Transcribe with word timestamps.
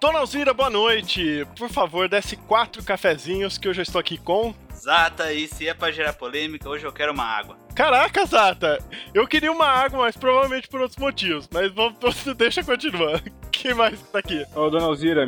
Dona 0.00 0.18
Alzira, 0.18 0.52
boa 0.52 0.68
noite. 0.68 1.46
Por 1.58 1.70
favor, 1.70 2.08
desce 2.08 2.36
quatro 2.36 2.82
cafezinhos 2.82 3.56
que 3.56 3.66
eu 3.66 3.72
já 3.72 3.82
estou 3.82 3.98
aqui 3.98 4.18
com. 4.18 4.54
Zata, 4.74 5.32
e 5.32 5.48
se 5.48 5.66
é 5.66 5.72
pra 5.72 5.90
gerar 5.90 6.12
polêmica, 6.12 6.68
hoje 6.68 6.84
eu 6.86 6.92
quero 6.92 7.12
uma 7.12 7.24
água. 7.24 7.56
Caraca, 7.74 8.24
Zata! 8.26 8.78
Eu 9.14 9.26
queria 9.26 9.50
uma 9.50 9.66
água, 9.66 10.00
mas 10.00 10.16
provavelmente 10.16 10.68
por 10.68 10.80
outros 10.82 10.98
motivos. 10.98 11.48
Mas 11.50 11.72
vamos, 11.72 11.96
deixa 12.36 12.62
continuar. 12.62 13.22
Quem 13.50 13.72
mais 13.72 14.00
tá 14.10 14.18
aqui? 14.18 14.44
Ô, 14.54 14.68
dona 14.68 14.84
Alzira, 14.84 15.26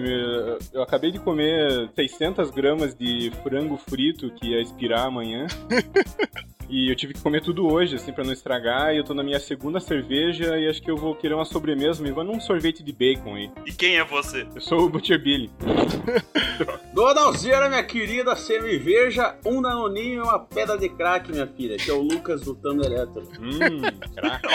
eu 0.72 0.82
acabei 0.82 1.10
de 1.10 1.18
comer 1.18 1.88
600 1.94 2.50
gramas 2.50 2.94
de 2.94 3.32
frango 3.42 3.78
frito 3.78 4.30
que 4.34 4.48
ia 4.48 4.60
expirar 4.60 5.06
amanhã. 5.06 5.46
E 6.68 6.90
eu 6.90 6.96
tive 6.96 7.14
que 7.14 7.20
comer 7.20 7.40
tudo 7.40 7.66
hoje, 7.66 7.96
assim, 7.96 8.12
pra 8.12 8.24
não 8.24 8.32
estragar. 8.32 8.94
E 8.94 8.98
eu 8.98 9.04
tô 9.04 9.14
na 9.14 9.22
minha 9.22 9.40
segunda 9.40 9.80
cerveja 9.80 10.58
e 10.58 10.68
acho 10.68 10.82
que 10.82 10.90
eu 10.90 10.96
vou 10.96 11.14
querer 11.14 11.34
uma 11.34 11.44
sobremesa, 11.44 12.02
me 12.02 12.12
manda 12.12 12.30
um 12.30 12.40
sorvete 12.40 12.82
de 12.82 12.92
bacon 12.92 13.34
aí. 13.34 13.50
E 13.66 13.72
quem 13.72 13.96
é 13.96 14.04
você? 14.04 14.46
Eu 14.54 14.60
sou 14.60 14.84
o 14.84 14.88
Butcher 14.88 15.22
Billy. 15.22 15.50
Dona 16.98 17.20
Alzira, 17.20 17.68
minha 17.68 17.84
querida, 17.84 18.34
cerveja, 18.34 19.36
um 19.46 19.62
danoninho 19.62 20.16
e 20.16 20.20
uma 20.20 20.40
pedra 20.40 20.76
de 20.76 20.88
crack, 20.88 21.30
minha 21.30 21.46
filha, 21.46 21.76
que 21.76 21.88
é 21.88 21.94
o 21.94 22.02
Lucas 22.02 22.40
do 22.40 22.56
Thunder 22.56 22.90
Hétero. 22.90 23.28
Hum, 23.38 23.80
crack. 24.14 24.46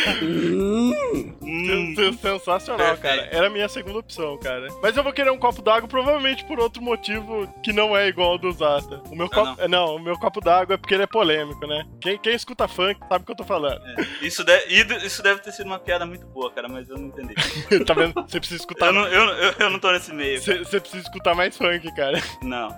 hum. 1.42 2.18
Sensacional, 2.22 2.98
cara. 2.98 3.30
Era 3.32 3.48
a 3.48 3.50
minha 3.50 3.70
segunda 3.70 4.00
opção, 4.00 4.38
cara. 4.40 4.68
Mas 4.82 4.98
eu 4.98 5.04
vou 5.04 5.14
querer 5.14 5.32
um 5.32 5.38
copo 5.38 5.62
d'água, 5.62 5.88
provavelmente 5.88 6.44
por 6.44 6.60
outro 6.60 6.82
motivo 6.82 7.48
que 7.64 7.72
não 7.72 7.96
é 7.96 8.08
igual 8.08 8.32
ao 8.32 8.38
do 8.38 8.52
Zata. 8.52 9.02
O 9.10 9.16
meu 9.16 9.30
copo. 9.30 9.62
Não. 9.62 9.68
não, 9.68 9.96
o 9.96 10.00
meu 10.00 10.18
copo 10.18 10.42
d'água 10.42 10.74
é 10.74 10.78
porque 10.78 10.94
ele 10.96 11.04
é 11.04 11.08
polêmico, 11.08 11.66
né? 11.66 11.86
Quem, 12.02 12.18
quem 12.18 12.34
escuta 12.34 12.68
funk 12.68 13.00
sabe 13.08 13.24
o 13.24 13.26
que 13.26 13.32
eu 13.32 13.38
tô 13.38 13.46
falando. 13.46 13.82
É. 13.86 14.26
Isso, 14.26 14.44
deve, 14.44 14.98
isso 15.06 15.24
deve 15.24 15.40
ter 15.40 15.52
sido 15.54 15.68
uma 15.68 15.80
piada 15.80 16.06
muito 16.06 16.26
boa, 16.28 16.52
cara, 16.52 16.68
mas 16.68 16.90
eu 16.90 16.98
não 16.98 17.08
entendi. 17.08 17.36
tá 17.86 17.94
vendo? 17.94 18.14
Você 18.14 18.40
precisa 18.40 18.60
escutar. 18.60 18.88
Eu 18.88 18.94
não, 18.94 19.08
eu, 19.08 19.30
eu, 19.30 19.54
eu 19.60 19.70
não 19.70 19.80
tô 19.80 19.92
nesse 19.92 20.14
meio. 20.14 20.42
Você 20.42 20.80
precisa 20.80 21.04
escutar 21.04 21.34
mais 21.36 21.56
funk, 21.56 21.94
cara. 21.96 22.22
Não 22.42 22.70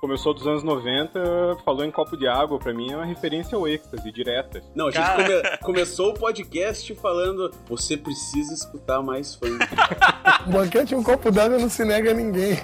começou 0.00 0.32
dos 0.32 0.46
anos 0.46 0.62
90, 0.62 1.58
falou 1.64 1.84
em 1.84 1.90
copo 1.90 2.16
de 2.16 2.26
água, 2.26 2.58
pra 2.58 2.72
mim 2.72 2.92
é 2.92 2.96
uma 2.96 3.04
referência 3.04 3.56
ao 3.56 3.66
êxtase, 3.66 4.10
direta. 4.12 4.62
Não, 4.74 4.88
a 4.88 4.90
gente 4.90 5.10
come, 5.10 5.56
começou 5.58 6.10
o 6.10 6.14
podcast 6.14 6.94
falando, 6.96 7.50
você 7.66 7.96
precisa 7.96 8.54
escutar 8.54 9.02
mais 9.02 9.34
funk. 9.34 9.58
Banquete 10.46 10.94
um 10.94 11.02
copo 11.02 11.30
d'água 11.30 11.58
não 11.58 11.68
se 11.68 11.84
nega 11.84 12.12
a 12.12 12.14
ninguém. 12.14 12.56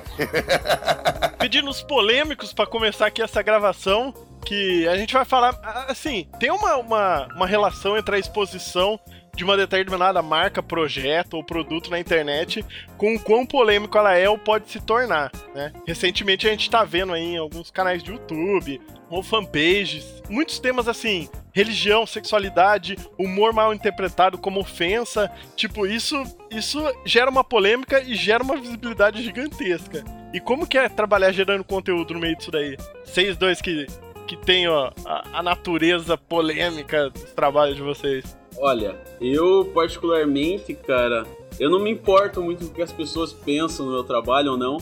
Pedidos 1.38 1.82
polêmicos 1.82 2.52
para 2.52 2.66
começar 2.66 3.06
aqui 3.06 3.20
essa 3.20 3.42
gravação 3.42 4.14
que 4.44 4.86
a 4.88 4.96
gente 4.96 5.12
vai 5.12 5.24
falar. 5.24 5.58
Assim, 5.88 6.28
tem 6.38 6.50
uma, 6.50 6.76
uma, 6.76 7.28
uma 7.34 7.46
relação 7.46 7.96
entre 7.96 8.16
a 8.16 8.18
exposição 8.18 8.98
de 9.34 9.44
uma 9.44 9.56
determinada 9.56 10.22
marca, 10.22 10.62
projeto 10.62 11.34
ou 11.34 11.44
produto 11.44 11.90
na 11.90 11.98
internet 11.98 12.64
com 12.96 13.14
o 13.14 13.20
quão 13.20 13.44
polêmico 13.44 13.96
ela 13.98 14.14
é 14.14 14.28
ou 14.28 14.38
pode 14.38 14.70
se 14.70 14.80
tornar, 14.80 15.30
né? 15.54 15.72
Recentemente 15.86 16.46
a 16.46 16.50
gente 16.50 16.70
tá 16.70 16.84
vendo 16.84 17.12
aí 17.12 17.34
em 17.34 17.38
alguns 17.38 17.70
canais 17.70 18.02
de 18.02 18.12
YouTube 18.12 18.80
ou 19.10 19.22
fanpages, 19.22 20.22
muitos 20.28 20.58
temas 20.58 20.88
assim, 20.88 21.28
religião, 21.52 22.06
sexualidade, 22.06 22.96
humor 23.18 23.52
mal 23.52 23.72
interpretado 23.72 24.38
como 24.38 24.60
ofensa, 24.60 25.30
tipo, 25.56 25.86
isso 25.86 26.22
isso 26.50 26.80
gera 27.04 27.30
uma 27.30 27.44
polêmica 27.44 28.00
e 28.00 28.14
gera 28.14 28.42
uma 28.42 28.56
visibilidade 28.56 29.22
gigantesca. 29.22 30.04
E 30.32 30.40
como 30.40 30.66
que 30.66 30.78
é 30.78 30.88
trabalhar 30.88 31.32
gerando 31.32 31.64
conteúdo 31.64 32.14
no 32.14 32.20
meio 32.20 32.36
disso 32.36 32.50
daí? 32.50 32.76
Vocês 33.04 33.36
dois 33.36 33.60
que 33.60 33.86
que 34.26 34.36
tem 34.36 34.66
ó, 34.66 34.90
a, 35.04 35.38
a 35.38 35.42
natureza 35.42 36.16
polêmica 36.16 37.10
dos 37.10 37.32
trabalhos 37.32 37.76
de 37.76 37.82
vocês? 37.82 38.36
Olha, 38.58 38.96
eu 39.20 39.70
particularmente, 39.74 40.74
cara, 40.74 41.24
eu 41.58 41.70
não 41.70 41.80
me 41.80 41.90
importo 41.90 42.42
muito 42.42 42.66
com 42.66 42.72
o 42.72 42.74
que 42.74 42.82
as 42.82 42.92
pessoas 42.92 43.32
pensam 43.32 43.86
no 43.86 43.92
meu 43.92 44.04
trabalho 44.04 44.52
ou 44.52 44.56
não, 44.56 44.78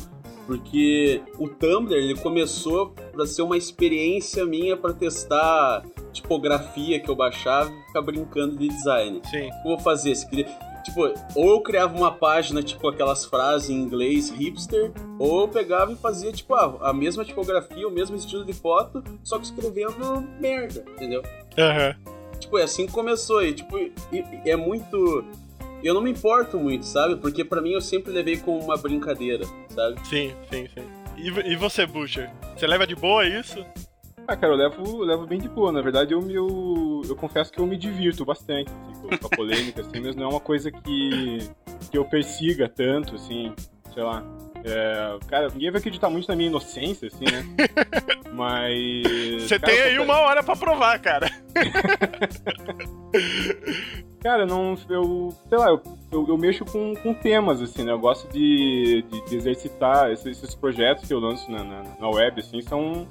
porque 0.46 1.22
o 1.38 1.48
Tumblr 1.48 1.94
ele 1.96 2.14
começou 2.16 2.90
para 3.12 3.26
ser 3.26 3.42
uma 3.42 3.56
experiência 3.56 4.44
minha 4.44 4.76
para 4.76 4.92
testar 4.92 5.82
tipografia 6.12 7.00
que 7.00 7.08
eu 7.08 7.16
baixava 7.16 7.70
e 7.70 7.86
ficar 7.86 8.02
brincando 8.02 8.56
de 8.56 8.68
design. 8.68 9.20
Sim. 9.30 9.46
O 9.46 9.50
que 9.50 9.68
eu 9.68 9.76
vou 9.76 9.78
fazer? 9.78 10.14
Se 10.14 10.26
Tipo, 10.82 11.14
ou 11.36 11.50
eu 11.50 11.60
criava 11.60 11.96
uma 11.96 12.10
página, 12.10 12.60
tipo, 12.60 12.88
aquelas 12.88 13.24
frases 13.24 13.70
em 13.70 13.74
inglês 13.74 14.30
hipster, 14.30 14.92
ou 15.18 15.42
eu 15.42 15.48
pegava 15.48 15.92
e 15.92 15.96
fazia, 15.96 16.32
tipo, 16.32 16.54
a, 16.54 16.90
a 16.90 16.92
mesma 16.92 17.24
tipografia, 17.24 17.86
o 17.86 17.90
mesmo 17.90 18.16
estilo 18.16 18.44
de 18.44 18.52
foto, 18.52 19.02
só 19.22 19.38
que 19.38 19.44
escrevendo 19.44 20.26
merda, 20.40 20.84
entendeu? 20.94 21.22
Aham. 21.56 21.94
Uhum. 22.04 22.21
Tipo, 22.42 22.58
é 22.58 22.64
assim 22.64 22.86
que 22.86 22.92
começou, 22.92 23.42
e, 23.42 23.54
tipo, 23.54 23.78
e, 23.78 23.92
e 24.44 24.50
é 24.50 24.56
muito 24.56 25.24
eu 25.82 25.94
não 25.94 26.00
me 26.00 26.10
importo 26.10 26.58
muito, 26.58 26.84
sabe? 26.86 27.16
Porque 27.16 27.44
para 27.44 27.60
mim 27.60 27.72
eu 27.72 27.80
sempre 27.80 28.12
levei 28.12 28.36
como 28.36 28.58
uma 28.58 28.76
brincadeira, 28.76 29.44
sabe? 29.68 30.06
Sim, 30.06 30.32
sim, 30.48 30.68
sim. 30.68 30.84
E, 31.16 31.52
e 31.52 31.56
você, 31.56 31.84
Butcher? 31.84 32.30
Você 32.56 32.66
leva 32.66 32.86
de 32.86 32.94
boa 32.94 33.26
isso? 33.26 33.64
Ah, 34.26 34.36
cara, 34.36 34.52
eu 34.52 34.56
levo, 34.56 35.02
levo 35.02 35.26
bem 35.26 35.40
de 35.40 35.48
boa. 35.48 35.72
Na 35.72 35.82
verdade, 35.82 36.14
eu, 36.14 36.22
me, 36.22 36.34
eu, 36.34 37.02
eu 37.08 37.16
confesso 37.16 37.52
que 37.52 37.58
eu 37.58 37.66
me 37.66 37.76
divirto 37.76 38.24
bastante 38.24 38.70
assim, 38.92 39.16
com 39.18 39.26
a 39.26 39.36
polêmica, 39.36 39.80
assim, 39.80 40.00
mas 40.00 40.14
não 40.14 40.24
é 40.24 40.28
uma 40.28 40.40
coisa 40.40 40.70
que, 40.70 41.38
que 41.90 41.98
eu 41.98 42.04
persiga 42.04 42.68
tanto, 42.68 43.16
assim, 43.16 43.52
sei 43.92 44.02
lá. 44.04 44.24
É, 44.64 45.18
cara, 45.26 45.48
ninguém 45.48 45.72
vai 45.72 45.80
acreditar 45.80 46.08
muito 46.08 46.28
na 46.28 46.36
minha 46.36 46.48
inocência, 46.48 47.08
assim, 47.08 47.24
né? 47.24 47.44
Mas. 48.32 49.42
Você 49.42 49.58
tem 49.58 49.80
aí 49.80 49.98
uma 49.98 50.18
hora 50.20 50.42
pra 50.42 50.56
provar, 50.56 50.98
cara. 50.98 51.30
cara, 54.22 54.46
não. 54.46 54.76
Eu. 54.88 55.34
Sei 55.48 55.58
lá, 55.58 55.68
eu, 55.68 55.82
eu, 56.10 56.28
eu, 56.28 56.38
mexo 56.38 56.64
com, 56.64 56.94
com 56.96 57.12
temas, 57.12 57.60
assim, 57.60 57.84
né? 57.84 57.92
Eu 57.92 57.98
gosto 57.98 58.26
de, 58.32 59.04
de, 59.10 59.24
de 59.26 59.36
exercitar 59.36 60.10
esses, 60.10 60.42
esses, 60.42 60.54
projetos 60.54 61.06
que 61.06 61.12
eu 61.12 61.20
lanço 61.20 61.50
na, 61.50 61.62
na, 61.62 61.82
na 62.00 62.08
web, 62.08 62.40
assim, 62.40 62.62
são 62.62 63.06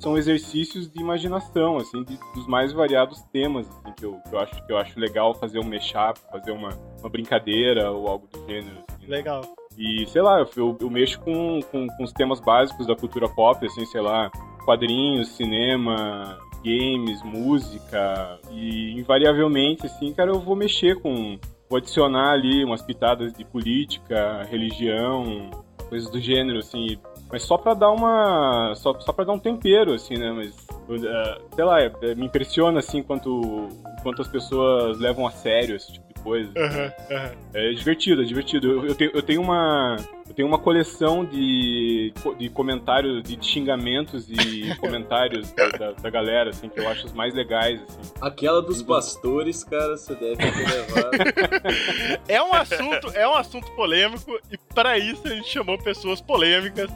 são 0.00 0.18
exercícios 0.18 0.90
de 0.90 1.00
imaginação, 1.00 1.76
assim, 1.76 2.02
de, 2.02 2.18
dos 2.34 2.44
mais 2.48 2.72
variados 2.72 3.22
temas, 3.32 3.68
assim, 3.68 3.92
que 3.96 4.04
eu, 4.04 4.20
que 4.28 4.34
eu, 4.34 4.40
acho, 4.40 4.66
que 4.66 4.72
eu 4.72 4.76
acho 4.76 4.98
legal 4.98 5.32
fazer 5.32 5.60
um 5.60 5.62
mashup, 5.62 6.18
fazer 6.28 6.50
uma, 6.50 6.70
uma 6.98 7.08
brincadeira 7.08 7.88
ou 7.88 8.08
algo 8.08 8.26
do 8.26 8.44
gênero. 8.46 8.78
Assim, 8.88 9.06
né? 9.06 9.16
Legal. 9.16 9.42
E, 9.78 10.04
sei 10.08 10.20
lá, 10.20 10.44
eu, 10.56 10.76
eu 10.80 10.90
mexo 10.90 11.20
com, 11.20 11.60
com, 11.70 11.86
com, 11.86 12.02
os 12.02 12.12
temas 12.12 12.40
básicos 12.40 12.86
da 12.86 12.96
cultura 12.96 13.28
pop, 13.28 13.64
assim, 13.64 13.86
sei 13.86 14.00
lá, 14.00 14.28
quadrinhos, 14.64 15.28
cinema, 15.28 16.38
games, 16.64 17.22
música, 17.22 18.38
e 18.50 18.92
invariavelmente, 18.92 19.86
assim, 19.86 20.12
cara, 20.12 20.30
eu 20.30 20.40
vou 20.40 20.56
mexer 20.56 21.00
com... 21.00 21.38
Vou 21.68 21.78
adicionar 21.78 22.32
ali 22.32 22.62
umas 22.64 22.82
pitadas 22.82 23.32
de 23.32 23.46
política, 23.46 24.46
religião, 24.50 25.50
coisas 25.88 26.10
do 26.10 26.20
gênero, 26.20 26.58
assim, 26.58 26.98
mas 27.32 27.44
só 27.44 27.56
pra 27.56 27.72
dar 27.72 27.90
uma. 27.90 28.74
Só, 28.74 29.00
só 29.00 29.10
pra 29.10 29.24
dar 29.24 29.32
um 29.32 29.38
tempero, 29.38 29.94
assim, 29.94 30.18
né? 30.18 30.30
Mas. 30.32 30.54
Uh, 30.86 31.54
sei 31.54 31.64
lá, 31.64 31.80
é, 31.80 32.14
me 32.14 32.26
impressiona, 32.26 32.80
assim, 32.80 33.02
quanto, 33.02 33.68
quanto 34.02 34.20
as 34.20 34.28
pessoas 34.28 34.98
levam 34.98 35.26
a 35.26 35.30
sério 35.30 35.74
esse 35.74 35.94
tipo 35.94 36.11
coisa. 36.22 36.50
Uhum, 36.56 37.16
uhum. 37.16 37.30
É 37.54 37.72
divertido, 37.72 38.22
é 38.22 38.24
divertido. 38.24 38.70
Eu, 38.70 38.86
eu, 38.86 38.94
tenho, 38.94 39.10
eu 39.14 39.22
tenho 39.22 39.42
uma. 39.42 39.96
Eu 40.28 40.34
tenho 40.34 40.48
uma 40.48 40.58
coleção 40.58 41.24
de, 41.24 42.12
de 42.38 42.48
comentários, 42.48 43.22
de 43.22 43.38
xingamentos 43.44 44.30
e 44.30 44.74
comentários 44.80 45.52
da, 45.52 45.68
da, 45.68 45.92
da, 45.92 46.10
galera, 46.10 46.50
assim, 46.50 46.68
que 46.68 46.80
eu 46.80 46.88
acho 46.88 47.06
os 47.06 47.12
mais 47.12 47.34
legais, 47.34 47.82
assim. 47.82 48.12
Aquela 48.20 48.62
dos 48.62 48.82
pastores, 48.82 49.62
cara, 49.64 49.96
você 49.96 50.14
deve 50.14 50.36
ter 50.36 50.56
levado. 50.56 52.22
é 52.28 52.42
um 52.42 52.54
assunto, 52.54 53.10
é 53.14 53.28
um 53.28 53.34
assunto 53.34 53.70
polêmico 53.72 54.38
e 54.50 54.56
para 54.74 54.96
isso 54.96 55.26
a 55.26 55.30
gente 55.30 55.48
chamou 55.48 55.76
pessoas 55.76 56.20
polêmicas 56.20 56.88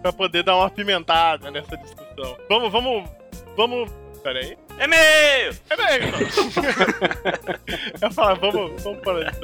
para 0.00 0.12
poder 0.12 0.44
dar 0.44 0.56
uma 0.56 0.70
pimentada 0.70 1.50
nessa 1.50 1.76
discussão. 1.76 2.36
Vamos, 2.48 2.70
vamos, 2.70 3.10
vamos 3.56 4.03
Pera 4.24 4.38
aí. 4.38 4.56
E-mail! 4.80 5.54
E-mail! 5.70 6.14
eu 8.00 8.10
falo, 8.10 8.40
vamos, 8.40 8.82
vamos 8.82 9.00
parar 9.02 9.30
de 9.30 9.38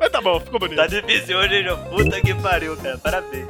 Mas 0.00 0.10
tá 0.10 0.22
bom, 0.22 0.40
ficou 0.40 0.58
bonito. 0.58 0.76
Tá 0.78 0.86
difícil 0.86 1.36
hoje, 1.36 1.62
João. 1.62 1.84
Puta 1.90 2.18
que 2.22 2.34
pariu, 2.36 2.74
cara. 2.78 2.96
Parabéns. 2.96 3.46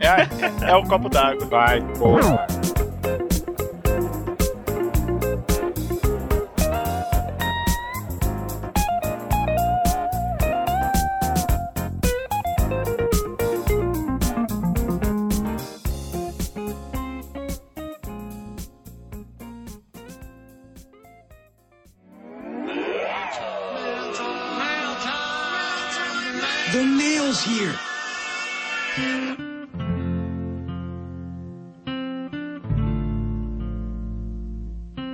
É, 0.00 0.70
é 0.70 0.76
o 0.76 0.84
copo 0.84 1.08
d'água. 1.08 1.46
Vai, 1.46 1.80
porra. 1.94 2.46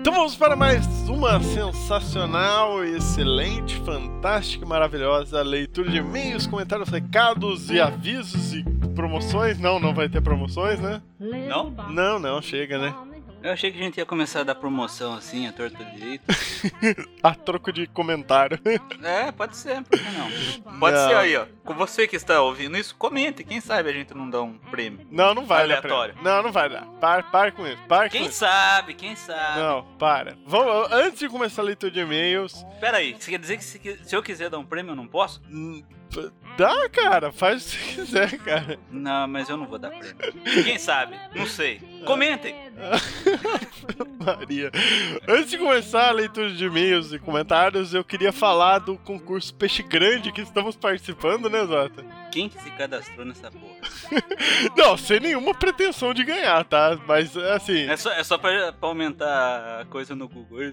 Então 0.01 0.15
vamos 0.15 0.35
para 0.35 0.57
mais 0.57 0.87
uma 1.11 1.39
sensacional, 1.43 2.83
excelente, 2.83 3.77
fantástica, 3.81 4.65
maravilhosa 4.65 5.43
leitura 5.43 5.91
de 5.91 5.99
e-mails, 5.99 6.47
comentários, 6.47 6.89
recados 6.89 7.69
e 7.69 7.79
avisos 7.79 8.55
e 8.55 8.65
promoções? 8.95 9.59
Não, 9.59 9.79
não 9.79 9.93
vai 9.93 10.09
ter 10.09 10.23
promoções, 10.23 10.81
né? 10.81 11.03
Não? 11.19 11.71
Não, 11.91 12.19
não, 12.19 12.41
chega, 12.41 12.79
né? 12.79 12.95
Eu 13.43 13.53
achei 13.53 13.73
que 13.73 13.79
a 13.79 13.83
gente 13.83 13.97
ia 13.97 14.05
começar 14.05 14.41
a 14.41 14.45
dar 14.45 14.55
promoção 14.55 15.15
assim, 15.15 15.47
a 15.49 15.53
torta 15.53 15.83
direito. 15.85 16.25
A 17.23 17.35
troco 17.35 17.73
de 17.73 17.87
comentário. 17.87 18.59
É, 19.03 19.33
pode 19.33 19.57
ser, 19.57 19.83
por 19.83 19.99
que 19.99 20.11
não? 20.11 20.79
Pode 20.79 20.97
Não. 20.97 21.09
ser 21.09 21.17
aí, 21.17 21.37
ó. 21.37 21.47
Com 21.65 21.75
você 21.75 22.07
que 22.07 22.17
está 22.17 22.41
ouvindo 22.43 22.77
isso, 22.77 22.95
comente. 22.97 23.43
Quem 23.45 23.61
sabe 23.61 23.89
a 23.89 23.93
gente 23.93 24.13
não 24.15 24.29
dá 24.29 24.43
um 24.43 24.59
prêmio. 24.59 25.07
Não, 25.11 25.35
não 25.35 25.47
vai 25.47 25.63
Aleatório. 25.63 26.15
dar. 26.15 26.21
prêmio. 26.21 26.37
Não, 26.37 26.43
não 26.43 26.53
vai 26.53 26.69
dar. 26.69 26.85
Para, 27.01 27.23
para 27.23 27.53
com 27.53 27.67
isso. 27.67 27.83
Para 27.89 28.09
com 28.09 28.13
Quem 28.17 28.27
isso. 28.27 28.39
sabe, 28.39 28.95
quem 28.95 29.17
sabe. 29.17 29.59
Não, 29.61 29.85
para. 29.99 30.37
Vamos, 30.47 30.93
antes 30.93 31.19
de 31.21 31.29
começar 31.29 31.63
a 31.63 31.65
leitura 31.65 31.91
de 31.93 32.01
e-mails, 32.01 32.65
Pera 32.79 32.99
aí, 32.99 33.15
você 33.19 33.31
quer 33.31 33.39
dizer 33.39 33.57
que 33.57 33.65
se, 33.65 33.79
se 34.05 34.15
eu 34.17 34.23
quiser 34.23 34.51
dar 34.51 34.59
um 34.59 34.65
prêmio 34.67 34.93
eu 34.93 34.97
não 34.97 35.07
posso? 35.07 35.41
Dá, 36.57 36.89
cara. 36.91 37.33
Faz 37.33 37.73
o 37.73 37.77
que 37.77 37.95
você 37.95 38.01
quiser, 38.03 38.39
cara. 38.39 38.79
Não, 38.91 39.27
mas 39.29 39.49
eu 39.49 39.57
não 39.57 39.67
vou 39.67 39.79
dar 39.79 39.91
prêmio. 39.91 40.17
Quem 40.65 40.79
sabe? 40.79 41.17
Não 41.35 41.47
sei. 41.47 41.81
Comentem. 42.05 42.55
Maria. 44.25 44.71
Antes 45.29 45.51
de 45.51 45.59
começar 45.59 46.09
a 46.09 46.13
leitura 46.13 46.51
de 46.51 46.65
e-mails 46.65 47.13
e 47.13 47.19
comentários, 47.19 47.95
eu 47.95 48.05
queria 48.05 48.33
falar 48.33 48.79
do 48.79 48.97
concurso 48.99 49.55
Peixe 49.55 49.83
Grande 49.83 50.33
que 50.33 50.41
estamos 50.41 50.77
participando, 50.77 51.49
né, 51.49 51.65
Zota? 51.65 52.05
Quem 52.31 52.49
que 52.49 52.61
se 52.63 52.71
cadastrou 52.73 53.25
nessa 53.27 53.51
porra? 53.51 53.77
Não, 54.77 54.97
sem 54.97 55.21
nenhuma 55.21 55.55
pretensão 55.55 56.15
de 56.15 56.25
ganhar, 56.25 56.65
tá? 56.65 56.99
Mas, 57.07 57.37
assim, 57.37 57.89
É 57.89 57.97
só, 57.97 58.13
é 58.13 58.23
só 58.23 58.39
pra, 58.39 58.73
pra 58.73 58.89
aumentar 58.89 59.81
a 59.81 59.85
coisa 59.87 60.15
no 60.15 60.29
Google. 60.29 60.71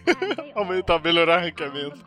aumentar, 0.54 0.98
melhorar 1.00 1.40
o 1.40 1.44
ranqueamento. 1.44 1.98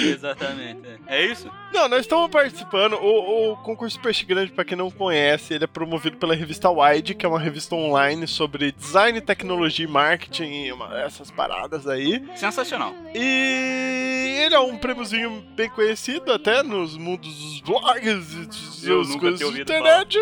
Exatamente. 0.00 0.80
É. 1.06 1.18
É 1.18 1.26
isso? 1.26 1.50
Não, 1.72 1.83
nós 1.88 2.00
estamos 2.00 2.30
participando. 2.30 2.94
O, 2.94 3.52
o 3.52 3.56
concurso 3.58 3.98
Peixe 4.00 4.24
Grande, 4.24 4.52
pra 4.52 4.64
quem 4.64 4.76
não 4.76 4.90
conhece, 4.90 5.54
ele 5.54 5.64
é 5.64 5.66
promovido 5.66 6.16
pela 6.16 6.34
revista 6.34 6.70
Wide, 6.70 7.14
que 7.14 7.24
é 7.24 7.28
uma 7.28 7.38
revista 7.40 7.74
online 7.74 8.26
sobre 8.26 8.72
design, 8.72 9.20
tecnologia 9.20 9.84
e 9.84 9.88
marketing, 9.88 10.64
e 10.66 10.72
uma- 10.72 10.98
essas 11.00 11.30
paradas 11.30 11.86
aí. 11.86 12.22
Sensacional. 12.36 12.94
E 13.14 14.40
ele 14.44 14.54
é 14.54 14.60
um 14.60 14.76
prêmiozinho 14.76 15.42
bem 15.54 15.68
conhecido 15.70 16.32
até 16.32 16.62
nos 16.62 16.96
mundos 16.96 17.34
dos 17.34 17.60
blogs 17.60 18.32
e 18.34 18.86
das 18.88 19.16
coisas 19.16 19.40
ouvido 19.42 19.62
internet. 19.62 20.18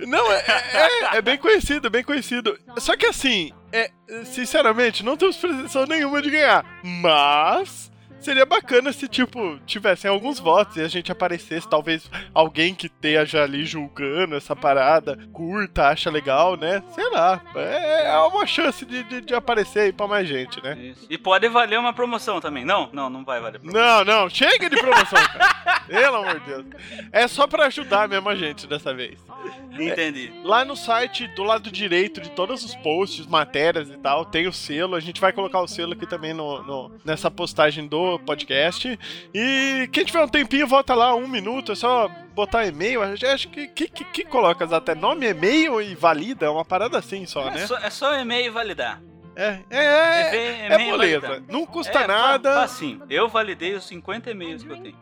Não, 0.00 0.32
é, 0.32 0.44
é, 1.12 1.16
é 1.18 1.22
bem 1.22 1.36
conhecido, 1.36 1.86
é 1.86 1.90
bem 1.90 2.02
conhecido. 2.04 2.58
Só 2.78 2.96
que 2.96 3.06
assim, 3.06 3.52
é, 3.72 3.90
sinceramente, 4.24 5.04
não 5.04 5.16
temos 5.16 5.36
pretensão 5.36 5.84
nenhuma 5.86 6.22
de 6.22 6.30
ganhar. 6.30 6.64
Mas 6.82 7.90
seria 8.20 8.44
bacana 8.46 8.92
se, 8.92 9.08
tipo, 9.08 9.58
tivessem 9.66 10.10
alguns 10.10 10.38
votos 10.38 10.76
e 10.76 10.80
a 10.80 10.88
gente 10.88 11.10
aparecesse, 11.12 11.68
talvez 11.68 12.10
alguém 12.34 12.74
que 12.74 12.86
esteja 12.86 13.42
ali 13.42 13.64
julgando 13.64 14.34
essa 14.34 14.54
parada, 14.56 15.18
curta, 15.32 15.88
acha 15.88 16.10
legal, 16.10 16.56
né? 16.56 16.82
Sei 16.94 17.08
lá. 17.10 17.40
É, 17.54 18.06
é 18.08 18.18
uma 18.18 18.46
chance 18.46 18.84
de, 18.84 19.02
de, 19.04 19.20
de 19.20 19.34
aparecer 19.34 19.80
aí 19.80 19.92
pra 19.92 20.06
mais 20.06 20.28
gente, 20.28 20.62
né? 20.62 20.76
Isso. 20.78 21.06
E 21.08 21.16
pode 21.16 21.48
valer 21.48 21.78
uma 21.78 21.92
promoção 21.92 22.40
também. 22.40 22.64
Não, 22.64 22.88
não, 22.92 23.08
não 23.10 23.24
vai 23.24 23.40
valer 23.40 23.60
promoção. 23.60 23.80
Não, 23.80 24.04
não, 24.04 24.28
chega 24.30 24.68
de 24.68 24.76
promoção, 24.76 25.22
cara. 25.22 25.80
Pelo 25.86 26.16
amor 26.16 26.40
de 26.40 26.46
Deus. 26.46 26.64
É 27.12 27.28
só 27.28 27.46
pra 27.46 27.66
ajudar 27.66 28.08
mesmo 28.08 28.28
a 28.28 28.34
gente 28.34 28.66
dessa 28.66 28.92
vez. 28.92 29.18
Entendi. 29.78 30.32
Lá 30.42 30.64
no 30.64 30.74
site, 30.76 31.26
do 31.28 31.42
lado 31.42 31.70
direito 31.70 32.20
de 32.20 32.30
todos 32.30 32.64
os 32.64 32.74
posts, 32.76 33.26
matérias 33.26 33.88
e 33.90 33.96
tal, 33.98 34.24
tem 34.24 34.46
o 34.46 34.52
selo. 34.52 34.94
A 34.96 35.00
gente 35.00 35.20
vai 35.20 35.32
colocar 35.32 35.60
o 35.60 35.68
selo 35.68 35.92
aqui 35.92 36.06
também 36.06 36.32
no, 36.32 36.62
no- 36.62 36.92
nessa 37.04 37.30
postagem 37.30 37.86
do 37.86 38.05
podcast. 38.24 38.98
E 39.34 39.88
quem 39.92 40.04
tiver 40.04 40.22
um 40.22 40.28
tempinho, 40.28 40.66
volta 40.66 40.94
lá, 40.94 41.14
um 41.14 41.26
minuto, 41.28 41.72
é 41.72 41.74
só 41.74 42.08
botar 42.34 42.66
e-mail. 42.66 43.02
Acho 43.02 43.48
que 43.48 43.66
que, 43.68 43.88
que, 43.88 44.04
que 44.04 44.24
colocas 44.24 44.72
até 44.72 44.94
nome, 44.94 45.26
e-mail 45.26 45.80
e 45.80 45.94
valida, 45.94 46.46
é 46.46 46.50
uma 46.50 46.64
parada 46.64 46.98
assim 46.98 47.26
só, 47.26 47.48
É 47.48 47.50
né? 47.52 47.66
só, 47.66 47.76
é 47.78 47.90
só 47.90 48.14
e-mail 48.18 48.52
validar. 48.52 49.00
É, 49.38 49.58
é, 49.70 49.84
é, 49.84 50.34
E- 50.34 50.38
é 50.38 50.66
e-mail 50.74 50.90
moleza. 50.92 51.42
Não 51.48 51.66
custa 51.66 52.00
É, 52.00 52.06
nada. 52.06 52.54
Facinho. 52.54 53.02
Eu 53.10 53.28
validei 53.28 53.74
os 53.74 53.86
50 53.86 54.30
e-mails 54.30 54.62
que 54.62 54.70
eu 54.72 54.78
tenho. 54.82 54.96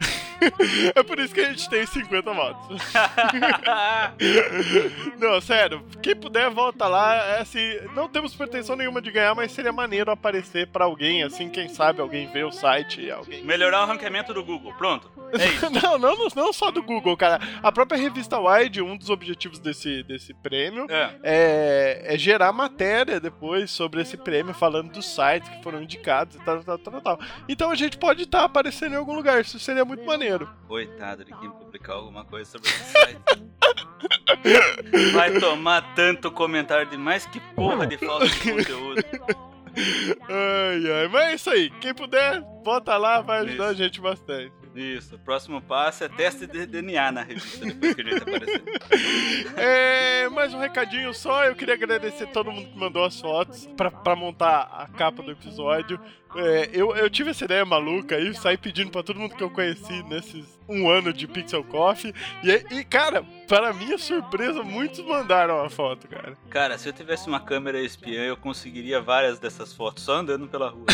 É 0.94 1.02
por 1.02 1.18
isso 1.18 1.34
que 1.34 1.40
a 1.40 1.48
gente 1.48 1.68
tem 1.68 1.86
50 1.86 2.32
votos. 2.32 2.82
Não, 5.18 5.40
sério, 5.40 5.84
quem 6.02 6.14
puder, 6.14 6.50
volta 6.50 6.86
lá. 6.86 7.14
É 7.14 7.40
assim, 7.40 7.60
não 7.94 8.08
temos 8.08 8.34
pretensão 8.34 8.76
nenhuma 8.76 9.00
de 9.00 9.10
ganhar, 9.10 9.34
mas 9.34 9.52
seria 9.52 9.72
maneiro 9.72 10.10
aparecer 10.10 10.66
pra 10.68 10.84
alguém, 10.84 11.22
assim, 11.22 11.48
quem 11.48 11.68
sabe 11.68 12.00
alguém 12.00 12.26
vê 12.30 12.44
o 12.44 12.52
site 12.52 13.00
e 13.02 13.10
alguém. 13.10 13.42
Melhorar 13.44 13.82
o 13.82 13.86
ranqueamento 13.86 14.32
do 14.34 14.44
Google. 14.44 14.72
Pronto. 14.74 15.10
É 15.32 15.46
isso. 15.46 15.64
Não, 15.84 15.98
não, 15.98 16.28
não, 16.34 16.52
só 16.52 16.70
do 16.70 16.82
Google, 16.82 17.16
cara. 17.16 17.40
A 17.62 17.72
própria 17.72 17.98
revista 17.98 18.38
Wide, 18.38 18.80
um 18.80 18.96
dos 18.96 19.10
objetivos 19.10 19.58
desse, 19.58 20.02
desse 20.04 20.32
prêmio 20.32 20.86
É. 20.88 21.10
é, 21.22 22.14
é 22.14 22.18
gerar 22.18 22.52
matéria 22.52 23.18
depois 23.18 23.70
sobre 23.70 24.00
esse 24.02 24.16
prêmio, 24.16 24.54
falando 24.54 24.92
dos 24.92 25.06
sites 25.06 25.48
que 25.48 25.62
foram 25.62 25.82
indicados 25.82 26.36
e 26.36 26.44
tal, 26.44 26.62
tal, 26.62 26.78
tal, 26.78 27.00
tal. 27.00 27.20
Então 27.48 27.70
a 27.70 27.74
gente 27.74 27.98
pode 27.98 28.22
estar 28.22 28.44
aparecendo 28.44 28.94
em 28.94 28.96
algum 28.96 29.14
lugar, 29.14 29.40
isso 29.40 29.58
seria 29.58 29.84
muito 29.84 30.04
maneiro. 30.04 30.23
Coitado 30.66 31.24
de 31.24 31.32
quem 31.34 31.50
publicar 31.50 31.94
alguma 31.94 32.24
coisa 32.24 32.50
sobre 32.50 32.68
esse 32.68 32.92
site. 32.92 33.18
Vai 35.12 35.38
tomar 35.38 35.94
tanto 35.94 36.30
comentário 36.30 36.88
demais 36.88 37.26
que 37.26 37.40
porra 37.54 37.86
de 37.86 37.96
falta 37.98 38.26
de 38.28 38.52
conteúdo. 38.52 39.02
Ai, 40.28 40.92
ai, 40.92 41.08
mas 41.08 41.22
é 41.24 41.34
isso 41.34 41.50
aí. 41.50 41.70
Quem 41.80 41.92
puder, 41.94 42.40
bota 42.62 42.96
lá, 42.96 43.20
vai 43.20 43.40
ajudar 43.40 43.72
Isso. 43.72 43.72
a 43.72 43.74
gente 43.74 44.00
bastante. 44.00 44.52
Isso, 44.74 45.14
o 45.14 45.18
próximo 45.20 45.60
passo 45.62 46.02
é 46.02 46.08
teste 46.08 46.46
de 46.48 46.66
DNA 46.66 47.12
na 47.12 47.22
revista 47.22 47.64
depois 47.64 47.94
que 47.94 48.00
a 48.00 48.04
gente 48.04 48.22
aparecer. 48.22 48.62
É, 49.56 50.28
mais 50.30 50.52
um 50.52 50.58
recadinho 50.58 51.14
só. 51.14 51.44
Eu 51.44 51.54
queria 51.54 51.74
agradecer 51.74 52.26
todo 52.28 52.50
mundo 52.50 52.68
que 52.68 52.78
mandou 52.78 53.04
as 53.04 53.20
fotos 53.20 53.68
pra, 53.76 53.90
pra 53.90 54.16
montar 54.16 54.62
a 54.62 54.88
capa 54.88 55.22
do 55.22 55.30
episódio. 55.30 56.00
É, 56.36 56.70
eu, 56.72 56.94
eu 56.96 57.08
tive 57.08 57.30
essa 57.30 57.44
ideia 57.44 57.64
maluca 57.64 58.16
aí, 58.16 58.34
saí 58.34 58.56
pedindo 58.56 58.90
pra 58.90 59.02
todo 59.02 59.18
mundo 59.18 59.34
que 59.34 59.42
eu 59.42 59.50
conheci 59.50 60.02
nesses 60.04 60.54
um 60.68 60.88
ano 60.88 61.12
de 61.12 61.26
Pixel 61.26 61.62
Coffee. 61.64 62.14
E, 62.42 62.78
e, 62.78 62.84
cara, 62.84 63.22
para 63.46 63.72
minha 63.72 63.98
surpresa, 63.98 64.62
muitos 64.62 65.04
mandaram 65.04 65.62
a 65.62 65.68
foto, 65.68 66.08
cara. 66.08 66.36
Cara, 66.48 66.78
se 66.78 66.88
eu 66.88 66.92
tivesse 66.92 67.28
uma 67.28 67.40
câmera 67.40 67.80
espiã, 67.80 68.22
eu 68.22 68.36
conseguiria 68.36 69.00
várias 69.00 69.38
dessas 69.38 69.72
fotos 69.72 70.02
só 70.02 70.14
andando 70.16 70.48
pela 70.48 70.70
rua. 70.70 70.86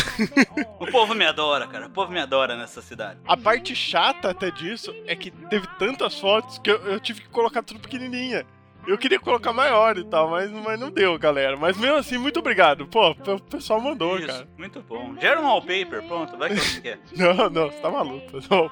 o 0.79 0.87
povo 0.87 1.13
me 1.15 1.25
adora, 1.25 1.67
cara. 1.67 1.87
O 1.87 1.89
povo 1.89 2.11
me 2.11 2.19
adora 2.19 2.55
nessa 2.55 2.81
cidade. 2.81 3.19
A 3.25 3.37
parte 3.37 3.75
chata 3.75 4.29
até 4.29 4.51
disso 4.51 4.93
é 5.07 5.15
que 5.15 5.31
teve 5.31 5.67
tantas 5.79 6.19
fotos 6.19 6.57
que 6.59 6.69
eu, 6.69 6.77
eu 6.83 6.99
tive 6.99 7.21
que 7.21 7.29
colocar 7.29 7.63
tudo 7.63 7.79
pequenininha. 7.79 8.45
Eu 8.87 8.97
queria 8.97 9.19
colocar 9.19 9.53
maior 9.53 9.97
e 9.97 10.03
tal, 10.03 10.29
mas, 10.29 10.49
mas 10.51 10.79
não 10.79 10.89
deu, 10.89 11.17
galera. 11.17 11.55
Mas 11.55 11.77
mesmo 11.77 11.97
assim, 11.97 12.17
muito 12.17 12.39
obrigado. 12.39 12.87
Pô, 12.87 13.11
o 13.11 13.39
pessoal 13.39 13.79
mandou, 13.79 14.17
Isso, 14.17 14.27
cara. 14.27 14.47
muito 14.57 14.81
bom. 14.81 15.15
Gera 15.19 15.39
um 15.39 15.45
wallpaper, 15.45 16.03
pronto, 16.03 16.37
vai 16.37 16.49
que 16.49 16.55
você 16.55 16.81
quer. 16.81 16.99
Não, 17.15 17.49
não, 17.49 17.69
você 17.69 17.79
tá 17.79 17.89
maluco. 17.89 18.39
Não, 18.51 18.71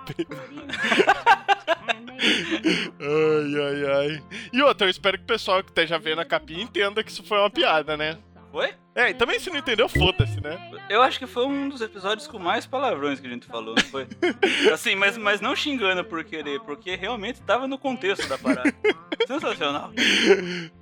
ai, 3.00 3.56
ai, 3.62 3.86
ai. 3.92 4.24
E 4.52 4.62
outra, 4.62 4.88
eu 4.88 4.92
espero 4.92 5.18
que 5.18 5.24
o 5.24 5.28
pessoal 5.28 5.64
que 5.64 5.70
esteja 5.70 5.98
vendo 5.98 6.20
a 6.20 6.26
capinha 6.26 6.64
entenda 6.64 7.04
que 7.04 7.12
isso 7.12 7.24
foi 7.24 7.38
uma 7.40 7.50
piada, 7.50 7.96
né? 7.96 8.18
Foi? 8.52 8.74
É, 8.96 9.12
e 9.12 9.14
também 9.14 9.40
se 9.40 9.50
não 9.50 9.58
entendeu, 9.58 9.88
foda-se, 9.88 10.42
né? 10.42 10.58
Eu 10.90 11.02
acho 11.02 11.20
que 11.20 11.28
foi 11.28 11.46
um 11.46 11.70
dos 11.70 11.82
episódios 11.82 12.28
com 12.28 12.40
mais 12.40 12.66
palavrões 12.66 13.20
que 13.20 13.28
a 13.28 13.30
gente 13.30 13.46
falou, 13.46 13.76
não 13.76 13.84
foi? 13.84 14.08
Assim, 14.74 14.96
mas, 14.96 15.18
mas 15.18 15.40
não 15.40 15.56
xingando 15.56 16.04
por 16.04 16.24
querer, 16.24 16.60
porque 16.62 16.96
realmente 16.96 17.42
tava 17.42 17.68
no 17.68 17.78
contexto 17.78 18.28
da 18.28 18.38
parada. 18.38 18.74
Sensacional. 19.28 19.92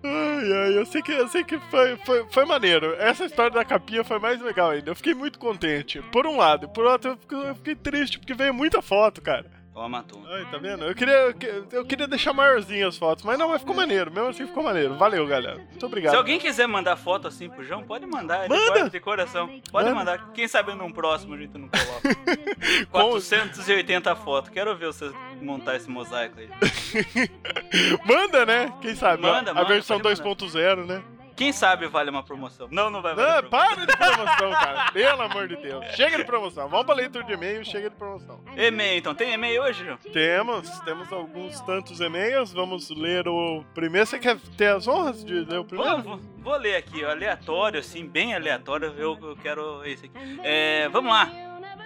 Ai, 0.04 0.54
ai, 0.54 0.78
eu 0.78 0.86
sei 0.86 1.02
que, 1.02 1.12
eu 1.12 1.28
sei 1.28 1.44
que 1.44 1.60
foi, 1.70 1.98
foi, 1.98 2.26
foi 2.32 2.46
maneiro. 2.46 2.94
Essa 2.96 3.26
história 3.26 3.52
da 3.52 3.66
capinha 3.66 4.04
foi 4.04 4.20
mais 4.20 4.42
legal 4.42 4.70
ainda. 4.70 4.92
Eu 4.92 4.96
fiquei 4.96 5.14
muito 5.14 5.38
contente. 5.38 6.02
Por 6.12 6.26
um 6.26 6.38
lado. 6.38 6.70
Por 6.70 6.86
outro, 6.86 7.12
eu 7.12 7.18
fiquei, 7.18 7.50
eu 7.50 7.56
fiquei 7.56 7.76
triste, 7.76 8.20
porque 8.20 8.34
veio 8.34 8.54
muita 8.54 8.82
foto, 8.82 9.22
cara. 9.22 9.57
Matou. 9.88 10.22
Ai, 10.28 10.46
tá 10.50 10.58
vendo? 10.58 10.86
Eu 10.86 10.96
queria, 10.96 11.14
eu 11.14 11.34
que- 11.34 11.64
eu 11.72 11.86
queria 11.86 12.08
deixar 12.08 12.34
maiorzinho 12.34 12.88
as 12.88 12.98
fotos, 12.98 13.24
mas 13.24 13.38
não, 13.38 13.50
mas 13.50 13.60
ficou 13.62 13.76
maneiro. 13.76 14.12
Mesmo 14.12 14.30
assim 14.30 14.48
ficou 14.48 14.64
maneiro. 14.64 14.96
Valeu, 14.96 15.26
galera. 15.28 15.58
Muito 15.58 15.86
obrigado. 15.86 16.12
Se 16.12 16.18
alguém 16.18 16.40
quiser 16.40 16.68
mandar 16.68 16.96
foto 16.98 17.28
assim 17.28 17.50
pro 17.50 17.64
João, 17.64 17.84
pode 17.84 18.06
mandar. 18.06 18.46
Ele 18.46 18.54
Manda! 18.56 18.72
guarda 18.72 18.90
de 18.90 19.00
coração. 19.00 19.48
Pode 19.72 19.90
Manda. 19.90 19.96
mandar. 19.96 20.32
Quem 20.34 20.48
sabe 20.48 20.74
num 20.74 20.92
próximo 20.92 21.36
a 21.36 21.38
gente 21.38 21.58
não 21.58 21.70
coloca. 21.70 22.16
Com- 22.92 23.12
480 23.12 24.16
fotos. 24.16 24.50
Quero 24.50 24.76
ver 24.76 24.88
você 24.88 25.12
montar 25.42 25.76
esse 25.76 25.90
mosaico 25.90 26.40
aí. 26.40 26.50
Manda, 28.06 28.46
né? 28.46 28.74
Quem 28.82 28.96
sabe? 28.96 29.22
Manda, 29.22 29.52
a 29.52 29.54
manda, 29.54 29.68
versão 29.68 30.00
pode 30.00 30.22
2.0, 30.22 30.86
né? 30.86 31.04
Quem 31.38 31.54
sabe 31.54 31.88
vale 31.88 32.10
uma 32.10 32.24
promoção. 32.24 32.68
Não, 32.72 32.90
não 32.90 33.02
vai 33.02 33.14
valer. 33.16 33.44
Não, 33.44 33.50
para 33.50 33.76
de 33.86 33.96
promoção, 33.96 34.52
cara. 34.52 34.90
Pelo 34.92 35.22
amor 35.22 35.48
de 35.48 35.56
Deus. 35.58 35.86
Chega 35.96 36.18
de 36.18 36.26
promoção. 36.26 36.68
Vamos 36.68 36.86
pra 36.86 36.96
leitura 36.96 37.24
de 37.24 37.32
e-mail, 37.34 37.64
chega 37.64 37.90
de 37.90 37.96
promoção. 37.96 38.42
E-mail, 38.58 38.98
então. 38.98 39.14
Tem 39.16 39.34
e-mail 39.34 39.62
hoje, 39.62 39.86
João? 39.86 39.98
Temos, 40.12 40.68
temos 40.80 41.14
alguns 41.14 41.62
tantos 41.62 42.02
e-mails. 42.02 42.52
Vamos 42.52 42.90
ler 42.90 43.28
o 43.28 43.64
primeiro. 43.74 44.08
Você 44.08 44.18
quer 44.20 44.38
ter 44.58 44.70
as 44.76 44.88
honras 44.88 45.24
de 45.24 45.34
ler 45.36 45.60
o 45.60 45.64
Vou, 45.64 45.66
primeiro? 45.66 46.02
vou- 46.02 46.20
vou 46.40 46.58
ler 46.58 46.76
aqui, 46.76 47.06
ó, 47.06 47.12
aleatório, 47.12 47.80
assim, 47.80 48.06
bem 48.08 48.34
aleatório. 48.34 48.94
Eu, 48.98 49.18
eu 49.22 49.36
quero 49.38 49.86
esse 49.86 50.08
aqui. 50.08 50.40
É, 50.44 50.90
vamos 50.90 51.12
lá. 51.14 51.30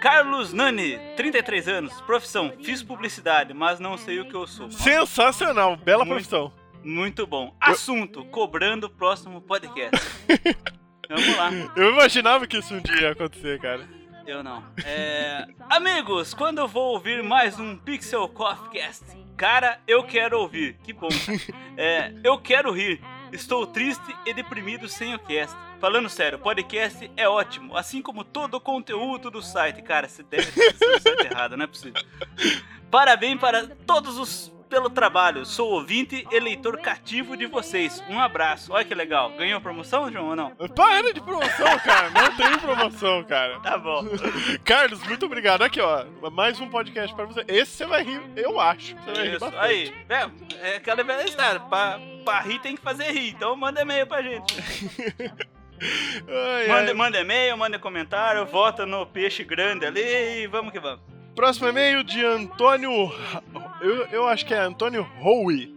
Carlos 0.00 0.52
Nani, 0.52 0.98
33 1.16 1.68
anos, 1.68 2.00
profissão, 2.00 2.52
fiz 2.62 2.82
publicidade, 2.82 3.54
mas 3.54 3.78
não 3.78 3.96
sei 3.96 4.18
o 4.18 4.24
que 4.24 4.34
eu 4.34 4.46
sou. 4.48 4.68
Sensacional, 4.70 5.76
bela 5.76 6.04
Muito. 6.04 6.14
profissão. 6.28 6.52
Muito 6.84 7.26
bom. 7.26 7.54
Assunto: 7.60 8.24
cobrando 8.26 8.86
o 8.86 8.90
próximo 8.90 9.40
podcast. 9.40 9.96
Vamos 11.08 11.36
lá. 11.36 11.50
Eu 11.76 11.92
imaginava 11.92 12.46
que 12.46 12.56
isso 12.56 12.74
um 12.74 12.80
dia 12.80 13.02
ia 13.02 13.10
acontecer, 13.12 13.60
cara. 13.60 13.86
Eu 14.26 14.42
não. 14.42 14.64
É... 14.84 15.46
Amigos, 15.68 16.32
quando 16.32 16.58
eu 16.58 16.68
vou 16.68 16.92
ouvir 16.94 17.22
mais 17.22 17.58
um 17.58 17.76
Pixel 17.76 18.28
Coffeecast? 18.28 19.04
Cara, 19.36 19.80
eu 19.86 20.04
quero 20.04 20.38
ouvir. 20.38 20.78
Que 20.84 20.92
bom. 20.92 21.08
É, 21.76 22.12
eu 22.22 22.38
quero 22.38 22.70
rir. 22.70 23.00
Estou 23.32 23.66
triste 23.66 24.14
e 24.26 24.34
deprimido 24.34 24.88
sem 24.88 25.14
o 25.14 25.18
cast. 25.18 25.56
Falando 25.80 26.08
sério, 26.08 26.38
o 26.38 26.40
podcast 26.40 27.10
é 27.16 27.26
ótimo, 27.26 27.76
assim 27.76 28.02
como 28.02 28.22
todo 28.22 28.54
o 28.54 28.60
conteúdo 28.60 29.30
do 29.30 29.42
site. 29.42 29.82
Cara, 29.82 30.06
você 30.06 30.22
deve 30.22 30.52
ter 30.52 30.74
site 30.76 31.26
errado, 31.26 31.56
não 31.56 31.64
é 31.64 31.66
possível. 31.66 32.00
Parabéns 32.90 33.40
para 33.40 33.66
todos 33.86 34.18
os 34.18 34.51
pelo 34.72 34.88
trabalho. 34.88 35.44
Sou 35.44 35.70
ouvinte 35.70 36.26
e 36.30 36.40
leitor 36.40 36.78
cativo 36.80 37.36
de 37.36 37.44
vocês. 37.44 38.02
Um 38.08 38.18
abraço. 38.18 38.72
Olha 38.72 38.82
que 38.86 38.94
legal. 38.94 39.28
Ganhou 39.32 39.60
promoção, 39.60 40.10
João, 40.10 40.28
ou 40.30 40.36
não? 40.36 40.50
Para 40.74 41.12
de 41.12 41.20
promoção, 41.20 41.78
cara. 41.80 42.08
Não 42.08 42.34
tem 42.34 42.58
promoção, 42.58 43.22
cara. 43.24 43.60
Tá 43.60 43.76
bom. 43.76 44.02
Carlos, 44.64 45.02
muito 45.06 45.26
obrigado. 45.26 45.60
Aqui, 45.60 45.78
ó. 45.78 46.06
Mais 46.30 46.58
um 46.58 46.70
podcast 46.70 47.14
pra 47.14 47.26
você. 47.26 47.44
Esse 47.46 47.72
você 47.72 47.86
vai 47.86 48.02
rir, 48.02 48.22
eu 48.34 48.58
acho. 48.58 48.96
Você 48.96 49.12
vai 49.12 49.24
rir 49.26 49.30
Isso. 49.32 49.40
bastante. 49.40 49.62
Aí, 49.62 49.94
é, 50.08 50.30
é 50.70 50.76
aquela 50.76 51.04
velha 51.04 51.24
história. 51.28 51.60
Pra, 51.60 52.00
pra 52.24 52.40
rir 52.40 52.58
tem 52.60 52.74
que 52.74 52.80
fazer 52.82 53.10
rir. 53.12 53.28
Então 53.28 53.54
manda 53.54 53.82
e-mail 53.82 54.06
pra 54.06 54.22
gente. 54.22 54.56
Ai, 55.82 56.68
Manda, 56.68 56.90
ai. 56.92 56.94
manda 56.94 57.20
e-mail, 57.20 57.56
manda 57.56 57.76
comentário, 57.76 58.46
vota 58.46 58.86
no 58.86 59.04
peixe 59.04 59.42
grande 59.42 59.84
ali 59.84 60.00
e 60.44 60.46
vamos 60.46 60.70
que 60.72 60.78
vamos. 60.78 61.00
Próximo 61.34 61.68
e-mail 61.68 62.04
de 62.04 62.24
Antônio. 62.24 63.10
Eu, 63.80 64.06
eu 64.08 64.28
acho 64.28 64.44
que 64.44 64.52
é 64.52 64.58
Antônio 64.58 65.06
Howe. 65.20 65.74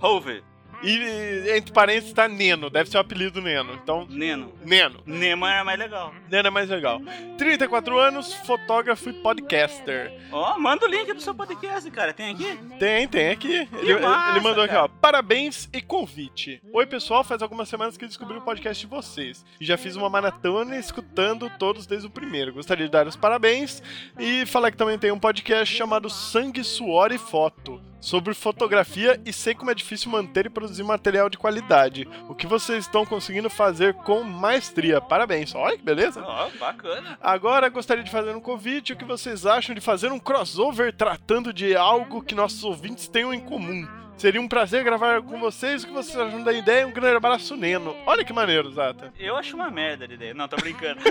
Hove, 0.00 0.44
E 0.82 1.50
entre 1.56 1.72
parênteses 1.72 2.12
tá 2.12 2.28
Neno. 2.28 2.70
Deve 2.70 2.88
ser 2.88 2.98
o 2.98 3.00
apelido 3.00 3.40
Neno. 3.42 3.74
Então, 3.82 4.06
Neno. 4.08 4.52
Neno. 4.64 5.02
Nema 5.04 5.52
é 5.54 5.62
mais 5.64 5.78
legal. 5.78 6.14
Neno 6.30 6.48
é 6.48 6.50
mais 6.50 6.68
legal. 6.70 7.00
34 7.36 7.98
anos, 7.98 8.32
fotógrafo 8.32 9.10
e 9.10 9.12
podcaster. 9.14 10.12
Ó, 10.30 10.58
manda 10.58 10.86
o 10.86 10.88
link 10.88 11.12
do 11.12 11.20
seu 11.20 11.34
podcast, 11.34 11.90
cara. 11.90 12.12
Tem 12.12 12.30
aqui? 12.32 12.58
Tem, 12.78 13.08
tem 13.08 13.30
aqui. 13.30 13.68
Ele, 13.72 13.98
massa, 13.98 14.30
ele 14.30 14.40
mandou 14.40 14.62
aqui, 14.64 14.74
cara. 14.74 14.84
ó. 14.84 14.88
Parabéns 14.88 15.68
e 15.72 15.80
convite. 15.82 16.60
Oi, 16.72 16.86
pessoal. 16.86 17.24
Faz 17.24 17.42
algumas 17.42 17.68
semanas 17.68 17.96
que 17.96 18.06
descobri 18.06 18.36
o 18.36 18.42
podcast 18.42 18.80
de 18.84 18.90
vocês. 18.90 19.44
E 19.60 19.64
já 19.64 19.76
fiz 19.76 19.96
uma 19.96 20.08
maratona 20.08 20.76
escutando 20.78 21.50
todos 21.58 21.86
desde 21.86 22.06
o 22.06 22.10
primeiro. 22.10 22.52
Gostaria 22.52 22.86
de 22.86 22.92
dar 22.92 23.06
os 23.06 23.16
parabéns 23.16 23.82
e 24.18 24.46
falar 24.46 24.70
que 24.70 24.76
também 24.76 24.98
tem 24.98 25.10
um 25.10 25.18
podcast 25.18 25.74
chamado 25.74 26.08
Sangue, 26.08 26.62
Suor 26.62 27.10
e 27.12 27.18
Foto. 27.18 27.80
Sobre 28.00 28.32
fotografia 28.32 29.20
e 29.24 29.32
sei 29.32 29.54
como 29.54 29.70
é 29.70 29.74
difícil 29.74 30.10
manter 30.10 30.46
e 30.46 30.50
produzir 30.50 30.84
material 30.84 31.28
de 31.28 31.36
qualidade. 31.36 32.08
O 32.28 32.34
que 32.34 32.46
vocês 32.46 32.84
estão 32.84 33.04
conseguindo 33.04 33.50
fazer 33.50 33.94
com 33.94 34.22
maestria. 34.22 35.00
Parabéns. 35.00 35.54
Olha 35.54 35.76
que 35.76 35.82
beleza. 35.82 36.22
Ó, 36.22 36.48
bacana. 36.58 37.18
Agora 37.20 37.68
gostaria 37.68 38.04
de 38.04 38.10
fazer 38.10 38.34
um 38.34 38.40
convite. 38.40 38.92
O 38.92 38.96
que 38.96 39.04
vocês 39.04 39.44
acham 39.44 39.74
de 39.74 39.80
fazer 39.80 40.12
um 40.12 40.18
crossover 40.18 40.94
tratando 40.94 41.52
de 41.52 41.76
algo 41.76 42.22
que 42.22 42.34
nossos 42.34 42.62
ouvintes 42.62 43.08
tenham 43.08 43.34
em 43.34 43.40
comum? 43.40 43.86
Seria 44.18 44.40
um 44.40 44.48
prazer 44.48 44.82
gravar 44.82 45.22
com 45.22 45.38
vocês. 45.38 45.84
O 45.84 45.86
que 45.86 45.92
vocês 45.92 46.18
acham 46.18 46.42
da 46.42 46.52
ideia? 46.52 46.84
Um 46.86 46.90
grande 46.90 47.16
abraço, 47.16 47.56
Neno. 47.56 47.94
Olha 48.04 48.24
que 48.24 48.32
maneiro, 48.32 48.68
Zata. 48.72 49.12
Eu 49.18 49.36
acho 49.36 49.54
uma 49.54 49.70
merda 49.70 50.08
de 50.08 50.14
ideia. 50.14 50.34
Não, 50.34 50.48
tô 50.48 50.56
brincando. 50.56 51.00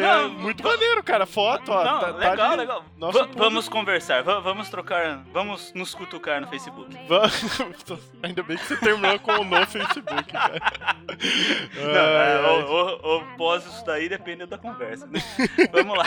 Não, 0.00 0.28
muito 0.30 0.62
maneiro, 0.64 1.02
cara. 1.02 1.24
Foto, 1.26 1.70
ó. 1.72 1.84
Não, 1.84 2.00
tá- 2.00 2.12
tá 2.12 2.30
legal, 2.30 2.46
ali. 2.48 2.56
legal. 2.56 2.84
Público. 2.98 3.38
vamos 3.38 3.68
conversar, 3.68 4.22
va- 4.22 4.40
vamos 4.40 4.68
trocar, 4.68 5.22
vamos 5.32 5.72
nos 5.74 5.94
cutucar 5.94 6.40
no 6.40 6.48
Facebook. 6.48 6.96
Ainda 8.22 8.42
bem 8.42 8.56
que 8.56 8.64
você 8.64 8.76
terminou 8.76 9.18
com 9.20 9.32
o 9.32 9.44
no 9.44 9.66
Facebook, 9.66 10.24
cara. 10.32 10.60
Não, 11.76 13.20
é, 13.20 13.36
pós 13.36 13.64
isso 13.66 13.84
daí 13.84 14.08
depende 14.08 14.46
da 14.46 14.58
conversa, 14.58 15.06
né? 15.06 15.20
Vamos 15.72 15.96
lá. 15.98 16.04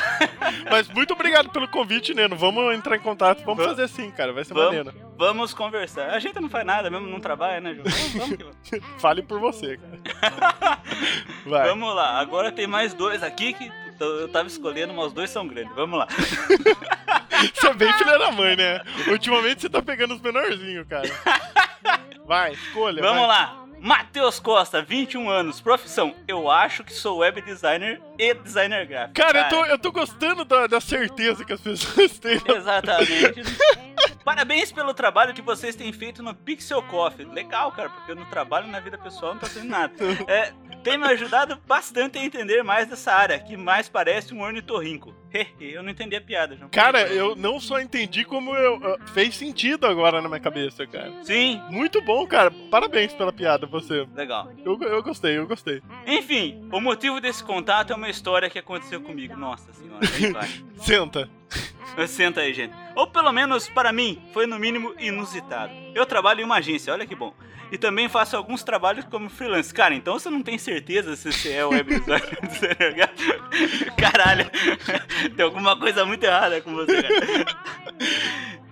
Mas 0.69 0.89
muito 0.89 1.13
obrigado 1.13 1.49
pelo 1.49 1.67
convite, 1.67 2.13
Neno. 2.13 2.35
Vamos 2.35 2.75
entrar 2.75 2.95
em 2.95 2.99
contato. 2.99 3.43
Vamos 3.45 3.63
Va- 3.63 3.69
fazer 3.69 3.83
assim, 3.83 4.11
cara. 4.11 4.33
Vai 4.33 4.43
ser 4.49 4.53
Vamos, 4.53 4.75
maneiro. 4.75 5.11
vamos 5.17 5.53
conversar. 5.53 6.09
A 6.09 6.19
gente 6.19 6.39
não 6.39 6.49
faz 6.49 6.65
nada 6.65 6.89
mesmo, 6.89 7.07
não 7.07 7.19
trabalha, 7.19 7.61
né, 7.61 7.73
João? 7.73 7.85
Vamos, 7.87 8.13
vamos 8.13 8.37
que 8.37 8.43
vamos. 8.79 8.85
Fale 9.01 9.21
por 9.23 9.39
você, 9.39 9.77
cara. 9.77 10.79
Vamos 11.65 11.95
lá, 11.95 12.19
agora 12.19 12.51
tem 12.51 12.67
mais 12.67 12.93
dois 12.93 13.23
aqui 13.23 13.53
que 13.53 13.71
eu 13.99 14.27
tava 14.29 14.47
escolhendo, 14.47 14.93
mas 14.93 15.07
os 15.07 15.13
dois 15.13 15.29
são 15.29 15.47
grandes. 15.47 15.73
Vamos 15.75 15.97
lá. 15.97 16.07
Você 17.53 17.67
é 17.67 17.73
bem 17.73 17.91
filha 17.93 18.17
da 18.19 18.31
mãe, 18.31 18.55
né? 18.55 18.81
Ultimamente 19.07 19.61
você 19.61 19.69
tá 19.69 19.81
pegando 19.81 20.13
os 20.13 20.19
menorzinhos, 20.19 20.85
cara. 20.85 21.09
Vai, 22.25 22.51
escolha. 22.51 23.01
Vamos 23.01 23.27
vai. 23.27 23.27
lá. 23.27 23.65
Matheus 23.79 24.41
Costa, 24.41 24.81
21 24.81 25.29
anos, 25.29 25.61
profissão. 25.61 26.13
Eu 26.27 26.51
acho 26.51 26.83
que 26.83 26.91
sou 26.91 27.19
web 27.19 27.41
designer 27.41 28.01
e 28.19 28.33
designer 28.33 28.85
gráfico. 28.85 29.13
Cara, 29.13 29.39
eu 29.39 29.49
tô, 29.49 29.65
eu 29.65 29.79
tô 29.79 29.91
gostando 29.93 30.43
da, 30.43 30.67
da 30.67 30.81
certeza 30.81 31.45
que 31.45 31.53
as 31.53 31.61
pessoas 31.61 32.19
têm. 32.19 32.39
Exatamente. 32.45 33.41
Parabéns 34.25 34.71
pelo 34.71 34.93
trabalho 34.93 35.33
que 35.33 35.41
vocês 35.41 35.75
têm 35.75 35.91
feito 35.93 36.21
no 36.21 36.35
Pixel 36.35 36.83
Coffee. 36.83 37.25
Legal, 37.25 37.71
cara, 37.71 37.89
porque 37.89 38.13
no 38.13 38.25
trabalho 38.25 38.67
na 38.67 38.79
vida 38.79 38.97
pessoal 38.97 39.33
não 39.33 39.39
tá 39.39 39.47
sendo 39.47 39.69
nada. 39.69 39.93
É, 40.27 40.51
tem 40.83 40.97
me 40.97 41.05
ajudado 41.07 41.57
bastante 41.67 42.17
a 42.17 42.23
entender 42.23 42.63
mais 42.63 42.87
dessa 42.87 43.13
área, 43.13 43.39
que 43.39 43.57
mais 43.57 43.89
parece 43.89 44.33
um 44.33 44.41
ornitorrinco. 44.41 45.15
eu 45.59 45.83
não 45.83 45.89
entendi 45.89 46.15
a 46.15 46.21
piada, 46.21 46.55
João. 46.55 46.69
Cara, 46.69 47.01
eu 47.07 47.35
não 47.35 47.59
só 47.59 47.79
entendi 47.79 48.23
como 48.23 48.55
eu, 48.55 48.75
ah, 48.83 48.97
fez 49.13 49.35
sentido 49.35 49.85
agora 49.85 50.21
na 50.21 50.27
minha 50.27 50.39
cabeça, 50.39 50.85
cara. 50.87 51.11
Sim, 51.23 51.61
Muito 51.69 52.01
bom, 52.01 52.25
cara. 52.27 52.51
Parabéns 52.71 53.13
pela 53.13 53.31
piada, 53.31 53.67
você. 53.67 54.07
legal. 54.15 54.51
Eu, 54.65 54.79
eu 54.81 55.03
gostei, 55.03 55.37
eu 55.37 55.47
gostei. 55.47 55.81
Enfim, 56.05 56.67
o 56.71 56.79
motivo 56.79 57.19
desse 57.19 57.43
contato 57.43 57.93
é 57.93 57.95
uma 57.95 58.08
história 58.09 58.49
que 58.49 58.59
aconteceu 58.59 59.01
comigo. 59.01 59.35
Nossa 59.35 59.71
senhora, 59.73 60.05
aí 60.05 60.31
vai. 60.31 60.49
Senta. 60.81 61.29
Senta 62.07 62.41
aí, 62.41 62.53
gente. 62.53 62.73
Ou 62.95 63.07
pelo 63.07 63.31
menos 63.31 63.67
para 63.67 63.91
mim, 63.91 64.21
foi 64.33 64.45
no 64.45 64.57
mínimo 64.59 64.93
inusitado. 64.99 65.73
Eu 65.93 66.05
trabalho 66.05 66.41
em 66.41 66.43
uma 66.43 66.57
agência, 66.57 66.93
olha 66.93 67.05
que 67.05 67.15
bom. 67.15 67.33
E 67.71 67.77
também 67.77 68.09
faço 68.09 68.35
alguns 68.35 68.63
trabalhos 68.63 69.05
como 69.05 69.29
freelance. 69.29 69.73
Cara, 69.73 69.93
então 69.93 70.17
você 70.17 70.29
não 70.29 70.41
tem 70.41 70.57
certeza 70.57 71.15
se 71.15 71.31
você 71.31 71.53
é 71.53 71.65
web 71.65 71.99
designer 71.99 72.39
designer 72.47 72.93
gráfico? 72.95 73.95
Caralho, 73.95 74.49
tem 75.35 75.45
alguma 75.45 75.77
coisa 75.77 76.05
muito 76.05 76.23
errada 76.23 76.61
com 76.61 76.73
você, 76.73 77.03
cara. 77.03 77.45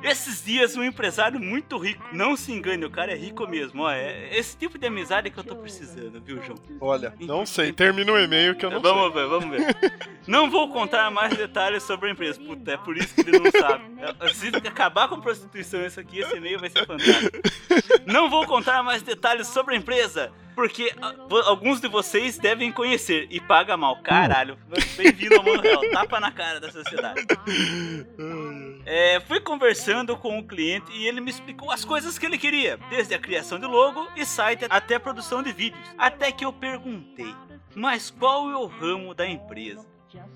Esses 0.07 0.43
dias, 0.43 0.75
um 0.77 0.83
empresário 0.83 1.39
muito 1.39 1.77
rico, 1.77 2.03
não 2.13 2.37
se 2.37 2.51
engane, 2.51 2.85
o 2.85 2.89
cara 2.89 3.11
é 3.11 3.15
rico 3.15 3.45
mesmo, 3.47 3.83
ó. 3.83 3.91
É 3.91 4.29
esse 4.37 4.55
tipo 4.55 4.77
de 4.77 4.87
amizade 4.87 5.29
que 5.29 5.37
eu 5.37 5.43
tô 5.43 5.55
precisando, 5.55 6.21
viu, 6.21 6.41
João? 6.41 6.57
Olha, 6.79 7.13
não 7.19 7.45
sei. 7.45 7.73
Termina 7.73 8.11
o 8.13 8.17
e-mail 8.17 8.55
que 8.55 8.65
eu 8.65 8.71
não 8.71 8.81
vamos 8.81 9.13
ver, 9.13 9.27
vamos 9.27 9.49
ver. 9.49 9.75
Não 10.27 10.49
vou 10.49 10.69
contar 10.73 11.09
mais 11.09 11.37
detalhes 11.37 11.83
sobre 11.83 12.09
a 12.09 12.11
empresa. 12.11 12.37
Puta, 12.41 12.73
é 12.73 12.77
por 12.77 12.97
isso 12.97 13.15
que 13.15 13.21
ele 13.21 13.39
não 13.39 13.49
sabe. 13.49 13.85
Se 14.35 14.47
acabar 14.47 15.07
com 15.07 15.21
prostituição 15.21 15.85
isso 15.85 16.01
aqui, 16.01 16.19
esse 16.19 16.35
e-mail 16.35 16.59
vai 16.59 16.69
ser 16.69 16.85
fantástico. 16.85 17.37
Não 18.05 18.29
vou 18.29 18.45
contar 18.45 18.83
mais 18.83 19.01
detalhes 19.01 19.47
sobre 19.47 19.75
a 19.75 19.77
empresa, 19.77 20.29
porque 20.57 20.91
alguns 21.45 21.79
de 21.79 21.87
vocês 21.87 22.39
devem 22.39 22.71
conhecer 22.71 23.27
e 23.29 23.39
paga 23.39 23.77
mal. 23.77 24.01
Caralho, 24.01 24.57
bem-vindo 24.97 25.35
ao 25.35 25.43
mundo 25.43 25.61
real. 25.61 25.79
Tapa 25.91 26.19
na 26.19 26.31
cara 26.31 26.59
da 26.59 26.71
sociedade. 26.71 27.27
É, 28.83 29.19
fui 29.27 29.39
conversando 29.39 30.17
com 30.17 30.39
o 30.39 30.47
cliente 30.47 30.91
e 30.91 31.07
ele 31.07 31.21
me 31.21 31.29
explicou 31.29 31.69
as 31.69 31.85
coisas 31.85 32.17
que 32.17 32.25
ele 32.25 32.39
queria, 32.39 32.79
desde 32.89 33.13
a 33.13 33.19
criação 33.19 33.59
de 33.59 33.67
logo 33.67 34.07
e 34.15 34.25
site 34.25 34.65
até 34.67 34.95
a 34.95 34.99
produção 34.99 35.43
de 35.43 35.53
vídeos. 35.53 35.79
Até 35.95 36.31
que 36.31 36.43
eu 36.43 36.51
perguntei, 36.51 37.35
mas 37.75 38.09
qual 38.09 38.49
é 38.49 38.57
o 38.57 38.65
ramo 38.65 39.13
da 39.13 39.27
empresa? 39.27 39.85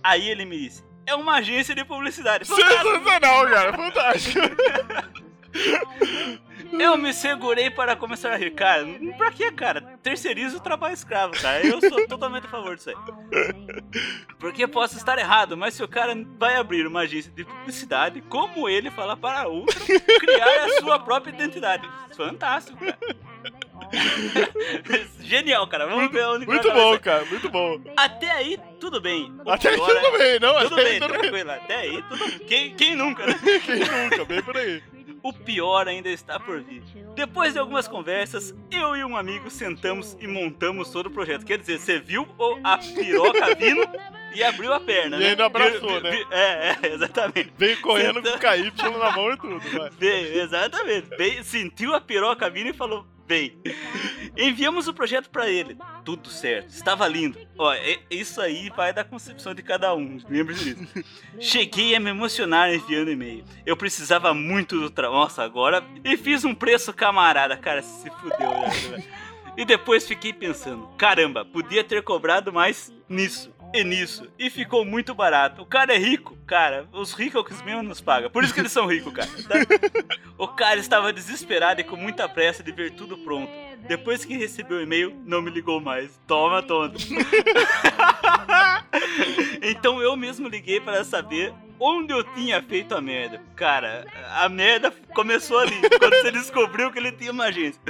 Aí 0.03 0.29
ele 0.29 0.45
me 0.45 0.59
disse, 0.59 0.83
é 1.07 1.15
uma 1.15 1.37
agência 1.37 1.73
de 1.73 1.83
publicidade. 1.83 2.45
Fantástico. 2.45 2.83
Sensacional, 2.83 3.49
cara. 3.49 3.73
Fantástico. 3.73 4.39
Eu 6.71 6.97
me 6.97 7.13
segurei 7.13 7.69
para 7.69 7.95
começar 7.95 8.31
a 8.31 8.37
rir. 8.37 8.51
Cara, 8.51 8.85
pra 9.17 9.31
que, 9.31 9.51
cara? 9.51 9.81
Terceiriza 10.01 10.57
o 10.57 10.61
trabalho 10.61 10.93
escravo, 10.93 11.33
cara. 11.33 11.65
Eu 11.65 11.79
sou 11.81 12.07
totalmente 12.07 12.45
a 12.45 12.49
favor 12.49 12.75
disso 12.75 12.89
aí. 12.89 12.95
Porque 14.39 14.67
posso 14.67 14.97
estar 14.97 15.17
errado, 15.17 15.55
mas 15.55 15.73
se 15.73 15.83
o 15.83 15.87
cara 15.87 16.15
vai 16.37 16.55
abrir 16.55 16.87
uma 16.87 17.01
agência 17.01 17.31
de 17.31 17.43
publicidade, 17.45 18.21
como 18.21 18.67
ele 18.67 18.89
fala 18.89 19.15
para 19.15 19.47
outra 19.47 19.79
criar 20.19 20.65
a 20.65 20.79
sua 20.79 20.99
própria 20.99 21.31
identidade? 21.31 21.87
Fantástico, 22.15 22.77
cara. 22.77 22.97
Genial, 25.21 25.67
cara. 25.67 25.85
Vamos 25.87 26.11
ver 26.11 26.25
onde 26.25 26.45
Muito 26.45 26.71
bom, 26.71 26.97
cara. 26.99 27.25
Muito 27.25 27.49
bom. 27.49 27.79
Até 27.95 28.31
aí, 28.31 28.57
tudo 28.79 29.01
bem. 29.01 29.33
Até 29.47 29.69
aí 29.69 29.77
tudo 29.77 30.17
bem, 30.17 30.39
não? 30.39 30.53
Tudo 30.61 30.73
Até 30.73 30.81
aí 30.81 30.89
bem, 30.89 30.99
tudo 30.99 31.11
bem. 31.11 31.21
tranquilo. 31.21 31.51
Até 31.51 31.75
aí, 31.75 32.03
tudo 32.03 32.39
Quem, 32.45 32.75
quem 32.75 32.95
nunca, 32.95 33.25
né? 33.25 33.35
Quem 33.65 33.79
nunca? 33.79 34.25
Bem 34.25 34.41
por 34.41 34.57
aí. 34.57 34.81
O 35.23 35.31
pior 35.33 35.87
ainda 35.87 36.09
está 36.09 36.39
por 36.39 36.61
vir. 36.61 36.81
Depois 37.15 37.53
de 37.53 37.59
algumas 37.59 37.87
conversas, 37.87 38.55
eu 38.71 38.95
e 38.95 39.03
um 39.03 39.15
amigo 39.15 39.49
sentamos 39.49 40.17
e 40.19 40.27
montamos 40.27 40.89
todo 40.89 41.07
o 41.07 41.11
projeto. 41.11 41.45
Quer 41.45 41.59
dizer, 41.59 41.79
você 41.79 41.99
viu 41.99 42.27
a 42.63 42.77
piroca 42.77 43.55
vindo 43.55 43.81
e 44.33 44.43
abriu 44.43 44.73
a 44.73 44.79
perna, 44.79 45.17
E 45.17 45.19
né? 45.19 45.29
ainda 45.29 45.45
abraçou, 45.45 45.89
Vi- 45.89 46.01
né? 46.01 46.11
vi- 46.11 46.25
É, 46.31 46.77
é, 46.81 46.87
exatamente. 46.93 47.53
Veio 47.57 47.79
correndo 47.81 48.15
Senta- 48.15 48.31
com 48.31 48.37
o 48.37 48.39
KY 48.91 48.97
na 48.99 49.11
mão 49.11 49.31
e 49.31 49.37
tudo, 49.37 49.59
vai. 49.77 49.89
Veio, 49.97 50.41
exatamente. 50.41 51.07
Veio, 51.17 51.43
sentiu 51.43 51.93
a 51.93 52.01
piroca 52.01 52.49
vindo 52.49 52.69
e 52.69 52.73
falou: 52.73 53.05
vem. 53.27 53.57
Enviamos 54.37 54.87
o 54.87 54.93
projeto 54.93 55.29
pra 55.29 55.49
ele. 55.49 55.77
Tudo 56.03 56.29
certo, 56.29 56.69
estava 56.69 57.07
lindo. 57.07 57.37
Ó, 57.57 57.71
é- 57.73 57.99
isso 58.09 58.41
aí 58.41 58.69
vai 58.75 58.91
da 58.93 59.03
concepção 59.03 59.53
de 59.53 59.61
cada 59.61 59.93
um, 59.95 60.19
lembre-se 60.29 60.73
disso. 60.75 61.05
Cheguei 61.39 61.95
a 61.95 61.99
me 61.99 62.09
emocionar 62.09 62.73
enviando 62.73 63.11
e-mail. 63.11 63.43
Eu 63.65 63.77
precisava 63.77 64.33
muito 64.33 64.79
do 64.79 64.89
trabalho. 64.89 65.21
Nossa, 65.21 65.43
agora. 65.43 65.83
E 66.03 66.15
fiz 66.17 66.43
um 66.45 66.55
preço 66.55 66.93
camarada, 66.93 67.55
cara, 67.57 67.81
se 67.81 68.09
fudeu, 68.09 68.49
né? 68.49 69.03
E 69.57 69.65
depois 69.65 70.07
fiquei 70.07 70.31
pensando: 70.31 70.87
caramba, 70.97 71.43
podia 71.43 71.83
ter 71.83 72.01
cobrado 72.01 72.51
mais 72.53 72.91
nisso. 73.09 73.53
E 73.73 73.83
nisso. 73.83 74.27
E 74.37 74.49
ficou 74.49 74.83
muito 74.83 75.13
barato. 75.13 75.61
O 75.61 75.65
cara 75.65 75.93
é 75.93 75.97
rico, 75.97 76.35
cara. 76.45 76.87
Os 76.91 77.13
ricos 77.13 77.45
que 77.45 77.53
os 77.53 77.61
menos 77.61 77.83
nos 77.83 78.01
pagam. 78.01 78.29
Por 78.29 78.43
isso 78.43 78.53
que 78.53 78.59
eles 78.59 78.71
são 78.71 78.85
ricos, 78.85 79.13
cara. 79.13 79.29
tá? 79.47 79.55
O 80.37 80.47
cara 80.47 80.79
estava 80.79 81.13
desesperado 81.13 81.79
e 81.79 81.83
com 81.83 81.95
muita 81.95 82.27
pressa 82.27 82.61
de 82.61 82.71
ver 82.71 82.91
tudo 82.91 83.17
pronto. 83.17 83.51
Depois 83.87 84.25
que 84.25 84.37
recebeu 84.37 84.77
o 84.77 84.81
e-mail, 84.81 85.15
não 85.25 85.41
me 85.41 85.49
ligou 85.49 85.79
mais. 85.79 86.19
Toma, 86.27 86.61
tonto. 86.61 86.99
então 89.61 90.01
eu 90.01 90.15
mesmo 90.15 90.47
liguei 90.47 90.79
para 90.79 91.03
saber 91.03 91.53
onde 91.79 92.13
eu 92.13 92.23
tinha 92.23 92.61
feito 92.61 92.93
a 92.93 93.01
merda. 93.01 93.41
Cara, 93.55 94.05
a 94.35 94.47
merda 94.47 94.93
começou 95.13 95.57
ali, 95.57 95.81
quando 95.97 96.13
você 96.21 96.31
descobriu 96.31 96.91
que 96.91 96.99
ele 96.99 97.11
tinha 97.11 97.31
uma 97.31 97.45
agência. 97.45 97.81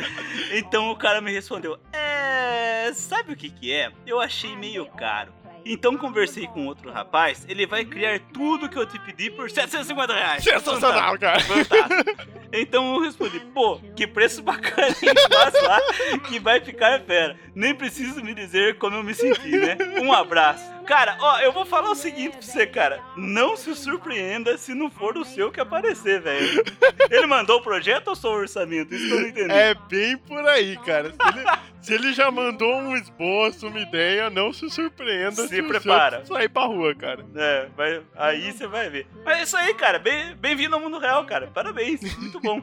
Então 0.54 0.92
o 0.92 0.96
cara 0.96 1.20
me 1.20 1.32
respondeu: 1.32 1.78
É. 1.92 2.92
Sabe 2.94 3.34
o 3.34 3.38
que 3.38 3.50
que 3.50 3.72
é? 3.72 3.92
Eu 4.06 4.20
achei 4.20 4.56
meio 4.56 4.86
caro. 4.86 5.32
Então 5.66 5.98
conversei 5.98 6.48
com 6.48 6.66
outro 6.66 6.92
rapaz, 6.92 7.46
ele 7.48 7.66
vai 7.66 7.86
criar 7.86 8.20
tudo 8.34 8.70
que 8.70 8.78
eu 8.78 8.86
te 8.86 9.00
pedi 9.00 9.30
por 9.30 9.50
750 9.50 10.14
reais. 10.14 10.44
Sensacional, 10.44 11.18
cara. 11.18 11.40
Fantástico. 11.40 12.32
Então 12.54 12.96
eu 12.96 13.02
respondi, 13.02 13.40
pô, 13.54 13.80
que 13.96 14.06
preço 14.06 14.42
bacana, 14.42 14.88
hein? 14.88 15.14
Faz 15.32 15.54
lá, 15.64 15.80
que 16.28 16.40
vai 16.40 16.60
ficar 16.60 17.00
fera. 17.02 17.38
Nem 17.56 17.74
preciso 17.74 18.22
me 18.22 18.34
dizer 18.34 18.78
como 18.78 18.98
eu 18.98 19.04
me 19.04 19.14
senti, 19.14 19.52
né? 19.52 19.78
Um 20.02 20.12
abraço. 20.12 20.70
Cara, 20.86 21.16
ó, 21.22 21.40
eu 21.40 21.54
vou 21.54 21.66
falar 21.66 21.92
o 21.92 21.96
seguinte 21.96 22.32
pra 22.32 22.42
você, 22.42 22.68
cara. 22.68 23.00
Não 23.16 23.56
se 23.56 23.74
surpreenda 23.76 24.58
se 24.58 24.74
não 24.74 24.92
for 24.92 25.18
o 25.18 25.24
seu 25.24 25.50
que 25.50 25.62
aparecer, 25.62 26.22
velho. 26.22 26.64
Ele 27.10 27.26
mandou 27.28 27.60
o 27.60 27.64
projeto 27.64 28.10
ou 28.10 28.16
só 28.16 28.32
o 28.32 28.40
orçamento? 28.40 28.94
Isso 28.94 29.08
que 29.08 29.14
eu 29.14 29.22
não 29.22 29.28
entendi. 29.28 29.52
É 29.52 29.74
bem 29.74 30.18
por 30.18 30.46
aí, 30.46 30.78
cara. 30.80 31.12
Se 31.12 31.30
ele, 31.30 31.46
se 31.82 31.94
ele 31.94 32.14
já 32.14 32.30
mandou 32.32 32.74
um 32.76 32.96
esboço, 32.96 33.68
uma 33.68 33.80
ideia, 33.80 34.30
não 34.30 34.54
se 34.54 34.70
surpreenda 34.70 35.48
Se 35.48 35.60
o 35.62 35.68
prepara. 35.68 36.24
sair 36.26 36.50
pra 36.50 36.66
rua, 36.66 36.94
cara. 36.96 37.26
É, 37.36 37.68
vai, 37.76 38.02
aí 38.16 38.52
você 38.52 38.68
vai 38.68 38.90
ver. 38.90 39.08
Mas 39.26 39.40
é 39.40 39.44
isso 39.44 39.58
aí, 39.58 39.74
cara. 39.74 39.98
Bem- 40.00 40.36
Bem-vindo 40.36 40.76
ao 40.76 40.82
mundo 40.82 41.00
real, 41.00 41.26
cara. 41.26 41.48
Parabéns. 41.48 42.02
Muito 42.18 42.40
bom. 42.40 42.62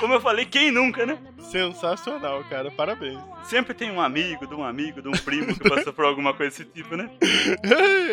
Como 0.00 0.12
eu 0.14 0.20
falei, 0.20 0.44
quem 0.46 0.70
nunca, 0.72 1.06
né? 1.06 1.16
Sensacional, 1.38 2.42
cara. 2.50 2.70
Parabéns. 2.72 3.20
Sempre 3.44 3.72
tem 3.72 3.90
um 3.90 4.00
amigo, 4.00 4.46
de 4.46 4.54
um 4.54 4.64
amigo, 4.64 5.00
de 5.00 5.08
um 5.08 5.12
primo 5.12 5.56
que 5.58 5.68
passou 5.68 5.92
por 5.92 6.04
alguma 6.04 6.34
coisa 6.34 6.50
desse 6.58 6.64
tipo, 6.70 6.96
né? 6.96 7.08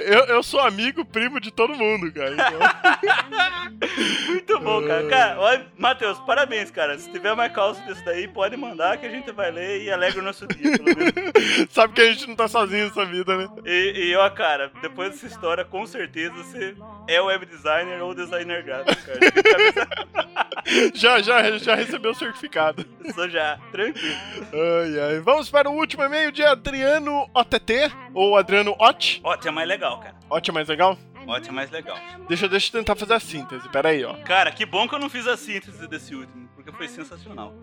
Eu, 0.07 0.23
eu 0.25 0.43
sou 0.43 0.59
amigo, 0.61 1.03
primo 1.03 1.39
de 1.39 1.51
todo 1.51 1.75
mundo, 1.75 2.09
cara. 2.13 2.31
Então, 2.31 2.59
Muito 4.27 4.59
bom, 4.59 4.85
cara. 4.87 5.07
Cara, 5.07 5.39
olha, 5.39 5.67
Matheus, 5.77 6.17
parabéns, 6.19 6.71
cara. 6.71 6.97
Se 6.97 7.09
tiver 7.11 7.35
mais 7.35 7.51
causa 7.51 7.81
disso 7.81 8.03
daí, 8.05 8.27
pode 8.27 8.55
mandar 8.55 8.97
que 8.97 9.05
a 9.05 9.09
gente 9.09 9.31
vai 9.31 9.51
ler 9.51 9.81
e 9.83 9.91
alegra 9.91 10.21
o 10.21 10.23
nosso 10.23 10.36
dia, 10.45 10.77
pelo 10.77 10.85
menos. 10.85 11.13
sabe 11.71 11.93
que 11.93 12.01
a 12.01 12.11
gente 12.11 12.27
não 12.27 12.35
tá 12.35 12.47
sozinho 12.47 12.85
nessa 12.85 13.05
vida, 13.05 13.35
né? 13.35 13.47
E, 13.65 14.09
e 14.09 14.15
ó, 14.15 14.29
cara, 14.29 14.71
depois 14.81 15.11
dessa 15.11 15.25
história, 15.25 15.65
com 15.65 15.87
certeza 15.87 16.33
você 16.35 16.75
é 17.07 17.21
web 17.21 17.45
designer 17.45 18.01
ou 18.03 18.13
designer 18.13 18.63
gráfico, 18.63 19.01
cara. 19.05 20.37
Já, 20.93 21.21
já, 21.21 21.57
já 21.57 21.75
recebeu 21.75 22.11
o 22.11 22.15
certificado. 22.15 22.85
Só 23.15 23.27
já, 23.27 23.57
tranquilo. 23.71 24.15
Ai, 24.53 24.99
ai. 24.99 25.19
Vamos 25.21 25.49
para 25.49 25.69
o 25.69 25.73
último 25.73 26.03
e-mail 26.03 26.31
de 26.31 26.43
Adriano 26.43 27.29
OTT, 27.33 27.91
ou 28.13 28.35
Adriano 28.37 28.75
Ot. 28.79 29.21
Ot 29.23 29.47
é 29.47 29.51
mais 29.51 29.67
legal, 29.67 29.99
cara. 29.99 30.15
Ot 30.29 30.49
é 30.49 30.53
mais 30.53 30.67
legal? 30.67 30.97
Ot 31.27 31.49
é 31.49 31.51
mais 31.51 31.69
legal. 31.69 31.97
Deixa, 32.27 32.47
deixa 32.47 32.69
eu 32.69 32.79
tentar 32.79 32.95
fazer 32.95 33.13
a 33.13 33.19
síntese, 33.19 33.67
pera 33.69 33.89
aí, 33.89 34.03
ó. 34.03 34.13
Cara, 34.23 34.51
que 34.51 34.65
bom 34.65 34.87
que 34.87 34.95
eu 34.95 34.99
não 34.99 35.09
fiz 35.09 35.27
a 35.27 35.35
síntese 35.35 35.85
desse 35.87 36.15
último, 36.15 36.47
porque 36.55 36.71
foi 36.71 36.87
sensacional. 36.87 37.53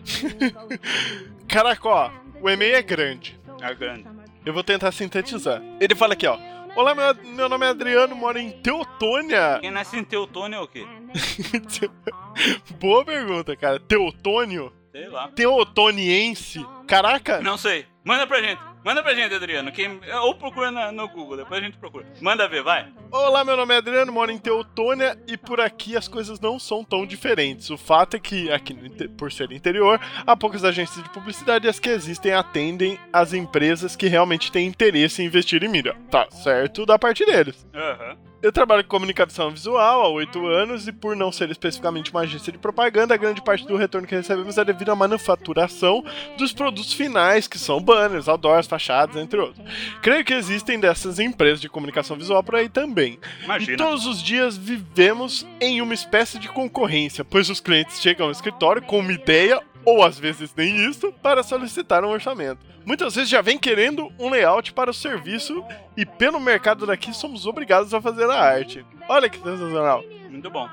Caraca, 1.49 1.87
ó, 1.89 2.11
o 2.41 2.49
e-mail 2.49 2.75
é 2.75 2.81
grande. 2.83 3.39
É 3.61 3.73
grande. 3.73 4.05
Eu 4.45 4.53
vou 4.53 4.63
tentar 4.63 4.91
sintetizar. 4.91 5.61
Ele 5.79 5.95
fala 5.95 6.13
aqui, 6.13 6.27
ó. 6.27 6.37
Olá, 6.75 6.93
meu, 6.93 7.15
meu 7.33 7.49
nome 7.49 7.65
é 7.65 7.69
Adriano, 7.69 8.15
moro 8.15 8.37
em 8.37 8.51
Teutônia. 8.51 9.59
Quem 9.61 9.71
nasce 9.71 9.97
em 9.97 10.03
Teutônio 10.03 10.57
é 10.57 10.61
o 10.61 10.67
quê? 10.67 10.85
Boa 12.79 13.03
pergunta, 13.03 13.55
cara. 13.55 13.79
Teutônio? 13.79 14.71
Sei 14.91 15.07
lá. 15.07 15.29
Teutoniense? 15.29 16.65
Caraca! 16.85 17.41
Não 17.41 17.57
sei. 17.57 17.85
Manda 18.03 18.27
pra 18.27 18.41
gente. 18.41 18.61
Manda 18.85 19.01
pra 19.01 19.15
gente, 19.15 19.33
Adriano. 19.33 19.71
Quem... 19.71 19.99
Ou 20.21 20.35
procura 20.35 20.69
na- 20.69 20.91
no 20.91 21.07
Google, 21.09 21.37
depois 21.37 21.59
a 21.59 21.65
gente 21.65 21.75
procura. 21.75 22.05
Manda 22.21 22.47
ver, 22.47 22.61
vai. 22.61 22.87
Olá, 23.11 23.43
meu 23.43 23.57
nome 23.57 23.73
é 23.73 23.77
Adriano, 23.77 24.11
moro 24.11 24.29
em 24.31 24.37
Teutônia 24.37 25.17
e 25.27 25.35
por 25.35 25.59
aqui 25.59 25.97
as 25.97 26.07
coisas 26.07 26.39
não 26.39 26.59
são 26.59 26.83
tão 26.83 27.03
diferentes. 27.03 27.71
O 27.71 27.79
fato 27.79 28.15
é 28.15 28.19
que, 28.19 28.51
aqui 28.51 28.75
por 29.17 29.31
ser 29.31 29.51
interior, 29.51 29.99
há 30.27 30.37
poucas 30.37 30.63
agências 30.63 31.03
de 31.03 31.09
publicidade 31.09 31.65
e 31.65 31.69
as 31.69 31.79
que 31.79 31.89
existem 31.89 32.31
atendem 32.31 32.99
as 33.11 33.33
empresas 33.33 33.95
que 33.95 34.05
realmente 34.05 34.51
têm 34.51 34.67
interesse 34.67 35.23
em 35.23 35.25
investir 35.25 35.63
em 35.63 35.67
mídia. 35.67 35.95
Tá 36.11 36.27
certo 36.29 36.85
da 36.85 36.99
parte 36.99 37.25
deles. 37.25 37.65
Aham. 37.73 38.17
Eu 38.41 38.51
trabalho 38.51 38.83
com 38.83 38.89
comunicação 38.89 39.49
visual 39.49 40.01
há 40.03 40.09
oito 40.09 40.45
anos 40.45 40.87
e, 40.87 40.91
por 40.91 41.15
não 41.15 41.31
ser 41.31 41.49
especificamente 41.49 42.11
uma 42.11 42.21
agência 42.21 42.51
de 42.51 42.57
propaganda, 42.57 43.13
a 43.13 43.17
grande 43.17 43.41
parte 43.41 43.65
do 43.65 43.75
retorno 43.75 44.07
que 44.07 44.15
recebemos 44.15 44.57
é 44.57 44.63
devido 44.63 44.91
à 44.91 44.95
manufaturação 44.95 46.03
dos 46.37 46.53
produtos 46.53 46.93
finais, 46.93 47.47
que 47.47 47.57
são 47.57 47.81
banners, 47.81 48.27
outdoors, 48.27 48.67
fachadas, 48.67 49.15
entre 49.15 49.39
outros. 49.39 49.65
Creio 50.01 50.23
que 50.23 50.33
existem 50.33 50.79
dessas 50.79 51.17
empresas 51.17 51.59
de 51.59 51.69
comunicação 51.69 52.15
visual 52.15 52.43
por 52.43 52.55
aí 52.55 52.69
também. 52.69 53.19
E 53.41 53.45
Imagina. 53.45 53.77
todos 53.77 54.05
os 54.05 54.21
dias 54.21 54.55
vivemos 54.55 55.45
em 55.59 55.81
uma 55.81 55.93
espécie 55.93 56.37
de 56.37 56.47
concorrência, 56.47 57.25
pois 57.25 57.49
os 57.49 57.59
clientes 57.59 57.99
chegam 57.99 58.27
ao 58.27 58.31
escritório 58.31 58.81
com 58.81 58.99
uma 58.99 59.11
ideia, 59.11 59.59
ou 59.83 60.03
às 60.03 60.19
vezes 60.19 60.53
nem 60.55 60.87
isso, 60.87 61.11
para 61.11 61.41
solicitar 61.41 62.03
um 62.03 62.09
orçamento. 62.09 62.74
Muitas 62.85 63.15
vezes 63.15 63.29
já 63.29 63.41
vem 63.41 63.57
querendo 63.57 64.11
um 64.19 64.29
layout 64.29 64.71
para 64.73 64.91
o 64.91 64.93
serviço 64.93 65.63
e 65.97 66.05
pelo 66.05 66.39
mercado 66.39 66.85
daqui 66.85 67.13
somos 67.13 67.47
obrigados 67.47 67.93
a 67.93 68.01
fazer 68.01 68.29
a 68.29 68.39
arte. 68.39 68.85
Olha 69.09 69.29
que 69.29 69.37
sensacional. 69.37 70.03
Muito 70.29 70.49
bom. 70.49 70.69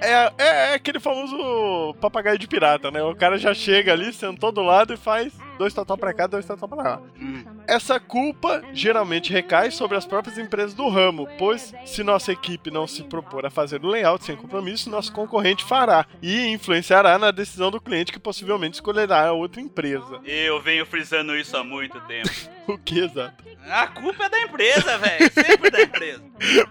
É, 0.00 0.32
é, 0.38 0.70
é 0.70 0.74
aquele 0.74 0.98
famoso 0.98 1.94
papagaio 2.00 2.38
de 2.38 2.48
pirata, 2.48 2.90
né? 2.90 3.02
O 3.02 3.14
cara 3.14 3.38
já 3.38 3.54
chega 3.54 3.92
ali, 3.92 4.12
sentou 4.12 4.50
do 4.50 4.62
lado 4.62 4.92
e 4.92 4.96
faz 4.96 5.32
dois 5.58 5.74
totó 5.74 5.96
pra 5.96 6.14
cá, 6.14 6.26
dois 6.26 6.46
totó 6.46 6.66
pra 6.66 6.82
lá. 6.82 7.02
Hum. 7.20 7.44
Essa 7.66 8.00
culpa 8.00 8.62
geralmente 8.72 9.32
recai 9.32 9.70
sobre 9.70 9.96
as 9.96 10.06
próprias 10.06 10.38
empresas 10.38 10.72
do 10.72 10.88
ramo, 10.88 11.28
pois 11.38 11.74
se 11.84 12.02
nossa 12.02 12.32
equipe 12.32 12.70
não 12.70 12.86
se 12.86 13.02
propor 13.04 13.44
a 13.44 13.50
fazer 13.50 13.84
o 13.84 13.88
layout 13.88 14.24
sem 14.24 14.36
compromisso, 14.36 14.88
nosso 14.88 15.12
concorrente 15.12 15.64
fará 15.64 16.06
e 16.22 16.46
influenciará 16.46 17.18
na 17.18 17.30
decisão 17.30 17.70
do 17.70 17.80
cliente 17.80 18.12
que 18.12 18.18
possivelmente 18.18 18.74
escolherá 18.74 19.26
a 19.26 19.32
outra 19.32 19.60
empresa. 19.60 20.20
Eu 20.24 20.60
venho 20.60 20.86
frisando 20.86 21.36
isso 21.38 21.56
há 21.56 21.64
muito 21.64 22.00
tempo. 22.02 22.28
O 22.66 22.76
que 22.76 23.00
exato? 23.00 23.44
A 23.70 23.86
culpa 23.86 24.24
é 24.24 24.28
da 24.28 24.42
empresa, 24.42 24.98
velho. 24.98 25.32
Sempre 25.32 25.70
da 25.70 25.82
empresa. 25.82 26.22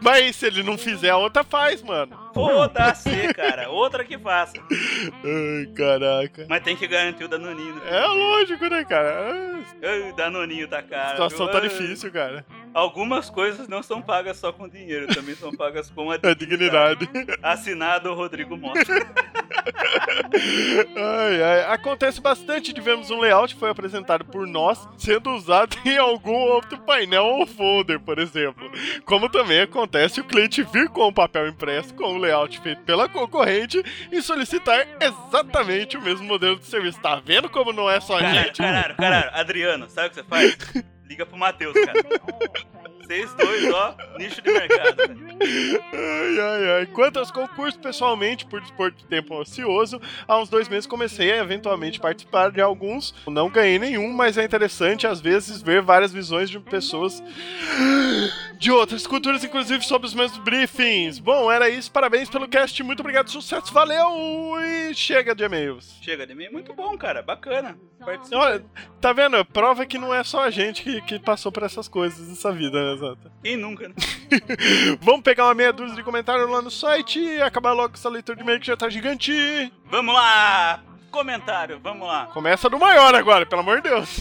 Mas 0.02 0.36
se 0.36 0.48
ele 0.48 0.64
não 0.64 0.78
fizer, 0.78 1.10
a 1.10 1.18
outra 1.18 1.44
faz, 1.44 1.82
mano. 1.82 2.27
Foda-se, 2.38 3.34
cara. 3.34 3.70
Outra 3.70 4.04
que 4.06 4.18
faça. 4.18 4.54
Ai, 4.70 5.66
caraca. 5.76 6.46
Mas 6.48 6.64
tem 6.64 6.76
que 6.76 6.88
garantir 6.88 7.24
o 7.24 7.28
Danoninho. 7.28 7.76
né? 7.76 7.82
É 7.90 8.06
lógico, 8.06 8.68
né, 8.70 8.84
cara? 8.86 9.34
Ai, 9.84 10.12
O 10.12 10.16
Danoninho 10.16 10.68
tá 10.68 10.80
A 10.80 10.84
caro. 10.84 11.10
situação 11.12 11.46
viu? 11.48 11.54
tá 11.54 11.60
difícil, 11.60 12.12
cara. 12.12 12.46
Algumas 12.74 13.30
coisas 13.30 13.68
não 13.68 13.82
são 13.82 14.02
pagas 14.02 14.38
só 14.38 14.52
com 14.54 14.70
dinheiro, 14.70 15.08
também 15.08 15.34
são 15.36 15.52
pagas 15.52 15.90
com 15.90 16.12
a 16.12 16.16
É 16.22 16.36
dignidade. 16.36 17.10
Assinado 17.42 18.14
Rodrigo 18.14 18.56
Mota. 18.56 18.80
Ai, 20.96 21.44
ai. 21.44 21.74
Acontece 21.74 22.22
bastante 22.22 22.72
de 22.74 22.80
vermos 22.82 23.10
um 23.12 23.20
layout 23.20 23.54
que 23.54 23.60
foi 23.60 23.70
apresentado 23.70 24.24
por 24.26 24.46
nós 24.48 24.88
sendo 24.98 25.32
usado 25.32 25.78
em 25.86 25.98
algum 25.98 26.34
outro 26.36 26.78
painel 26.80 27.26
ou 27.26 27.46
folder, 27.48 28.00
por 28.00 28.20
exemplo. 28.20 28.70
Como 29.06 29.30
também 29.30 29.62
acontece 29.62 30.20
o 30.22 30.24
cliente 30.24 30.64
vir 30.64 30.90
com 30.90 31.08
o 31.08 31.14
papel 31.14 31.48
impresso 31.48 31.94
com 31.96 32.16
o 32.16 32.18
layout 32.28 32.60
feito 32.60 32.82
pela 32.84 33.08
concorrente 33.10 33.82
e 34.12 34.22
solicitar 34.22 34.86
exatamente 35.00 35.98
o 35.98 36.02
mesmo 36.02 36.26
modelo 36.26 36.58
de 36.60 36.66
serviço. 36.66 37.00
Tá 37.02 37.22
vendo 37.24 37.50
como 37.50 37.72
não 37.74 37.90
é 37.90 38.00
só 38.00 38.18
a 38.18 38.20
Caralho, 38.20 38.46
gente? 38.46 38.58
caralho, 38.58 38.96
caralho. 38.96 39.30
Adriano, 39.34 39.90
sabe 39.90 40.08
o 40.08 40.10
que 40.12 40.16
você 40.18 40.24
faz? 40.24 40.58
Liga 41.08 41.26
pro 41.26 41.38
Matheus, 41.38 41.74
cara. 41.74 41.94
Vocês 43.08 43.34
dois, 43.36 43.74
ó, 43.74 43.96
nicho 44.18 44.42
de 44.42 44.52
mercado. 44.52 44.98
cara. 44.98 45.16
Ai, 45.94 46.40
ai, 46.40 46.72
ai. 46.80 46.86
Quanto 46.88 47.20
aos 47.20 47.32
concursos, 47.32 47.80
pessoalmente, 47.80 48.46
por 48.46 48.60
dispor 48.60 48.92
de 48.92 49.06
tempo 49.06 49.34
ocioso, 49.40 50.02
há 50.28 50.38
uns 50.38 50.50
dois 50.50 50.68
meses 50.68 50.86
comecei 50.86 51.32
a 51.32 51.38
eventualmente 51.38 52.02
participar 52.02 52.52
de 52.52 52.60
alguns. 52.60 53.16
Não 53.28 53.50
ganhei 53.50 53.80
nenhum, 53.80 54.12
mas 54.12 54.38
é 54.38 54.44
interessante, 54.44 55.08
às 55.08 55.22
vezes, 55.22 55.62
ver 55.62 55.82
várias 55.82 56.12
visões 56.12 56.50
de 56.50 56.60
pessoas 56.60 57.24
de 58.60 58.72
outras 58.72 59.08
culturas, 59.08 59.42
inclusive 59.42 59.86
sobre 59.86 60.08
os 60.08 60.14
meus 60.14 60.36
briefings. 60.40 61.18
Bom, 61.20 61.50
era 61.50 61.70
isso. 61.70 61.90
Parabéns 61.90 62.30
pelo 62.30 62.48
cast. 62.48 62.84
Muito 62.84 63.00
obrigado, 63.00 63.30
sucesso. 63.30 63.74
Valeu! 63.74 64.60
E 64.60 64.94
chega 64.94 65.34
de 65.34 65.46
e-mails. 65.46 65.98
Chega 66.02 66.28
de 66.28 66.36
mim, 66.36 66.50
muito 66.50 66.74
bom, 66.74 66.98
cara. 66.98 67.22
Bacana. 67.22 67.78
Olha, 68.34 68.64
tá 69.02 69.12
vendo? 69.12 69.44
Prova 69.46 69.86
que 69.86 69.98
não 69.98 70.14
é 70.14 70.24
só 70.24 70.44
a 70.44 70.50
gente 70.50 70.84
que, 70.84 71.02
que 71.02 71.20
passou 71.20 71.52
por 71.52 71.64
essas 71.64 71.88
coisas 71.88 72.28
nessa 72.28 72.52
vida, 72.52 72.94
né, 72.94 72.97
Zata? 72.98 73.32
Quem 73.44 73.56
nunca, 73.56 73.88
né? 73.88 73.96
Vamos 75.02 75.22
pegar 75.22 75.46
uma 75.46 75.54
meia 75.54 75.72
dúzia 75.72 75.96
de 75.96 76.04
comentários 76.04 76.50
lá 76.50 76.62
no 76.62 76.70
site 76.72 77.20
e 77.20 77.42
acabar 77.42 77.74
logo 77.74 77.90
com 77.90 77.96
essa 77.96 78.10
leitura 78.10 78.36
de 78.36 78.44
e-mail 78.44 78.60
que 78.60 78.68
já 78.68 78.76
tá 78.76 78.90
gigante. 78.90 79.32
Vamos 79.86 80.14
lá! 80.14 80.84
Comentário, 81.10 81.80
vamos 81.82 82.08
lá. 82.08 82.26
Começa 82.28 82.70
do 82.70 82.78
maior 82.78 83.16
agora, 83.16 83.46
pelo 83.46 83.62
amor 83.62 83.82
de 83.82 83.90
Deus. 83.90 84.20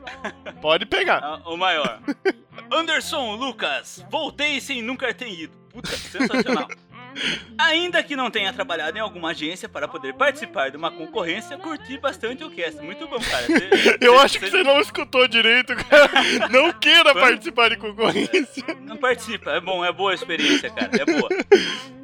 Pode 0.60 0.86
pegar. 0.86 1.20
Ah, 1.22 1.40
o 1.44 1.56
maior. 1.56 2.00
Anderson 2.72 3.36
Lucas, 3.36 4.04
voltei 4.10 4.60
sem 4.60 4.80
nunca 4.82 5.12
ter 5.12 5.28
ido. 5.28 5.52
Puta, 5.70 5.90
sensacional. 5.90 6.68
Ainda 7.58 8.02
que 8.02 8.16
não 8.16 8.30
tenha 8.30 8.52
trabalhado 8.52 8.96
em 8.96 9.00
alguma 9.00 9.30
agência 9.30 9.68
para 9.68 9.86
poder 9.86 10.14
participar 10.14 10.70
de 10.70 10.76
uma 10.76 10.90
concorrência, 10.90 11.56
curti 11.58 11.96
bastante 11.98 12.42
o 12.44 12.50
cast. 12.50 12.80
Muito 12.82 13.06
bom, 13.06 13.18
cara. 13.20 13.46
Cê- 13.46 13.98
Eu 14.00 14.14
cê- 14.18 14.24
acho 14.24 14.38
que 14.38 14.46
cê- 14.46 14.50
você 14.50 14.62
não 14.62 14.80
escutou 14.80 15.26
direito, 15.28 15.74
cara. 15.76 16.10
Não 16.50 16.72
queira 16.72 17.14
participar 17.14 17.68
de 17.70 17.76
concorrência. 17.76 18.64
Não 18.82 18.96
participa, 18.96 19.52
é 19.52 19.60
bom, 19.60 19.84
é 19.84 19.92
boa 19.92 20.10
a 20.12 20.14
experiência, 20.14 20.70
cara, 20.70 20.90
é 21.00 21.04
boa. 21.04 21.28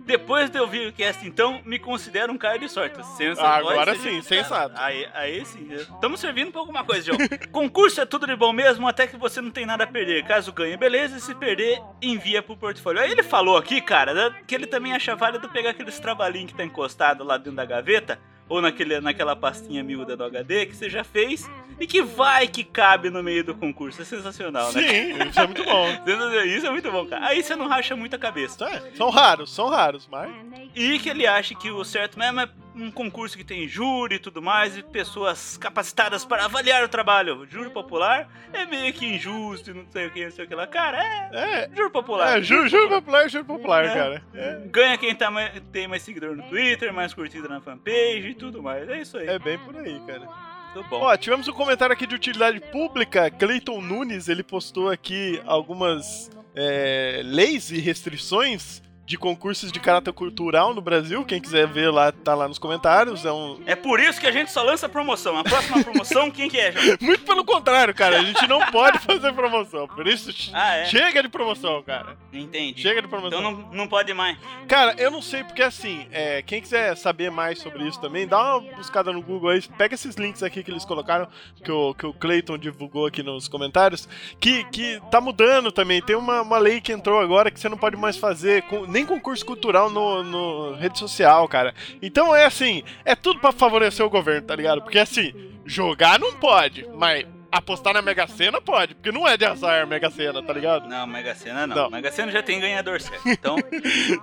Depois 0.08 0.48
de 0.48 0.58
ouvir 0.58 0.88
o 0.88 0.92
cast, 0.94 1.26
então, 1.26 1.60
me 1.66 1.78
considero 1.78 2.32
um 2.32 2.38
cara 2.38 2.58
de 2.58 2.66
sorte. 2.66 2.96
Sensa, 3.18 3.42
Ah, 3.42 3.58
agora 3.58 3.94
sim, 3.94 4.22
sensato. 4.22 4.74
Aí, 4.78 5.06
aí 5.12 5.44
sim, 5.44 5.68
estamos 5.70 6.18
servindo 6.18 6.50
pra 6.50 6.62
alguma 6.62 6.82
coisa, 6.82 7.04
João. 7.12 7.18
Concurso 7.52 8.00
é 8.00 8.06
tudo 8.06 8.26
de 8.26 8.34
bom 8.34 8.50
mesmo, 8.50 8.88
até 8.88 9.06
que 9.06 9.18
você 9.18 9.42
não 9.42 9.50
tem 9.50 9.66
nada 9.66 9.84
a 9.84 9.86
perder. 9.86 10.24
Caso 10.24 10.50
ganhe, 10.50 10.78
beleza, 10.78 11.18
e 11.18 11.20
se 11.20 11.34
perder, 11.34 11.78
envia 12.00 12.42
pro 12.42 12.56
portfólio. 12.56 13.02
Aí 13.02 13.10
ele 13.10 13.22
falou 13.22 13.58
aqui, 13.58 13.82
cara, 13.82 14.34
que 14.46 14.54
ele 14.54 14.66
também 14.66 14.94
acha 14.94 15.14
válido 15.14 15.46
pegar 15.50 15.70
aqueles 15.70 16.00
trabalhinhos 16.00 16.52
que 16.52 16.56
tá 16.56 16.64
encostado 16.64 17.22
lá 17.22 17.36
dentro 17.36 17.52
da 17.56 17.66
gaveta, 17.66 18.18
ou 18.48 18.60
naquele, 18.60 19.00
naquela 19.00 19.36
pastinha 19.36 19.82
miúda 19.82 20.16
do 20.16 20.24
HD 20.24 20.66
que 20.66 20.76
você 20.76 20.88
já 20.88 21.04
fez, 21.04 21.48
e 21.80 21.86
que 21.86 22.02
vai 22.02 22.48
que 22.48 22.64
cabe 22.64 23.10
no 23.10 23.22
meio 23.22 23.44
do 23.44 23.54
concurso. 23.54 24.02
É 24.02 24.04
sensacional, 24.04 24.72
né? 24.72 24.80
Sim, 24.80 25.28
isso 25.28 25.40
é 25.40 25.46
muito 25.46 25.64
bom. 25.64 25.86
Isso 26.48 26.66
é 26.66 26.70
muito 26.70 26.90
bom, 26.90 27.06
cara. 27.06 27.26
Aí 27.26 27.42
você 27.42 27.54
não 27.54 27.68
racha 27.68 27.94
muita 27.94 28.18
cabeça. 28.18 28.64
É, 28.64 28.96
são 28.96 29.10
raros, 29.10 29.54
são 29.54 29.68
raros, 29.68 30.08
mas. 30.10 30.30
E 30.74 30.98
que 30.98 31.08
ele 31.08 31.26
acha 31.26 31.54
que 31.54 31.70
o 31.70 31.84
certo 31.84 32.18
mesmo 32.18 32.40
é 32.40 32.48
um 32.74 32.90
concurso 32.90 33.36
que 33.36 33.42
tem 33.44 33.66
júri 33.66 34.16
e 34.16 34.18
tudo 34.18 34.40
mais, 34.40 34.76
e 34.76 34.82
pessoas 34.82 35.56
capacitadas 35.56 36.24
para 36.24 36.44
avaliar 36.44 36.84
o 36.84 36.88
trabalho. 36.88 37.46
Júri 37.50 37.70
popular 37.70 38.28
é 38.52 38.64
meio 38.66 38.92
que 38.92 39.04
injusto 39.06 39.70
e 39.70 39.74
não 39.74 39.84
sei 39.90 40.06
o 40.06 40.10
que, 40.10 40.24
não 40.24 40.30
sei 40.30 40.44
o 40.44 40.48
que 40.48 40.54
lá. 40.54 40.66
Cara, 40.66 41.02
é. 41.02 41.30
É. 41.64 41.70
Júri 41.76 41.90
popular. 41.90 42.38
É, 42.38 42.42
juro, 42.42 42.68
juro 42.68 42.88
popular, 42.88 43.28
juro 43.28 43.44
popular, 43.44 43.84
É. 43.84 43.94
cara. 43.94 44.22
É, 44.34 44.60
Ganha 44.66 44.96
quem 44.98 45.14
tá 45.14 45.30
mais- 45.30 45.52
tem 45.72 45.88
mais 45.88 46.02
seguidor 46.02 46.36
no 46.36 46.42
Twitter, 46.44 46.92
mais 46.92 47.12
curtida 47.12 47.48
na 47.48 47.60
fanpage 47.60 48.28
e 48.28 48.34
tudo 48.34 48.62
mais. 48.62 48.88
É 48.88 49.00
isso 49.00 49.18
aí. 49.18 49.26
é 49.28 49.38
bem 49.38 49.58
por 49.58 49.76
aí, 49.76 50.00
cara. 50.06 50.28
Muito 50.74 50.88
bom. 50.90 51.00
Ó, 51.00 51.16
tivemos 51.16 51.48
um 51.48 51.52
comentário 51.52 51.92
aqui 51.92 52.06
de 52.06 52.14
utilidade 52.14 52.60
pública. 52.60 53.30
Cleiton 53.30 53.80
Nunes, 53.80 54.28
ele 54.28 54.42
postou 54.42 54.90
aqui 54.90 55.40
algumas 55.46 56.30
é, 56.54 57.22
leis 57.24 57.70
e 57.70 57.78
restrições 57.80 58.82
de 59.08 59.16
concursos 59.16 59.72
de 59.72 59.80
caráter 59.80 60.12
cultural 60.12 60.74
no 60.74 60.82
Brasil. 60.82 61.24
Quem 61.24 61.40
quiser 61.40 61.66
ver 61.66 61.90
lá, 61.90 62.12
tá 62.12 62.34
lá 62.34 62.46
nos 62.46 62.58
comentários. 62.58 63.24
É 63.24 63.32
um. 63.32 63.58
É 63.64 63.74
por 63.74 63.98
isso 64.00 64.20
que 64.20 64.26
a 64.26 64.30
gente 64.30 64.52
só 64.52 64.62
lança 64.62 64.86
promoção. 64.86 65.38
A 65.38 65.42
próxima 65.42 65.82
promoção, 65.82 66.30
quem 66.30 66.50
que 66.50 66.58
é, 66.58 66.70
João? 66.72 66.98
Muito 67.00 67.24
pelo 67.24 67.42
contrário, 67.42 67.94
cara. 67.94 68.18
A 68.20 68.22
gente 68.22 68.46
não 68.46 68.60
pode 68.70 68.98
fazer 68.98 69.32
promoção. 69.32 69.88
Por 69.88 70.06
isso, 70.06 70.30
Ah, 70.52 70.76
é? 70.76 70.84
chega 70.84 71.22
de 71.22 71.28
promoção, 71.30 71.82
cara. 71.82 72.18
Entendi. 72.30 72.82
Chega 72.82 73.00
de 73.00 73.08
promoção. 73.08 73.38
Então 73.40 73.50
não, 73.50 73.68
não 73.72 73.88
pode 73.88 74.12
mais. 74.12 74.36
Cara, 74.68 74.94
eu 74.98 75.10
não 75.10 75.22
sei, 75.22 75.42
porque 75.42 75.62
assim, 75.62 76.06
é, 76.12 76.42
quem 76.42 76.60
quiser 76.60 76.94
saber 76.94 77.30
mais 77.30 77.58
sobre 77.60 77.88
isso 77.88 77.98
também, 78.02 78.28
dá 78.28 78.56
uma 78.58 78.76
buscada 78.76 79.10
no 79.10 79.22
Google 79.22 79.48
aí, 79.48 79.62
pega 79.78 79.94
esses 79.94 80.16
links 80.16 80.42
aqui 80.42 80.62
que 80.62 80.70
eles 80.70 80.84
colocaram, 80.84 81.26
que 81.64 81.72
o, 81.72 81.94
que 81.94 82.04
o 82.06 82.12
Clayton 82.12 82.58
divulgou 82.58 83.06
aqui 83.06 83.22
nos 83.22 83.48
comentários, 83.48 84.06
que, 84.38 84.64
que 84.64 85.00
tá 85.10 85.18
mudando 85.18 85.72
também. 85.72 86.02
Tem 86.02 86.14
uma, 86.14 86.42
uma 86.42 86.58
lei 86.58 86.78
que 86.82 86.92
entrou 86.92 87.18
agora 87.18 87.50
que 87.50 87.58
você 87.58 87.70
não 87.70 87.78
pode 87.78 87.96
mais 87.96 88.18
fazer 88.18 88.62
com- 88.64 88.84
nem 88.98 89.06
concurso 89.06 89.46
cultural 89.46 89.88
no, 89.88 90.24
no 90.24 90.74
rede 90.74 90.98
social, 90.98 91.46
cara. 91.46 91.72
Então 92.02 92.34
é 92.34 92.44
assim, 92.44 92.82
é 93.04 93.14
tudo 93.14 93.38
pra 93.38 93.52
favorecer 93.52 94.04
o 94.04 94.10
governo, 94.10 94.42
tá 94.42 94.56
ligado? 94.56 94.82
Porque 94.82 94.98
assim, 94.98 95.32
jogar 95.64 96.18
não 96.18 96.32
pode, 96.32 96.84
mas 96.96 97.24
apostar 97.50 97.94
na 97.94 98.02
Mega 98.02 98.26
Sena 98.26 98.60
pode, 98.60 98.94
porque 98.94 99.10
não 99.12 99.26
é 99.26 99.36
de 99.36 99.44
azar 99.44 99.82
a 99.82 99.86
Mega 99.86 100.10
Sena, 100.10 100.42
tá 100.42 100.52
ligado? 100.52 100.88
Não, 100.88 101.06
Mega 101.06 101.34
Sena 101.34 101.66
não. 101.66 101.76
Não. 101.76 101.90
Mega 101.90 102.10
Sena 102.12 102.30
já 102.32 102.42
tem 102.42 102.60
ganhador 102.60 103.00
certo. 103.00 103.28
Então, 103.28 103.56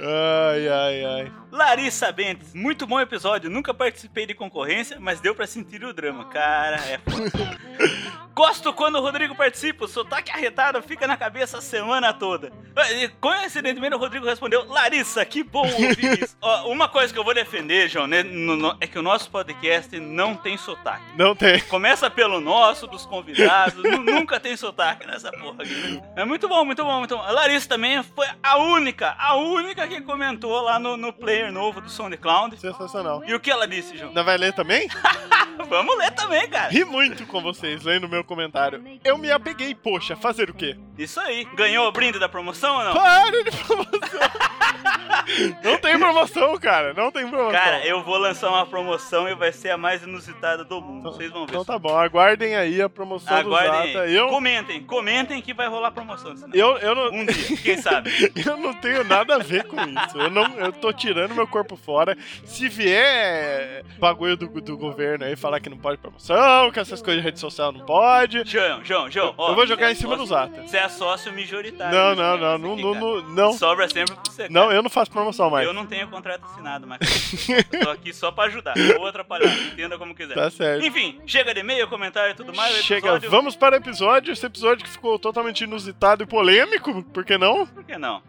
Ai, 0.00 0.68
ai, 0.68 1.04
ai. 1.04 1.32
Larissa 1.50 2.12
Bentes, 2.12 2.54
muito 2.54 2.86
bom 2.86 3.00
episódio. 3.00 3.50
Nunca 3.50 3.72
participei 3.72 4.26
de 4.26 4.34
concorrência, 4.34 4.98
mas 5.00 5.20
deu 5.20 5.34
pra 5.34 5.46
sentir 5.46 5.82
o 5.84 5.92
drama. 5.92 6.26
Cara, 6.26 6.76
é 6.76 6.98
foda. 6.98 7.58
Gosto 8.34 8.72
quando 8.72 8.96
o 8.96 9.00
Rodrigo 9.00 9.34
participa. 9.34 9.84
O 9.84 9.88
sotaque 9.88 10.30
arretado 10.30 10.80
fica 10.82 11.06
na 11.08 11.16
cabeça 11.16 11.58
a 11.58 11.60
semana 11.60 12.12
toda. 12.12 12.52
E, 12.94 13.08
Coincidentemente, 13.20 13.94
o 13.96 13.98
Rodrigo 13.98 14.26
respondeu: 14.26 14.64
Larissa, 14.68 15.24
que 15.24 15.42
bom 15.42 15.66
ouvir 15.66 16.22
isso. 16.22 16.36
Ó, 16.40 16.68
uma 16.70 16.86
coisa 16.88 17.12
que 17.12 17.18
eu 17.18 17.24
vou 17.24 17.34
defender, 17.34 17.88
João, 17.88 18.06
né, 18.06 18.22
no- 18.22 18.56
no- 18.56 18.76
é 18.80 18.86
que 18.86 18.98
o 18.98 19.02
nosso 19.02 19.28
podcast 19.30 19.98
não 19.98 20.36
tem 20.36 20.56
sotaque. 20.56 21.02
Não 21.16 21.34
tem. 21.34 21.58
Começa 21.62 22.08
pelo 22.08 22.40
nosso, 22.40 22.67
dos 22.74 23.06
convidados. 23.06 23.82
nu- 23.82 24.02
nunca 24.02 24.38
tem 24.40 24.56
sotaque 24.56 25.06
nessa 25.06 25.30
porra 25.32 25.62
aqui. 25.62 25.74
né? 25.74 26.02
É 26.16 26.24
muito 26.24 26.48
bom, 26.48 26.64
muito 26.64 26.84
bom, 26.84 26.98
muito 26.98 27.16
bom. 27.16 27.22
A 27.22 27.30
Larissa 27.32 27.68
também 27.68 28.02
foi 28.02 28.26
a 28.42 28.56
única, 28.58 29.14
a 29.18 29.34
única 29.36 29.86
que 29.86 30.00
comentou 30.02 30.60
lá 30.60 30.78
no, 30.78 30.96
no 30.96 31.12
player 31.12 31.52
novo 31.52 31.80
do 31.80 31.88
SoundCloud. 31.90 32.58
Sensacional. 32.58 33.22
E 33.24 33.34
o 33.34 33.40
que 33.40 33.50
ela 33.50 33.66
disse, 33.66 33.96
João? 33.96 34.08
Ainda 34.08 34.22
vai 34.22 34.36
ler 34.36 34.52
também? 34.52 34.88
Vamos 35.68 35.98
ler 35.98 36.12
também, 36.12 36.48
cara. 36.48 36.68
Ri 36.70 36.84
muito 36.84 37.26
com 37.26 37.42
vocês 37.42 37.82
lendo 37.82 38.08
meu 38.08 38.22
comentário. 38.22 38.82
Eu 39.04 39.18
me 39.18 39.30
apeguei, 39.30 39.74
poxa, 39.74 40.14
fazer 40.16 40.48
o 40.48 40.54
quê? 40.54 40.76
Isso 40.96 41.18
aí. 41.20 41.44
Ganhou 41.56 41.86
o 41.88 41.92
brinde 41.92 42.18
da 42.18 42.28
promoção 42.28 42.76
ou 42.76 42.84
não? 42.84 42.92
Para 42.94 43.42
de 43.42 43.50
promoção! 43.50 43.88
não 45.62 45.78
tem 45.78 45.98
promoção, 45.98 46.56
cara. 46.58 46.94
Não 46.94 47.10
tem 47.10 47.28
promoção. 47.28 47.52
Cara, 47.52 47.84
eu 47.84 48.02
vou 48.02 48.16
lançar 48.18 48.48
uma 48.50 48.64
promoção 48.66 49.28
e 49.28 49.34
vai 49.34 49.52
ser 49.52 49.70
a 49.70 49.76
mais 49.76 50.02
inusitada 50.02 50.64
do 50.64 50.80
mundo. 50.80 51.10
Vocês 51.12 51.30
vão 51.30 51.44
ver. 51.44 51.50
Então 51.52 51.64
tá 51.64 51.78
bom, 51.78 51.96
aguardem 51.96 52.54
aí 52.60 52.80
a 52.82 52.88
promoção 52.88 53.36
Aguardem. 53.36 53.92
do 53.92 53.98
Zata. 53.98 54.08
Eu, 54.10 54.28
Comentem, 54.28 54.82
comentem 54.84 55.40
que 55.42 55.52
vai 55.54 55.68
rolar 55.68 55.90
promoção. 55.90 56.34
eu, 56.52 56.76
eu, 56.78 56.94
não, 56.94 57.06
Um 57.12 57.24
dia, 57.26 57.56
quem 57.58 57.76
sabe? 57.82 58.10
eu 58.46 58.56
não 58.56 58.74
tenho 58.74 59.04
nada 59.04 59.36
a 59.36 59.38
ver 59.38 59.64
com 59.64 59.76
isso. 59.80 60.18
Eu, 60.18 60.30
não, 60.30 60.44
eu 60.58 60.72
tô 60.72 60.92
tirando 60.92 61.34
meu 61.34 61.46
corpo 61.46 61.76
fora. 61.76 62.16
Se 62.44 62.68
vier 62.68 63.84
bagulho 63.98 64.36
do, 64.36 64.46
do 64.60 64.76
governo 64.76 65.24
aí 65.24 65.36
falar 65.36 65.60
que 65.60 65.68
não 65.70 65.78
pode 65.78 65.98
promoção, 65.98 66.70
que 66.70 66.78
essas 66.80 67.00
coisas 67.02 67.22
de 67.22 67.26
rede 67.26 67.38
social 67.40 67.72
não 67.72 67.84
pode. 67.84 68.42
João, 68.44 68.84
João, 68.84 69.10
João. 69.10 69.34
ó, 69.36 69.50
eu 69.50 69.54
vou 69.54 69.66
jogar 69.66 69.90
em 69.90 69.94
cima 69.94 70.14
é 70.14 70.16
do 70.16 70.26
sócio- 70.26 70.54
Zata. 70.54 70.62
Você 70.68 70.76
é 70.76 70.88
sócio 70.88 71.32
majoritário. 71.32 71.96
Não, 71.96 72.14
não, 72.14 72.36
não, 72.38 72.58
não, 72.58 72.76
não, 72.76 72.94
não, 72.94 73.22
não. 73.30 73.52
Sobra 73.54 73.88
sempre 73.88 74.14
pra 74.14 74.24
você, 74.24 74.42
cara. 74.42 74.52
Não, 74.52 74.70
eu 74.72 74.82
não 74.82 74.90
faço 74.90 75.10
promoção 75.10 75.50
mais. 75.50 75.66
Eu 75.66 75.72
não 75.72 75.86
tenho 75.86 76.08
contrato 76.08 76.44
assinado, 76.44 76.86
mas 76.86 76.98
tô 77.82 77.90
aqui 77.90 78.12
só 78.12 78.30
pra 78.30 78.44
ajudar, 78.44 78.74
ou 78.98 79.06
atrapalhar, 79.06 79.48
entenda 79.72 79.96
como 79.98 80.14
quiser. 80.14 80.34
Tá 80.34 80.50
certo. 80.50 80.84
Enfim, 80.84 81.20
chega 81.26 81.52
de 81.54 81.60
e-mail, 81.60 81.88
comentário 81.88 82.32
e 82.32 82.34
tudo 82.48 82.56
mais. 82.56 82.78
o 82.78 82.82
Chega, 82.82 83.08
episódio- 83.08 83.30
vamos 83.30 83.56
para 83.56 83.74
o 83.76 83.78
episódio. 83.78 84.32
Esse 84.32 84.46
episódio 84.46 84.84
que 84.84 84.90
ficou 84.90 85.18
totalmente 85.18 85.62
inusitado 85.64 86.22
e 86.22 86.26
polêmico, 86.26 87.02
por 87.04 87.24
que 87.24 87.36
não? 87.38 87.66
Por 87.66 87.84
que 87.84 87.96
não? 87.98 88.22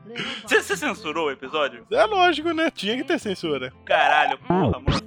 Você, 0.45 0.75
censurou 0.77 1.27
o 1.27 1.32
episódio? 1.32 1.86
É 1.91 2.03
lógico, 2.05 2.51
né? 2.53 2.69
Tinha 2.71 2.95
que 2.97 3.03
ter 3.03 3.19
censura. 3.19 3.71
Caralho, 3.86 4.38
porra, 4.39 4.77
amor. 4.77 5.01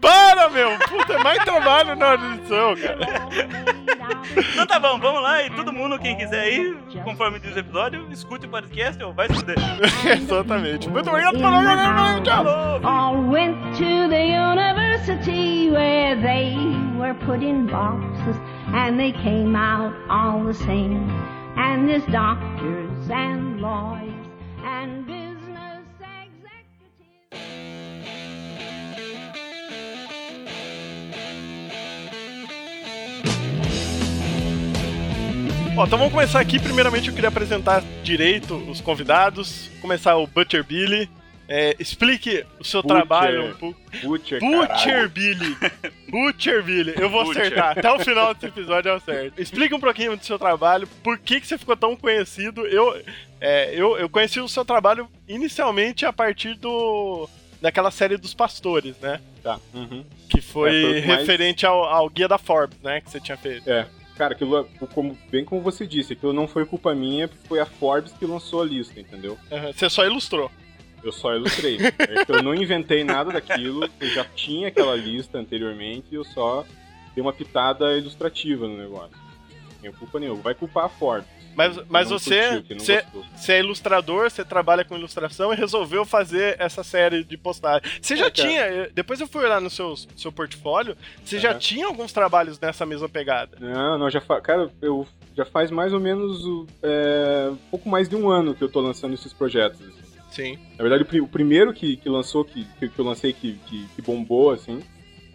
Para, 0.00 0.50
meu! 0.50 0.78
Puta, 0.88 1.14
é 1.14 1.22
mais 1.22 1.38
trabalho 1.44 1.96
na 1.96 2.14
edição, 2.14 2.74
cara. 2.76 2.98
Então 4.52 4.66
tá 4.66 4.78
bom, 4.78 4.98
vamos 4.98 5.22
lá 5.22 5.42
e 5.42 5.50
todo 5.50 5.72
mundo, 5.72 5.98
quem 5.98 6.16
quiser 6.16 6.40
aí, 6.40 6.76
conforme 7.04 7.38
diz 7.38 7.54
o 7.54 7.58
episódio, 7.58 8.06
escute 8.10 8.46
o 8.46 8.48
podcast 8.48 9.02
ou 9.02 9.12
vai 9.12 9.28
se 9.28 9.34
fuder. 9.34 9.56
Exatamente. 10.04 10.88
Muito 10.88 11.08
obrigado, 11.08 11.38
falou, 11.38 12.22
tchau! 12.22 12.44
Falou! 12.44 12.66
all 12.84 13.22
went 13.30 13.56
to 13.76 14.08
the 14.08 14.24
university 14.24 15.70
where 15.70 16.16
they 16.16 16.56
were 16.98 17.14
put 17.26 17.42
in 17.42 17.66
boxes 17.66 18.36
and 18.74 18.98
they 18.98 19.12
came 19.12 19.54
out 19.54 19.92
all 20.08 20.44
the 20.44 20.54
same. 20.54 21.10
And 21.56 21.88
there's 21.88 22.04
doctors 22.06 23.10
and 23.10 23.60
lawyers 23.60 24.15
Ó, 35.76 35.84
então 35.84 35.98
vamos 35.98 36.12
começar 36.12 36.40
aqui. 36.40 36.58
Primeiramente 36.58 37.08
eu 37.08 37.14
queria 37.14 37.28
apresentar 37.28 37.82
direito 38.02 38.54
os 38.54 38.80
convidados. 38.80 39.70
Começar 39.80 40.16
o 40.16 40.26
Butcher 40.26 40.64
Billy. 40.64 41.08
É, 41.48 41.76
explique 41.78 42.44
o 42.58 42.64
seu 42.64 42.82
Butcher. 42.82 42.96
trabalho 42.96 43.50
um 43.50 43.54
pouco. 43.54 43.80
Butcher, 44.02 44.40
Butcher. 44.40 45.08
Billy. 45.10 45.56
Butcher 46.08 46.62
Billy. 46.62 46.94
Eu 46.96 47.08
vou 47.10 47.24
Butcher. 47.24 47.42
acertar. 47.42 47.78
Até 47.78 47.92
o 47.92 47.98
final 48.00 48.32
desse 48.34 48.46
episódio 48.46 48.88
eu 48.88 48.94
acerto. 48.96 49.40
Explique 49.40 49.74
um 49.74 49.78
pouquinho 49.80 50.16
do 50.16 50.24
seu 50.24 50.38
trabalho. 50.38 50.88
Por 51.04 51.18
que, 51.18 51.40
que 51.40 51.46
você 51.46 51.58
ficou 51.58 51.76
tão 51.76 51.94
conhecido? 51.94 52.66
Eu, 52.66 53.00
é, 53.40 53.70
eu, 53.74 53.96
eu 53.98 54.08
conheci 54.08 54.40
o 54.40 54.48
seu 54.48 54.64
trabalho 54.64 55.08
inicialmente 55.28 56.04
a 56.06 56.12
partir 56.12 56.54
do 56.54 57.28
daquela 57.60 57.90
série 57.90 58.16
dos 58.16 58.34
pastores, 58.34 58.96
né? 59.00 59.20
Tá. 59.42 59.58
Uhum. 59.72 60.04
Que 60.28 60.40
foi 60.40 60.68
É, 60.68 61.00
foi 61.00 61.06
mais- 61.06 61.20
referente 61.20 61.64
ao, 61.66 61.84
ao 61.84 62.08
guia 62.10 62.28
da 62.28 62.38
Forbes, 62.38 62.78
né? 62.82 63.00
Que 63.00 63.10
você 63.10 63.20
tinha 63.20 63.36
feito. 63.36 63.68
É. 63.70 63.86
Cara, 64.16 64.32
aquilo, 64.34 64.58
é- 64.58 64.86
como, 64.94 65.16
bem 65.30 65.44
como 65.44 65.60
você 65.60 65.86
disse, 65.86 66.14
aquilo 66.14 66.32
não 66.32 66.48
foi 66.48 66.64
culpa 66.64 66.94
minha, 66.94 67.28
foi 67.44 67.60
a 67.60 67.66
Forbes 67.66 68.12
que 68.12 68.24
lançou 68.24 68.62
a 68.62 68.64
lista, 68.64 68.98
entendeu? 68.98 69.36
Aham, 69.52 69.72
Você 69.72 69.90
só 69.90 70.04
ilustrou. 70.06 70.50
Eu 71.04 71.12
só 71.12 71.34
ilustrei. 71.34 71.76
É 72.00 72.24
eu 72.26 72.42
não 72.42 72.54
inventei 72.54 73.04
nada 73.04 73.30
daquilo, 73.32 73.88
eu 74.00 74.08
já 74.08 74.24
tinha 74.24 74.68
aquela 74.68 74.96
lista 74.96 75.38
anteriormente 75.38 76.06
e 76.10 76.14
eu 76.14 76.24
só 76.24 76.64
dei 77.14 77.22
uma 77.22 77.32
pitada 77.32 77.96
ilustrativa 77.96 78.66
no 78.66 78.76
negócio. 78.76 79.16
Não 79.74 79.80
tenho 79.82 79.92
culpa 79.92 80.18
nenhuma. 80.18 80.40
Vai 80.42 80.54
culpar 80.54 80.86
a 80.86 80.88
Forbes. 80.88 81.28
Mas, 81.56 81.80
mas 81.88 82.10
você, 82.10 82.60
curtiu, 82.62 82.78
você, 82.78 83.04
você 83.34 83.52
é 83.54 83.58
ilustrador, 83.60 84.30
você 84.30 84.44
trabalha 84.44 84.84
com 84.84 84.94
ilustração 84.96 85.52
e 85.52 85.56
resolveu 85.56 86.04
fazer 86.04 86.54
essa 86.60 86.84
série 86.84 87.24
de 87.24 87.36
postagens. 87.36 87.98
Você 88.00 88.14
já 88.16 88.26
É, 88.26 88.30
cara. 88.30 88.48
tinha, 88.48 88.60
eh, 88.60 88.90
depois 88.94 89.20
eu 89.20 89.26
fui 89.26 89.42
olhar 89.44 89.60
no 89.60 89.70
seu, 89.70 89.94
seu 90.16 90.30
portfólio, 90.30 90.96
você 91.24 91.38
já 91.38 91.50
Aham. 91.50 91.58
tinha 91.58 91.86
alguns 91.86 92.12
trabalhos 92.12 92.60
nessa 92.60 92.84
mesma 92.84 93.08
pegada. 93.08 93.56
Não, 93.58 93.98
não, 93.98 94.10
já 94.10 94.20
fa... 94.20 94.40
Cara, 94.40 94.70
eu 94.82 95.06
já 95.34 95.44
faz 95.46 95.70
mais 95.70 95.92
ou 95.92 96.00
menos 96.00 96.42
é, 96.82 97.50
pouco 97.70 97.88
mais 97.88 98.08
de 98.08 98.14
um 98.16 98.28
ano 98.28 98.54
que 98.54 98.62
eu 98.62 98.68
tô 98.68 98.80
lançando 98.80 99.14
esses 99.14 99.32
projetos. 99.32 99.80
assim. 99.80 100.06
Sim. 100.30 100.58
Na 100.76 100.82
verdade, 100.82 101.02
o, 101.04 101.06
pri- 101.06 101.20
o 101.22 101.26
primeiro 101.28 101.72
que, 101.72 101.96
que 101.96 102.08
lançou, 102.10 102.44
que, 102.44 102.66
que, 102.78 102.88
que 102.90 102.98
eu 102.98 103.04
lancei 103.04 103.32
que, 103.32 103.54
que, 103.66 103.86
que 103.96 104.02
bombou, 104.02 104.50
assim. 104.50 104.82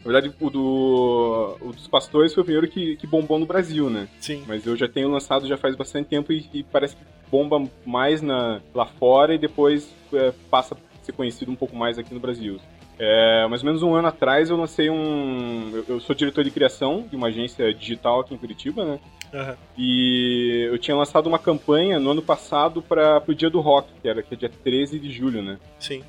Na 0.04 0.12
verdade, 0.12 0.34
o, 0.40 0.50
do, 0.50 1.58
o 1.62 1.72
dos 1.72 1.88
pastores 1.88 2.34
foi 2.34 2.42
o 2.42 2.46
primeiro 2.46 2.68
que, 2.68 2.96
que 2.96 3.06
bombou 3.06 3.38
no 3.38 3.46
Brasil, 3.46 3.90
né? 3.90 4.08
Sim. 4.20 4.44
Mas 4.48 4.66
eu 4.66 4.76
já 4.76 4.88
tenho 4.88 5.10
lançado 5.10 5.48
já 5.48 5.58
faz 5.58 5.76
bastante 5.76 6.08
tempo 6.08 6.34
e, 6.34 6.50
e 6.54 6.64
parece 6.64 6.96
que 6.96 7.04
bomba 7.30 7.64
mais 7.86 8.22
na, 8.22 8.62
lá 8.74 8.86
fora 8.86 9.34
e 9.34 9.38
depois 9.38 9.94
é, 10.14 10.34
passa 10.50 10.76
a 10.76 11.06
ser 11.06 11.12
conhecido 11.14 11.52
um 11.52 11.56
pouco 11.56 11.76
mais 11.76 12.00
aqui 12.00 12.14
no 12.14 12.20
Brasil. 12.20 12.60
É, 13.00 13.48
mais 13.48 13.62
ou 13.64 13.66
menos 13.66 13.82
um 13.82 13.96
ano 13.96 14.10
atrás 14.10 14.50
eu 14.50 14.58
lancei 14.58 14.90
um. 14.90 15.72
Eu, 15.74 15.86
eu 15.88 16.00
sou 16.00 16.16
diretor 16.16 16.44
de 16.44 16.52
criação 16.52 17.06
de 17.10 17.16
uma 17.16 17.28
agência 17.28 17.74
digital 17.74 18.20
aqui 18.20 18.34
em 18.34 18.38
Curitiba, 18.38 18.86
né? 18.86 19.00
Aham. 19.34 19.58
E 19.78 20.68
eu 20.70 20.78
tinha 20.78 20.96
lançado 20.96 21.28
uma 21.28 21.40
campanha 21.40 22.00
no 22.00 22.12
ano 22.12 22.22
passado 22.22 22.82
para 22.82 23.24
o 23.28 23.34
Dia 23.34 23.50
do 23.50 23.60
Rock, 23.60 23.90
que 24.02 24.08
era 24.08 24.22
que 24.22 24.34
é 24.34 24.38
dia 24.38 24.52
13 24.64 25.00
de 25.00 25.12
julho, 25.12 25.42
né? 25.42 25.58
Sim. 25.80 26.04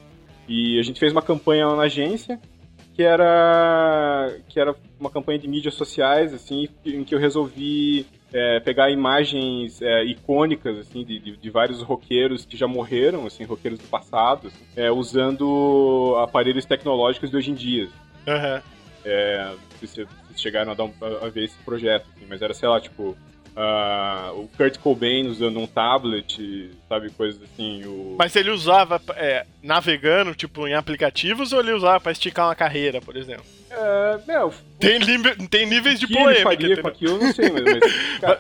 E 0.49 0.79
a 0.79 0.83
gente 0.83 0.99
fez 1.01 1.13
uma 1.13 1.23
campanha 1.23 1.67
lá 1.69 1.77
na 1.77 1.83
agência, 1.85 2.39
que 2.95 3.03
era 3.03 4.35
que 4.49 4.61
era 4.61 4.75
uma 5.01 5.11
campanha 5.11 5.39
de 5.39 5.49
mídias 5.49 5.75
sociais, 5.75 6.33
assim, 6.35 6.69
em 6.85 7.05
que 7.05 7.15
eu 7.15 7.19
resolvi 7.19 8.07
é, 8.33 8.61
pegar 8.61 8.91
imagens 8.91 9.81
é, 9.83 10.05
icônicas, 10.05 10.79
assim, 10.79 11.05
de, 11.05 11.19
de, 11.19 11.37
de 11.37 11.51
vários 11.51 11.83
roqueiros 11.83 12.45
que 12.45 12.57
já 12.57 12.67
morreram, 12.67 13.27
assim, 13.27 13.45
roqueiros 13.45 13.79
do 13.81 13.87
passado, 13.89 14.49
assim, 14.49 14.65
é, 14.77 14.91
usando 14.91 16.15
aparelhos 16.23 16.65
tecnológicos 16.65 17.31
de 17.31 17.37
hoje 17.37 17.51
em 17.51 17.55
dia. 17.55 17.89
É, 19.05 19.45
não 19.47 19.79
sei 19.81 19.89
se 19.89 19.95
vocês 20.05 20.41
chegaram 20.41 20.73
a, 20.73 20.75
dar 20.75 20.85
um- 20.85 20.95
a 21.23 21.29
ver 21.29 21.45
esse 21.45 21.59
projeto, 21.65 22.07
assim, 22.17 22.25
mas 22.29 22.41
era, 22.41 22.55
sei 22.55 22.69
lá, 22.69 22.81
tipo, 22.81 23.17
ah, 23.57 24.33
o 24.35 24.49
Kurt 24.57 24.79
Cobain 24.79 25.27
usando 25.27 25.59
um 25.59 25.67
tablet, 25.67 26.71
sabe, 26.89 27.11
coisas 27.11 27.43
assim, 27.43 27.85
o... 27.85 28.17
Mas 28.19 28.35
ele 28.35 28.51
usava 28.51 29.01
é, 29.15 29.47
navegando, 29.63 30.35
tipo, 30.35 30.67
em 30.67 30.75
aplicativos, 30.75 31.53
ou 31.53 31.61
ele 31.61 31.73
usava 31.73 32.01
pra 32.01 32.13
esticar 32.13 32.49
uma 32.49 32.55
carreira, 32.55 33.01
por 33.01 33.17
exemplo? 33.17 33.45
É, 34.29 34.45
o- 34.45 34.53
Tem, 34.79 34.99
tem 35.49 35.67
níveis 35.67 35.99
de 35.99 36.05
O 36.05 36.09
que 36.09 36.15
ele 36.15 36.23
polêmica. 36.23 36.43
faria 36.43 36.83
com 36.83 36.89
aquilo, 36.89 37.15
eu 37.15 37.21
não 37.21 37.33
sei, 37.33 37.51
mas, 37.51 37.63
mas, 37.65 37.93
cara, 38.21 38.39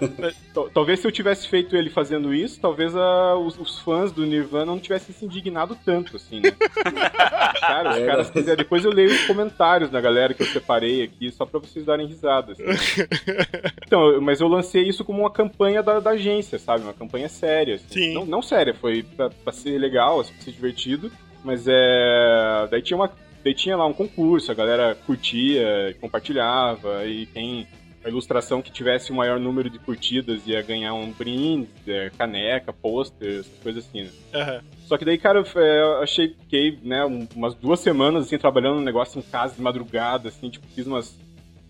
tal- 0.53 0.69
talvez 0.71 1.01
se 1.01 1.07
eu 1.07 1.13
tivesse 1.13 1.49
feito 1.49 1.77
ele 1.77 1.89
fazendo 1.89 2.35
isso, 2.35 2.61
talvez 2.61 2.95
ah, 2.97 3.37
os, 3.37 3.59
os 3.59 3.79
fãs 3.79 4.13
do 4.13 4.27
Nirvana 4.27 4.67
não 4.67 4.79
tivessem 4.79 5.15
se 5.15 5.25
indignado 5.25 5.77
tanto, 5.85 6.17
assim, 6.17 6.41
né? 6.41 6.51
Cara, 7.61 7.91
os 7.93 7.97
É. 7.99 8.07
caras 8.07 8.31
quiserem. 8.31 8.57
Depois 8.57 8.85
eu 8.85 8.91
leio 8.93 9.11
os 9.11 9.25
comentários 9.27 9.91
da 9.91 10.01
galera 10.01 10.35
que 10.35 10.43
eu 10.43 10.47
separei 10.47 11.03
aqui, 11.05 11.31
só 11.31 11.47
pra 11.47 11.61
vocês 11.61 11.85
darem 11.85 12.07
risada. 12.07 12.53
assim. 12.53 12.63
Então, 13.87 14.21
mas 14.23 14.41
eu 14.41 14.49
lancei 14.49 14.83
isso 14.89 15.05
como 15.05 15.21
uma 15.21 15.31
campanha 15.31 15.83
da, 15.83 16.01
da 16.01 16.11
agência, 16.11 16.59
sabe? 16.59 16.83
Uma 16.83 16.95
campanha 16.95 17.29
séria. 17.29 17.75
assim. 17.75 17.87
Sim. 17.91 18.15
Não, 18.15 18.25
não 18.25 18.41
séria, 18.43 18.73
foi 18.75 19.03
pra, 19.03 19.29
pra 19.29 19.53
ser 19.53 19.79
legal, 19.79 20.21
assim, 20.21 20.33
pra 20.33 20.43
ser 20.43 20.51
divertido, 20.53 21.13
mas 21.45 21.65
é. 21.69 22.67
Daí 22.71 22.81
tinha 22.83 22.97
uma. 22.97 23.11
Daí 23.45 23.55
tinha 23.55 23.77
lá 23.77 23.87
um 23.87 23.93
concurso, 23.93 24.51
a 24.51 24.55
galera 24.55 24.95
curtia, 25.07 25.97
compartilhava, 26.01 27.05
e 27.07 27.27
tem 27.27 27.67
a 28.05 28.09
ilustração 28.09 28.61
que 28.61 28.71
tivesse 28.71 29.13
o 29.13 29.15
maior 29.15 29.39
número 29.39 29.71
de 29.71 29.79
curtidas 29.79 30.43
ia 30.47 30.61
ganhar 30.63 30.93
um 30.95 31.11
brinde, 31.13 31.69
é, 31.87 32.11
caneca, 32.17 32.73
pôster, 32.73 33.41
essas 33.41 33.59
coisas 33.63 33.85
assim, 33.87 34.03
né? 34.03 34.11
Aham. 34.35 34.61
Só 34.87 34.99
que 34.99 35.05
daí, 35.05 35.17
cara, 35.19 35.41
eu, 35.55 35.61
é, 35.63 36.03
achei, 36.03 36.35
fiquei, 36.41 36.79
né, 36.83 37.05
um- 37.05 37.27
umas 37.35 37.55
duas 37.55 37.81
semanas, 37.81 38.27
assim, 38.27 38.37
trabalhando 38.39 38.77
no 38.77 38.83
negócio 38.83 39.19
em 39.19 39.23
casa 39.23 39.55
de 39.55 39.63
madrugada, 39.63 40.29
assim, 40.29 40.51
tipo, 40.51 40.67
fiz 40.75 40.87
umas, 40.87 41.17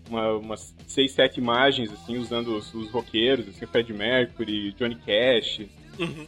uma- 0.09 0.33
umas 0.37 0.75
seis, 0.87 1.11
sete 1.11 1.37
imagens, 1.39 1.91
assim, 1.91 2.17
usando 2.17 2.55
os, 2.57 2.73
os 2.73 2.89
roqueiros, 2.89 3.47
assim, 3.47 3.65
Fred 3.67 3.93
Mercury, 3.93 4.73
Johnny 4.73 4.95
Cash, 4.95 5.61
Uhum. 5.99 6.25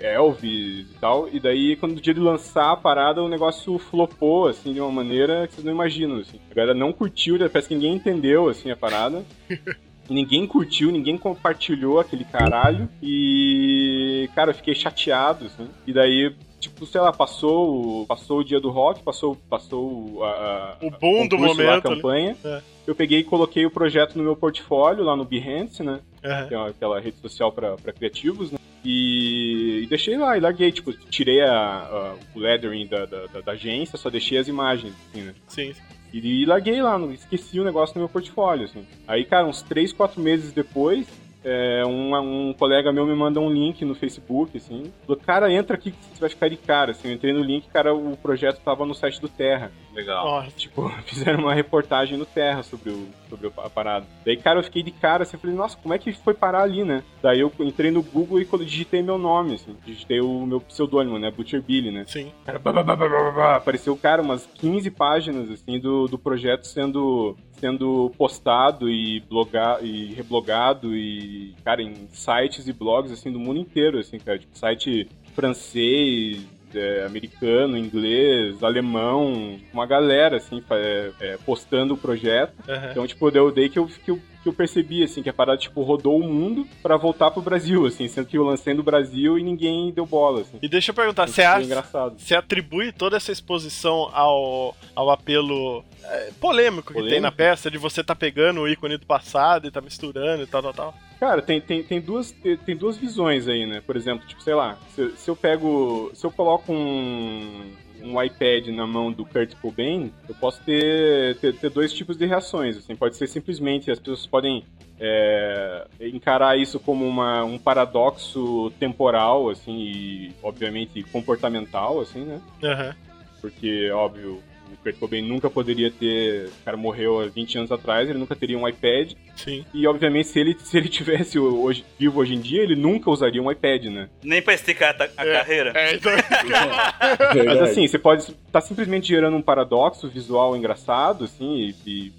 Elvis 0.00 0.90
e 0.90 0.96
tal, 1.00 1.28
e 1.32 1.38
daí, 1.38 1.76
quando 1.76 1.98
o 1.98 2.00
dia 2.00 2.14
de 2.14 2.20
lançar 2.20 2.72
a 2.72 2.76
parada, 2.76 3.22
o 3.22 3.28
negócio 3.28 3.78
flopou, 3.78 4.48
assim, 4.48 4.72
de 4.72 4.80
uma 4.80 4.90
maneira 4.90 5.46
que 5.46 5.54
vocês 5.54 5.64
não 5.64 5.72
imaginam, 5.72 6.18
assim. 6.18 6.38
A 6.50 6.54
galera 6.54 6.78
não 6.78 6.92
curtiu, 6.92 7.38
parece 7.38 7.68
que 7.68 7.74
ninguém 7.74 7.94
entendeu, 7.94 8.48
assim, 8.48 8.70
a 8.70 8.76
parada. 8.76 9.24
Ninguém 10.10 10.44
curtiu, 10.44 10.90
ninguém 10.90 11.16
compartilhou 11.16 12.00
aquele 12.00 12.24
caralho. 12.24 12.88
E, 13.00 14.28
cara, 14.34 14.50
eu 14.50 14.54
fiquei 14.56 14.74
chateado, 14.74 15.46
assim. 15.46 15.68
E 15.86 15.92
daí, 15.92 16.34
tipo, 16.60 16.84
sei 16.86 17.00
lá, 17.00 17.12
passou, 17.12 18.02
o- 18.02 18.06
passou 18.06 18.38
o 18.40 18.44
dia 18.44 18.60
do 18.60 18.70
rock, 18.70 19.02
passou, 19.02 19.36
passou 19.48 20.22
a, 20.22 20.28
a- 20.30 20.76
O 20.86 20.90
boom 20.90 21.26
do 21.26 21.38
momento. 21.38 21.68
a 21.70 21.74
né? 21.76 21.80
campanha. 21.96 22.36
É. 22.44 22.60
Eu 22.86 22.94
peguei 22.94 23.20
e 23.20 23.24
coloquei 23.24 23.64
o 23.66 23.70
projeto 23.70 24.16
no 24.16 24.22
meu 24.22 24.36
portfólio 24.36 25.02
lá 25.04 25.16
no 25.16 25.24
Behance, 25.24 25.82
né? 25.82 26.00
Aham. 26.24 26.48
que 26.48 26.54
é 26.54 26.58
aquela 26.68 27.00
rede 27.00 27.16
social 27.18 27.50
pra 27.50 27.76
pra 27.76 27.92
criativos, 27.94 28.52
né? 28.52 28.58
E, 28.84 29.80
e 29.82 29.86
deixei 29.86 30.16
lá 30.18 30.36
e 30.36 30.40
larguei, 30.40 30.70
tipo, 30.72 30.92
tirei 30.92 31.40
a, 31.42 31.52
a- 31.54 32.14
o 32.34 32.38
lettering 32.38 32.86
da, 32.86 33.06
da, 33.06 33.26
da- 33.26 33.40
da 33.40 33.52
agência, 33.52 33.96
só 33.98 34.10
deixei 34.10 34.36
as 34.38 34.48
imagens, 34.48 34.92
assim, 35.08 35.22
né? 35.22 35.34
Sim. 35.48 35.72
E, 36.12 36.42
e 36.42 36.44
larguei 36.44 36.82
lá, 36.82 36.98
esqueci 37.12 37.60
o 37.60 37.64
negócio 37.64 37.94
no 37.94 38.00
meu 38.00 38.08
portfólio, 38.08 38.64
assim. 38.64 38.84
Aí, 39.06 39.24
cara, 39.24 39.46
uns 39.46 39.62
3, 39.62 39.92
4 39.92 40.20
meses 40.20 40.52
depois, 40.52 41.06
é, 41.44 41.84
um, 41.86 42.14
um 42.48 42.52
colega 42.52 42.92
meu 42.92 43.06
me 43.06 43.14
manda 43.14 43.40
um 43.40 43.50
link 43.50 43.84
no 43.84 43.94
Facebook, 43.94 44.56
assim. 44.56 44.92
Falou, 45.06 45.20
cara, 45.20 45.52
entra 45.52 45.76
aqui 45.76 45.90
que 45.90 45.98
você 46.14 46.20
vai 46.20 46.28
ficar 46.28 46.48
de 46.48 46.56
cara, 46.56 46.90
assim. 46.90 47.08
Eu 47.08 47.14
entrei 47.14 47.32
no 47.32 47.40
link, 47.40 47.68
cara, 47.68 47.94
o 47.94 48.16
projeto 48.16 48.60
tava 48.60 48.84
no 48.84 48.94
site 48.94 49.20
do 49.20 49.28
Terra. 49.28 49.72
Legal. 49.94 50.24
Nossa. 50.24 50.50
Tipo, 50.50 50.88
fizeram 51.06 51.40
uma 51.40 51.54
reportagem 51.54 52.18
no 52.18 52.26
Terra 52.26 52.62
sobre, 52.62 52.90
o, 52.90 53.08
sobre 53.28 53.50
a 53.56 53.70
parada. 53.70 54.06
Daí, 54.24 54.36
cara, 54.36 54.58
eu 54.58 54.64
fiquei 54.64 54.82
de 54.82 54.90
cara, 54.90 55.22
assim, 55.22 55.36
eu 55.36 55.40
falei, 55.40 55.56
nossa, 55.56 55.76
como 55.78 55.94
é 55.94 55.98
que 55.98 56.12
foi 56.12 56.34
parar 56.34 56.62
ali, 56.62 56.84
né? 56.84 57.02
Daí 57.22 57.40
eu 57.40 57.52
entrei 57.60 57.90
no 57.90 58.02
Google 58.02 58.40
e 58.40 58.44
quando 58.44 58.64
digitei 58.64 59.02
meu 59.02 59.18
nome, 59.18 59.54
assim, 59.54 59.76
digitei 59.84 60.20
o 60.20 60.46
meu 60.46 60.60
pseudônimo, 60.60 61.18
né, 61.18 61.30
Butcher 61.30 61.62
Billy, 61.62 61.90
né? 61.90 62.04
Sim. 62.06 62.32
Cara, 62.44 62.58
bá, 62.58 62.72
bá, 62.72 62.96
bá, 62.96 63.56
apareceu, 63.56 63.96
cara, 63.96 64.22
umas 64.22 64.46
15 64.46 64.90
páginas, 64.90 65.50
assim, 65.50 65.78
do, 65.78 66.06
do 66.06 66.18
projeto 66.18 66.66
sendo, 66.66 67.36
sendo 67.52 68.12
postado 68.16 68.88
e, 68.88 69.20
bloga, 69.20 69.78
e 69.80 70.12
reblogado 70.14 70.94
e, 70.94 71.29
cara, 71.64 71.82
em 71.82 72.08
sites 72.12 72.68
e 72.68 72.72
blogs, 72.72 73.12
assim, 73.12 73.32
do 73.32 73.38
mundo 73.38 73.60
inteiro, 73.60 73.98
assim, 73.98 74.18
cara, 74.18 74.38
tipo, 74.38 74.56
site 74.56 75.08
francês, 75.34 76.46
é, 76.74 77.04
americano, 77.04 77.76
inglês, 77.76 78.62
alemão, 78.62 79.58
uma 79.72 79.86
galera, 79.86 80.36
assim, 80.36 80.62
é, 80.70 81.10
é, 81.20 81.38
postando 81.38 81.94
o 81.94 81.98
projeto. 81.98 82.54
Aham. 82.68 82.90
Então, 82.90 83.06
tipo, 83.06 83.30
deu 83.30 83.50
daí 83.52 83.68
que 83.68 83.78
eu, 83.78 83.86
que, 83.86 84.10
eu, 84.10 84.20
que 84.42 84.48
eu 84.48 84.52
percebi, 84.52 85.02
assim, 85.02 85.22
que 85.22 85.28
a 85.28 85.32
parada, 85.32 85.58
tipo, 85.58 85.82
rodou 85.82 86.18
o 86.18 86.26
mundo 86.26 86.66
pra 86.82 86.96
voltar 86.96 87.30
pro 87.30 87.42
Brasil, 87.42 87.86
assim, 87.86 88.08
sendo 88.08 88.26
que 88.26 88.38
eu 88.38 88.44
lancei 88.44 88.72
no 88.72 88.82
Brasil 88.82 89.38
e 89.38 89.42
ninguém 89.42 89.92
deu 89.92 90.06
bola, 90.06 90.40
assim. 90.40 90.58
E 90.62 90.68
deixa 90.68 90.90
eu 90.90 90.94
perguntar, 90.94 91.28
você 91.28 91.42
acha, 91.42 91.66
engraçado. 91.66 92.18
você 92.18 92.34
atribui 92.34 92.92
toda 92.92 93.16
essa 93.16 93.30
exposição 93.30 94.08
ao, 94.12 94.74
ao 94.94 95.10
apelo 95.10 95.84
é, 96.04 96.30
polêmico 96.40 96.88
que 96.88 96.94
tem 96.94 97.02
Polêmico? 97.02 97.22
na 97.22 97.32
peça, 97.32 97.70
de 97.70 97.78
você 97.78 98.02
tá 98.02 98.14
pegando 98.14 98.60
o 98.60 98.68
ícone 98.68 98.96
do 98.96 99.06
passado 99.06 99.66
e 99.66 99.70
tá 99.70 99.80
misturando 99.80 100.42
e 100.42 100.46
tal, 100.46 100.62
tal, 100.62 100.72
tal? 100.72 100.94
Cara, 101.18 101.42
tem, 101.42 101.60
tem, 101.60 101.82
tem, 101.82 102.00
duas, 102.00 102.34
tem 102.64 102.74
duas 102.74 102.96
visões 102.96 103.46
aí, 103.46 103.66
né? 103.66 103.82
Por 103.86 103.94
exemplo, 103.94 104.26
tipo, 104.26 104.42
sei 104.42 104.54
lá, 104.54 104.78
se, 104.94 105.10
se 105.16 105.30
eu 105.30 105.36
pego. 105.36 106.10
Se 106.14 106.24
eu 106.24 106.30
coloco 106.30 106.72
um, 106.72 107.70
um 108.02 108.22
iPad 108.22 108.68
na 108.68 108.86
mão 108.86 109.12
do 109.12 109.24
Kurt 109.24 109.54
Cobain, 109.60 110.12
eu 110.28 110.34
posso 110.34 110.62
ter, 110.62 111.36
ter, 111.36 111.54
ter 111.54 111.70
dois 111.70 111.92
tipos 111.92 112.16
de 112.16 112.26
reações. 112.26 112.76
Assim, 112.76 112.94
pode 112.94 113.16
ser 113.16 113.26
simplesmente, 113.26 113.90
as 113.90 113.98
pessoas 113.98 114.26
podem 114.26 114.64
é, 114.98 115.86
encarar 116.00 116.58
isso 116.58 116.78
como 116.78 117.06
uma, 117.06 117.44
um 117.44 117.58
paradoxo 117.58 118.70
temporal, 118.78 119.48
assim, 119.48 119.78
e 119.78 120.32
obviamente 120.42 121.02
comportamental, 121.04 122.00
assim, 122.00 122.24
né? 122.24 122.40
Aham. 122.62 122.94
Porque, 123.40 123.90
óbvio, 123.90 124.42
o 124.72 124.76
Kurt 124.82 124.96
Cobain 124.98 125.22
nunca 125.22 125.50
poderia 125.50 125.90
ter. 125.90 126.46
O 126.46 126.64
cara 126.64 126.76
morreu 126.76 127.20
há 127.20 127.26
20 127.26 127.58
anos 127.58 127.72
atrás, 127.72 128.08
ele 128.08 128.18
nunca 128.18 128.36
teria 128.36 128.58
um 128.58 128.68
iPad. 128.68 129.12
Sim. 129.36 129.64
E, 129.72 129.86
obviamente, 129.86 130.28
se 130.28 130.38
ele, 130.38 130.56
se 130.58 130.76
ele 130.76 130.88
tivesse 130.88 131.38
hoje, 131.38 131.84
vivo 131.98 132.20
hoje 132.20 132.34
em 132.34 132.40
dia, 132.40 132.62
ele 132.62 132.76
nunca 132.76 133.10
usaria 133.10 133.42
um 133.42 133.50
iPad, 133.50 133.86
né? 133.86 134.08
Nem 134.22 134.42
pra 134.42 134.54
esticar 134.54 134.96
a, 134.98 135.22
a 135.22 135.26
É, 135.26 135.32
carreira. 135.32 135.72
É, 135.74 135.94
então. 135.94 136.12
Mas 137.46 137.62
assim, 137.62 137.86
você 137.86 137.98
pode 137.98 138.22
estar 138.22 138.34
tá 138.52 138.60
simplesmente 138.60 139.08
gerando 139.08 139.36
um 139.36 139.42
paradoxo 139.42 140.08
visual 140.08 140.56
engraçado, 140.56 141.24
assim, 141.24 141.74
e, 141.86 141.90
e 141.90 142.12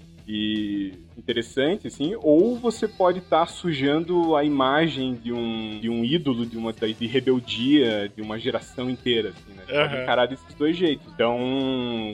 interessante, 1.16 1.86
assim, 1.86 2.14
ou 2.22 2.56
você 2.56 2.86
pode 2.86 3.18
estar 3.18 3.46
sujando 3.46 4.36
a 4.36 4.44
imagem 4.44 5.14
de 5.14 5.32
um, 5.32 5.78
de 5.80 5.88
um 5.88 6.04
ídolo, 6.04 6.46
de 6.46 6.56
uma 6.56 6.72
de 6.72 7.06
rebeldia, 7.06 8.08
de 8.14 8.22
uma 8.22 8.38
geração 8.38 8.88
inteira, 8.88 9.30
assim, 9.30 9.52
né? 9.54 9.62
Você 9.66 9.72
Pode 9.72 9.94
Aham. 9.94 10.02
encarar 10.02 10.26
desses 10.26 10.54
dois 10.54 10.76
jeitos. 10.76 11.06
Então, 11.12 11.38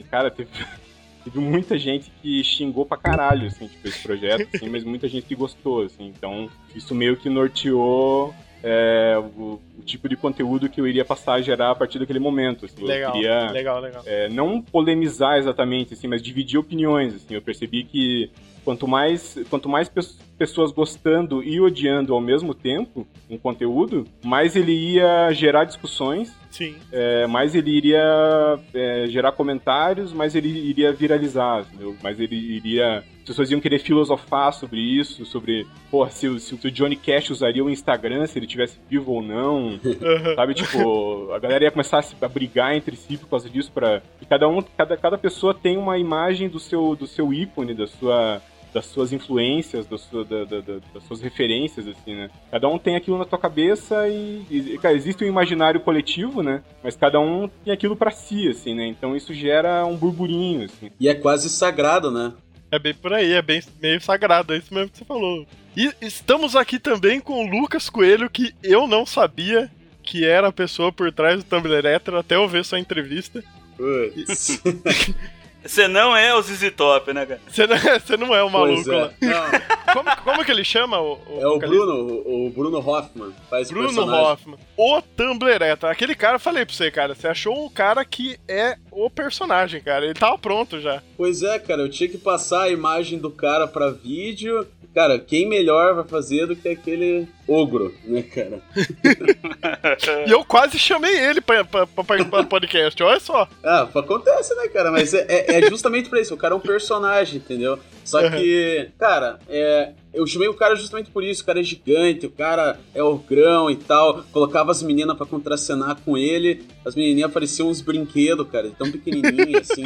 cara, 0.09 0.29
teve, 0.31 0.49
teve 1.23 1.39
muita 1.39 1.77
gente 1.77 2.11
que 2.21 2.43
xingou 2.43 2.85
pra 2.85 2.97
caralho, 2.97 3.47
assim, 3.47 3.67
tipo, 3.67 3.87
esse 3.87 3.99
projeto, 3.99 4.47
assim, 4.53 4.69
mas 4.69 4.83
muita 4.83 5.07
gente 5.07 5.25
que 5.25 5.35
gostou, 5.35 5.83
assim. 5.83 6.07
Então, 6.07 6.49
isso 6.75 6.93
meio 6.95 7.15
que 7.17 7.29
norteou 7.29 8.33
é, 8.63 9.15
o, 9.17 9.59
o 9.77 9.83
tipo 9.85 10.07
de 10.09 10.15
conteúdo 10.15 10.69
que 10.69 10.79
eu 10.81 10.87
iria 10.87 11.05
passar 11.05 11.33
a 11.33 11.41
gerar 11.41 11.71
a 11.71 11.75
partir 11.75 11.99
daquele 11.99 12.19
momento. 12.19 12.65
Assim. 12.65 12.83
Legal, 12.83 13.09
Eu 13.09 13.13
queria 13.13 13.51
legal, 13.51 13.79
legal. 13.79 14.03
é, 14.05 14.27
não 14.29 14.61
polemizar 14.61 15.37
exatamente, 15.37 15.93
assim, 15.93 16.07
mas 16.07 16.21
dividir 16.21 16.59
opiniões. 16.59 17.15
Assim. 17.15 17.35
Eu 17.35 17.41
percebi 17.41 17.83
que 17.83 18.29
quanto 18.63 18.87
mais, 18.87 19.37
quanto 19.49 19.67
mais 19.69 19.87
pe- 19.89 20.01
pessoas 20.37 20.71
gostando 20.71 21.43
e 21.43 21.59
odiando 21.59 22.13
ao 22.13 22.21
mesmo 22.21 22.53
tempo 22.53 23.05
um 23.29 23.37
conteúdo, 23.37 24.05
mais 24.23 24.55
ele 24.55 24.71
ia 24.71 25.31
gerar 25.33 25.65
discussões, 25.65 26.33
Sim. 26.49 26.75
é, 26.91 27.27
mais 27.27 27.53
ele 27.55 27.71
iria 27.71 28.59
é, 28.73 29.05
gerar 29.09 29.33
comentários, 29.33 30.13
mais 30.13 30.35
ele 30.35 30.47
iria 30.49 30.91
viralizar, 30.93 31.61
entendeu? 31.61 31.95
mais 32.01 32.19
ele 32.19 32.35
iria. 32.35 33.03
As 33.19 33.35
pessoas 33.35 33.51
iam 33.51 33.59
querer 33.59 33.77
filosofar 33.79 34.51
sobre 34.53 34.79
isso, 34.79 35.23
sobre, 35.25 35.67
pô, 35.91 36.07
se, 36.09 36.27
o- 36.27 36.39
se 36.39 36.55
o 36.55 36.71
Johnny 36.71 36.95
Cash 36.95 37.29
usaria 37.29 37.63
o 37.63 37.69
Instagram 37.69 38.25
se 38.25 38.39
ele 38.39 38.47
tivesse 38.47 38.79
vivo 38.89 39.11
ou 39.11 39.21
não. 39.21 39.79
Sabe, 40.35 40.53
tipo, 40.55 41.31
a 41.33 41.37
galera 41.37 41.65
ia 41.65 41.71
começar 41.71 42.03
a, 42.21 42.27
brigar 42.27 42.75
entre 42.75 42.95
si 42.95 43.17
por 43.17 43.27
causa 43.29 43.47
disso, 43.49 43.71
pra, 43.71 44.01
e 44.21 44.25
cada 44.25 44.47
um, 44.47 44.61
cada, 44.75 44.97
cada 44.97 45.17
pessoa 45.17 45.53
tem 45.53 45.77
uma 45.77 45.97
imagem 45.99 46.49
do 46.49 46.59
seu, 46.59 46.95
do 46.95 47.05
seu 47.05 47.31
ícone, 47.31 47.75
da 47.75 47.85
sua, 47.85 48.41
das 48.73 48.85
suas 48.85 49.11
influências, 49.11 49.85
da 49.87 49.97
sua, 49.97 50.23
da- 50.23 50.43
da- 50.45 50.61
da- 50.61 50.79
das 50.93 51.03
suas 51.07 51.21
referências, 51.21 51.87
assim, 51.87 52.15
né? 52.15 52.29
Cada 52.51 52.67
um 52.67 52.77
tem 52.77 52.95
aquilo 52.95 53.17
na 53.17 53.25
tua 53.25 53.39
cabeça 53.39 54.07
e, 54.07 54.43
e, 54.49 54.77
cara, 54.77 54.93
existe 54.95 55.23
um 55.23 55.27
imaginário 55.27 55.79
coletivo, 55.79 56.43
né? 56.43 56.61
Mas 56.83 56.95
cada 56.95 57.19
um 57.19 57.49
tem 57.63 57.73
aquilo 57.73 57.95
pra 57.95 58.11
si, 58.11 58.47
assim, 58.47 58.75
né? 58.75 58.85
Então 58.87 59.15
isso 59.15 59.33
gera 59.33 59.85
um 59.85 59.95
burburinho, 59.95 60.65
assim. 60.65 60.91
E 60.99 61.07
é 61.09 61.15
quase 61.15 61.49
sagrado, 61.49 62.11
né? 62.11 62.33
É 62.71 62.77
bem 62.77 62.93
por 62.93 63.11
aí, 63.13 63.31
é 63.33 63.41
bem 63.41 63.61
meio 63.81 63.99
sagrado, 63.99 64.53
é 64.53 64.57
isso 64.57 64.71
mesmo 64.73 64.91
que 64.91 64.99
você 64.99 65.05
falou. 65.05 65.45
E 65.75 65.91
estamos 66.01 66.55
aqui 66.55 66.77
também 66.79 67.19
com 67.19 67.43
o 67.43 67.49
Lucas 67.49 67.89
Coelho, 67.89 68.29
que 68.29 68.53
eu 68.63 68.85
não 68.87 69.05
sabia 69.05 69.71
que 70.03 70.23
era 70.25 70.47
a 70.49 70.51
pessoa 70.53 70.91
por 70.91 71.11
trás 71.11 71.43
do 71.43 71.49
Tumblr 71.49 71.85
Hétero 71.85 72.17
até 72.17 72.35
eu 72.35 72.47
ver 72.47 72.63
sua 72.65 72.79
entrevista. 72.79 73.43
Putz. 73.77 74.61
Você 75.63 75.87
não 75.87 76.15
é 76.15 76.33
o 76.33 76.41
ZZ 76.41 76.71
Top, 76.75 77.11
né, 77.13 77.25
cara? 77.25 77.41
Você 77.47 77.67
não, 77.67 77.77
você 77.77 78.17
não 78.17 78.35
é 78.35 78.43
o 78.43 78.49
maluco 78.49 78.91
é. 78.91 78.95
lá. 78.95 79.11
Não, 79.21 79.69
Como, 79.93 80.15
como 80.23 80.45
que 80.45 80.51
ele 80.51 80.63
chama? 80.63 80.99
O, 81.01 81.19
é 81.41 81.47
o 81.47 81.53
vocalista? 81.55 81.85
Bruno, 81.85 82.13
o, 82.25 82.47
o 82.47 82.49
Bruno 82.51 82.77
Hoffman. 82.77 83.33
Faz 83.49 83.69
o 83.69 83.73
Bruno 83.73 83.87
personagem. 83.87 84.25
Hoffman. 84.25 84.59
O 84.77 85.01
Tumblr 85.01 85.61
Hétero. 85.61 85.91
Aquele 85.91 86.15
cara, 86.15 86.35
eu 86.35 86.39
falei 86.39 86.65
pra 86.65 86.73
você, 86.75 86.91
cara, 86.91 87.15
você 87.15 87.27
achou 87.27 87.65
um 87.65 87.69
cara 87.69 88.05
que 88.05 88.39
é 88.47 88.77
o 88.91 89.09
personagem, 89.09 89.81
cara. 89.81 90.05
Ele 90.05 90.13
tava 90.13 90.37
pronto 90.37 90.79
já. 90.79 91.01
Pois 91.17 91.43
é, 91.43 91.57
cara, 91.59 91.81
eu 91.81 91.89
tinha 91.89 92.09
que 92.09 92.17
passar 92.17 92.63
a 92.63 92.69
imagem 92.69 93.17
do 93.19 93.29
cara 93.31 93.67
pra 93.67 93.89
vídeo. 93.89 94.65
Cara, 94.93 95.19
quem 95.19 95.47
melhor 95.47 95.93
vai 95.93 96.03
fazer 96.03 96.47
do 96.47 96.55
que 96.55 96.67
aquele 96.67 97.27
ogro, 97.47 97.93
né, 98.05 98.23
cara? 98.23 98.59
E 100.27 100.31
eu 100.31 100.43
quase 100.43 100.79
chamei 100.79 101.15
ele 101.17 101.41
pra, 101.41 101.63
pra, 101.63 101.85
pra 101.85 102.03
participar 102.03 102.41
do 102.41 102.47
podcast, 102.47 103.01
olha 103.03 103.19
só. 103.19 103.47
Ah, 103.63 103.87
acontece, 103.93 104.55
né, 104.55 104.67
cara? 104.69 104.91
Mas 104.91 105.13
é, 105.13 105.25
é- 105.29 105.59
é 105.59 105.69
justamente 105.69 106.09
pra 106.09 106.19
isso. 106.19 106.33
O 106.33 106.37
cara 106.37 106.53
é 106.53 106.57
um 106.57 106.61
personagem, 106.61 107.37
entendeu? 107.37 107.77
Só 108.09 108.27
que, 108.27 108.89
cara, 108.97 109.39
é, 109.47 109.91
eu 110.11 110.25
chamei 110.25 110.47
o 110.47 110.53
cara 110.55 110.75
justamente 110.75 111.11
por 111.11 111.23
isso. 111.23 111.43
O 111.43 111.45
cara 111.45 111.59
é 111.59 111.63
gigante, 111.63 112.25
o 112.25 112.31
cara 112.31 112.79
é 112.95 113.03
ogrão 113.03 113.69
e 113.69 113.75
tal. 113.75 114.23
Colocava 114.31 114.71
as 114.71 114.81
meninas 114.81 115.15
pra 115.15 115.27
contracenar 115.27 115.95
com 116.03 116.17
ele. 116.17 116.65
As 116.83 116.95
menininhas 116.95 117.31
pareciam 117.31 117.69
uns 117.69 117.81
brinquedos, 117.81 118.47
cara, 118.49 118.71
tão 118.71 118.91
pequenininhas 118.91 119.69
assim. 119.69 119.83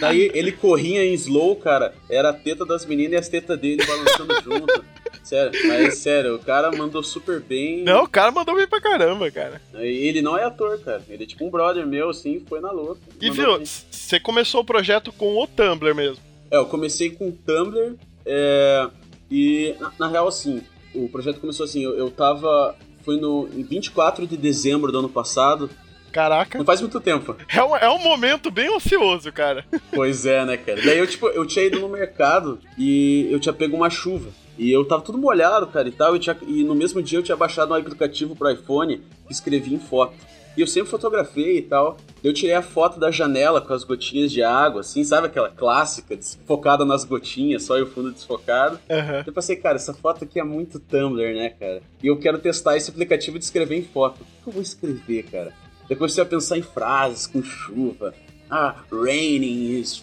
Daí 0.00 0.30
ele 0.32 0.52
corria 0.52 1.04
em 1.04 1.12
slow, 1.12 1.56
cara. 1.56 1.92
Era 2.08 2.30
a 2.30 2.32
teta 2.32 2.64
das 2.64 2.86
meninas 2.86 3.12
e 3.12 3.16
as 3.16 3.28
tetas 3.28 3.58
dele 3.58 3.84
balançando 3.84 4.34
junto. 4.42 4.84
Sério, 5.22 5.50
mas 5.66 5.98
sério, 5.98 6.36
o 6.36 6.38
cara 6.38 6.70
mandou 6.70 7.02
super 7.02 7.40
bem. 7.40 7.82
Não, 7.82 8.04
o 8.04 8.08
cara 8.08 8.30
mandou 8.30 8.54
bem 8.54 8.66
pra 8.66 8.80
caramba, 8.80 9.30
cara. 9.30 9.60
Ele 9.74 10.22
não 10.22 10.38
é 10.38 10.44
ator, 10.44 10.78
cara. 10.78 11.02
Ele 11.08 11.24
é 11.24 11.26
tipo 11.26 11.44
um 11.44 11.50
brother 11.50 11.84
meu, 11.86 12.08
assim, 12.08 12.42
foi 12.48 12.60
na 12.60 12.70
louca. 12.70 13.00
E 13.20 13.28
viu, 13.30 13.60
você 13.60 14.20
começou 14.20 14.60
o 14.60 14.64
projeto 14.64 15.12
com 15.12 15.36
o 15.36 15.46
Tumblr 15.46 15.94
mesmo. 15.94 16.25
É, 16.50 16.56
eu 16.56 16.66
comecei 16.66 17.10
com 17.10 17.28
o 17.28 17.32
Tumblr, 17.32 17.94
é, 18.24 18.88
e 19.30 19.74
na, 19.80 19.92
na 20.00 20.08
real, 20.08 20.28
assim, 20.28 20.62
o 20.94 21.08
projeto 21.08 21.40
começou 21.40 21.64
assim, 21.64 21.82
eu, 21.82 21.96
eu 21.96 22.10
tava, 22.10 22.74
foi 23.04 23.18
no, 23.20 23.48
em 23.54 23.62
24 23.62 24.26
de 24.26 24.36
dezembro 24.36 24.90
do 24.92 24.98
ano 24.98 25.08
passado, 25.08 25.68
Caraca. 26.12 26.56
não 26.58 26.64
faz 26.64 26.80
muito 26.80 27.00
tempo. 27.00 27.36
É 27.52 27.62
um, 27.62 27.76
é 27.76 27.90
um 27.90 27.98
momento 27.98 28.50
bem 28.50 28.70
ocioso, 28.70 29.30
cara. 29.32 29.64
Pois 29.92 30.24
é, 30.26 30.44
né, 30.44 30.56
cara. 30.56 30.80
Daí 30.82 30.98
eu, 30.98 31.06
tipo, 31.06 31.28
eu 31.28 31.46
tinha 31.46 31.64
ido 31.66 31.80
no 31.80 31.88
mercado 31.88 32.58
e 32.78 33.28
eu 33.30 33.38
tinha 33.40 33.52
pego 33.52 33.76
uma 33.76 33.90
chuva. 33.90 34.30
E 34.58 34.70
eu 34.70 34.84
tava 34.86 35.02
tudo 35.02 35.18
molhado, 35.18 35.66
cara, 35.66 35.86
e 35.88 35.92
tal, 35.92 36.16
e, 36.16 36.18
tinha- 36.18 36.36
e 36.46 36.64
no 36.64 36.74
mesmo 36.74 37.02
dia 37.02 37.18
eu 37.18 37.22
tinha 37.22 37.36
baixado 37.36 37.72
um 37.72 37.76
aplicativo 37.76 38.34
pro 38.34 38.50
iPhone 38.50 39.02
que 39.26 39.32
escrevia 39.32 39.76
em 39.76 39.80
foto. 39.80 40.14
E 40.56 40.60
eu 40.60 40.66
sempre 40.66 40.90
fotografei 40.90 41.58
e 41.58 41.62
tal. 41.62 41.96
Eu 42.24 42.32
tirei 42.32 42.54
a 42.54 42.62
foto 42.62 42.98
da 42.98 43.10
janela 43.10 43.60
com 43.60 43.72
as 43.72 43.84
gotinhas 43.84 44.32
de 44.32 44.42
água, 44.42 44.80
assim, 44.80 45.04
sabe 45.04 45.26
aquela 45.26 45.50
clássica, 45.50 46.16
desfocada 46.16 46.84
nas 46.84 47.04
gotinhas, 47.04 47.64
só 47.64 47.76
e 47.78 47.82
o 47.82 47.86
fundo 47.86 48.10
desfocado. 48.10 48.78
Aham. 48.90 49.22
Eu 49.26 49.32
pensei, 49.32 49.56
cara, 49.56 49.76
essa 49.76 49.92
foto 49.92 50.24
aqui 50.24 50.40
é 50.40 50.44
muito 50.44 50.80
Tumblr, 50.80 51.34
né, 51.34 51.50
cara? 51.50 51.82
E 52.02 52.06
eu 52.06 52.18
quero 52.18 52.38
testar 52.38 52.76
esse 52.76 52.90
aplicativo 52.90 53.38
de 53.38 53.44
escrever 53.44 53.76
em 53.76 53.84
foto. 53.84 54.22
O 54.22 54.44
que 54.44 54.48
eu 54.48 54.52
vou 54.52 54.62
escrever, 54.62 55.24
cara? 55.24 55.52
Depois 55.88 56.12
você 56.12 56.22
vai 56.22 56.30
pensar 56.30 56.58
em 56.58 56.62
frases 56.62 57.26
com 57.26 57.42
chuva. 57.42 58.14
Ah, 58.48 58.76
raining 58.92 59.72
is 59.72 60.02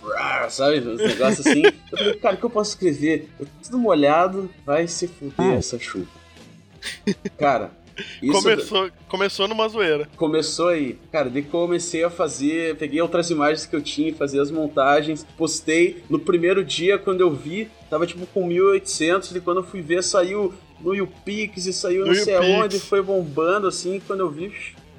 sabe? 0.50 0.80
Uns 0.80 0.98
negócios 0.98 1.48
assim. 1.48 1.64
Eu 1.64 1.98
falei, 1.98 2.14
cara, 2.16 2.36
o 2.36 2.38
que 2.38 2.44
eu 2.44 2.50
posso 2.50 2.72
escrever? 2.72 3.30
Eu 3.40 3.46
tô 3.46 3.52
tudo 3.64 3.80
molhado, 3.80 4.50
vai 4.66 4.88
se 4.88 5.08
fuder 5.08 5.54
essa 5.54 5.80
chuva. 5.80 6.10
Cara, 7.38 7.72
isso 8.22 8.42
Começou, 8.42 8.90
começou 9.08 9.48
numa 9.48 9.68
zoeira. 9.68 10.08
começou 10.16 10.70
aí. 10.70 10.98
Cara, 11.12 11.30
daí 11.30 11.44
comecei 11.44 12.04
a 12.04 12.10
fazer, 12.10 12.76
peguei 12.78 13.02
outras 13.02 13.30
imagens 13.30 13.66
que 13.66 13.76
eu 13.76 13.82
tinha 13.82 14.14
fazia 14.14 14.42
as 14.42 14.52
montagens, 14.52 15.26
postei. 15.38 16.04
No 16.10 16.20
primeiro 16.20 16.64
dia, 16.64 16.98
quando 16.98 17.22
eu 17.22 17.32
vi, 17.32 17.70
tava 17.90 18.06
tipo 18.06 18.26
com 18.28 18.46
1800 18.46 19.36
e 19.36 19.40
quando 19.42 19.58
eu 19.58 19.64
fui 19.64 19.82
ver, 19.82 20.04
saiu 20.04 20.54
no 20.80 20.94
YouPix 20.94 21.66
e 21.66 21.74
saiu 21.74 22.02
No 22.02 22.08
não 22.08 22.16
sei 22.16 22.36
aonde, 22.36 22.80
foi 22.80 23.02
bombando 23.02 23.68
assim, 23.68 24.02
quando 24.06 24.20
eu 24.20 24.30
vi, 24.30 24.52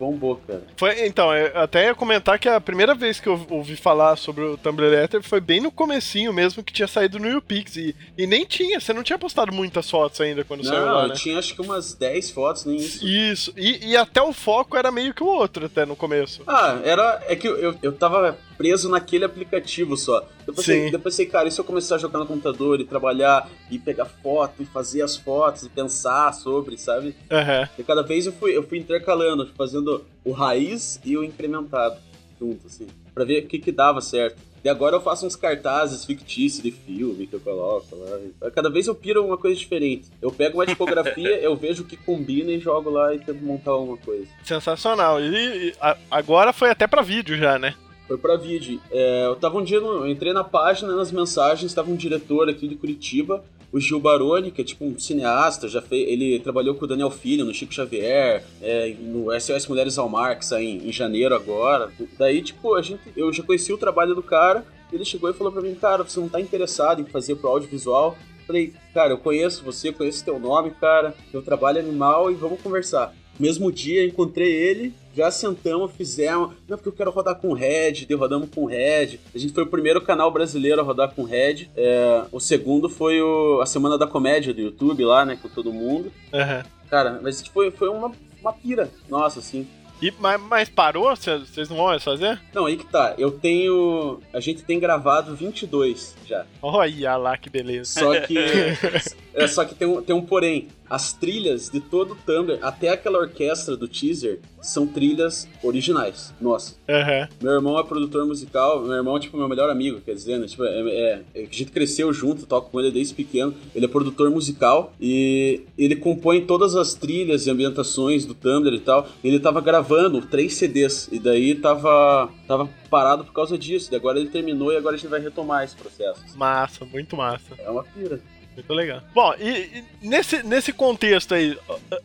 bombou, 0.04 0.36
cara. 0.46 0.62
Foi, 0.76 1.06
então, 1.06 1.34
eu 1.34 1.58
até 1.58 1.86
ia 1.86 1.94
comentar 1.94 2.38
que 2.38 2.48
a 2.48 2.60
primeira 2.60 2.94
vez 2.94 3.20
que 3.20 3.28
eu 3.28 3.40
ouvi 3.50 3.76
falar 3.76 4.16
sobre 4.16 4.44
o 4.44 4.56
Tumblr 4.56 4.88
Letter 4.88 5.22
foi 5.22 5.40
bem 5.40 5.60
no 5.60 5.70
comecinho 5.70 6.32
mesmo, 6.32 6.62
que 6.62 6.72
tinha 6.72 6.88
saído 6.88 7.18
no 7.18 7.28
YouPix. 7.28 7.76
E, 7.76 7.96
e 8.16 8.26
nem 8.26 8.44
tinha, 8.44 8.80
você 8.80 8.92
não 8.92 9.02
tinha 9.02 9.18
postado 9.18 9.52
muitas 9.52 9.90
fotos 9.90 10.20
ainda 10.20 10.44
quando 10.44 10.64
saiu 10.64 10.86
Não, 10.86 10.94
lá, 10.94 11.02
eu 11.04 11.08
né? 11.08 11.14
tinha 11.14 11.38
acho 11.38 11.54
que 11.54 11.62
umas 11.62 11.94
10 11.94 12.30
fotos, 12.30 12.64
nem 12.64 12.76
isso. 12.76 13.06
Isso, 13.06 13.52
e, 13.56 13.90
e 13.90 13.96
até 13.96 14.22
o 14.22 14.32
foco 14.32 14.76
era 14.76 14.90
meio 14.90 15.14
que 15.14 15.22
o 15.22 15.26
outro, 15.26 15.66
até 15.66 15.84
no 15.86 15.96
começo. 15.96 16.42
Ah, 16.46 16.78
era. 16.84 17.22
É 17.28 17.36
que 17.36 17.48
eu, 17.48 17.56
eu, 17.56 17.74
eu 17.82 17.92
tava 17.92 18.36
preso 18.56 18.88
naquele 18.88 19.24
aplicativo 19.24 19.96
só. 19.96 20.26
Depois, 20.46 20.66
Sim. 20.66 20.84
depois 20.90 21.02
pensei, 21.14 21.26
cara, 21.26 21.48
e 21.48 21.50
se 21.52 21.60
eu 21.60 21.64
começar 21.64 21.96
a 21.96 21.98
jogar 21.98 22.18
no 22.18 22.26
computador 22.26 22.80
e 22.80 22.84
trabalhar 22.84 23.48
e 23.70 23.78
pegar 23.78 24.04
foto 24.06 24.62
e 24.62 24.64
fazer 24.64 25.02
as 25.02 25.16
fotos 25.16 25.64
e 25.64 25.68
pensar 25.68 26.32
sobre, 26.34 26.76
sabe? 26.78 27.14
Aham. 27.30 27.68
E 27.78 27.82
cada 27.82 28.02
vez 28.02 28.26
eu 28.26 28.32
fui, 28.32 28.56
eu 28.56 28.62
fui 28.62 28.78
intercalando, 28.78 29.48
fazendo 29.56 30.04
o 30.24 30.32
raiz 30.32 31.00
e 31.04 31.16
o 31.16 31.24
incrementado 31.24 31.96
junto, 32.40 32.66
assim, 32.66 32.86
pra 33.14 33.24
ver 33.24 33.44
o 33.44 33.46
que 33.46 33.58
que 33.58 33.70
dava 33.72 34.00
certo. 34.00 34.36
E 34.64 34.68
agora 34.68 34.96
eu 34.96 35.00
faço 35.02 35.26
uns 35.26 35.36
cartazes 35.36 36.06
fictícios 36.06 36.62
de 36.62 36.70
filme 36.70 37.26
que 37.26 37.34
eu 37.34 37.40
coloco 37.40 37.86
lá. 37.96 38.50
Cada 38.50 38.70
vez 38.70 38.86
eu 38.86 38.94
piro 38.94 39.22
uma 39.22 39.36
coisa 39.36 39.54
diferente. 39.54 40.08
Eu 40.22 40.32
pego 40.32 40.56
uma 40.56 40.64
tipografia, 40.66 41.36
eu 41.38 41.54
vejo 41.54 41.82
o 41.82 41.86
que 41.86 41.98
combina 41.98 42.50
e 42.50 42.58
jogo 42.58 42.88
lá 42.88 43.14
e 43.14 43.18
tento 43.18 43.44
montar 43.44 43.72
alguma 43.72 43.98
coisa. 43.98 44.26
Sensacional. 44.42 45.20
E, 45.20 45.68
e 45.68 45.74
a- 45.78 45.98
agora 46.10 46.50
foi 46.50 46.70
até 46.70 46.86
pra 46.86 47.02
vídeo 47.02 47.36
já, 47.36 47.58
né? 47.58 47.74
Foi 48.14 48.18
pra 48.18 48.36
vídeo. 48.36 48.80
É, 48.92 49.26
eu 49.26 49.34
tava 49.34 49.58
um 49.58 49.64
dia, 49.64 49.80
no- 49.80 50.04
eu 50.04 50.08
entrei 50.08 50.32
na 50.32 50.44
página, 50.44 50.94
nas 50.94 51.10
mensagens, 51.10 51.74
tava 51.74 51.90
um 51.90 51.96
diretor 51.96 52.48
aqui 52.48 52.68
de 52.68 52.76
Curitiba, 52.76 53.44
o 53.72 53.80
Gil 53.80 53.98
Baroni, 53.98 54.52
que 54.52 54.60
é 54.60 54.64
tipo 54.64 54.84
um 54.84 54.96
cineasta, 54.96 55.66
já 55.66 55.82
fez, 55.82 56.08
ele 56.08 56.38
trabalhou 56.38 56.76
com 56.76 56.84
o 56.84 56.88
Daniel 56.88 57.10
Filho 57.10 57.44
no 57.44 57.52
Chico 57.52 57.74
Xavier, 57.74 58.44
é, 58.62 58.94
no 59.00 59.32
SOS 59.40 59.66
Mulheres 59.66 59.98
ao 59.98 60.08
Mar, 60.08 60.38
que 60.38 60.46
sai 60.46 60.62
em, 60.64 60.88
em 60.88 60.92
janeiro 60.92 61.34
agora. 61.34 61.90
Daí, 62.16 62.40
tipo, 62.40 62.74
a 62.76 62.82
gente, 62.82 63.00
eu 63.16 63.32
já 63.32 63.42
conheci 63.42 63.72
o 63.72 63.78
trabalho 63.78 64.14
do 64.14 64.22
cara, 64.22 64.64
ele 64.92 65.04
chegou 65.04 65.28
e 65.28 65.32
falou 65.34 65.52
pra 65.52 65.60
mim, 65.62 65.74
cara, 65.74 66.04
você 66.04 66.20
não 66.20 66.28
tá 66.28 66.40
interessado 66.40 67.00
em 67.02 67.04
fazer 67.06 67.34
pro 67.34 67.48
audiovisual? 67.48 68.16
Falei, 68.46 68.72
cara, 68.92 69.14
eu 69.14 69.18
conheço 69.18 69.64
você, 69.64 69.90
conheço 69.90 70.24
teu 70.24 70.38
nome, 70.38 70.70
cara, 70.70 71.14
teu 71.32 71.42
trabalho 71.42 71.78
é 71.78 71.80
animal 71.80 72.30
e 72.30 72.34
vamos 72.34 72.60
conversar. 72.60 73.12
Mesmo 73.38 73.72
dia, 73.72 74.04
encontrei 74.04 74.52
ele, 74.52 74.94
já 75.14 75.30
sentamos, 75.30 75.92
fizemos. 75.92 76.54
Não, 76.68 76.76
porque 76.76 76.88
eu 76.88 76.92
quero 76.92 77.10
rodar 77.10 77.36
com 77.36 77.52
Red, 77.52 78.06
deu 78.06 78.18
rodamos 78.18 78.48
com 78.50 78.64
Red. 78.64 79.18
A 79.34 79.38
gente 79.38 79.52
foi 79.52 79.62
o 79.62 79.68
primeiro 79.68 80.00
canal 80.00 80.30
brasileiro 80.30 80.80
a 80.80 80.84
rodar 80.84 81.14
com 81.14 81.24
Red. 81.24 81.68
É, 81.76 82.24
o 82.32 82.40
segundo 82.40 82.88
foi 82.88 83.20
o, 83.20 83.60
a 83.60 83.66
Semana 83.66 83.96
da 83.96 84.06
Comédia 84.06 84.52
do 84.52 84.60
YouTube 84.60 85.04
lá, 85.04 85.24
né, 85.24 85.38
com 85.40 85.48
todo 85.48 85.72
mundo. 85.72 86.12
Aham. 86.32 86.64
Cara, 86.90 87.18
mas 87.22 87.44
foi, 87.46 87.70
foi 87.70 87.88
uma, 87.88 88.12
uma 88.40 88.52
pira. 88.52 88.90
Nossa, 89.08 89.40
assim. 89.40 89.66
E, 90.02 90.12
mas, 90.18 90.40
mas 90.40 90.68
parou? 90.68 91.16
Vocês 91.16 91.48
vocês 91.48 91.68
não 91.68 91.76
vão 91.76 91.86
mais 91.86 92.02
fazer? 92.02 92.38
Não, 92.52 92.66
aí 92.66 92.76
que 92.76 92.84
tá. 92.84 93.14
Eu 93.16 93.30
tenho. 93.30 94.20
A 94.32 94.40
gente 94.40 94.62
tem 94.62 94.78
gravado 94.78 95.34
22 95.34 96.14
já. 96.26 96.44
Olha 96.60 97.16
lá 97.16 97.36
que 97.36 97.48
beleza. 97.48 98.00
Só 98.00 98.20
que. 98.20 98.36
é, 99.32 99.46
só 99.46 99.64
que 99.64 99.74
tem 99.74 99.88
um, 99.88 100.02
tem 100.02 100.14
um 100.14 100.20
porém. 100.20 100.68
As 100.88 101.12
trilhas 101.12 101.70
de 101.70 101.80
todo 101.80 102.12
o 102.12 102.16
Tumblr, 102.16 102.58
até 102.62 102.90
aquela 102.90 103.18
orquestra 103.18 103.76
do 103.76 103.88
teaser, 103.88 104.40
são 104.60 104.86
trilhas 104.86 105.48
originais. 105.62 106.32
Nossa. 106.40 106.74
Aham. 106.88 107.28
Meu 107.42 107.52
irmão 107.52 107.78
é 107.78 107.82
produtor 107.84 108.26
musical, 108.26 108.82
meu 108.82 108.92
irmão 108.94 109.16
é 109.16 109.20
tipo 109.20 109.36
meu 109.36 109.48
melhor 109.48 109.68
amigo, 109.70 110.00
quer 110.00 110.14
dizer, 110.14 110.38
né? 110.38 110.46
Tipo, 110.46 110.64
é, 110.64 110.80
é- 110.80 111.22
é- 111.34 111.40
a 111.42 111.44
gente 111.44 111.66
cresceu 111.66 112.12
junto, 112.12 112.46
toco 112.46 112.70
com 112.70 112.80
ele 112.80 112.90
desde 112.90 113.14
pequeno. 113.14 113.54
Ele 113.74 113.84
é 113.84 113.88
produtor 113.88 114.30
musical 114.30 114.92
e 115.00 115.62
ele 115.76 115.96
compõe 115.96 116.40
todas 116.44 116.74
as 116.76 116.94
trilhas 116.94 117.46
e 117.46 117.50
ambientações 117.50 118.24
do 118.24 118.34
Tumblr 118.34 118.74
e 118.74 118.80
tal. 118.80 119.08
Ele 119.22 119.38
tava 119.40 119.60
gravando 119.60 120.20
três 120.22 120.54
CDs 120.54 121.08
e 121.12 121.18
daí 121.18 121.54
tava, 121.54 122.30
tava 122.46 122.68
parado 122.90 123.24
por 123.24 123.32
causa 123.32 123.58
disso. 123.58 123.92
E 123.92 123.96
agora 123.96 124.18
ele 124.18 124.28
terminou 124.28 124.72
e 124.72 124.76
agora 124.76 124.94
a 124.94 124.98
gente 124.98 125.08
vai 125.10 125.20
retomar 125.20 125.64
esse 125.64 125.74
processo. 125.76 126.22
Massa, 126.36 126.84
muito 126.84 127.16
massa. 127.16 127.54
É 127.58 127.68
uma 127.70 127.84
pira. 127.84 128.20
Muito 128.54 128.72
legal. 128.72 129.02
Bom, 129.12 129.34
e, 129.38 129.84
e 130.00 130.08
nesse, 130.08 130.42
nesse 130.42 130.72
contexto 130.72 131.34
aí, 131.34 131.58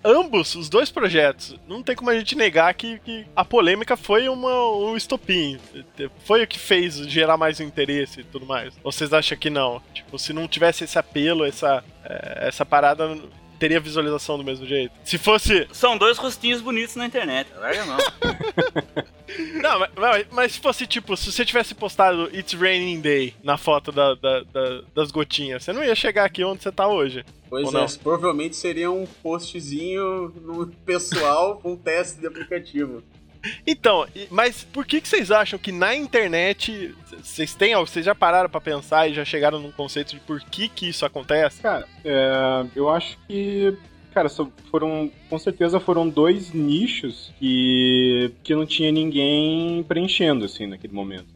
ambos, 0.03 0.55
os 0.55 0.67
dois 0.67 0.89
projetos, 0.89 1.55
não 1.67 1.83
tem 1.83 1.95
como 1.95 2.09
a 2.09 2.17
gente 2.17 2.35
negar 2.35 2.73
que, 2.73 2.99
que 2.99 3.25
a 3.35 3.45
polêmica 3.45 3.95
foi 3.95 4.27
uma, 4.27 4.69
um 4.77 4.97
estopim. 4.97 5.59
Foi 6.25 6.43
o 6.43 6.47
que 6.47 6.57
fez 6.57 6.95
gerar 6.95 7.37
mais 7.37 7.59
interesse 7.59 8.21
e 8.21 8.23
tudo 8.23 8.45
mais. 8.45 8.73
Vocês 8.83 9.13
acham 9.13 9.37
que 9.37 9.49
não? 9.49 9.81
Tipo, 9.93 10.17
se 10.17 10.33
não 10.33 10.47
tivesse 10.47 10.83
esse 10.83 10.97
apelo, 10.97 11.45
essa, 11.45 11.83
eh, 12.03 12.47
essa 12.47 12.65
parada, 12.65 13.17
teria 13.59 13.79
visualização 13.79 14.37
do 14.37 14.43
mesmo 14.43 14.65
jeito? 14.65 14.93
Se 15.03 15.17
fosse. 15.17 15.67
São 15.71 15.97
dois 15.97 16.17
rostinhos 16.17 16.61
bonitos 16.61 16.95
na 16.95 17.05
internet. 17.05 17.49
Larga 17.55 17.85
não. 17.85 17.97
Não, 19.61 19.79
mas, 19.95 20.25
mas- 20.31 20.51
se 20.53 20.59
fosse 20.59 20.87
tipo, 20.87 21.15
se 21.15 21.31
você 21.31 21.45
tivesse 21.45 21.75
postado 21.75 22.29
It's 22.35 22.53
Raining 22.53 22.99
Day 22.99 23.35
na 23.43 23.57
foto 23.57 23.91
da- 23.91 24.15
da- 24.15 24.41
da- 24.41 24.81
das 24.95 25.11
gotinhas, 25.11 25.63
você 25.63 25.71
não 25.71 25.83
ia 25.83 25.93
chegar 25.93 26.25
aqui 26.25 26.43
onde 26.43 26.63
você 26.63 26.71
tá 26.71 26.87
hoje. 26.87 27.23
Pois 27.47 27.67
é, 27.67 27.71
não? 27.71 27.85
provavelmente 28.01 28.55
seria 28.55 28.89
um 28.89 29.05
postzinho 29.21 30.33
no 30.41 30.65
pessoal 30.85 31.57
com 31.57 31.73
um 31.73 31.77
teste 31.77 32.19
de 32.19 32.25
aplicativo. 32.27 33.03
Então, 33.65 34.05
mas 34.29 34.63
por 34.63 34.85
que, 34.85 34.99
que 34.99 35.07
vocês 35.07 35.31
acham 35.31 35.57
que 35.57 35.71
na 35.71 35.95
internet 35.95 36.93
vocês 37.21 37.55
têm, 37.55 37.75
vocês 37.75 38.05
já 38.05 38.15
pararam 38.15 38.49
pra 38.49 38.61
pensar 38.61 39.07
e 39.07 39.13
já 39.13 39.23
chegaram 39.23 39.59
num 39.59 39.71
conceito 39.71 40.11
de 40.11 40.19
por 40.21 40.41
que 40.41 40.67
que 40.67 40.89
isso 40.89 41.05
acontece? 41.05 41.61
Cara, 41.61 41.87
é, 42.03 42.65
eu 42.75 42.89
acho 42.89 43.17
que. 43.27 43.77
Cara, 44.13 44.27
foram. 44.71 45.11
Com 45.29 45.39
certeza 45.39 45.79
foram 45.79 46.09
dois 46.09 46.51
nichos 46.51 47.31
que, 47.39 48.31
que 48.43 48.55
não 48.55 48.65
tinha 48.65 48.91
ninguém 48.91 49.83
preenchendo, 49.83 50.45
assim, 50.45 50.65
naquele 50.65 50.93
momento. 50.93 51.27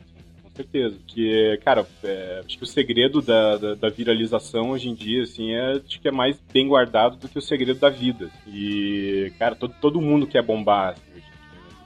Com 0.42 0.50
certeza. 0.56 0.98
Que, 1.08 1.60
cara, 1.64 1.86
é, 2.04 2.42
acho 2.46 2.58
que 2.58 2.64
o 2.64 2.68
segredo 2.68 3.22
da, 3.22 3.58
da, 3.58 3.76
da 3.76 3.90
viralização 3.90 4.72
hoje 4.72 4.90
em 4.90 4.94
dia, 4.94 5.24
assim, 5.24 5.52
é, 5.52 5.82
acho 5.86 6.00
que 6.02 6.08
é 6.08 6.12
mais 6.12 6.40
bem 6.52 6.68
guardado 6.68 7.18
do 7.18 7.30
que 7.30 7.38
o 7.38 7.42
segredo 7.42 7.80
da 7.80 7.90
vida. 7.90 8.30
E, 8.48 9.32
cara, 9.38 9.56
todo, 9.56 9.74
todo 9.80 10.02
mundo 10.02 10.28
quer 10.28 10.42
bombar, 10.42 10.92
assim, 10.94 11.13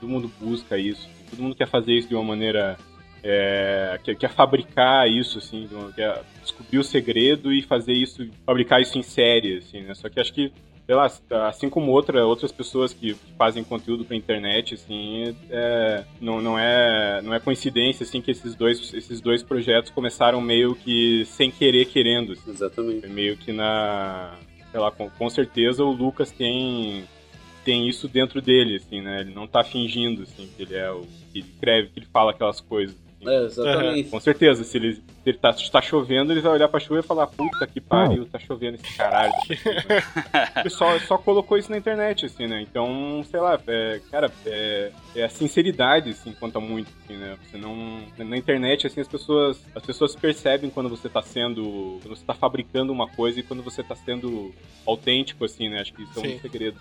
todo 0.00 0.08
mundo 0.08 0.30
busca 0.40 0.78
isso, 0.78 1.08
todo 1.30 1.42
mundo 1.42 1.54
quer 1.54 1.68
fazer 1.68 1.94
isso 1.94 2.08
de 2.08 2.14
uma 2.14 2.24
maneira 2.24 2.76
é, 3.22 3.98
quer, 4.02 4.16
quer 4.16 4.30
fabricar 4.30 5.08
isso, 5.10 5.38
assim, 5.38 5.68
quer 5.94 6.22
descobrir 6.42 6.78
o 6.78 6.84
segredo 6.84 7.52
e 7.52 7.62
fazer 7.62 7.92
isso, 7.92 8.28
fabricar 8.44 8.80
isso 8.80 8.98
em 8.98 9.02
série, 9.02 9.58
assim, 9.58 9.82
né? 9.82 9.94
Só 9.94 10.08
que 10.08 10.20
acho 10.20 10.32
que, 10.32 10.52
sei 10.86 10.94
lá, 10.94 11.10
assim 11.48 11.68
como 11.68 11.90
outra, 11.90 12.24
outras 12.24 12.52
pessoas 12.52 12.92
que 12.92 13.14
fazem 13.36 13.64
conteúdo 13.64 14.04
pra 14.04 14.16
internet, 14.16 14.74
assim, 14.74 15.34
é, 15.50 16.04
não, 16.20 16.40
não, 16.40 16.58
é, 16.58 17.20
não 17.22 17.34
é 17.34 17.40
coincidência, 17.40 18.04
assim, 18.04 18.20
que 18.20 18.30
esses 18.30 18.54
dois, 18.54 18.94
esses 18.94 19.20
dois 19.20 19.42
projetos 19.42 19.90
começaram 19.90 20.40
meio 20.40 20.74
que 20.74 21.24
sem 21.26 21.50
querer, 21.50 21.86
querendo, 21.86 22.32
assim. 22.32 22.50
Exatamente. 22.50 23.06
Meio 23.08 23.36
que 23.36 23.52
na. 23.52 24.34
Sei 24.70 24.78
lá, 24.78 24.90
com, 24.90 25.08
com 25.08 25.30
certeza 25.30 25.82
o 25.82 25.90
Lucas 25.90 26.30
tem. 26.30 27.04
Tem 27.68 27.86
isso 27.86 28.08
dentro 28.08 28.40
dele, 28.40 28.76
assim, 28.76 29.02
né? 29.02 29.20
Ele 29.20 29.34
não 29.34 29.46
tá 29.46 29.62
fingindo, 29.62 30.22
assim, 30.22 30.48
que 30.56 30.62
ele 30.62 30.74
é 30.74 30.90
o. 30.90 31.02
que 31.30 31.40
ele 31.40 31.46
escreve, 31.52 31.88
que 31.88 31.98
ele 31.98 32.06
fala 32.06 32.30
aquelas 32.30 32.62
coisas. 32.62 32.96
assim. 32.96 33.28
É, 33.28 33.44
exatamente. 33.44 34.08
Com 34.08 34.18
certeza, 34.20 34.64
se 34.64 34.78
ele, 34.78 34.94
se 34.94 35.02
ele 35.26 35.36
tá, 35.36 35.52
se 35.52 35.70
tá 35.70 35.82
chovendo, 35.82 36.32
ele 36.32 36.40
vai 36.40 36.52
olhar 36.52 36.68
pra 36.68 36.80
chuva 36.80 37.00
e 37.00 37.02
falar, 37.02 37.26
puta 37.26 37.66
que 37.66 37.78
pariu, 37.78 38.24
tá 38.24 38.38
chovendo 38.38 38.76
esse 38.76 38.96
caralho. 38.96 39.34
ele 40.56 40.70
só, 40.70 40.98
só 41.00 41.18
colocou 41.18 41.58
isso 41.58 41.70
na 41.70 41.76
internet, 41.76 42.24
assim, 42.24 42.46
né? 42.46 42.62
Então, 42.62 43.22
sei 43.30 43.38
lá, 43.38 43.60
é, 43.66 44.00
cara, 44.10 44.32
é, 44.46 44.90
é 45.14 45.24
a 45.24 45.28
sinceridade, 45.28 46.08
assim, 46.08 46.32
conta 46.32 46.58
muito, 46.58 46.90
assim, 47.04 47.18
né? 47.18 47.36
Você 47.44 47.58
não. 47.58 48.00
Na 48.16 48.38
internet, 48.38 48.86
assim, 48.86 49.02
as 49.02 49.08
pessoas. 49.08 49.62
As 49.74 49.82
pessoas 49.82 50.16
percebem 50.16 50.70
quando 50.70 50.88
você 50.88 51.06
tá 51.06 51.20
sendo. 51.20 51.98
Quando 52.00 52.16
você 52.16 52.24
tá 52.24 52.32
fabricando 52.32 52.94
uma 52.94 53.08
coisa 53.08 53.40
e 53.40 53.42
quando 53.42 53.62
você 53.62 53.82
tá 53.82 53.94
sendo 53.94 54.54
autêntico, 54.86 55.44
assim, 55.44 55.68
né? 55.68 55.82
Acho 55.82 55.92
que 55.92 56.02
isso 56.02 56.18
é 56.18 56.22
Sim. 56.22 56.36
um 56.36 56.40
segredo. 56.40 56.80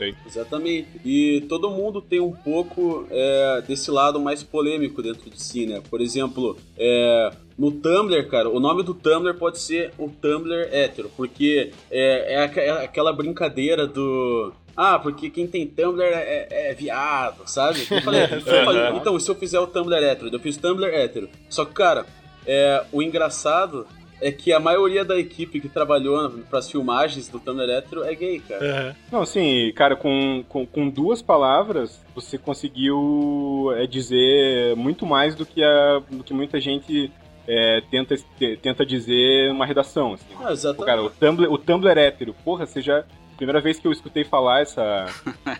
Aí. 0.00 0.14
Exatamente. 0.26 0.88
E 1.04 1.40
todo 1.48 1.70
mundo 1.70 2.00
tem 2.00 2.20
um 2.20 2.32
pouco 2.32 3.06
é, 3.10 3.62
desse 3.66 3.90
lado 3.90 4.20
mais 4.20 4.42
polêmico 4.42 5.02
dentro 5.02 5.28
de 5.30 5.42
si, 5.42 5.66
né? 5.66 5.82
Por 5.90 6.00
exemplo, 6.00 6.56
é, 6.78 7.30
no 7.58 7.70
Tumblr, 7.70 8.28
cara, 8.28 8.48
o 8.48 8.58
nome 8.60 8.82
do 8.82 8.94
Tumblr 8.94 9.34
pode 9.34 9.58
ser 9.58 9.92
o 9.98 10.08
Tumblr 10.08 10.68
hétero, 10.70 11.10
porque 11.16 11.70
é, 11.90 12.42
é 12.44 12.52
é 12.66 12.70
aquela 12.84 13.12
brincadeira 13.12 13.86
do. 13.86 14.52
Ah, 14.76 14.98
porque 14.98 15.28
quem 15.28 15.46
tem 15.46 15.66
Tumblr 15.66 16.02
é, 16.02 16.46
é- 16.50 16.70
é 16.70 16.74
viado, 16.74 17.46
sabe? 17.46 17.80
Eu 17.90 18.00
falei, 18.02 18.22
eu 18.32 18.40
falei, 18.64 18.88
então, 18.96 19.16
e 19.16 19.20
se 19.20 19.30
eu 19.30 19.34
fizer 19.34 19.60
o 19.60 19.66
Tumblr 19.66 19.94
hétero? 20.02 20.30
Eu 20.32 20.40
fiz 20.40 20.56
Tumblr 20.56 20.86
hétero. 20.88 21.28
Só 21.48 21.64
que, 21.64 21.74
cara, 21.74 22.06
é, 22.46 22.82
o 22.90 23.02
engraçado 23.02 23.86
é 24.22 24.30
que 24.30 24.52
a 24.52 24.60
maioria 24.60 25.04
da 25.04 25.18
equipe 25.18 25.60
que 25.60 25.68
trabalhou 25.68 26.30
pras 26.48 26.70
filmagens 26.70 27.28
do 27.28 27.40
Tumblr 27.40 27.68
hétero 27.68 28.04
é 28.04 28.14
gay, 28.14 28.38
cara. 28.38 28.64
Aham. 28.64 28.96
Não, 29.10 29.20
assim, 29.22 29.72
cara, 29.74 29.96
com, 29.96 30.44
com, 30.48 30.64
com 30.64 30.88
duas 30.88 31.20
palavras 31.20 32.00
você 32.14 32.38
conseguiu 32.38 33.72
é, 33.76 33.86
dizer 33.86 34.76
muito 34.76 35.04
mais 35.04 35.34
do 35.34 35.44
que, 35.44 35.62
a, 35.62 36.00
do 36.10 36.22
que 36.22 36.32
muita 36.32 36.60
gente 36.60 37.10
é, 37.46 37.82
tenta, 37.90 38.14
tenta 38.62 38.86
dizer 38.86 39.48
numa 39.48 39.66
redação. 39.66 40.14
Assim. 40.14 40.26
Ah, 40.40 40.52
exatamente. 40.52 40.86
cara, 40.86 41.02
o 41.02 41.10
Tumblr, 41.10 41.52
o 41.52 41.58
Tumblr 41.58 41.98
hétero, 41.98 42.34
porra, 42.44 42.64
você 42.64 42.80
já. 42.80 43.04
Primeira 43.42 43.60
vez 43.60 43.76
que 43.80 43.88
eu 43.88 43.90
escutei 43.90 44.22
falar 44.22 44.60
essa, 44.60 45.06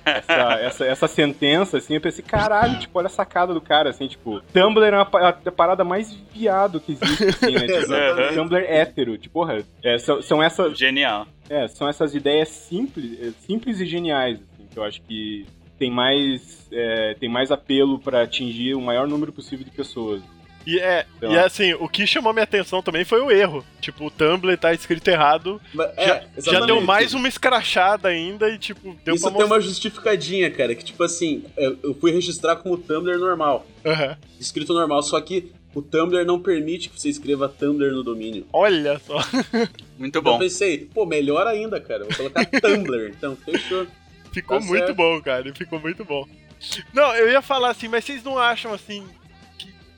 essa, 0.05 0.53
essa, 0.63 0.85
essa 0.87 1.09
sentença, 1.09 1.79
assim, 1.79 1.97
eu 1.97 2.01
pensei, 2.01 2.25
caralho, 2.25 2.79
tipo, 2.79 2.97
olha 2.97 3.07
a 3.07 3.11
sacada 3.11 3.53
do 3.53 3.61
cara, 3.61 3.91
assim, 3.91 4.07
tipo, 4.07 4.41
Tumblr 4.53 4.85
é 4.87 4.95
uma 4.97 5.05
pa- 5.05 5.31
a 5.31 5.51
parada 5.51 5.83
mais 5.83 6.13
viado 6.33 6.79
que 6.79 6.93
existe, 6.93 7.25
assim, 7.25 7.51
né? 7.55 7.67
Tipo. 7.67 8.35
Tumblr 8.41 8.63
hétero, 8.65 9.19
tipo, 9.19 9.33
porra, 9.33 9.65
é, 9.83 9.99
são, 9.99 10.23
são 10.23 10.41
essas. 10.41 10.79
Genial. 10.79 11.27
É, 11.51 11.67
são 11.67 11.89
essas 11.89 12.15
ideias 12.15 12.51
simples, 12.51 13.21
é, 13.21 13.33
simples 13.45 13.81
e 13.81 13.85
geniais, 13.87 14.39
assim, 14.39 14.69
que 14.71 14.79
eu 14.79 14.85
acho 14.85 15.03
que 15.03 15.45
tem 15.77 15.91
mais, 15.91 16.69
é, 16.71 17.15
tem 17.19 17.29
mais 17.29 17.51
apelo 17.51 17.99
pra 17.99 18.23
atingir 18.23 18.77
o 18.77 18.81
maior 18.81 19.09
número 19.09 19.33
possível 19.33 19.65
de 19.65 19.73
pessoas. 19.73 20.23
E 20.67 20.79
é, 20.79 21.07
e 21.21 21.27
lá. 21.27 21.45
assim, 21.47 21.73
o 21.75 21.89
que 21.89 22.07
chamou 22.07 22.33
minha 22.33 22.45
atenção 22.45 22.83
também 22.83 23.05
foi 23.05 23.21
o 23.21 23.31
erro. 23.31 23.65
Tipo, 23.81 24.07
o 24.07 24.11
Tumblr 24.11 24.57
tá 24.57 24.73
escrito 24.73 25.09
errado. 25.09 25.61
Mas, 25.75 25.91
é, 25.97 26.27
já, 26.39 26.53
já 26.53 26.61
deu 26.67 26.81
mais 26.81 27.15
uma 27.15 27.27
escrachada 27.29 28.09
ainda 28.09 28.49
e, 28.49 28.59
tipo, 28.59 28.97
deu 29.05 29.15
Isso 29.15 29.29
pra 29.29 29.37
tem 29.39 29.47
uma 29.47 29.61
justificadinha, 29.61 30.51
cara, 30.51 30.75
que 30.75 30.85
tipo 30.85 31.03
assim, 31.03 31.45
eu 31.57 31.77
eu 31.83 31.95
fui 31.95 32.13
registrar 32.13 32.57
como 32.57 32.79
Tumblr 32.79 33.19
normal, 33.19 33.67
Aham. 33.85 34.17
escrito 34.39 34.73
normal, 34.73 35.03
só 35.03 35.21
que 35.21 35.51
o 35.75 35.81
Tumblr 35.83 36.25
não 36.25 36.39
permite 36.41 36.89
que 36.91 37.01
você 37.01 37.09
escreva 37.09 37.49
Tumblr 37.49 37.91
no 37.93 38.03
domínio. 38.05 38.47
Olha 38.53 39.01
só. 39.01 39.17
Muito 39.99 40.19
Então 40.19 40.23
bom. 40.23 40.35
eu 40.35 40.39
pensei, 40.39 40.89
pô, 40.95 41.05
melhor 41.07 41.47
ainda, 41.47 41.81
cara, 41.81 42.05
vou 42.05 42.15
colocar 42.15 42.45
Tumblr, 42.61 43.09
então 43.11 43.35
fechou. 43.37 43.87
Ficou 44.33 44.59
Tá 44.61 44.65
muito 44.65 44.79
certo. 44.87 44.95
bom, 44.97 45.21
cara. 45.21 45.53
Ficou 45.55 45.81
muito 45.81 46.05
bom. 46.05 46.27
Não, 46.95 47.15
eu 47.17 47.29
ia 47.31 47.43
falar 47.43 47.71
assim, 47.71 47.89
mas 47.89 48.05
vocês 48.05 48.23
não 48.23 48.39
acham 48.39 48.73
assim 48.73 49.05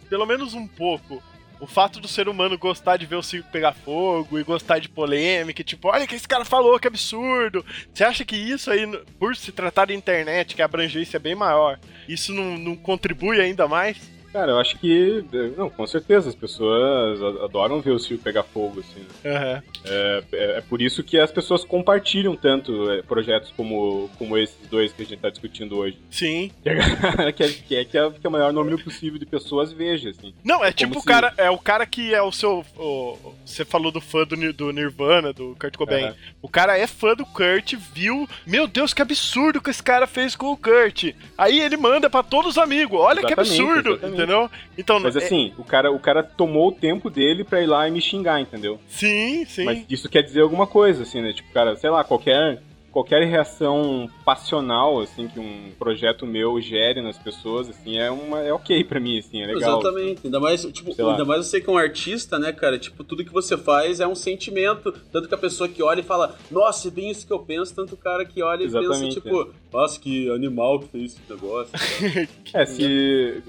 pelo 0.09 0.27
menos 0.27 0.55
um 0.55 0.67
pouco, 0.67 1.23
o 1.61 1.67
fato 1.67 2.01
do 2.01 2.09
ser 2.09 2.29
humano 2.29 2.59
gostar 2.59 2.97
de 2.97 3.07
ver 3.07 3.17
o 3.17 3.23
circo 3.23 3.51
pegar 3.51 3.73
fogo 3.73 4.39
e 4.39 4.45
gostar 4.45 4.79
de 4.79 4.89
polêmica, 4.89 5.65
tipo, 5.65 5.89
olha 5.89 6.05
o 6.05 6.09
que 6.09 6.15
esse 6.15 6.29
cara 6.29 6.45
falou, 6.45 6.79
que 6.79 6.89
absurdo. 6.89 7.65
Você 7.93 8.05
acha 8.05 8.25
que 8.25 8.37
isso 8.37 8.71
aí, 8.71 8.87
por 9.19 9.35
se 9.37 9.53
tratar 9.53 9.87
de 9.87 9.95
internet, 9.95 10.55
que 10.55 10.63
a 10.63 10.67
abrangência 10.67 11.17
é 11.17 11.21
bem 11.21 11.35
maior, 11.35 11.79
isso 12.09 12.33
não, 12.35 12.59
não 12.59 12.77
contribui 12.77 13.41
ainda 13.41 13.67
mais? 13.67 13.97
Cara, 14.35 14.51
eu 14.51 14.59
acho 14.59 14.76
que. 14.80 15.24
Não, 15.57 15.70
com 15.70 15.87
certeza, 15.87 16.28
as 16.28 16.35
pessoas 16.35 17.22
adoram 17.41 17.80
ver 17.80 17.93
o 17.93 18.01
circo 18.01 18.24
pegar 18.24 18.43
fogo, 18.43 18.80
assim. 18.80 19.07
Né? 19.22 19.30
Uhum. 19.30 19.62
É, 19.85 20.24
é, 20.32 20.59
é, 20.59 20.61
por 20.61 20.82
isso 20.82 21.05
que 21.05 21.20
as 21.20 21.30
pessoas 21.30 21.62
compartilham 21.64 22.35
tanto 22.35 22.91
é, 22.91 23.01
projetos 23.01 23.53
como, 23.57 24.11
como 24.18 24.37
esses 24.37 24.66
dois 24.66 24.93
que 24.93 25.03
a 25.03 25.07
gente 25.07 25.20
tá 25.20 25.30
discutindo 25.30 25.78
hoje. 25.78 25.97
Sim. 26.11 26.51
que, 26.64 26.68
é, 26.68 27.32
que, 27.32 27.45
é, 27.45 27.85
que, 27.85 27.97
é, 27.97 28.11
que 28.11 28.26
é 28.26 28.28
o 28.28 28.32
maior 28.32 28.53
número 28.53 28.76
possível 28.76 29.20
de 29.20 29.24
pessoas 29.24 29.70
veja, 29.70 30.11
assim. 30.11 30.35
Não, 30.43 30.64
é, 30.64 30.72
tipo 30.72 30.99
o 30.99 31.05
cara. 31.05 31.32
É 31.37 31.49
o 31.49 31.59
cara 31.59 31.87
que 31.87 32.12
é 32.12 32.20
o 32.20 32.32
seu. 32.32 32.64
O, 32.76 33.16
você 33.47 33.64
falou 33.64 33.93
do 33.93 34.01
fã 34.01 34.24
do, 34.24 34.53
do 34.53 34.72
Nirvana, 34.72 35.32
do 35.32 35.57
Kurt 35.61 35.76
Cobain. 35.76 36.07
Uhum. 36.07 36.14
O 36.43 36.49
cara 36.49 36.76
é 36.76 36.89
fã 36.89 37.14
do 37.14 37.24
Kurt, 37.24 37.74
viu. 37.95 38.28
Meu 38.45 38.66
Deus, 38.66 38.93
que 38.93 39.01
absurdo 39.01 39.62
que 39.62 39.70
esse 39.70 39.82
cara 39.82 40.09
fez 40.09 40.35
com 40.35 40.51
o 40.51 40.57
Kurt. 40.57 41.14
Aí 41.39 41.61
ele 41.61 41.76
manda 41.76 42.11
para 42.11 42.24
todos 42.24 42.53
os 42.53 42.59
amigos. 42.59 42.99
Olha 42.99 43.20
exatamente, 43.20 43.35
que 43.35 43.41
absurdo. 43.41 43.91
Exatamente 43.91 44.24
entendeu? 44.25 44.51
Então, 44.77 45.01
Mas 45.01 45.16
é- 45.16 45.18
assim, 45.18 45.53
é... 45.57 45.61
o, 45.61 45.64
cara, 45.64 45.93
o 45.93 45.99
cara 45.99 46.22
tomou 46.22 46.68
o 46.68 46.72
tempo 46.72 47.11
dele 47.11 47.45
pra 47.45 47.62
ir 47.62 47.66
lá 47.66 47.87
e 47.89 47.91
me 47.91 48.01
xingar, 48.01 48.41
entendeu? 48.41 48.81
Sim, 48.89 49.45
sim. 49.45 49.64
Mas 49.64 49.85
isso 49.89 50.09
quer 50.09 50.22
dizer 50.22 50.41
alguma 50.41 50.66
coisa, 50.66 51.03
assim, 51.03 51.20
né? 51.20 51.33
Tipo, 51.33 51.53
cara, 51.53 51.77
sei 51.77 51.91
lá, 51.91 52.03
qualquer 52.05 52.61
qualquer 52.95 53.24
reação 53.24 54.09
passional 54.24 55.01
assim 55.01 55.26
que 55.26 55.40
um 55.40 55.72
projeto 55.76 56.24
meu 56.24 56.61
gere 56.61 57.03
nas 57.03 57.18
pessoas 57.18 57.68
assim 57.68 57.99
é 57.99 58.09
uma 58.09 58.38
é 58.38 58.53
ok 58.53 58.84
para 58.84 59.01
mim 59.01 59.18
assim 59.18 59.42
é 59.42 59.47
legal 59.49 59.80
exatamente 59.80 60.20
ainda 60.24 60.38
mais 60.38 60.64
tipo 60.66 60.90
ainda 60.90 61.24
mais 61.24 61.45
você 61.45 61.61
que 61.61 61.68
é 61.68 61.72
um 61.72 61.76
artista 61.76 62.38
né 62.38 62.53
cara 62.53 62.78
tipo 62.78 63.03
tudo 63.03 63.24
que 63.24 63.32
você 63.32 63.57
faz 63.57 63.99
é 63.99 64.07
um 64.07 64.14
sentimento 64.14 64.92
tanto 65.11 65.26
que 65.26 65.34
a 65.34 65.38
pessoa 65.38 65.68
que 65.68 65.82
olha 65.82 65.99
e 65.99 66.05
fala 66.05 66.36
nossa 66.49 66.86
é 66.86 66.90
bem 66.92 67.11
isso 67.11 67.26
que 67.26 67.32
eu 67.32 67.40
penso 67.40 67.74
tanto 67.74 67.95
o 67.95 67.99
cara 67.99 68.24
que 68.24 68.40
olha 68.40 68.62
e 68.62 68.66
exatamente, 68.66 69.20
pensa 69.20 69.20
tipo 69.20 69.42
é. 69.42 69.47
nossa 69.72 69.99
que 69.99 70.30
animal 70.30 70.78
que 70.78 70.86
fez 70.86 71.14
esse 71.14 71.20
negócio 71.28 71.72
é 72.55 72.64
se 72.64 73.42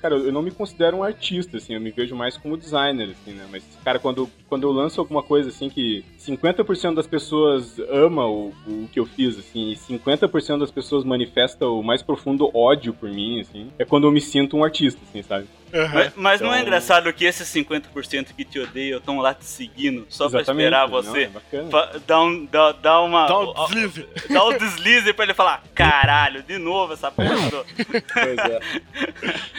cara 0.00 0.14
eu 0.14 0.32
não 0.32 0.40
me 0.40 0.52
considero 0.52 0.98
um 0.98 1.02
artista 1.02 1.56
assim 1.56 1.74
eu 1.74 1.80
me 1.80 1.90
vejo 1.90 2.14
mais 2.14 2.36
como 2.36 2.56
designer 2.56 3.10
assim 3.10 3.32
né 3.32 3.48
mas 3.50 3.64
cara 3.84 3.98
quando 3.98 4.30
quando 4.48 4.62
eu 4.62 4.70
lanço 4.70 5.00
alguma 5.00 5.22
coisa 5.24 5.48
assim 5.48 5.68
que 5.68 6.04
50% 6.24 6.94
das 6.94 7.06
pessoas 7.06 7.78
ama 7.90 8.26
o, 8.26 8.52
o 8.66 8.88
que 8.90 8.98
eu 8.98 9.06
fiz, 9.06 9.38
assim, 9.38 9.70
e 9.70 9.76
50% 9.76 10.58
das 10.58 10.70
pessoas 10.70 11.04
manifestam 11.04 11.78
o 11.78 11.82
mais 11.82 12.02
profundo 12.02 12.50
ódio 12.54 12.92
por 12.92 13.10
mim, 13.10 13.40
assim, 13.40 13.68
é 13.78 13.84
quando 13.84 14.06
eu 14.06 14.12
me 14.12 14.20
sinto 14.20 14.56
um 14.56 14.64
artista, 14.64 15.00
assim, 15.08 15.22
sabe? 15.22 15.46
Uhum. 15.74 15.88
Mas, 15.92 16.12
mas 16.14 16.40
então... 16.40 16.46
não 16.46 16.54
é 16.54 16.58
então, 16.58 16.68
engraçado 16.68 17.12
que 17.12 17.24
esses 17.24 17.48
50% 17.48 18.28
que 18.36 18.44
te 18.44 18.60
odeiam 18.60 18.98
estão 18.98 19.18
lá 19.18 19.34
te 19.34 19.44
seguindo 19.44 20.06
só 20.08 20.26
Exatamente, 20.26 20.44
pra 20.44 20.54
esperar 20.54 20.86
você 20.86 21.30
não, 21.52 21.78
é 21.80 21.98
dá, 22.06 22.22
um, 22.22 22.44
dá, 22.44 22.72
dá 22.72 23.00
uma. 23.00 23.26
Dá 23.26 23.40
um 23.40 23.52
deslize. 23.66 24.06
Dá 24.30 24.44
um 24.44 24.56
deslize 24.56 25.12
pra 25.12 25.24
ele 25.24 25.34
falar: 25.34 25.64
caralho, 25.74 26.44
de 26.44 26.58
novo 26.58 26.92
essa 26.92 27.10
pessoa. 27.12 27.66
pois 28.12 28.38
é. 28.38 28.60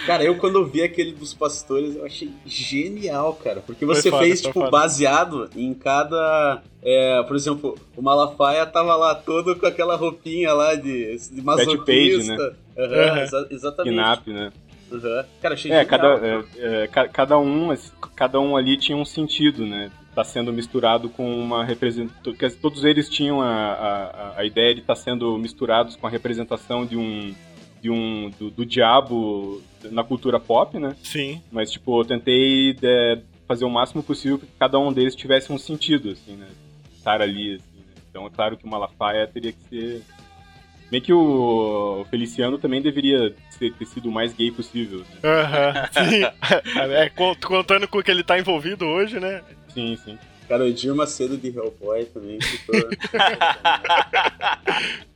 Cara, 0.06 0.24
eu 0.24 0.38
quando 0.38 0.66
vi 0.66 0.82
aquele 0.84 1.12
dos 1.12 1.34
pastores, 1.34 1.98
eu 1.98 2.06
achei 2.06 2.32
genial, 2.46 3.34
cara. 3.34 3.60
Porque 3.60 3.86
você 3.86 4.10
foda, 4.10 4.24
fez, 4.24 4.42
tipo, 4.42 4.54
foda. 4.54 4.72
baseado 4.72 5.50
em 5.54 5.74
cada. 5.74 6.62
É, 6.82 7.24
por 7.24 7.36
exemplo, 7.36 7.78
o 7.98 8.02
Malafaia 8.02 8.66
tava 8.66 8.96
lá 8.96 9.16
todo 9.16 9.56
com 9.58 9.66
aquela 9.66 9.98
roupinha 9.98 10.54
lá 10.54 10.76
de, 10.76 11.18
de 11.18 11.42
masoquista. 11.42 11.84
Page, 11.84 12.28
né? 12.30 12.38
Uhum, 12.78 12.86
uhum. 12.86 13.18
Exa 13.18 13.48
exatamente. 13.50 13.96
Pinap, 13.96 14.28
né? 14.28 14.52
Uhum. 14.92 15.24
Cara, 15.42 15.54
achei 15.54 15.72
é, 15.72 15.84
cada, 15.84 16.16
é, 16.26 16.84
é, 16.84 16.88
cada 16.88 17.38
um, 17.40 17.70
cada 18.16 18.40
um 18.40 18.56
ali 18.56 18.78
tinha 18.78 18.98
um 18.98 19.06
sentido, 19.06 19.66
né? 19.66 19.92
Tá 20.14 20.24
sendo 20.24 20.54
misturado 20.54 21.10
com 21.10 21.38
uma 21.38 21.64
representação. 21.64 22.34
Todos 22.62 22.84
eles 22.84 23.10
tinham 23.10 23.42
a, 23.42 23.50
a, 23.50 24.40
a 24.40 24.46
ideia 24.46 24.74
de 24.74 24.82
estar 24.82 24.96
tá 24.96 25.02
sendo 25.02 25.38
misturados 25.38 25.96
com 25.96 26.08
a 26.08 26.10
representação 26.10 26.86
de 26.86 26.98
um. 26.98 27.34
De 27.82 27.90
um 27.92 28.32
do, 28.40 28.50
do, 28.50 28.66
diabo 28.66 29.62
na 29.92 30.04
cultura 30.04 30.40
pop, 30.40 30.80
né? 30.80 30.96
Sim. 31.04 31.40
Mas, 31.52 31.70
tipo, 31.70 32.02
eu 32.02 32.06
tentei 32.06 32.74
de, 32.74 32.88
é, 32.88 33.22
fazer 33.48 33.64
o 33.64 33.70
máximo 33.70 34.02
possível 34.02 34.40
que 34.40 34.48
cada 34.58 34.80
um 34.80 34.92
deles 34.92 35.14
tivesse 35.14 35.52
um 35.52 35.58
sentido, 35.58 36.10
assim, 36.10 36.36
né? 36.36 36.48
Estar 36.98 37.22
ali, 37.22 37.56
assim, 37.56 37.78
né? 37.78 37.94
Então, 38.10 38.26
é 38.26 38.30
claro 38.32 38.58
que 38.58 38.66
o 38.66 38.68
Malafaia 38.68 39.28
teria 39.28 39.52
que 39.52 39.62
ser 39.70 40.02
Bem 40.96 41.02
que 41.02 41.12
o 41.12 42.06
Feliciano 42.10 42.58
também 42.58 42.82
deveria 42.82 43.36
ter, 43.60 43.74
ter 43.74 43.86
sido 43.86 44.08
o 44.08 44.12
mais 44.14 44.32
gay 44.34 44.50
possível. 44.50 45.00
Né? 45.00 45.06
Uhum, 45.26 46.10
sim. 46.10 46.24
é, 46.96 47.10
contando 47.10 47.86
com 47.86 47.98
o 47.98 48.04
que 48.04 48.10
ele 48.10 48.24
tá 48.24 48.40
envolvido 48.40 48.86
hoje, 48.86 49.20
né? 49.20 49.42
Sim, 49.74 49.98
sim. 50.06 50.18
Cara, 50.48 50.64
o 50.64 50.68
Edir 50.68 50.96
Macedo 50.96 51.36
de 51.36 51.50
Hellboy 51.50 52.06
também 52.06 52.40
ficou... 52.40 52.76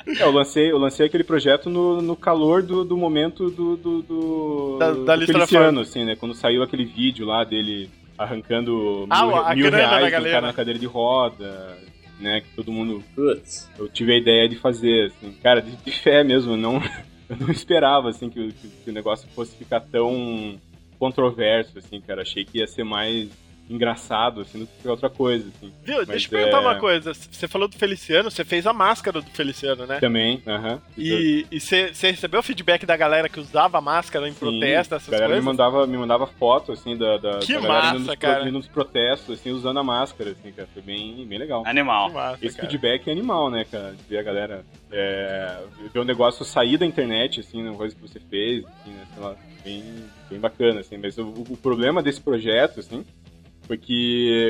é, 0.05 0.21
eu 0.21 0.31
lancei, 0.31 0.69
eu 0.69 0.77
lancei 0.77 1.05
aquele 1.05 1.23
projeto 1.23 1.69
no, 1.69 2.01
no 2.01 2.13
calor 2.13 2.61
do, 2.61 2.83
do 2.83 2.97
momento 2.97 3.49
do, 3.49 3.77
do, 3.77 4.01
do, 4.01 4.77
da, 4.79 4.91
da 4.91 5.15
do 5.15 5.27
Feliciano, 5.27 5.79
assim, 5.79 6.03
né? 6.03 6.17
Quando 6.17 6.35
saiu 6.35 6.61
aquele 6.61 6.83
vídeo 6.83 7.25
lá 7.25 7.45
dele 7.45 7.89
arrancando 8.17 9.07
ah, 9.09 9.55
mil, 9.55 9.63
mil 9.63 9.71
reais 9.71 10.11
cara 10.11 10.41
na 10.41 10.51
cadeira 10.51 10.77
de 10.77 10.85
roda, 10.85 11.77
né? 12.19 12.41
Que 12.41 12.55
todo 12.55 12.71
mundo. 12.71 13.03
Putz. 13.15 13.69
Eu 13.77 13.87
tive 13.87 14.13
a 14.13 14.17
ideia 14.17 14.47
de 14.47 14.55
fazer, 14.55 15.07
assim, 15.07 15.31
cara, 15.41 15.61
de, 15.61 15.75
de 15.75 15.91
fé 15.91 16.23
mesmo, 16.23 16.57
não, 16.57 16.75
eu 17.29 17.37
não 17.37 17.49
esperava, 17.49 18.09
assim, 18.09 18.29
que, 18.29 18.51
que, 18.53 18.67
que 18.67 18.89
o 18.89 18.93
negócio 18.93 19.27
fosse 19.29 19.55
ficar 19.55 19.79
tão 19.79 20.59
controverso, 20.97 21.77
assim, 21.77 22.01
cara. 22.01 22.21
Achei 22.21 22.43
que 22.43 22.59
ia 22.59 22.67
ser 22.67 22.83
mais 22.83 23.29
engraçado, 23.69 24.41
assim, 24.41 24.59
do 24.59 24.67
que 24.67 24.87
outra 24.87 25.09
coisa, 25.09 25.47
assim. 25.47 25.71
Viu, 25.83 25.97
Mas 25.97 26.07
deixa 26.07 26.27
eu 26.27 26.31
perguntar 26.31 26.57
é... 26.57 26.59
uma 26.59 26.75
coisa. 26.75 27.13
Você 27.13 27.47
falou 27.47 27.67
do 27.67 27.77
Feliciano, 27.77 28.31
você 28.31 28.43
fez 28.43 28.65
a 28.65 28.73
máscara 28.73 29.21
do 29.21 29.29
Feliciano, 29.29 29.85
né? 29.85 29.99
Também, 29.99 30.41
aham. 30.47 30.73
Uh 30.73 30.77
-huh. 30.77 31.45
E 31.51 31.59
você 31.59 31.91
recebeu 32.01 32.41
feedback 32.41 32.85
da 32.85 32.97
galera 32.97 33.29
que 33.29 33.39
usava 33.39 33.77
a 33.77 33.81
máscara 33.81 34.27
em 34.27 34.33
Sim, 34.33 34.39
protesto, 34.39 34.95
essas 34.95 35.09
a 35.09 35.11
galera 35.11 35.27
coisas? 35.27 35.45
Me 35.45 35.51
mandava, 35.51 35.85
me 35.85 35.97
mandava 35.97 36.25
foto, 36.25 36.71
assim, 36.71 36.97
da, 36.97 37.17
da, 37.17 37.39
que 37.39 37.53
da 37.53 37.61
galera 37.61 37.83
massa, 37.83 37.95
indo 37.95 38.05
nos, 38.05 38.15
cara. 38.15 38.41
indo 38.41 38.51
nos 38.51 38.67
protestos, 38.67 39.39
assim, 39.39 39.51
usando 39.51 39.79
a 39.79 39.83
máscara, 39.83 40.31
assim, 40.31 40.51
cara. 40.51 40.67
Foi 40.73 40.81
bem, 40.81 41.25
bem 41.27 41.37
legal. 41.37 41.63
Animal. 41.65 42.11
Massa, 42.11 42.45
Esse 42.45 42.55
cara. 42.57 42.67
feedback 42.67 43.07
é 43.07 43.11
animal, 43.11 43.51
né, 43.51 43.65
cara? 43.69 43.91
De 43.91 44.03
ver 44.09 44.17
a 44.17 44.23
galera 44.23 44.65
é, 44.91 45.59
ver 45.93 45.99
o 45.99 46.03
negócio 46.03 46.43
sair 46.43 46.77
da 46.77 46.85
internet, 46.85 47.41
assim, 47.41 47.61
uma 47.61 47.77
coisa 47.77 47.95
que 47.95 48.01
você 48.01 48.19
fez, 48.19 48.65
assim, 48.65 48.91
né, 48.91 49.05
sei 49.13 49.23
lá, 49.23 49.35
bem, 49.63 49.83
bem 50.29 50.39
bacana, 50.39 50.79
assim. 50.79 50.97
Mas 50.97 51.17
o, 51.17 51.27
o 51.27 51.57
problema 51.57 52.01
desse 52.01 52.21
projeto, 52.21 52.79
assim, 52.79 53.05
porque 53.69 53.93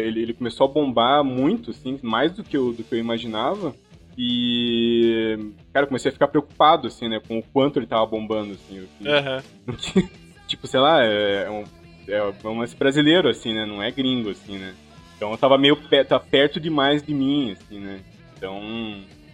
ele, 0.05 0.21
ele 0.21 0.33
começou 0.33 0.65
a 0.65 0.71
bombar 0.71 1.25
muito, 1.25 1.71
assim, 1.71 1.99
mais 2.01 2.31
do 2.31 2.41
que 2.41 2.55
eu, 2.55 2.71
do 2.71 2.85
que 2.85 2.95
eu 2.95 2.99
imaginava. 2.99 3.75
E, 4.17 5.37
cara, 5.73 5.83
eu 5.83 5.87
comecei 5.89 6.07
a 6.07 6.13
ficar 6.13 6.29
preocupado, 6.29 6.87
assim, 6.87 7.09
né, 7.09 7.19
com 7.27 7.37
o 7.37 7.43
quanto 7.43 7.77
ele 7.77 7.85
tava 7.85 8.05
bombando, 8.05 8.53
assim. 8.53 8.79
Uhum. 8.79 10.07
tipo, 10.47 10.65
sei 10.67 10.79
lá, 10.79 11.03
é, 11.03 11.43
é 11.43 11.49
um, 11.49 11.63
é 12.07 12.47
um 12.47 12.59
lance 12.59 12.77
brasileiro, 12.77 13.27
assim, 13.27 13.53
né, 13.53 13.65
não 13.65 13.83
é 13.83 13.91
gringo, 13.91 14.29
assim, 14.29 14.57
né. 14.57 14.73
Então 15.17 15.31
eu 15.31 15.37
tava 15.37 15.57
meio 15.57 15.75
tá 16.07 16.17
perto 16.17 16.57
demais 16.57 17.03
de 17.03 17.13
mim, 17.13 17.51
assim, 17.51 17.77
né. 17.77 17.99
Então, 18.37 18.61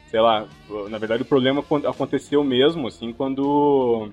sei 0.09 0.19
lá, 0.19 0.47
na 0.89 0.97
verdade 0.97 1.21
o 1.21 1.25
problema 1.25 1.63
aconteceu 1.87 2.43
mesmo, 2.43 2.87
assim, 2.87 3.13
quando 3.13 4.09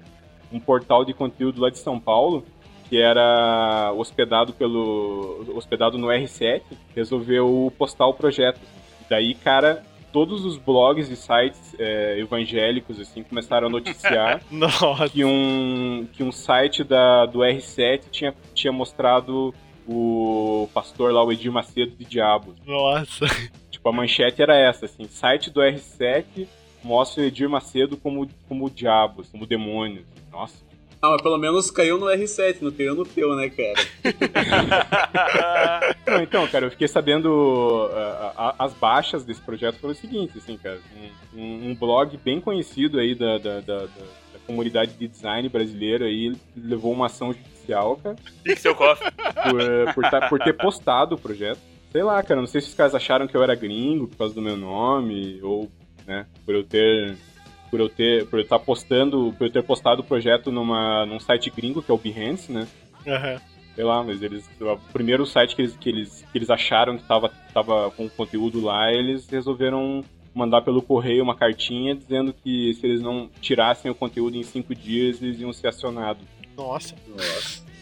um 0.53 0.61
portal 0.61 1.03
de 1.03 1.15
conteúdo 1.15 1.63
lá 1.63 1.71
de 1.71 1.79
São 1.79 1.99
Paulo 1.99 2.45
que 2.93 3.01
era 3.01 3.91
hospedado 3.97 4.53
pelo 4.53 5.47
hospedado 5.57 5.97
no 5.97 6.09
R7, 6.09 6.61
resolveu 6.95 7.73
postar 7.79 8.07
o 8.07 8.13
projeto. 8.13 8.61
Daí, 9.09 9.33
cara, 9.33 9.83
todos 10.13 10.45
os 10.45 10.59
blogs 10.59 11.09
e 11.09 11.17
sites 11.17 11.75
é, 11.79 12.19
evangélicos 12.19 13.01
assim 13.01 13.23
começaram 13.23 13.69
a 13.69 13.71
noticiar 13.71 14.43
que 15.11 15.25
um 15.25 16.07
que 16.13 16.23
um 16.23 16.31
site 16.31 16.85
da 16.85 17.25
do 17.25 17.39
R7 17.39 18.03
tinha 18.11 18.35
tinha 18.53 18.71
mostrado 18.71 19.55
o 19.89 20.69
pastor 20.75 21.15
lá 21.15 21.25
o 21.25 21.33
Edir 21.33 21.51
Macedo 21.51 21.97
de 21.97 22.05
Diabo. 22.05 22.55
Nossa. 22.67 23.25
Tipo 23.71 23.89
a 23.89 23.93
manchete 23.93 24.43
era 24.43 24.55
essa 24.55 24.85
assim, 24.85 25.09
site 25.09 25.49
do 25.49 25.63
R7 25.63 26.47
mostra 26.85 27.23
o 27.23 27.27
Edir 27.27 27.49
Macedo 27.49 27.97
como 27.97 28.29
como 28.47 28.69
diabo, 28.69 29.25
como 29.33 29.47
demônio. 29.47 30.05
Nossa, 30.31 30.63
ah, 31.03 31.11
mas 31.11 31.21
pelo 31.21 31.37
menos 31.37 31.69
caiu 31.69 31.99
no 31.99 32.07
R7, 32.07 32.59
não 32.61 32.71
caiu 32.71 32.95
no 32.95 33.05
teu, 33.05 33.35
né, 33.35 33.51
cara? 33.51 33.75
não, 36.07 36.23
então, 36.23 36.47
cara, 36.47 36.67
eu 36.67 36.71
fiquei 36.71 36.87
sabendo 36.87 37.27
uh, 37.27 38.55
as 38.57 38.73
baixas 38.75 39.25
desse 39.25 39.41
projeto 39.41 39.81
foram 39.81 39.95
o 39.95 39.97
seguinte, 39.97 40.39
assim, 40.39 40.57
cara, 40.57 40.79
um, 41.35 41.71
um 41.71 41.75
blog 41.75 42.17
bem 42.19 42.41
conhecido 42.41 43.01
aí 43.01 43.17
da, 43.17 43.37
da, 43.39 43.61
da, 43.61 43.79
da, 43.79 44.39
comunidade 44.47 44.93
de 44.95 45.09
design 45.09 45.49
brasileira 45.49 46.05
aí 46.05 46.37
levou 46.57 46.93
uma 46.93 47.07
ação 47.07 47.33
judicial, 47.33 47.97
cara. 47.97 48.15
Pixel 48.45 48.75
Coffee. 48.77 49.11
Por, 49.11 49.61
uh, 49.61 49.95
por, 49.95 50.09
tá, 50.09 50.29
por 50.29 50.39
ter 50.39 50.53
postado 50.53 51.17
o 51.17 51.19
projeto. 51.19 51.59
Sei 51.91 52.05
lá, 52.05 52.23
cara, 52.23 52.41
não 52.41 52.47
sei 52.47 52.61
se 52.61 52.69
os 52.69 52.75
caras 52.75 52.95
acharam 52.95 53.27
que 53.27 53.37
eu 53.37 53.43
era 53.43 53.57
gringo 53.57 54.07
por 54.07 54.19
causa 54.19 54.35
do 54.35 54.41
meu 54.41 54.57
nome, 54.57 55.41
ou, 55.43 55.69
né, 56.07 56.27
por 56.45 56.55
eu 56.55 56.63
ter 56.63 57.17
por 57.73 57.81
eu 57.81 57.89
ter 57.89 58.27
por 58.27 58.39
eu 58.39 58.43
estar 58.43 58.59
postando, 58.59 59.35
por 59.39 59.47
eu 59.47 59.51
ter 59.51 59.63
postado 59.63 60.03
o 60.03 60.05
projeto 60.05 60.53
numa 60.53 61.07
num 61.07 61.19
site 61.19 61.49
gringo 61.49 61.83
que 61.83 61.91
é 61.91 61.95
o 61.95 61.99
Behance, 61.99 62.53
né? 62.53 62.69
Uhum. 63.07 63.41
Sei 63.75 63.83
lá, 63.83 64.05
mas 64.05 64.23
eles. 64.23 64.45
O 64.61 64.77
primeiro 64.93 65.25
site 65.25 65.57
que 65.57 65.63
eles, 65.63 65.77
que 65.79 65.89
eles, 65.89 66.27
que 66.31 66.37
eles 66.37 66.51
acharam 66.51 66.99
que 66.99 67.05
tava, 67.05 67.31
tava 67.55 67.91
com 67.93 68.07
conteúdo 68.11 68.61
lá, 68.61 68.93
eles 68.93 69.27
resolveram 69.27 70.05
mandar 70.35 70.61
pelo 70.61 70.83
correio 70.83 71.23
uma 71.23 71.35
cartinha 71.35 71.95
dizendo 71.95 72.35
que 72.35 72.75
se 72.75 72.87
eles 72.87 73.01
não 73.01 73.31
tirassem 73.41 73.91
o 73.91 73.95
conteúdo 73.95 74.37
em 74.37 74.43
cinco 74.43 74.75
dias, 74.75 75.23
eles 75.23 75.41
iam 75.41 75.53
ser 75.53 75.69
acionados. 75.69 76.23
Nossa. 76.55 76.95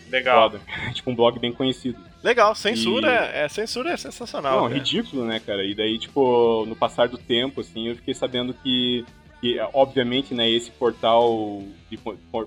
Legal. 0.09 0.51
Foda. 0.51 0.63
tipo 0.95 1.11
um 1.11 1.15
blog 1.15 1.39
bem 1.41 1.53
conhecido. 1.53 1.99
Legal, 2.23 2.55
censura, 2.55 3.11
é, 3.11 3.49
censura 3.49 3.93
é 3.93 3.97
sensacional. 3.97 4.57
Não, 4.57 4.63
cara. 4.65 4.75
ridículo, 4.75 5.25
né, 5.25 5.41
cara? 5.41 5.65
E 5.65 5.75
daí, 5.75 5.99
tipo, 5.99 6.67
no 6.67 6.77
passar 6.77 7.09
do 7.09 7.17
tempo, 7.17 7.63
assim, 7.63 7.89
eu 7.89 7.97
fiquei 7.97 8.13
sabendo 8.13 8.53
que, 8.53 9.05
que 9.41 9.59
obviamente, 9.73 10.35
né, 10.35 10.49
esse 10.49 10.71
portal 10.71 11.63
de, 11.91 11.97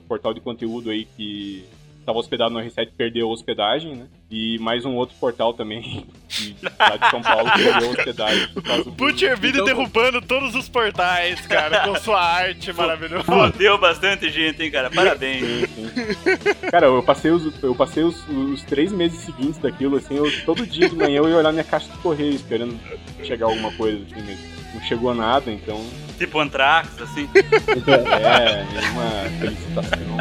portal 0.08 0.34
de 0.34 0.40
conteúdo 0.42 0.90
aí 0.90 1.06
que 1.06 1.66
estava 2.00 2.20
hospedado 2.20 2.54
no 2.54 2.60
R7 2.60 2.90
perdeu 2.98 3.30
a 3.30 3.32
hospedagem, 3.32 3.96
né? 3.96 4.08
E 4.30 4.60
mais 4.60 4.84
um 4.84 4.94
outro 4.96 5.16
portal 5.20 5.54
também, 5.54 6.06
de, 6.28 6.56
lá 6.78 6.98
de 6.98 7.10
São 7.10 7.22
Paulo, 7.22 7.50
perdeu 7.56 7.88
a 7.88 7.92
hospedagem. 7.92 8.50
Butcher 8.98 9.40
Billy 9.40 9.54
Então- 9.54 9.66
derrubando 9.66 10.22
todos 10.22 10.54
os 10.54 10.68
portais, 10.68 11.40
cara, 11.48 11.88
com 11.88 11.96
sua 11.96 12.20
arte 12.22 12.72
maravilhosa. 12.74 13.24
Fodeu 13.24 13.78
bastante 13.78 14.30
gente, 14.30 14.62
hein, 14.62 14.70
cara? 14.70 14.90
Parabéns. 14.92 15.46
Sim, 15.46 15.66
sim. 15.68 16.70
Cara, 16.70 16.88
eu 16.88 17.02
passei, 17.02 17.32
os, 17.32 17.64
eu 17.64 17.74
passei 17.74 18.04
os, 18.04 18.28
os 18.28 18.62
três 18.64 18.92
meses 18.92 19.20
seguintes 19.20 19.58
daquilo, 19.60 19.96
assim, 19.96 20.16
eu, 20.16 20.26
todo 20.46 20.68
dia 20.68 20.90
de 20.90 20.96
manhã 20.96 21.20
eu 21.20 21.30
ia 21.30 21.38
olhar 21.38 21.54
minha 21.54 21.64
caixa 21.64 21.90
de 21.90 21.98
correio 22.00 22.34
esperando 22.34 22.78
chegar 23.24 23.46
alguma 23.46 23.72
coisa, 23.74 24.04
assim, 24.04 24.26
mas 24.28 24.63
não 24.74 24.82
chegou 24.82 25.14
nada, 25.14 25.52
então 25.52 25.84
tipo 26.18 26.40
Anthrax, 26.40 26.90
assim. 27.02 27.30
é, 27.36 28.66
nenhuma 28.74 29.30
felicitação. 29.40 30.18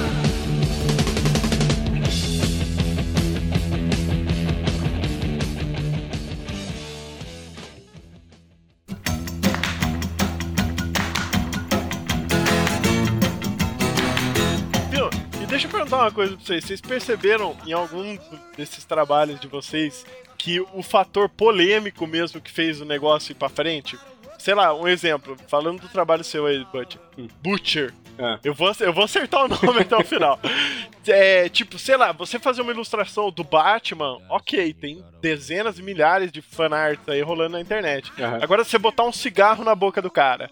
perguntar 15.86 15.98
uma 15.98 16.10
coisa 16.10 16.36
pra 16.36 16.44
vocês. 16.44 16.64
Vocês 16.64 16.80
perceberam 16.80 17.56
em 17.64 17.72
algum 17.72 18.18
desses 18.56 18.84
trabalhos 18.84 19.38
de 19.38 19.46
vocês 19.46 20.04
que 20.36 20.60
o 20.60 20.82
fator 20.82 21.28
polêmico 21.28 22.06
mesmo 22.06 22.40
que 22.40 22.50
fez 22.50 22.80
o 22.80 22.84
negócio 22.84 23.32
ir 23.32 23.36
pra 23.36 23.48
frente? 23.48 23.98
Sei 24.38 24.54
lá, 24.54 24.74
um 24.74 24.86
exemplo, 24.86 25.36
falando 25.48 25.80
do 25.80 25.88
trabalho 25.88 26.22
seu 26.22 26.46
aí, 26.46 26.64
Butcher. 26.72 27.00
Butcher. 27.42 27.94
Ah. 28.18 28.38
Eu 28.42 28.54
vou, 28.54 28.70
eu 28.80 28.92
vou 28.92 29.04
acertar 29.04 29.44
o 29.44 29.48
nome 29.66 29.80
até 29.80 29.96
o 29.96 30.04
final. 30.04 30.38
É, 31.06 31.48
tipo, 31.48 31.78
sei 31.78 31.96
lá, 31.96 32.12
você 32.12 32.38
fazer 32.38 32.62
uma 32.62 32.72
ilustração 32.72 33.30
do 33.30 33.44
Batman, 33.44 34.18
ok, 34.28 34.74
tem 34.74 35.04
dezenas 35.20 35.78
e 35.78 35.82
milhares 35.82 36.32
de 36.32 36.42
fanarts 36.42 37.08
aí 37.08 37.22
rolando 37.22 37.52
na 37.52 37.60
internet. 37.60 38.12
Aham. 38.18 38.38
Agora, 38.42 38.64
você 38.64 38.78
botar 38.78 39.04
um 39.04 39.12
cigarro 39.12 39.64
na 39.64 39.74
boca 39.74 40.02
do 40.02 40.10
cara, 40.10 40.50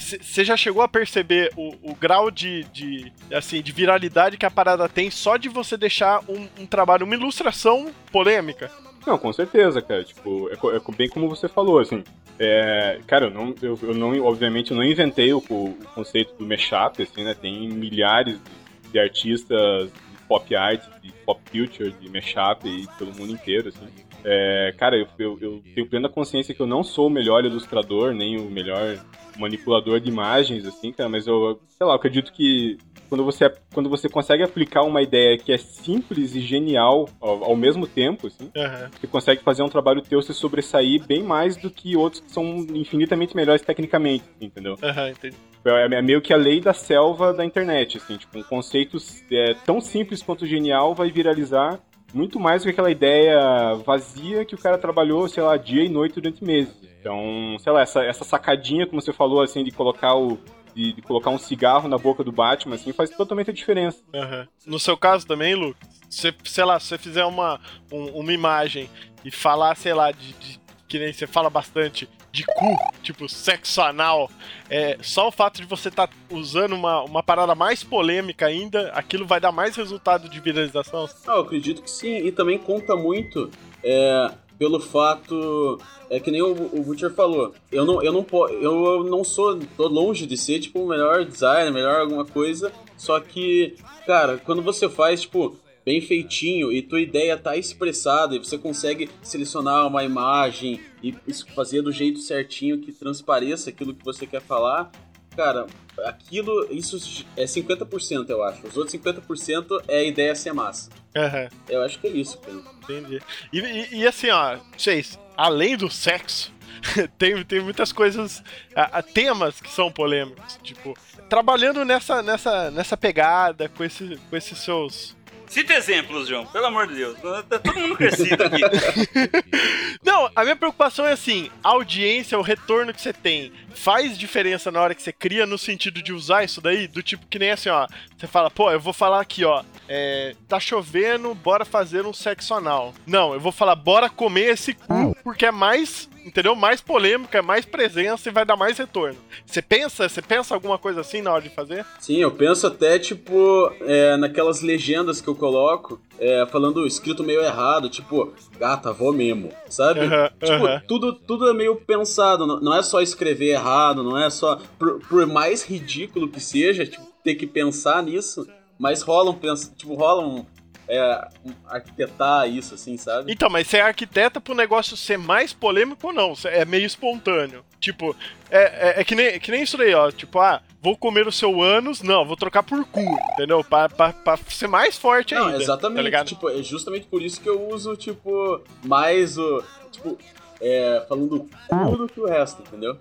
Você 0.00 0.44
já 0.44 0.56
chegou 0.56 0.82
a 0.82 0.88
perceber 0.88 1.52
o, 1.56 1.92
o 1.92 1.94
grau 1.94 2.30
de, 2.30 2.64
de, 2.64 3.12
assim, 3.32 3.62
de 3.62 3.70
viralidade 3.70 4.36
que 4.36 4.44
a 4.44 4.50
parada 4.50 4.88
tem 4.88 5.10
só 5.10 5.36
de 5.36 5.48
você 5.48 5.76
deixar 5.76 6.20
um, 6.28 6.48
um 6.58 6.66
trabalho, 6.66 7.06
uma 7.06 7.14
ilustração 7.14 7.92
polêmica? 8.10 8.70
Não, 9.06 9.16
com 9.16 9.32
certeza, 9.32 9.80
cara. 9.80 10.02
Tipo, 10.04 10.50
é, 10.50 10.54
é 10.54 10.96
bem 10.96 11.08
como 11.08 11.28
você 11.28 11.48
falou, 11.48 11.78
assim. 11.78 12.02
É, 12.38 13.00
cara, 13.06 13.26
eu 13.26 13.30
não, 13.30 13.54
eu, 13.62 13.78
eu 13.82 13.94
não, 13.94 14.20
obviamente, 14.24 14.72
eu 14.72 14.76
não 14.76 14.84
inventei 14.84 15.32
o, 15.32 15.38
o 15.38 15.76
conceito 15.94 16.34
do 16.34 16.46
mashup, 16.46 17.02
assim, 17.02 17.22
né? 17.22 17.34
Tem 17.34 17.68
milhares 17.68 18.38
de, 18.42 18.92
de 18.92 18.98
artistas 18.98 19.90
de 19.90 20.22
pop 20.26 20.54
art, 20.56 20.82
de 21.02 21.12
pop 21.24 21.40
culture, 21.50 21.92
de 21.92 22.08
mashup 22.08 22.68
aí 22.68 22.86
pelo 22.98 23.14
mundo 23.14 23.32
inteiro, 23.32 23.68
assim. 23.68 23.86
É, 24.24 24.74
cara, 24.76 24.96
eu, 24.96 25.06
eu, 25.18 25.38
eu 25.40 25.62
tenho 25.74 25.88
plena 25.88 26.08
consciência 26.08 26.54
que 26.54 26.60
eu 26.60 26.66
não 26.66 26.82
sou 26.82 27.06
o 27.06 27.10
melhor 27.10 27.44
ilustrador, 27.44 28.12
nem 28.12 28.38
o 28.38 28.50
melhor 28.50 28.98
manipulador 29.38 30.00
de 30.00 30.08
imagens, 30.08 30.66
assim, 30.66 30.92
cara, 30.92 31.08
mas 31.08 31.26
eu, 31.26 31.60
sei 31.68 31.86
lá, 31.86 31.92
eu 31.92 31.96
acredito 31.96 32.32
que 32.32 32.78
quando 33.10 33.24
você, 33.24 33.52
quando 33.72 33.90
você 33.90 34.08
consegue 34.08 34.44
aplicar 34.44 34.82
uma 34.82 35.02
ideia 35.02 35.36
que 35.36 35.52
é 35.52 35.58
simples 35.58 36.36
e 36.36 36.40
genial 36.40 37.08
ao, 37.20 37.44
ao 37.44 37.56
mesmo 37.56 37.86
tempo, 37.86 38.28
assim, 38.28 38.48
Aham. 38.56 38.88
você 38.98 39.06
consegue 39.08 39.42
fazer 39.42 39.64
um 39.64 39.68
trabalho 39.68 40.00
teu 40.00 40.22
se 40.22 40.32
sobressair 40.32 41.04
bem 41.04 41.22
mais 41.22 41.56
do 41.56 41.68
que 41.68 41.96
outros 41.96 42.22
que 42.22 42.30
são 42.30 42.64
infinitamente 42.72 43.34
melhores 43.34 43.62
tecnicamente, 43.62 44.24
entendeu? 44.40 44.78
Aham, 44.80 45.10
entendi. 45.10 45.36
É 45.64 45.94
é 45.96 46.02
meio 46.02 46.22
que 46.22 46.32
a 46.32 46.36
lei 46.36 46.60
da 46.60 46.72
selva 46.72 47.34
da 47.34 47.44
internet, 47.44 47.98
assim, 47.98 48.16
tipo, 48.16 48.38
um 48.38 48.42
conceito 48.42 48.96
é, 49.30 49.54
tão 49.66 49.80
simples 49.80 50.22
quanto 50.22 50.46
genial 50.46 50.94
vai 50.94 51.10
viralizar 51.10 51.80
muito 52.12 52.38
mais 52.40 52.62
do 52.62 52.66
que 52.66 52.70
aquela 52.70 52.90
ideia 52.90 53.74
vazia 53.86 54.44
que 54.44 54.54
o 54.54 54.58
cara 54.58 54.76
trabalhou, 54.78 55.28
sei 55.28 55.42
lá, 55.42 55.56
dia 55.56 55.84
e 55.84 55.88
noite 55.88 56.14
durante 56.20 56.42
meses. 56.44 56.74
Então, 57.00 57.56
sei 57.60 57.72
lá, 57.72 57.80
essa, 57.82 58.04
essa 58.04 58.24
sacadinha, 58.24 58.86
como 58.86 59.00
você 59.00 59.12
falou, 59.12 59.40
assim, 59.42 59.64
de 59.64 59.70
colocar 59.70 60.14
o. 60.14 60.38
De, 60.74 60.92
de 60.92 61.02
colocar 61.02 61.30
um 61.30 61.38
cigarro 61.38 61.88
na 61.88 61.98
boca 61.98 62.22
do 62.22 62.30
Batman, 62.30 62.76
assim, 62.76 62.92
faz 62.92 63.10
totalmente 63.10 63.50
a 63.50 63.52
diferença. 63.52 63.98
Aham. 64.14 64.46
No 64.64 64.78
seu 64.78 64.96
caso 64.96 65.26
também, 65.26 65.52
Lucas, 65.56 65.88
você, 66.08 66.32
sei 66.44 66.64
lá, 66.64 66.78
se 66.78 66.86
você 66.86 66.96
fizer 66.96 67.24
uma, 67.24 67.58
um- 67.90 68.20
uma 68.20 68.32
imagem 68.32 68.88
e 69.24 69.32
falar, 69.32 69.74
sei 69.76 69.92
lá, 69.92 70.12
de, 70.12 70.32
de- 70.34 70.60
que 70.86 70.96
nem 71.00 71.12
você 71.12 71.26
fala 71.26 71.50
bastante 71.50 72.08
de 72.32 72.44
cu, 72.44 72.76
tipo 73.02 73.28
sexo 73.28 73.80
anal, 73.80 74.30
é, 74.68 74.96
só 75.02 75.28
o 75.28 75.32
fato 75.32 75.60
de 75.60 75.66
você 75.66 75.88
estar 75.88 76.08
usando 76.30 76.74
uma, 76.74 77.02
uma 77.02 77.22
parada 77.22 77.54
mais 77.54 77.82
polêmica 77.82 78.46
ainda, 78.46 78.90
aquilo 78.92 79.26
vai 79.26 79.40
dar 79.40 79.52
mais 79.52 79.74
resultado 79.76 80.28
de 80.28 80.40
viralização? 80.40 81.08
Ah, 81.26 81.32
eu 81.32 81.40
acredito 81.40 81.82
que 81.82 81.90
sim, 81.90 82.16
e 82.18 82.30
também 82.30 82.58
conta 82.58 82.94
muito 82.94 83.50
é, 83.82 84.30
pelo 84.60 84.78
fato. 84.78 85.80
É 86.10 86.20
que 86.20 86.30
nem 86.30 86.42
o, 86.42 86.50
o 86.50 86.82
Butcher 86.82 87.10
falou. 87.14 87.54
Eu 87.72 87.84
não, 87.86 88.02
eu, 88.02 88.12
não 88.12 88.26
eu 88.50 89.04
não 89.04 89.24
sou. 89.24 89.58
tô 89.76 89.88
longe 89.88 90.26
de 90.26 90.36
ser, 90.36 90.60
tipo, 90.60 90.80
o 90.80 90.88
melhor 90.88 91.24
designer, 91.24 91.72
melhor 91.72 92.00
alguma 92.00 92.24
coisa. 92.24 92.72
Só 92.96 93.18
que, 93.20 93.76
cara, 94.06 94.36
quando 94.38 94.60
você 94.60 94.88
faz, 94.88 95.22
tipo, 95.22 95.56
bem 95.90 96.00
feitinho 96.00 96.70
e 96.70 96.80
tua 96.82 97.00
ideia 97.00 97.36
tá 97.36 97.56
expressada 97.56 98.36
e 98.36 98.38
você 98.38 98.56
consegue 98.56 99.10
selecionar 99.22 99.88
uma 99.88 100.04
imagem 100.04 100.80
e 101.02 101.12
fazer 101.52 101.82
do 101.82 101.90
jeito 101.90 102.20
certinho 102.20 102.78
que 102.78 102.92
transpareça 102.92 103.70
aquilo 103.70 103.92
que 103.92 104.04
você 104.04 104.24
quer 104.24 104.40
falar, 104.40 104.88
cara, 105.36 105.66
aquilo, 106.04 106.68
isso 106.72 107.24
é 107.36 107.44
50%, 107.44 108.28
eu 108.30 108.40
acho. 108.44 108.64
Os 108.68 108.76
outros 108.76 108.94
50% 108.94 109.82
é 109.88 109.98
a 109.98 110.04
ideia 110.04 110.32
ser 110.36 110.52
massa. 110.52 110.90
Aham, 111.16 111.48
Eu 111.68 111.82
acho 111.82 111.98
que 111.98 112.06
é 112.06 112.10
isso, 112.10 112.38
cara. 112.38 112.56
entendi. 112.82 113.20
E, 113.52 113.58
e- 113.58 113.96
e 114.02 114.06
assim, 114.06 114.30
ó, 114.30 114.58
vocês, 114.78 115.18
além 115.36 115.76
do 115.76 115.90
sexo, 115.90 116.52
tem, 117.18 117.44
tem 117.44 117.60
muitas 117.60 117.90
coisas, 117.92 118.44
a- 118.76 118.98
a 118.98 119.02
temas 119.02 119.60
que 119.60 119.70
são 119.70 119.90
polêmicos, 119.90 120.56
tipo, 120.62 120.96
trabalhando 121.28 121.84
nessa, 121.84 122.22
nessa, 122.22 122.70
nessa 122.70 122.96
pegada, 122.96 123.68
com, 123.68 123.82
esse, 123.82 124.16
com 124.30 124.36
esses 124.36 124.56
seus 124.58 125.16
Cita 125.50 125.74
exemplos, 125.74 126.28
João, 126.28 126.46
pelo 126.46 126.66
amor 126.66 126.86
de 126.86 126.94
Deus. 126.94 127.18
Tá 127.48 127.58
todo 127.58 127.78
mundo 127.78 127.96
crescido 127.96 128.44
aqui. 128.44 128.60
Não, 130.00 130.30
a 130.34 130.44
minha 130.44 130.54
preocupação 130.54 131.04
é 131.04 131.12
assim: 131.12 131.50
a 131.62 131.70
audiência, 131.70 132.38
o 132.38 132.42
retorno 132.42 132.94
que 132.94 133.02
você 133.02 133.12
tem, 133.12 133.52
faz 133.74 134.16
diferença 134.16 134.70
na 134.70 134.80
hora 134.80 134.94
que 134.94 135.02
você 135.02 135.12
cria 135.12 135.46
no 135.46 135.58
sentido 135.58 136.00
de 136.00 136.12
usar 136.12 136.44
isso 136.44 136.60
daí? 136.60 136.86
Do 136.86 137.02
tipo 137.02 137.26
que 137.26 137.38
nem 137.38 137.50
assim, 137.50 137.68
ó. 137.68 137.88
Você 138.16 138.28
fala, 138.28 138.48
pô, 138.48 138.70
eu 138.70 138.78
vou 138.78 138.92
falar 138.92 139.20
aqui, 139.20 139.44
ó. 139.44 139.64
é, 139.88 140.36
tá 140.46 140.60
chovendo, 140.60 141.34
bora 141.34 141.64
fazer 141.64 142.06
um 142.06 142.12
sexo 142.12 142.54
anal. 142.54 142.94
Não, 143.04 143.34
eu 143.34 143.40
vou 143.40 143.50
falar, 143.50 143.74
bora 143.74 144.08
comer 144.08 144.52
esse 144.52 144.72
cu, 144.72 145.16
porque 145.24 145.46
é 145.46 145.50
mais, 145.50 146.08
entendeu? 146.30 146.54
Mais 146.54 146.80
polêmica, 146.80 147.38
é 147.38 147.42
mais 147.42 147.64
presença 147.64 148.28
e 148.28 148.32
vai 148.32 148.44
dar 148.46 148.56
mais 148.56 148.78
retorno. 148.78 149.18
Você 149.44 149.60
pensa, 149.60 150.08
você 150.08 150.22
pensa 150.22 150.54
alguma 150.54 150.78
coisa 150.78 151.00
assim 151.00 151.20
na 151.20 151.32
hora 151.32 151.42
de 151.42 151.50
fazer? 151.50 151.84
Sim, 151.98 152.18
eu 152.18 152.30
penso 152.30 152.66
até, 152.66 152.98
tipo, 152.98 153.70
é, 153.82 154.16
naquelas 154.16 154.62
legendas 154.62 155.20
que 155.20 155.28
eu 155.28 155.34
coloco, 155.34 156.00
é, 156.18 156.46
falando 156.46 156.86
escrito 156.86 157.24
meio 157.24 157.42
errado, 157.42 157.90
tipo, 157.90 158.32
gata, 158.58 158.92
vou 158.92 159.12
mesmo, 159.12 159.50
sabe? 159.68 160.00
Aham, 160.00 160.30
tipo, 160.42 160.66
aham. 160.66 160.82
tudo, 160.86 161.12
tudo 161.12 161.48
é 161.48 161.52
meio 161.52 161.76
pensado, 161.76 162.46
não, 162.46 162.74
é 162.74 162.82
só 162.82 163.00
escrever 163.00 163.50
errado, 163.50 164.02
não 164.02 164.16
é 164.16 164.30
só. 164.30 164.56
Por, 164.78 165.00
por 165.00 165.26
mais 165.26 165.64
ridículo 165.64 166.28
que 166.28 166.40
seja, 166.40 166.86
tipo, 166.86 167.04
ter 167.24 167.34
que 167.34 167.46
pensar 167.46 168.02
nisso, 168.02 168.46
mas 168.78 169.02
rolam, 169.02 169.34
pens- 169.34 169.72
tipo, 169.76 169.94
rolam. 169.94 170.46
É, 170.92 171.28
arquitetar 171.68 172.48
isso, 172.50 172.74
assim, 172.74 172.96
sabe? 172.96 173.32
Então, 173.32 173.48
mas 173.48 173.68
você 173.68 173.76
é 173.76 173.82
arquiteta 173.82 174.40
pro 174.40 174.56
negócio 174.56 174.96
ser 174.96 175.16
mais 175.16 175.52
polêmico 175.52 176.08
ou 176.08 176.12
não? 176.12 176.34
É 176.44 176.64
meio 176.64 176.84
espontâneo. 176.84 177.64
Tipo, 177.78 178.16
é, 178.50 178.88
é, 178.98 179.00
é 179.00 179.04
que, 179.04 179.14
nem, 179.14 179.38
que 179.38 179.52
nem 179.52 179.62
isso 179.62 179.78
daí, 179.78 179.94
ó. 179.94 180.10
Tipo, 180.10 180.40
ah, 180.40 180.60
vou 180.82 180.96
comer 180.96 181.28
o 181.28 181.32
seu 181.32 181.62
ânus, 181.62 182.02
não, 182.02 182.26
vou 182.26 182.36
trocar 182.36 182.64
por 182.64 182.84
cu, 182.86 183.00
entendeu? 183.34 183.62
Pra, 183.62 183.88
pra, 183.88 184.12
pra 184.12 184.36
ser 184.48 184.66
mais 184.66 184.96
forte 184.98 185.32
Não, 185.32 185.42
ainda. 185.46 185.58
Tá 185.58 185.62
exatamente. 185.62 186.02
ligado? 186.02 186.26
tipo, 186.26 186.48
é 186.50 186.60
justamente 186.60 187.06
por 187.06 187.22
isso 187.22 187.40
que 187.40 187.48
eu 187.48 187.68
uso, 187.68 187.96
tipo, 187.96 188.60
mais 188.82 189.38
o. 189.38 189.62
Tipo, 189.92 190.18
é, 190.60 191.04
falando 191.08 191.48
cu 191.68 191.96
do 191.96 192.08
que 192.08 192.20
o 192.20 192.26
resto, 192.26 192.62
entendeu? 192.62 192.98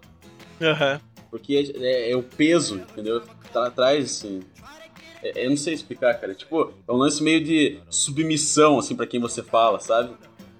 Aham. 0.61 1.01
Porque 1.31 1.55
é, 1.55 1.83
é- 1.83 2.11
é 2.11 2.15
o 2.15 2.21
peso, 2.23 2.75
entendeu? 2.75 3.23
Tá 3.51 3.65
atrás, 3.67 4.03
assim. 4.05 4.41
É- 5.23 5.45
eu 5.45 5.49
não 5.49 5.57
sei 5.57 5.73
explicar, 5.73 6.13
cara. 6.19 6.33
Tipo, 6.33 6.73
é 6.87 6.91
um 6.91 6.95
lance 6.97 7.21
meio 7.23 7.43
de 7.43 7.79
submissão, 7.89 8.79
assim, 8.79 8.95
pra 8.95 9.07
quem 9.07 9.19
você 9.19 9.41
fala, 9.43 9.79
sabe? 9.79 10.11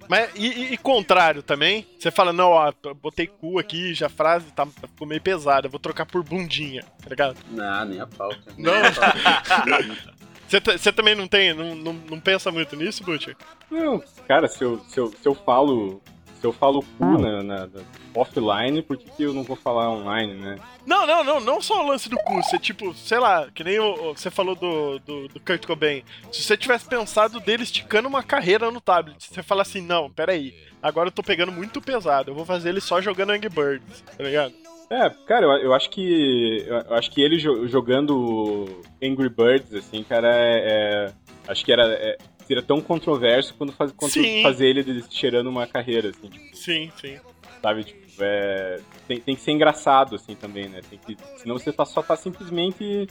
Mas 0.08 0.30
e, 0.34 0.46
e- 0.46 0.72
e 0.72 0.76
contrário 0.76 1.40
também? 1.42 1.86
Você 1.98 2.10
fala, 2.10 2.32
não, 2.32 2.50
ó, 2.50 2.72
botei 3.00 3.28
cu 3.28 3.58
aqui, 3.60 3.94
já 3.94 4.06
a 4.06 4.10
frase 4.10 4.46
tá, 4.52 4.66
ficou 4.66 5.06
meio 5.06 5.20
pesada, 5.20 5.68
vou 5.68 5.78
trocar 5.78 6.04
por 6.04 6.24
bundinha, 6.24 6.82
tá 7.02 7.08
ligado? 7.08 7.36
Não, 7.50 7.84
nem 7.84 8.00
a 8.00 8.06
pau, 8.08 8.28
cara. 8.30 8.56
Não. 8.58 8.72
Você 10.48 10.90
também 10.92 11.14
não 11.14 11.28
tem, 11.28 11.54
não, 11.54 11.76
não, 11.76 11.92
não 11.92 12.18
pensa 12.18 12.50
muito 12.50 12.74
nisso, 12.74 13.04
Butcher? 13.04 13.36
Não, 13.70 14.02
cara, 14.26 14.48
se 14.48 14.64
eu, 14.64 14.80
se 14.88 14.98
eu, 14.98 15.06
se 15.12 15.26
eu 15.28 15.32
falo. 15.32 16.02
Se 16.40 16.46
eu 16.46 16.52
falo 16.52 16.82
cu 16.96 17.04
na, 17.04 17.42
na- 17.42 17.66
na- 17.66 17.82
offline, 18.14 18.80
por 18.82 18.96
que, 18.96 19.10
que 19.10 19.22
eu 19.22 19.34
não 19.34 19.42
vou 19.42 19.56
falar 19.56 19.90
online, 19.90 20.32
né? 20.34 20.58
Não, 20.86 21.06
não, 21.06 21.22
não, 21.22 21.38
não 21.40 21.60
só 21.60 21.84
o 21.84 21.86
lance 21.86 22.08
do 22.08 22.16
cu, 22.16 22.42
você 22.42 22.58
tipo, 22.58 22.94
sei 22.94 23.18
lá, 23.18 23.46
que 23.54 23.62
nem 23.62 23.78
o, 23.78 24.14
você 24.14 24.30
falou 24.30 24.54
do, 24.54 24.98
do, 25.00 25.28
do 25.28 25.40
Kurt 25.40 25.66
Cobain. 25.66 26.02
Se 26.32 26.42
você 26.42 26.56
tivesse 26.56 26.86
pensado 26.88 27.38
dele 27.40 27.62
esticando 27.62 28.08
uma 28.08 28.22
carreira 28.22 28.70
no 28.70 28.80
tablet, 28.80 29.22
você 29.22 29.42
fala 29.42 29.62
assim, 29.62 29.82
não, 29.82 30.10
peraí, 30.10 30.54
agora 30.82 31.08
eu 31.08 31.12
tô 31.12 31.22
pegando 31.22 31.52
muito 31.52 31.80
pesado, 31.80 32.30
eu 32.30 32.34
vou 32.34 32.46
fazer 32.46 32.70
ele 32.70 32.80
só 32.80 33.00
jogando 33.02 33.30
Angry 33.30 33.50
Birds, 33.50 34.02
tá 34.16 34.24
ligado? 34.24 34.54
É, 34.88 35.08
cara, 35.26 35.44
eu, 35.46 35.50
eu 35.64 35.74
acho 35.74 35.88
que. 35.90 36.64
Eu 36.66 36.96
acho 36.96 37.10
que 37.12 37.20
ele 37.22 37.36
jo- 37.36 37.68
jogando 37.68 38.80
Angry 39.00 39.28
Birds, 39.28 39.72
assim, 39.72 40.02
cara, 40.02 40.26
é. 40.34 40.58
é- 41.06 41.12
acho 41.46 41.64
que 41.64 41.70
era. 41.72 41.84
é- 41.92 42.18
seria 42.50 42.62
tão 42.64 42.80
controverso 42.80 43.54
quanto, 43.54 43.72
faz, 43.72 43.92
quanto 43.92 44.18
fazer 44.42 44.66
ele 44.66 45.04
cheirando 45.08 45.48
uma 45.48 45.68
carreira, 45.68 46.08
assim, 46.08 46.28
tipo, 46.28 46.56
Sim, 46.56 46.90
sim. 47.00 47.16
sabe? 47.62 47.84
Tipo, 47.84 48.00
é, 48.18 48.80
tem, 49.06 49.20
tem 49.20 49.36
que 49.36 49.40
ser 49.40 49.52
engraçado, 49.52 50.16
assim, 50.16 50.34
também, 50.34 50.68
né? 50.68 50.80
Tem 50.90 50.98
que, 50.98 51.16
senão 51.36 51.56
você 51.56 51.72
tá, 51.72 51.84
só 51.84 52.02
tá 52.02 52.16
simplesmente, 52.16 53.08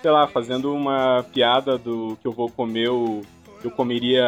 sei 0.00 0.10
lá, 0.10 0.26
fazendo 0.26 0.72
uma 0.72 1.22
piada 1.34 1.76
do 1.76 2.16
que 2.22 2.26
eu 2.26 2.32
vou 2.32 2.50
comer 2.50 2.88
o. 2.88 3.20
eu 3.62 3.70
comeria 3.70 4.24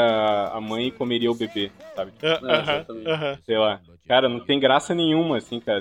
a 0.52 0.60
mãe 0.60 0.88
e 0.88 0.90
comeria 0.90 1.30
o 1.30 1.34
bebê, 1.34 1.70
sabe? 1.96 2.12
É, 2.20 2.32
Aham, 2.34 2.60
exatamente. 2.60 3.08
aham. 3.08 3.38
sei 3.46 3.56
lá. 3.56 3.80
Cara, 4.06 4.28
não 4.28 4.40
tem 4.40 4.60
graça 4.60 4.94
nenhuma, 4.94 5.38
assim, 5.38 5.58
cara. 5.58 5.80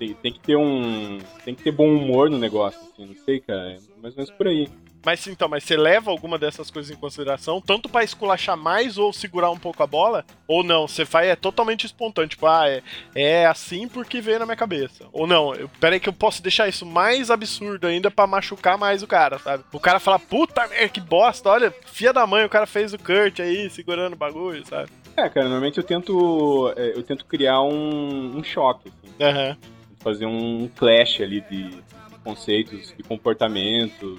Tem, 0.00 0.14
tem 0.14 0.32
que 0.32 0.40
ter 0.40 0.56
um. 0.56 1.18
Tem 1.44 1.54
que 1.54 1.62
ter 1.62 1.70
bom 1.70 1.86
humor 1.94 2.30
no 2.30 2.38
negócio, 2.38 2.80
assim, 2.80 3.04
não 3.04 3.14
sei, 3.22 3.38
cara. 3.38 3.72
É 3.72 3.78
mais 4.00 4.14
ou 4.14 4.22
menos 4.22 4.30
por 4.30 4.48
aí. 4.48 4.66
Mas 5.04 5.26
então, 5.26 5.46
mas 5.48 5.64
você 5.64 5.76
leva 5.76 6.10
alguma 6.10 6.38
dessas 6.38 6.70
coisas 6.70 6.90
em 6.90 6.98
consideração, 6.98 7.60
tanto 7.60 7.88
pra 7.88 8.04
esculachar 8.04 8.56
mais 8.56 8.96
ou 8.98 9.12
segurar 9.12 9.50
um 9.50 9.58
pouco 9.58 9.82
a 9.82 9.86
bola, 9.86 10.24
ou 10.46 10.62
não, 10.62 10.86
você 10.86 11.06
faz 11.06 11.26
é 11.28 11.36
totalmente 11.36 11.84
espontâneo, 11.86 12.28
tipo, 12.28 12.46
ah, 12.46 12.68
é, 12.68 12.82
é 13.14 13.46
assim 13.46 13.88
porque 13.88 14.20
veio 14.20 14.38
na 14.38 14.44
minha 14.46 14.56
cabeça. 14.56 15.06
Ou 15.12 15.26
não, 15.26 15.54
eu, 15.54 15.70
pera 15.80 15.96
aí 15.96 16.00
que 16.00 16.08
eu 16.08 16.12
posso 16.12 16.42
deixar 16.42 16.68
isso 16.68 16.84
mais 16.84 17.30
absurdo 17.30 17.86
ainda 17.86 18.10
pra 18.10 18.26
machucar 18.26 18.76
mais 18.76 19.02
o 19.02 19.06
cara, 19.06 19.38
sabe? 19.38 19.64
O 19.72 19.80
cara 19.80 20.00
fala, 20.00 20.18
puta 20.18 20.66
merda, 20.68 20.88
que 20.90 21.00
bosta, 21.00 21.48
olha, 21.48 21.74
fia 21.86 22.12
da 22.12 22.26
mãe, 22.26 22.44
o 22.44 22.50
cara 22.50 22.66
fez 22.66 22.92
o 22.92 22.98
Kurt 22.98 23.40
aí, 23.40 23.70
segurando 23.70 24.12
o 24.14 24.18
bagulho, 24.18 24.66
sabe? 24.66 24.90
É, 25.16 25.28
cara, 25.28 25.46
normalmente 25.48 25.78
eu 25.78 25.84
tento. 25.84 26.72
é, 26.76 26.92
Eu 26.96 27.02
tento 27.02 27.24
criar 27.24 27.60
um, 27.62 28.36
um 28.38 28.44
choque, 28.44 28.88
assim. 28.88 29.14
Aham. 29.22 29.56
Fazer 30.00 30.26
um 30.26 30.68
clash 30.68 31.20
ali 31.20 31.40
de, 31.42 31.68
de 31.70 32.18
conceitos, 32.24 32.94
de 32.96 33.02
comportamentos, 33.02 34.18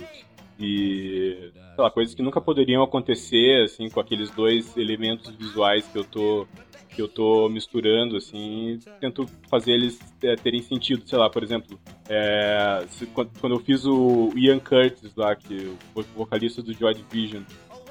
de. 0.58 1.52
sei 1.54 1.84
lá, 1.84 1.90
coisas 1.92 2.14
que 2.14 2.22
nunca 2.22 2.40
poderiam 2.40 2.84
acontecer, 2.84 3.64
assim, 3.64 3.90
com 3.90 4.00
aqueles 4.00 4.30
dois 4.32 4.76
elementos 4.78 5.34
visuais 5.36 5.86
que 5.88 5.98
eu 5.98 6.04
tô. 6.04 6.48
Que 6.90 7.02
eu 7.02 7.08
tô 7.08 7.48
misturando, 7.48 8.18
assim, 8.18 8.72
e 8.74 8.80
tento 9.00 9.26
fazer 9.50 9.72
eles 9.72 9.98
é, 10.22 10.36
terem 10.36 10.62
sentido. 10.62 11.08
Sei 11.08 11.18
lá, 11.18 11.30
por 11.30 11.42
exemplo, 11.42 11.80
é, 12.10 12.84
se- 12.90 13.06
quando 13.06 13.32
quando 13.40 13.56
eu 13.56 13.60
fiz 13.62 13.86
o 13.86 14.30
Ian 14.36 14.60
Curtis 14.60 15.16
lá, 15.16 15.34
que 15.34 15.74
o 15.96 16.02
vocalista 16.14 16.62
do 16.62 16.74
Joy 16.74 16.94
Division, 16.96 17.44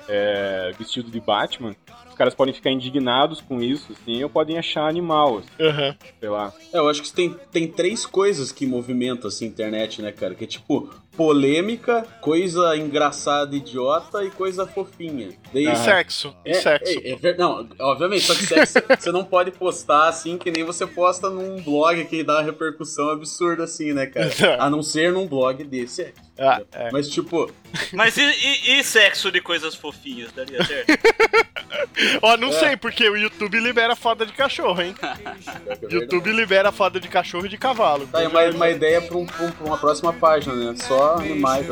é, 0.08 0.72
vestido 0.78 1.10
de 1.10 1.20
Batman, 1.20 1.74
os 2.08 2.14
caras 2.14 2.34
podem 2.34 2.52
ficar 2.52 2.70
indignados 2.70 3.40
com 3.40 3.62
isso, 3.62 3.92
assim, 3.92 4.22
ou 4.22 4.28
podem 4.28 4.58
achar 4.58 4.86
animal, 4.88 5.38
assim, 5.38 5.48
Aham. 5.60 5.96
sei 6.18 6.28
lá. 6.28 6.52
É, 6.72 6.78
eu 6.78 6.88
acho 6.88 7.02
que 7.02 7.12
tem, 7.12 7.34
tem 7.50 7.68
três 7.68 8.04
coisas 8.04 8.52
que 8.52 8.66
movimentam 8.66 9.28
assim, 9.28 9.46
a 9.46 9.48
internet, 9.48 10.02
né, 10.02 10.12
cara? 10.12 10.34
Que 10.34 10.44
é 10.44 10.46
tipo 10.46 10.90
polêmica, 11.16 12.02
coisa 12.20 12.76
engraçada, 12.76 13.54
idiota 13.54 14.24
e 14.24 14.30
coisa 14.30 14.66
fofinha. 14.66 15.30
Daí, 15.52 15.66
E 15.66 15.76
sexo, 15.76 16.34
e 16.44 16.50
É, 16.50 16.54
sexo. 16.54 17.00
é, 17.04 17.10
é 17.28 17.36
não, 17.36 17.68
obviamente, 17.80 18.22
só 18.22 18.34
que 18.34 18.46
sexo 18.46 18.74
você 18.98 19.12
não 19.12 19.24
pode 19.24 19.50
postar 19.50 20.08
assim 20.08 20.38
que 20.38 20.50
nem 20.50 20.64
você 20.64 20.86
posta 20.86 21.28
num 21.28 21.60
blog 21.62 22.04
que 22.06 22.22
dá 22.24 22.34
uma 22.36 22.42
repercussão 22.42 23.10
absurda 23.10 23.64
assim, 23.64 23.92
né, 23.92 24.06
cara? 24.06 24.30
A 24.58 24.70
não 24.70 24.82
ser 24.82 25.12
num 25.12 25.26
blog 25.26 25.62
de 25.64 25.86
sexo. 25.86 26.22
Ah, 26.38 26.62
é. 26.72 26.90
Mas, 26.90 27.08
tipo, 27.08 27.52
Mas 27.92 28.16
e, 28.16 28.22
e- 28.22 28.78
e 28.78 28.84
sexo 28.84 29.30
de 29.30 29.40
coisas 29.42 29.74
fofinhas, 29.74 30.32
daria 30.32 30.64
certo? 30.64 30.88
Ó, 32.22 32.34
É. 32.34 32.36
não 32.36 32.52
sei, 32.52 32.76
porque 32.76 33.08
o 33.08 33.16
YouTube 33.16 33.58
libera 33.60 33.94
foda 33.96 34.26
de 34.26 34.32
cachorro, 34.32 34.80
hein? 34.82 34.94
YouTube 35.90 36.32
libera 36.32 36.70
foda 36.72 36.98
de 37.00 37.08
cachorro 37.08 37.46
e 37.46 37.48
de 37.48 37.56
cavalo. 37.58 38.06
Tá 38.06 38.18
aí 38.18 38.26
uma, 38.26 38.44
uma 38.46 38.68
ideia 38.70 39.00
pra, 39.00 39.16
um- 39.16 39.26
pra 39.26 39.46
um- 39.46 39.66
uma 39.66 39.78
próxima 39.78 40.12
página, 40.12 40.54
né? 40.54 40.74
Só 40.76 41.16
animais 41.16 41.66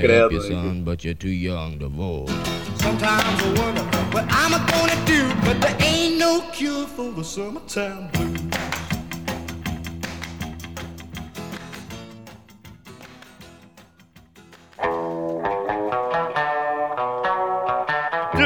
Credo, 0.00 0.28
to 0.30 1.28
vote. 1.88 2.30
sometimes 2.82 3.40
I 3.42 3.48
wonder 3.60 3.82
what 4.12 4.24
I'm 4.30 4.52
gonna 4.66 4.96
do, 5.06 5.34
but 5.44 5.60
there 5.60 5.76
ain't 5.80 6.18
no 6.18 6.40
cure 6.52 6.86
for 6.86 7.12
the 7.12 7.24
summertime 7.24 8.08
blues. 8.12 8.65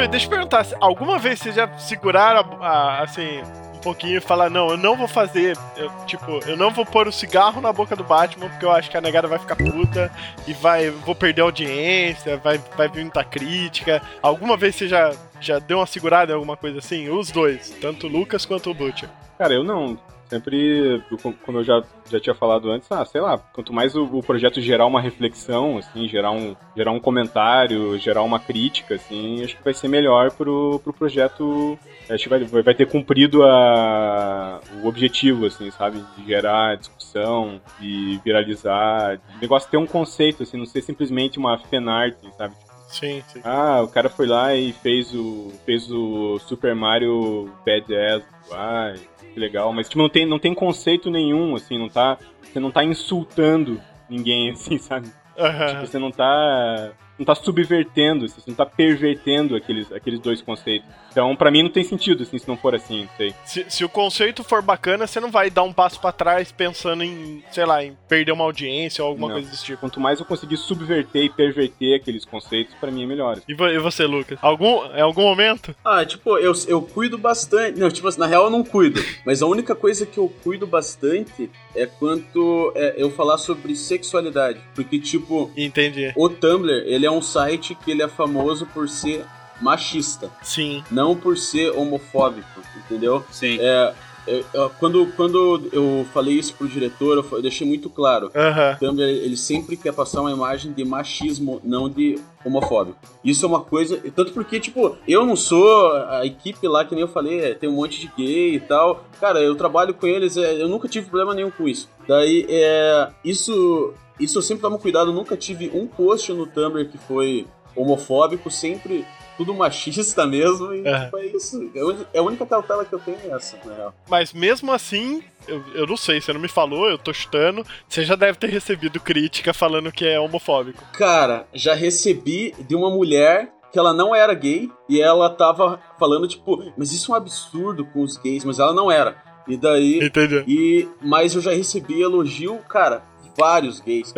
Deixa 0.08 0.26
eu 0.26 0.30
perguntar, 0.30 0.66
alguma 0.80 1.18
vez 1.18 1.38
vocês 1.38 1.54
já 1.54 1.68
seguraram, 1.78 2.62
a- 2.62 2.66
a- 2.68 3.02
assim, 3.02 3.40
um 3.74 3.78
pouquinho 3.78 4.18
e 4.18 4.20
falaram, 4.20 4.50
não, 4.52 4.70
eu 4.70 4.76
não 4.76 4.96
vou 4.96 5.08
fazer, 5.08 5.56
eu, 5.76 5.90
tipo, 6.06 6.40
eu 6.46 6.56
não 6.56 6.70
vou 6.70 6.84
pôr 6.84 7.08
o 7.08 7.12
cigarro 7.12 7.60
na 7.60 7.72
boca 7.72 7.96
do 7.96 8.04
Batman, 8.04 8.48
porque 8.48 8.64
eu 8.64 8.70
acho 8.70 8.90
que 8.90 8.96
a 8.96 9.00
negada 9.00 9.26
vai 9.28 9.38
ficar 9.38 9.56
puta 9.56 10.10
e 10.46 10.52
vai, 10.52 10.90
vou 10.90 11.14
perder 11.14 11.42
audiência, 11.42 12.36
vai, 12.38 12.58
vai 12.76 12.88
vir 12.88 13.02
muita 13.02 13.24
crítica. 13.24 14.02
Alguma 14.22 14.56
vez 14.56 14.74
você 14.76 14.86
já, 14.88 15.12
já 15.40 15.58
deu 15.58 15.78
uma 15.78 15.86
segurada 15.86 16.32
em 16.32 16.34
alguma 16.34 16.56
coisa 16.56 16.78
assim? 16.78 17.08
Os 17.08 17.30
dois, 17.30 17.70
tanto 17.80 18.06
o 18.06 18.10
Lucas 18.10 18.44
quanto 18.44 18.70
o 18.70 18.74
Butcher. 18.74 19.08
Cara, 19.38 19.54
eu 19.54 19.64
não. 19.64 19.98
Sempre, 20.28 21.02
como 21.44 21.58
eu 21.58 21.64
já, 21.64 21.82
já 22.10 22.20
tinha 22.20 22.34
falado 22.34 22.70
antes, 22.70 22.90
ah, 22.90 23.04
sei 23.04 23.20
lá, 23.20 23.38
quanto 23.38 23.72
mais 23.72 23.94
o, 23.94 24.04
o 24.04 24.22
projeto 24.22 24.60
gerar 24.60 24.86
uma 24.86 25.00
reflexão, 25.00 25.78
assim, 25.78 26.08
gerar 26.08 26.32
um, 26.32 26.54
gerar 26.76 26.90
um 26.90 27.00
comentário, 27.00 27.98
gerar 27.98 28.22
uma 28.22 28.38
crítica, 28.38 28.94
assim, 28.94 29.42
acho 29.44 29.56
que 29.56 29.64
vai 29.64 29.74
ser 29.74 29.88
melhor 29.88 30.30
pro, 30.32 30.80
pro 30.82 30.92
projeto. 30.92 31.78
Acho 32.08 32.24
que 32.24 32.28
vai, 32.28 32.62
vai 32.62 32.74
ter 32.74 32.88
cumprido 32.88 33.44
a, 33.44 34.60
o 34.82 34.88
objetivo, 34.88 35.46
assim, 35.46 35.70
sabe? 35.70 36.04
De 36.16 36.26
gerar 36.26 36.76
discussão, 36.76 37.60
de 37.78 38.20
viralizar. 38.24 39.20
O 39.36 39.40
negócio 39.40 39.70
ter 39.70 39.76
um 39.76 39.86
conceito, 39.86 40.42
assim, 40.42 40.56
não 40.56 40.66
ser 40.66 40.82
simplesmente 40.82 41.38
uma 41.38 41.58
fanart, 41.58 42.16
sabe? 42.36 42.54
Sim, 42.90 43.22
sim. 43.28 43.40
Ah, 43.44 43.82
o 43.82 43.88
cara 43.88 44.08
foi 44.08 44.26
lá 44.26 44.54
e 44.54 44.72
fez 44.72 45.14
o 45.14 45.52
fez 45.64 45.90
o 45.90 46.38
Super 46.40 46.74
Mario 46.74 47.48
Badass. 47.64 48.24
Ai, 48.52 48.98
que 49.32 49.40
legal. 49.40 49.72
Mas 49.72 49.88
tipo, 49.88 50.00
não 50.00 50.08
tem, 50.08 50.26
não 50.26 50.38
tem 50.38 50.54
conceito 50.54 51.10
nenhum, 51.10 51.54
assim, 51.54 51.78
não 51.78 51.88
tá. 51.88 52.18
Você 52.42 52.58
não 52.60 52.70
tá 52.70 52.82
insultando 52.84 53.80
ninguém, 54.08 54.50
assim, 54.52 54.78
sabe? 54.78 55.08
Aham. 55.38 55.80
Você 55.80 55.98
não 55.98 56.10
tá. 56.10 56.92
Não 57.20 57.26
tá 57.26 57.34
subvertendo, 57.34 58.24
assim, 58.24 58.40
você 58.40 58.48
não 58.50 58.56
tá 58.56 58.64
pervertendo 58.64 59.54
aqueles, 59.54 59.92
aqueles 59.92 60.18
dois 60.20 60.40
conceitos. 60.40 60.88
Então, 61.12 61.36
pra 61.36 61.50
mim, 61.50 61.62
não 61.62 61.68
tem 61.70 61.84
sentido, 61.84 62.22
assim, 62.22 62.38
se 62.38 62.48
não 62.48 62.56
for 62.56 62.74
assim, 62.74 63.02
não 63.02 63.10
sei. 63.18 63.34
Se, 63.44 63.66
se 63.68 63.84
o 63.84 63.88
conceito 63.90 64.42
for 64.42 64.62
bacana, 64.62 65.06
você 65.06 65.20
não 65.20 65.30
vai 65.30 65.50
dar 65.50 65.62
um 65.64 65.72
passo 65.72 66.00
pra 66.00 66.12
trás 66.12 66.50
pensando 66.50 67.04
em, 67.04 67.44
sei 67.52 67.66
lá, 67.66 67.84
em 67.84 67.94
perder 68.08 68.32
uma 68.32 68.44
audiência 68.44 69.04
ou 69.04 69.10
alguma 69.10 69.28
Não. 69.28 69.34
coisa 69.34 69.50
desse 69.50 69.64
tipo. 69.64 69.80
Quanto 69.80 70.00
mais 70.00 70.18
eu 70.18 70.24
conseguir 70.24 70.56
subverter 70.56 71.24
e 71.24 71.28
perverter 71.28 71.96
aqueles 72.00 72.24
conceitos, 72.24 72.74
pra 72.80 72.90
mim 72.90 73.02
é 73.02 73.06
melhor. 73.06 73.38
E 73.46 73.52
e 73.52 73.78
você, 73.78 74.06
Lucas? 74.06 74.38
Algum, 74.40 74.86
em 74.94 75.02
algum 75.02 75.22
momento? 75.22 75.76
Ah, 75.84 76.04
tipo, 76.06 76.38
eu, 76.38 76.52
eu 76.66 76.80
cuido 76.80 77.18
bastante. 77.18 77.78
Não, 77.78 77.90
tipo 77.90 78.08
assim, 78.08 78.20
na 78.20 78.26
real 78.26 78.44
eu 78.44 78.50
não 78.50 78.64
cuido. 78.64 78.98
Mas 79.26 79.42
a 79.42 79.46
única 79.46 79.74
coisa 79.74 80.06
que 80.06 80.16
eu 80.16 80.32
cuido 80.42 80.66
bastante 80.66 81.50
é 81.74 81.84
quanto 81.86 82.72
é, 82.74 82.94
eu 82.96 83.10
falar 83.10 83.36
sobre 83.38 83.76
sexualidade. 83.76 84.60
Porque, 84.74 84.98
tipo, 84.98 85.50
Entendi. 85.56 86.12
o 86.16 86.28
Tumblr, 86.28 86.84
ele 86.86 87.04
é 87.04 87.09
um 87.10 87.22
site 87.22 87.74
que 87.74 87.90
ele 87.90 88.02
é 88.02 88.08
famoso 88.08 88.66
por 88.66 88.88
ser 88.88 89.24
machista. 89.60 90.30
Sim. 90.42 90.82
Não 90.90 91.14
por 91.14 91.36
ser 91.36 91.70
homofóbico, 91.76 92.60
entendeu? 92.76 93.22
Sim. 93.30 93.58
É, 93.60 93.92
eu- 94.26 94.44
eu- 94.54 94.70
quando, 94.78 95.06
quando 95.16 95.68
eu 95.72 96.06
falei 96.14 96.34
isso 96.34 96.54
pro 96.54 96.68
diretor, 96.68 97.24
eu, 97.32 97.42
deixei 97.42 97.66
muito 97.66 97.90
claro. 97.90 98.30
O 98.74 98.78
Tumblr, 98.78 99.02
ele 99.04 99.36
sempre 99.36 99.76
quer 99.76 99.92
passar 99.92 100.20
uma 100.22 100.30
imagem 100.32 100.72
de 100.72 100.84
machismo, 100.84 101.60
não 101.64 101.88
de 101.90 102.18
homofóbico. 102.44 102.98
Isso 103.22 103.44
é 103.44 103.48
uma 103.48 103.60
coisa. 103.60 103.98
Tanto 104.16 104.32
porque, 104.32 104.58
tipo, 104.58 104.96
eu 105.06 105.26
não 105.26 105.36
sou 105.36 105.92
a 106.08 106.24
equipe 106.24 106.66
lá, 106.66 106.84
que 106.84 106.94
nem 106.94 107.02
eu 107.02 107.08
falei, 107.08 107.40
é, 107.40 107.54
tem 107.54 107.68
um 107.68 107.72
monte 107.74 108.00
de 108.00 108.10
gay 108.16 108.54
e 108.54 108.60
tal. 108.60 109.04
Cara, 109.20 109.40
eu 109.40 109.54
trabalho 109.56 109.92
com 109.92 110.06
eles, 110.06 110.36
é, 110.38 110.62
eu 110.62 110.68
nunca 110.68 110.88
tive 110.88 111.06
problema 111.08 111.34
nenhum 111.34 111.50
com 111.50 111.68
isso. 111.68 111.88
Daí, 112.08 112.46
é. 112.48 113.08
Isso. 113.24 113.92
Isso 114.20 114.38
eu 114.38 114.42
sempre 114.42 114.62
tomo 114.62 114.78
cuidado, 114.78 115.12
nunca 115.12 115.36
tive 115.36 115.70
um 115.74 115.86
post 115.86 116.32
no 116.32 116.46
Tumblr 116.46 116.88
que 116.88 116.98
foi 116.98 117.46
homofóbico, 117.74 118.50
sempre 118.50 119.04
tudo 119.36 119.54
machista 119.54 120.26
mesmo, 120.26 120.72
e 120.74 120.86
É. 120.86 121.10
é 121.14 121.26
isso. 121.34 121.70
É 121.74 121.80
a 121.80 121.84
uni- 121.86 122.06
é 122.14 122.20
única 122.20 122.44
cautela 122.44 122.84
que 122.84 122.92
eu 122.92 122.98
tenho 122.98 123.16
é 123.24 123.30
essa, 123.34 123.56
na 123.64 123.74
real. 123.74 123.94
Mas 124.08 124.32
mesmo 124.32 124.70
assim, 124.72 125.22
eu, 125.48 125.62
eu 125.74 125.86
não 125.86 125.96
sei, 125.96 126.20
você 126.20 126.32
não 126.32 126.40
me 126.40 126.48
falou, 126.48 126.88
eu 126.88 126.98
tô 126.98 127.12
chutando. 127.12 127.64
Você 127.88 128.04
já 128.04 128.14
deve 128.16 128.36
ter 128.38 128.50
recebido 128.50 129.00
crítica 129.00 129.54
falando 129.54 129.90
que 129.90 130.04
é 130.06 130.20
homofóbico. 130.20 130.84
Cara, 130.92 131.46
já 131.54 131.74
recebi 131.74 132.54
de 132.68 132.74
uma 132.74 132.90
mulher 132.90 133.50
que 133.72 133.78
ela 133.78 133.94
não 133.94 134.14
era 134.14 134.34
gay 134.34 134.68
e 134.88 135.00
ela 135.00 135.30
tava 135.30 135.80
falando, 135.98 136.26
tipo, 136.28 136.72
mas 136.76 136.92
isso 136.92 137.10
é 137.12 137.14
um 137.14 137.16
absurdo 137.16 137.84
com 137.86 138.02
os 138.02 138.16
gays, 138.18 138.44
mas 138.44 138.58
ela 138.58 138.74
não 138.74 138.90
era. 138.90 139.16
E 139.48 139.56
daí. 139.56 140.04
Entendeu? 140.04 140.44
E, 140.46 140.86
mas 141.00 141.34
eu 141.34 141.40
já 141.40 141.52
recebi 141.52 142.02
elogio, 142.02 142.58
cara, 142.68 143.02
vários 143.40 143.80
gays. 143.80 144.12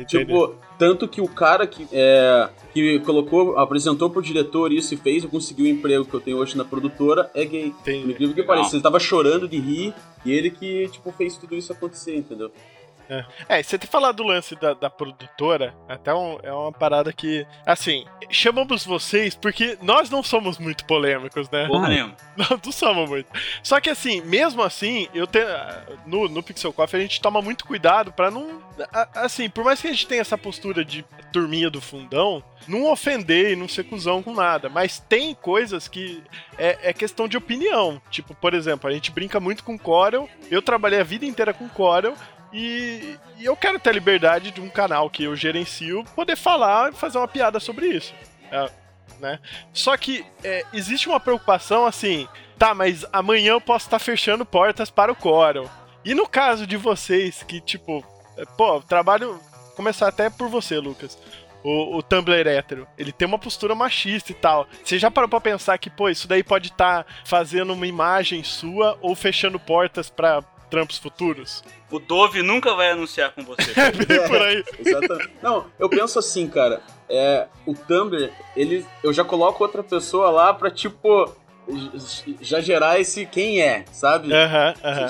Entendeu. 0.00 0.06
Tipo, 0.06 0.54
tanto 0.78 1.06
que 1.06 1.20
o 1.20 1.28
cara 1.28 1.66
que, 1.66 1.86
é, 1.92 2.48
que 2.72 2.98
colocou, 3.00 3.56
apresentou 3.56 4.10
pro 4.10 4.20
diretor 4.20 4.72
isso 4.72 4.94
e 4.94 4.96
fez, 4.96 5.22
eu 5.22 5.30
consegui 5.30 5.62
o 5.62 5.66
emprego 5.68 6.04
que 6.04 6.14
eu 6.14 6.20
tenho 6.20 6.38
hoje 6.38 6.56
na 6.56 6.64
produtora, 6.64 7.30
é 7.34 7.44
gay. 7.44 7.70
Por 7.70 7.90
Entendi. 7.90 8.12
incrível 8.12 8.34
que 8.34 8.42
pareça, 8.42 8.74
ele 8.74 8.82
tava 8.82 8.98
chorando 8.98 9.46
de 9.48 9.58
rir 9.58 9.94
e 10.24 10.32
ele 10.32 10.50
que, 10.50 10.88
tipo, 10.88 11.12
fez 11.12 11.36
tudo 11.36 11.54
isso 11.54 11.72
acontecer, 11.72 12.16
entendeu? 12.16 12.50
É, 13.48 13.60
e 13.60 13.64
você 13.64 13.78
ter 13.78 13.86
falado 13.86 14.16
do 14.16 14.22
lance 14.22 14.54
da, 14.56 14.74
da 14.74 14.88
produtora, 14.90 15.74
até 15.88 16.14
um- 16.14 16.38
é 16.42 16.52
uma 16.52 16.72
parada 16.72 17.12
que. 17.12 17.46
Assim, 17.66 18.04
chamamos 18.30 18.84
vocês 18.84 19.34
porque 19.34 19.76
nós 19.82 20.08
não 20.10 20.22
somos 20.22 20.58
muito 20.58 20.84
polêmicos, 20.86 21.48
né? 21.50 21.66
Porra 21.66 21.88
nenhuma. 21.88 22.16
Não, 22.34 22.58
não 22.64 22.72
somos 22.72 23.10
muito. 23.10 23.28
Só 23.62 23.78
que 23.78 23.90
assim, 23.90 24.22
mesmo 24.22 24.62
assim, 24.62 25.06
eu 25.12 25.26
tenho. 25.26 25.46
No, 26.06 26.28
no 26.30 26.42
Pixel 26.42 26.72
Coffee 26.72 26.98
a 26.98 27.02
gente 27.02 27.20
toma 27.20 27.42
muito 27.42 27.66
cuidado 27.66 28.10
pra 28.10 28.30
não. 28.30 28.62
Assim, 29.14 29.50
por 29.50 29.62
mais 29.64 29.80
que 29.82 29.88
a 29.88 29.90
gente 29.90 30.06
tenha 30.06 30.22
essa 30.22 30.38
postura 30.38 30.82
de 30.82 31.04
turminha 31.30 31.68
do 31.68 31.78
fundão, 31.80 32.42
não 32.66 32.90
ofender 32.90 33.52
e 33.52 33.56
não 33.56 33.68
ser 33.68 33.84
cuzão 33.84 34.22
com 34.22 34.32
nada. 34.32 34.70
Mas 34.70 34.98
tem 34.98 35.34
coisas 35.34 35.88
que 35.88 36.22
é, 36.56 36.78
é 36.88 36.92
questão 36.94 37.28
de 37.28 37.36
opinião. 37.36 38.00
Tipo, 38.10 38.34
por 38.34 38.54
exemplo, 38.54 38.88
a 38.88 38.92
gente 38.94 39.10
brinca 39.10 39.38
muito 39.38 39.62
com 39.62 39.78
Corel. 39.78 40.26
Eu 40.50 40.62
trabalhei 40.62 41.00
a 41.00 41.04
vida 41.04 41.26
inteira 41.26 41.52
com 41.52 41.68
Corel. 41.68 42.14
E, 42.52 43.16
e 43.38 43.44
eu 43.44 43.56
quero 43.56 43.78
ter 43.78 43.90
a 43.90 43.94
liberdade 43.94 44.50
de 44.50 44.60
um 44.60 44.68
canal 44.68 45.08
que 45.08 45.24
eu 45.24 45.34
gerencio 45.34 46.04
poder 46.14 46.36
falar 46.36 46.92
e 46.92 46.96
fazer 46.96 47.18
uma 47.18 47.28
piada 47.28 47.58
sobre 47.58 47.86
isso. 47.86 48.14
É, 48.50 48.70
né? 49.18 49.38
Só 49.72 49.96
que 49.96 50.24
é, 50.44 50.64
existe 50.72 51.08
uma 51.08 51.18
preocupação 51.18 51.86
assim, 51.86 52.28
tá, 52.58 52.74
mas 52.74 53.06
amanhã 53.12 53.52
eu 53.52 53.60
posso 53.60 53.86
estar 53.86 53.98
fechando 53.98 54.44
portas 54.44 54.90
para 54.90 55.10
o 55.10 55.16
Corel. 55.16 55.70
E 56.04 56.14
no 56.14 56.28
caso 56.28 56.66
de 56.66 56.76
vocês 56.76 57.42
que, 57.42 57.60
tipo, 57.60 58.04
é, 58.36 58.44
pô, 58.56 58.80
trabalho. 58.80 59.40
Começar 59.76 60.08
até 60.08 60.28
por 60.28 60.48
você, 60.48 60.78
Lucas. 60.78 61.18
O, 61.64 61.96
o 61.96 62.02
Tumblr 62.02 62.46
hétero, 62.46 62.86
ele 62.98 63.12
tem 63.12 63.26
uma 63.26 63.38
postura 63.38 63.74
machista 63.74 64.32
e 64.32 64.34
tal. 64.34 64.66
Você 64.84 64.98
já 64.98 65.10
parou 65.10 65.28
pra 65.28 65.40
pensar 65.40 65.78
que, 65.78 65.88
pô, 65.88 66.08
isso 66.08 66.28
daí 66.28 66.42
pode 66.42 66.68
estar 66.68 67.06
fazendo 67.24 67.72
uma 67.72 67.86
imagem 67.86 68.42
sua 68.42 68.98
ou 69.00 69.14
fechando 69.14 69.58
portas 69.58 70.10
pra 70.10 70.42
trampos 70.72 70.96
futuros? 70.96 71.62
O 71.90 71.98
Dove 71.98 72.42
nunca 72.42 72.74
vai 72.74 72.90
anunciar 72.90 73.32
com 73.32 73.44
você. 73.44 73.74
Bem 74.08 74.26
por 74.26 74.40
aí. 74.40 74.64
Exatamente. 74.80 75.30
Não, 75.42 75.66
eu 75.78 75.86
penso 75.90 76.18
assim, 76.18 76.48
cara. 76.48 76.80
É, 77.10 77.46
o 77.66 77.74
Tumblr, 77.74 78.30
ele, 78.56 78.86
eu 79.04 79.12
já 79.12 79.22
coloco 79.22 79.62
outra 79.62 79.82
pessoa 79.82 80.30
lá 80.30 80.54
pra, 80.54 80.70
tipo, 80.70 81.30
já 82.40 82.58
gerar 82.62 82.98
esse 82.98 83.26
quem 83.26 83.60
é, 83.60 83.84
sabe? 83.92 84.28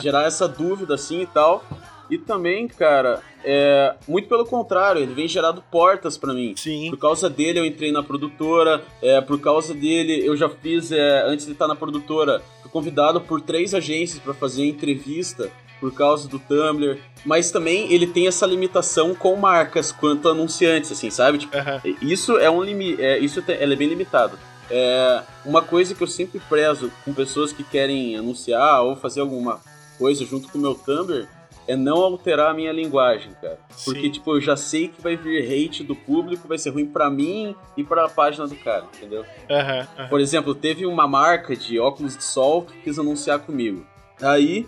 Gerar 0.01 0.25
essa 0.25 0.49
dúvida 0.49 0.97
assim 0.97 1.23
e 1.23 1.27
tal. 1.27 1.65
E 2.13 2.19
também, 2.19 2.69
cara, 2.69 3.23
é, 3.43 3.95
muito 4.07 4.29
pelo 4.29 4.45
contrário, 4.45 5.01
ele 5.01 5.15
vem 5.15 5.27
gerado 5.27 5.65
portas 5.71 6.19
pra 6.19 6.35
mim. 6.35 6.53
Sim. 6.55 6.91
Por 6.91 6.99
causa 6.99 7.31
dele 7.31 7.59
eu 7.59 7.65
entrei 7.65 7.91
na 7.91 8.03
produtora, 8.03 8.85
é, 9.01 9.19
por 9.23 9.41
causa 9.41 9.73
dele 9.73 10.23
eu 10.23 10.37
já 10.37 10.47
fiz, 10.47 10.93
é, 10.93 11.23
antes 11.27 11.47
de 11.47 11.53
estar 11.53 11.67
na 11.67 11.75
produtora, 11.75 12.43
fui 12.61 12.71
convidado 12.71 13.19
por 13.19 13.41
três 13.41 13.73
agências 13.73 14.19
pra 14.19 14.35
fazer 14.35 14.67
entrevista 14.67 15.51
por 15.81 15.95
causa 15.95 16.29
do 16.29 16.39
Tumblr. 16.39 16.99
Mas 17.25 17.51
também 17.51 17.91
ele 17.91 18.07
tem 18.07 18.27
essa 18.27 18.45
limitação 18.45 19.15
com 19.15 19.35
marcas 19.35 19.91
quanto 19.91 20.29
anunciantes, 20.29 20.93
assim, 20.93 21.09
sabe? 21.09 21.39
Tipo, 21.39 21.57
Aham. 21.57 21.81
isso 22.03 22.37
é 22.37 22.51
um 22.51 22.63
limite, 22.63 23.01
é, 23.01 23.19
isso 23.19 23.43
ela 23.49 23.73
é 23.73 23.77
bem 23.77 23.89
limitado. 23.89 24.39
É, 24.71 25.23
uma 25.47 25.63
coisa 25.63 25.95
que 25.95 26.03
eu 26.03 26.07
sempre 26.07 26.43
prezo 26.47 26.93
com 27.07 27.15
pessoas 27.15 27.55
que 27.55 27.65
querem 27.65 28.19
anunciar 28.19 28.83
ou 28.83 28.97
fazer 28.97 29.23
alguma 29.23 29.63
coisa 29.97 30.27
junto 30.27 30.49
com 30.49 30.59
o 30.59 30.61
meu 30.61 30.75
Tumblr 30.75 31.27
é 31.67 31.77
não 31.77 31.99
alterar 31.99 32.51
a 32.51 32.55
minha 32.55 32.73
linguagem, 32.73 33.33
cara. 33.41 33.59
Porque, 33.85 34.03
Sim. 34.03 34.11
tipo, 34.11 34.37
eu 34.37 34.41
já 34.41 34.57
sei 34.57 34.89
que 34.89 35.01
vai 35.01 35.17
vir 35.17 35.43
hate 35.43 35.85
do 35.85 35.95
público, 35.95 36.49
vai 36.49 36.59
ser 36.59 36.71
ruim 36.71 36.87
pra 36.87 37.09
mim 37.09 37.55
e 37.77 37.85
pra 37.85 38.09
página 38.09 38.47
do 38.47 38.57
cara, 38.57 38.87
entendeu? 38.97 39.25
Aham, 39.51 39.87
aham. 39.97 40.09
Por 40.09 40.21
exemplo, 40.21 40.55
teve 40.55 40.87
uma 40.87 41.07
marca 41.07 41.55
de 41.57 41.79
óculos 41.79 42.17
de 42.17 42.25
sol 42.25 42.63
que 42.63 42.79
quis 42.81 42.99
anunciar 42.99 43.39
comigo. 43.41 43.87
Aí, 44.21 44.67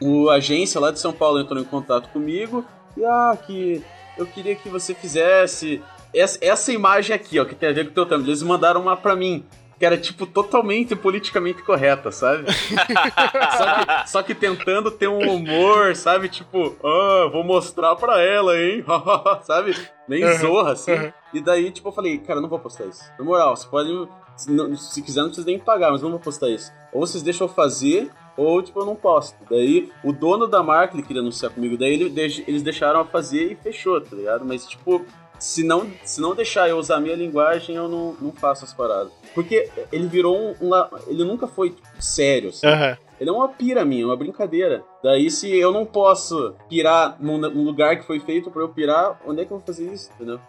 o 0.00 0.30
a 0.30 0.34
agência 0.34 0.80
lá 0.80 0.90
de 0.90 0.98
São 0.98 1.12
Paulo 1.12 1.40
entrou 1.40 1.60
em 1.60 1.64
contato 1.64 2.08
comigo 2.08 2.64
e, 2.96 3.04
ah, 3.04 3.36
que 3.46 3.82
eu 4.16 4.26
queria 4.26 4.54
que 4.54 4.68
você 4.68 4.94
fizesse 4.94 5.82
essa, 6.14 6.38
essa 6.40 6.72
imagem 6.72 7.14
aqui, 7.14 7.38
ó, 7.38 7.44
que 7.44 7.54
tem 7.54 7.68
a 7.68 7.72
ver 7.72 7.84
com 7.84 7.90
o 7.90 7.94
teu 7.94 8.06
Tumblr. 8.06 8.28
Eles 8.28 8.42
mandaram 8.42 8.80
uma 8.80 8.96
pra 8.96 9.14
mim. 9.14 9.44
Que 9.80 9.86
era, 9.86 9.96
tipo, 9.96 10.26
totalmente 10.26 10.94
politicamente 10.94 11.62
correta, 11.62 12.12
sabe? 12.12 12.44
só, 13.56 13.74
que, 13.74 14.08
só 14.10 14.22
que 14.22 14.34
tentando 14.34 14.90
ter 14.90 15.08
um 15.08 15.26
humor, 15.34 15.96
sabe? 15.96 16.28
Tipo, 16.28 16.76
ah, 16.84 17.30
vou 17.32 17.42
mostrar 17.42 17.96
pra 17.96 18.20
ela, 18.20 18.56
hein? 18.60 18.84
sabe? 19.42 19.74
Nem 20.06 20.22
Uhum, 20.22 20.38
zorra, 20.38 20.72
assim. 20.72 20.92
uhum. 20.92 21.12
E 21.32 21.40
daí, 21.40 21.70
tipo, 21.70 21.88
eu 21.88 21.92
falei, 21.92 22.18
cara, 22.18 22.40
não 22.42 22.48
vou 22.48 22.58
postar 22.58 22.84
isso. 22.84 23.02
Na 23.18 23.24
moral, 23.24 23.56
você 23.56 23.66
pode. 23.66 23.88
Se, 24.36 24.50
não- 24.50 24.76
se 24.76 25.00
quiser, 25.00 25.20
não 25.22 25.28
precisa 25.28 25.46
nem 25.46 25.58
pagar, 25.58 25.90
mas 25.92 26.02
não 26.02 26.10
vou 26.10 26.20
postar 26.20 26.48
isso. 26.50 26.70
Ou 26.92 27.00
vocês 27.06 27.22
deixam 27.22 27.46
eu 27.46 27.52
fazer, 27.52 28.10
ou, 28.36 28.60
tipo, 28.62 28.80
eu 28.80 28.84
não 28.86 28.94
posto. 28.96 29.36
Daí, 29.50 29.90
o 30.04 30.12
dono 30.12 30.46
da 30.46 30.62
marca, 30.62 30.94
ele 30.94 31.02
queria 31.02 31.22
anunciar 31.22 31.52
comigo, 31.52 31.76
daí 31.78 31.94
ele, 31.94 32.12
eles 32.46 32.62
deixaram 32.62 33.00
eu 33.00 33.06
fazer 33.06 33.52
e 33.52 33.54
fechou, 33.54 34.00
tá 34.00 34.14
ligado? 34.16 34.44
Mas, 34.44 34.66
tipo, 34.66 35.04
se 35.40 35.64
não, 35.64 35.90
se 36.04 36.20
não 36.20 36.34
deixar 36.34 36.68
eu 36.68 36.78
usar 36.78 36.96
a 36.96 37.00
minha 37.00 37.16
linguagem, 37.16 37.74
eu 37.74 37.88
não, 37.88 38.14
não 38.20 38.30
faço 38.30 38.64
as 38.64 38.72
paradas. 38.72 39.12
Porque 39.34 39.68
ele 39.90 40.06
virou 40.06 40.38
um. 40.38 40.54
um 40.60 40.70
ele 41.06 41.24
nunca 41.24 41.46
foi 41.46 41.70
tipo, 41.70 41.88
sério, 41.98 42.50
assim. 42.50 42.66
Aham. 42.66 42.96
Ele 43.20 43.28
é 43.28 43.32
uma 43.32 43.48
pira 43.48 43.84
minha, 43.84 44.06
uma 44.06 44.16
brincadeira. 44.16 44.82
Daí, 45.02 45.30
se 45.30 45.54
eu 45.54 45.72
não 45.72 45.84
posso 45.84 46.54
pirar 46.70 47.16
num, 47.20 47.36
num 47.36 47.64
lugar 47.64 47.98
que 47.98 48.06
foi 48.06 48.18
feito 48.18 48.50
pra 48.50 48.62
eu 48.62 48.68
pirar, 48.70 49.20
onde 49.26 49.42
é 49.42 49.44
que 49.44 49.52
eu 49.52 49.58
vou 49.58 49.66
fazer 49.66 49.92
isso, 49.92 50.10
entendeu? 50.14 50.40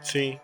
Sim. 0.00 0.38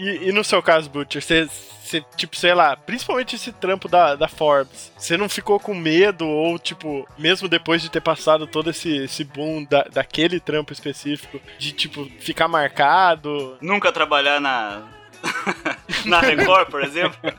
E, 0.00 0.28
e 0.28 0.32
no 0.32 0.42
seu 0.42 0.62
caso, 0.62 0.88
Butcher, 0.88 1.20
você, 1.20 1.46
você, 1.46 2.02
tipo, 2.16 2.34
sei 2.34 2.54
lá, 2.54 2.74
principalmente 2.74 3.36
esse 3.36 3.52
trampo 3.52 3.86
da, 3.86 4.14
da 4.14 4.26
Forbes, 4.26 4.90
você 4.96 5.14
não 5.18 5.28
ficou 5.28 5.60
com 5.60 5.74
medo 5.74 6.26
ou, 6.26 6.58
tipo, 6.58 7.06
mesmo 7.18 7.48
depois 7.48 7.82
de 7.82 7.90
ter 7.90 8.00
passado 8.00 8.46
todo 8.46 8.70
esse, 8.70 8.96
esse 8.96 9.24
boom 9.24 9.64
da, 9.64 9.82
daquele 9.82 10.40
trampo 10.40 10.72
específico, 10.72 11.38
de, 11.58 11.72
tipo, 11.72 12.06
ficar 12.18 12.48
marcado? 12.48 13.58
Nunca 13.60 13.92
trabalhar 13.92 14.40
na. 14.40 14.99
na 16.06 16.20
Record, 16.20 16.70
por 16.70 16.82
exemplo. 16.82 17.18
É 17.24 17.32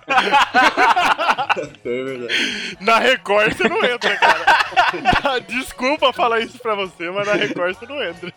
verdade. 2.03 2.77
Na 2.79 2.99
Record 2.99 3.53
você 3.53 3.67
não 3.69 3.83
entra, 3.83 4.15
cara. 4.17 5.39
Desculpa 5.47 6.13
falar 6.13 6.39
isso 6.41 6.57
pra 6.59 6.75
você, 6.75 7.09
mas 7.09 7.27
na 7.27 7.33
Record 7.33 7.75
você 7.75 7.85
não 7.85 8.03
entra. 8.03 8.33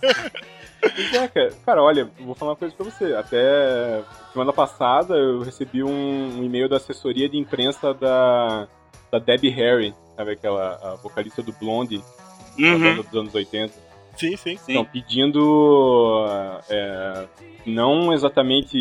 É, 1.15 1.29
cara. 1.29 1.53
Cara, 1.65 1.83
olha, 1.83 2.11
vou 2.21 2.35
falar 2.35 2.53
uma 2.53 2.57
coisa 2.57 2.75
pra 2.75 2.85
você. 2.85 3.15
Até 3.15 4.03
semana 4.33 4.53
passada 4.53 5.15
eu 5.15 5.43
recebi 5.43 5.83
um, 5.83 6.39
um 6.39 6.45
e-mail 6.45 6.69
da 6.69 6.77
assessoria 6.77 7.29
de 7.29 7.39
imprensa 7.39 7.95
da, 7.95 8.67
da 9.11 9.19
Debbie 9.19 9.51
Harry, 9.51 9.95
sabe 10.17 10.33
aquela 10.33 10.79
a 10.83 10.95
vocalista 10.97 11.43
do 11.43 11.53
Blondie, 11.53 12.03
Uhum. 12.59 13.03
dos 13.03 13.15
anos 13.21 13.35
80. 13.35 13.84
Sim, 14.17 14.37
sim. 14.37 14.57
Sim. 14.57 14.73
Então, 14.73 14.85
pedindo 14.85 16.27
é, 16.69 17.27
não 17.67 18.13
exatamente 18.13 18.77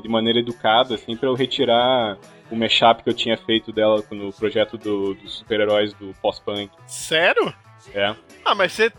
de 0.00 0.08
maneira 0.08 0.38
educada, 0.38 0.94
assim, 0.94 1.16
pra 1.16 1.28
eu 1.28 1.34
retirar 1.34 2.16
o 2.50 2.56
mashup 2.56 3.02
que 3.02 3.10
eu 3.10 3.14
tinha 3.14 3.36
feito 3.36 3.72
dela 3.72 4.02
no 4.10 4.32
projeto 4.32 4.78
do- 4.78 5.14
dos 5.14 5.38
super-heróis 5.38 5.92
do 5.94 6.14
pós-punk. 6.22 6.70
Sério? 6.86 7.52
É. 7.94 8.14
Ah, 8.44 8.54
mas 8.54 8.72
você. 8.72 8.90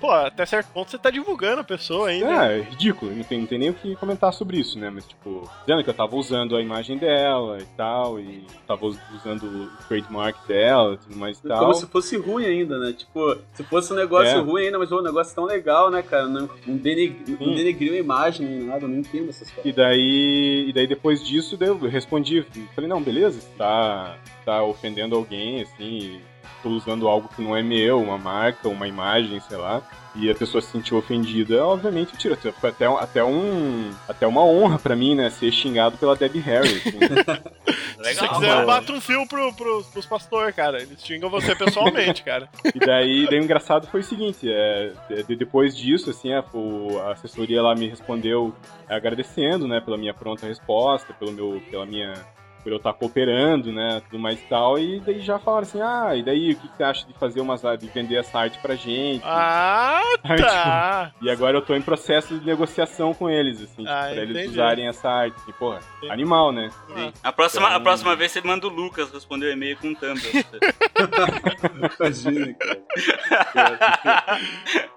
Pô, 0.00 0.10
até 0.10 0.44
certo 0.44 0.68
ponto 0.72 0.90
você 0.90 0.98
tá 0.98 1.10
divulgando 1.10 1.60
a 1.60 1.64
pessoa 1.64 2.08
ainda. 2.08 2.52
É, 2.52 2.58
é 2.58 2.62
ridículo, 2.62 3.14
não 3.14 3.22
tem, 3.24 3.40
não 3.40 3.46
tem 3.46 3.58
nem 3.58 3.70
o 3.70 3.74
que 3.74 3.94
comentar 3.96 4.32
sobre 4.32 4.58
isso, 4.58 4.78
né? 4.78 4.90
Mas, 4.90 5.06
tipo, 5.06 5.48
dizendo 5.60 5.82
que 5.84 5.90
eu 5.90 5.94
tava 5.94 6.16
usando 6.16 6.56
a 6.56 6.60
imagem 6.60 6.98
dela 6.98 7.58
e 7.60 7.64
tal, 7.76 8.18
e 8.20 8.44
tava 8.66 8.84
us- 8.86 8.98
usando 9.14 9.44
o 9.44 9.70
trademark 9.88 10.36
dela 10.46 10.94
e 10.94 10.96
tudo 10.98 11.16
mais 11.16 11.38
e 11.38 11.48
tal. 11.48 11.58
Como 11.60 11.74
se 11.74 11.86
fosse 11.86 12.16
ruim 12.16 12.44
ainda, 12.46 12.78
né? 12.78 12.92
Tipo, 12.92 13.38
se 13.54 13.62
fosse 13.64 13.92
um 13.92 13.96
negócio 13.96 14.36
É. 14.38 14.40
ruim 14.40 14.64
ainda, 14.66 14.78
mas 14.78 14.90
o 14.92 15.00
negócio 15.00 15.34
tão 15.34 15.44
legal, 15.44 15.90
né, 15.90 16.02
cara? 16.02 16.26
Não, 16.26 16.48
não, 16.66 16.76
deneg- 16.76 17.22
não 17.28 17.38
Sim. 17.38 17.54
denegriu 17.54 17.94
a 17.94 17.96
imagem 17.98 18.46
nem 18.46 18.66
nada, 18.66 18.84
eu 18.84 18.88
não 18.88 18.98
entendo 18.98 19.28
essas 19.30 19.48
E 19.48 19.52
coisas. 19.52 19.74
daí, 19.74 20.66
e 20.68 20.72
daí 20.72 20.86
depois 20.86 21.24
disso, 21.24 21.56
daí 21.56 21.68
eu 21.68 21.78
respondi, 21.78 22.44
falei, 22.74 22.88
não, 22.90 23.00
beleza, 23.00 23.40
você 23.40 23.48
tá, 23.56 24.16
tá 24.44 24.62
ofendendo 24.64 25.14
alguém, 25.14 25.62
assim, 25.62 25.84
e 25.84 26.20
tô 26.66 26.70
usando 26.70 27.06
algo 27.06 27.28
que 27.34 27.40
não 27.42 27.56
é 27.56 27.62
meu, 27.62 28.02
uma 28.02 28.18
marca, 28.18 28.68
uma 28.68 28.88
imagem, 28.88 29.38
sei 29.40 29.56
lá, 29.56 29.80
e 30.16 30.30
a 30.30 30.34
pessoa 30.34 30.60
se 30.62 30.70
sentiu 30.72 30.96
ofendida, 30.96 31.64
obviamente 31.64 32.14
eu 32.14 32.18
tiro. 32.18 32.36
Foi 32.54 32.70
até, 32.70 32.86
até, 32.86 33.22
um, 33.24 33.90
até 34.08 34.26
uma 34.26 34.42
honra 34.44 34.78
pra 34.78 34.96
mim, 34.96 35.14
né, 35.14 35.30
ser 35.30 35.52
xingado 35.52 35.96
pela 35.98 36.16
Debbie 36.16 36.40
Harry. 36.40 36.76
assim. 36.78 36.98
Se 37.96 38.14
você 38.14 38.20
Legal. 38.20 38.34
quiser, 38.40 38.60
eu 38.60 38.66
bato 38.66 38.92
um 38.92 39.00
fio 39.00 39.26
pro, 39.26 39.52
pro, 39.54 39.82
pros 39.92 40.06
pastores, 40.06 40.54
cara. 40.54 40.80
Eles 40.82 41.02
xingam 41.04 41.28
você 41.30 41.54
pessoalmente, 41.56 42.22
cara. 42.22 42.48
E 42.74 42.78
daí, 42.78 43.26
daí 43.28 43.40
o 43.40 43.42
engraçado 43.42 43.86
foi 43.88 44.00
o 44.00 44.04
seguinte, 44.04 44.46
é, 44.50 44.92
de- 45.26 45.34
depois 45.34 45.76
disso, 45.76 46.10
assim, 46.10 46.32
a, 46.32 46.44
o- 46.52 46.98
a 47.00 47.12
assessoria 47.12 47.62
lá 47.62 47.74
me 47.74 47.88
respondeu 47.88 48.54
agradecendo, 48.88 49.66
né, 49.66 49.80
pela 49.80 49.96
minha 49.96 50.14
pronta 50.14 50.46
resposta, 50.46 51.12
pelo 51.14 51.32
meu, 51.32 51.60
pela 51.70 51.84
minha, 51.86 52.12
por 52.66 52.72
eu 52.72 52.78
estar 52.78 52.92
cooperando, 52.94 53.70
né, 53.72 54.02
tudo 54.10 54.18
mais 54.20 54.40
e 54.40 54.42
tal, 54.48 54.76
e 54.76 54.98
daí 54.98 55.20
já 55.20 55.38
falaram 55.38 55.62
assim, 55.62 55.80
ah, 55.80 56.16
e 56.16 56.22
daí 56.24 56.50
o 56.50 56.56
que, 56.56 56.66
que 56.66 56.76
você 56.76 56.82
acha 56.82 57.06
de 57.06 57.12
fazer 57.14 57.40
umas, 57.40 57.62
de 57.78 57.86
vender 57.86 58.16
essa 58.16 58.40
arte 58.40 58.58
pra 58.58 58.74
gente? 58.74 59.22
Ah, 59.24 60.00
Aí, 60.24 60.36
tá. 60.36 61.12
E 61.22 61.30
agora 61.30 61.56
eu 61.58 61.62
tô 61.62 61.76
em 61.76 61.80
processo 61.80 62.36
de 62.36 62.44
negociação 62.44 63.14
com 63.14 63.30
eles, 63.30 63.62
assim, 63.62 63.84
tipo, 63.84 63.88
Ah, 63.88 64.08
pra 64.10 64.20
eles 64.20 64.30
entendi. 64.36 64.48
usarem 64.48 64.88
essa 64.88 65.08
arte, 65.08 65.36
e, 65.46 65.52
porra, 65.52 65.78
Entendi. 65.98 66.12
animal, 66.12 66.50
né? 66.50 66.68
Sim. 66.92 67.12
A 67.22 67.30
próxima, 67.32 67.68
a 67.68 67.70
Então- 67.70 67.82
próxima 67.84 68.16
vez 68.16 68.32
você 68.32 68.40
manda 68.40 68.66
o 68.66 68.70
Lucas 68.70 69.12
responder 69.12 69.46
o 69.46 69.52
e-mail 69.52 69.76
com 69.76 69.86
um 69.86 69.94
Tumblr. 69.94 70.20
Imagina, 72.00 72.52
cara. 73.54 74.40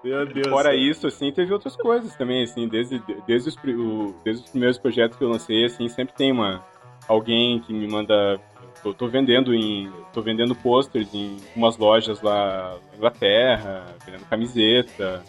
Meu 0.02 0.26
Deus. 0.26 0.48
Fora 0.48 0.70
cara. 0.70 0.76
isso, 0.76 1.06
assim, 1.06 1.30
teve 1.30 1.52
outras 1.52 1.76
coisas 1.76 2.16
também, 2.16 2.42
assim, 2.42 2.66
desde, 2.66 3.00
desde, 3.28 3.48
os, 3.50 3.56
o- 3.56 4.14
desde 4.24 4.42
os 4.44 4.50
primeiros 4.50 4.76
projetos 4.78 5.16
que 5.16 5.22
eu 5.22 5.28
lancei, 5.28 5.64
assim, 5.66 5.88
sempre 5.88 6.14
tem 6.16 6.32
uma 6.32 6.64
alguém 7.10 7.58
que 7.60 7.72
me 7.72 7.88
manda. 7.88 8.40
Tô, 8.82 8.94
tô 8.94 9.08
vendendo 9.08 9.54
em. 9.54 9.90
tô 10.12 10.22
vendendo 10.22 10.54
posters 10.54 11.12
em 11.12 11.36
umas 11.54 11.76
lojas 11.76 12.22
lá 12.22 12.78
na 12.90 12.96
Inglaterra, 12.96 13.86
vendendo 14.06 14.24
camiseta. 14.26 15.22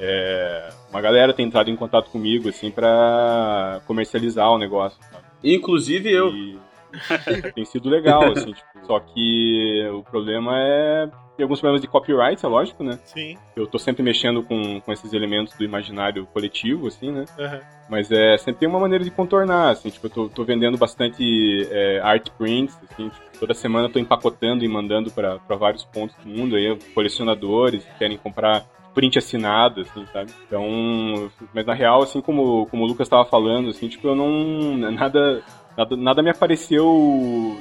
É, 0.00 0.68
uma 0.90 1.00
galera 1.00 1.32
tem 1.32 1.46
entrado 1.46 1.68
em 1.68 1.76
contato 1.76 2.08
comigo, 2.08 2.48
assim, 2.48 2.70
pra 2.70 3.80
comercializar 3.84 4.48
o 4.50 4.58
negócio, 4.58 4.98
sabe? 5.10 5.24
Inclusive 5.42 6.10
eu. 6.10 6.32
E 6.32 6.58
tem 7.54 7.64
sido 7.64 7.90
legal, 7.90 8.32
assim, 8.32 8.52
tipo, 8.52 8.86
só 8.86 9.00
que 9.00 9.86
o 9.92 10.02
problema 10.02 10.52
é. 10.56 11.10
Tem 11.38 11.44
alguns 11.44 11.60
problemas 11.60 11.80
de 11.80 11.86
copyright, 11.86 12.44
é 12.44 12.48
lógico, 12.48 12.82
né? 12.82 12.98
Sim. 13.04 13.38
Eu 13.54 13.64
tô 13.64 13.78
sempre 13.78 14.02
mexendo 14.02 14.42
com, 14.42 14.80
com 14.80 14.92
esses 14.92 15.12
elementos 15.12 15.54
do 15.54 15.62
imaginário 15.62 16.26
coletivo, 16.34 16.88
assim, 16.88 17.12
né? 17.12 17.26
aham. 17.38 17.60
Mas 17.88 18.10
é, 18.10 18.36
sempre 18.36 18.58
tem 18.58 18.68
uma 18.68 18.80
maneira 18.80 19.04
de 19.04 19.10
contornar, 19.12 19.70
assim, 19.70 19.88
tipo, 19.88 20.08
eu 20.08 20.10
tô, 20.10 20.28
tô 20.28 20.44
vendendo 20.44 20.76
bastante 20.76 21.66
é, 21.70 22.00
art 22.00 22.28
prints, 22.36 22.76
assim, 22.90 23.08
tipo, 23.08 23.38
toda 23.38 23.54
semana 23.54 23.86
eu 23.86 23.92
tô 23.92 24.00
empacotando 24.00 24.64
e 24.64 24.68
mandando 24.68 25.12
pra 25.12 25.38
pra 25.38 25.54
vários 25.54 25.84
pontos 25.84 26.14
do 26.16 26.28
mundo 26.28 26.56
aí, 26.56 26.76
colecionadores 26.92 27.84
que 27.84 27.98
querem 27.98 28.18
comprar 28.18 28.66
print 28.92 29.16
assinado, 29.16 29.82
assim, 29.82 30.04
sabe? 30.12 30.32
Então, 30.44 31.30
mas 31.54 31.64
na 31.64 31.72
real, 31.72 32.02
assim, 32.02 32.20
como, 32.20 32.66
como 32.66 32.82
o 32.82 32.86
Lucas 32.86 33.08
tava 33.08 33.24
falando, 33.24 33.70
assim, 33.70 33.88
tipo, 33.88 34.08
eu 34.08 34.16
não, 34.16 34.76
nada, 34.90 35.40
nada, 35.76 35.96
nada 35.96 36.20
me 36.20 36.30
apareceu, 36.30 37.56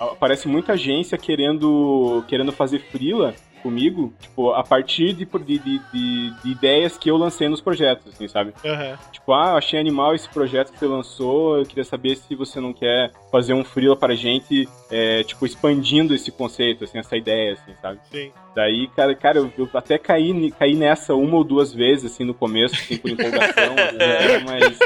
aparece 0.00 0.48
muita 0.48 0.72
agência 0.72 1.16
querendo, 1.18 2.24
querendo 2.28 2.52
fazer 2.52 2.80
frila 2.90 3.34
comigo, 3.62 4.14
tipo, 4.20 4.52
a 4.52 4.62
partir 4.62 5.12
de, 5.12 5.24
de, 5.24 5.58
de, 5.58 5.78
de- 5.92 6.30
de 6.44 6.50
ideias 6.52 6.96
que 6.96 7.10
eu 7.10 7.16
lancei 7.16 7.48
nos 7.48 7.60
projetos, 7.60 8.14
assim, 8.14 8.28
sabe? 8.28 8.52
Aham. 8.64 8.96
Tipo, 9.10 9.32
ah, 9.32 9.54
achei 9.56 9.80
animal 9.80 10.14
esse 10.14 10.28
projeto 10.28 10.72
que 10.72 10.78
você 10.78 10.86
lançou, 10.86 11.58
eu 11.58 11.66
queria 11.66 11.82
saber 11.82 12.14
se 12.16 12.36
você 12.36 12.60
não 12.60 12.72
quer 12.72 13.10
fazer 13.32 13.54
um 13.54 13.64
freela 13.64 13.96
pra 13.96 14.14
gente, 14.14 14.68
é, 14.88 15.24
tipo, 15.24 15.44
expandindo 15.44 16.14
esse 16.14 16.30
conceito, 16.30 16.84
assim, 16.84 16.98
essa 16.98 17.16
ideia, 17.16 17.54
assim, 17.54 17.72
sabe? 17.82 17.98
Sim. 18.12 18.30
Daí, 18.54 18.86
cara, 18.94 19.14
cara 19.16 19.38
eu, 19.38 19.52
eu 19.58 19.68
até 19.74 19.98
caí, 19.98 20.52
caí 20.52 20.74
nessa 20.76 21.14
uma 21.16 21.36
ou 21.36 21.42
duas 21.44 21.74
vezes, 21.74 22.12
assim, 22.12 22.22
no 22.24 22.34
começo, 22.34 22.76
assim, 22.76 22.96
por 22.96 23.10
empolgação, 23.10 23.74
mas... 24.46 24.78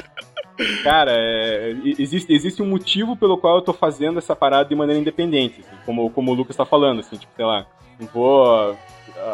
Cara, 0.83 1.13
é, 1.15 1.73
e- 1.83 1.97
existe, 1.99 2.33
existe 2.33 2.63
um 2.63 2.67
motivo 2.67 3.17
pelo 3.17 3.39
qual 3.39 3.57
eu 3.57 3.63
tô 3.63 3.73
fazendo 3.73 4.19
essa 4.19 4.35
parada 4.37 4.69
de 4.69 4.75
maneira 4.75 5.01
independente, 5.01 5.61
assim, 5.61 5.77
como, 5.85 6.11
como 6.11 6.31
o 6.31 6.35
Lucas 6.35 6.57
tá 6.57 6.65
falando, 6.65 7.01
assim, 7.01 7.17
tipo, 7.17 7.33
sei 7.35 7.45
lá, 7.45 7.67
não 7.99 8.07
vou... 8.09 8.77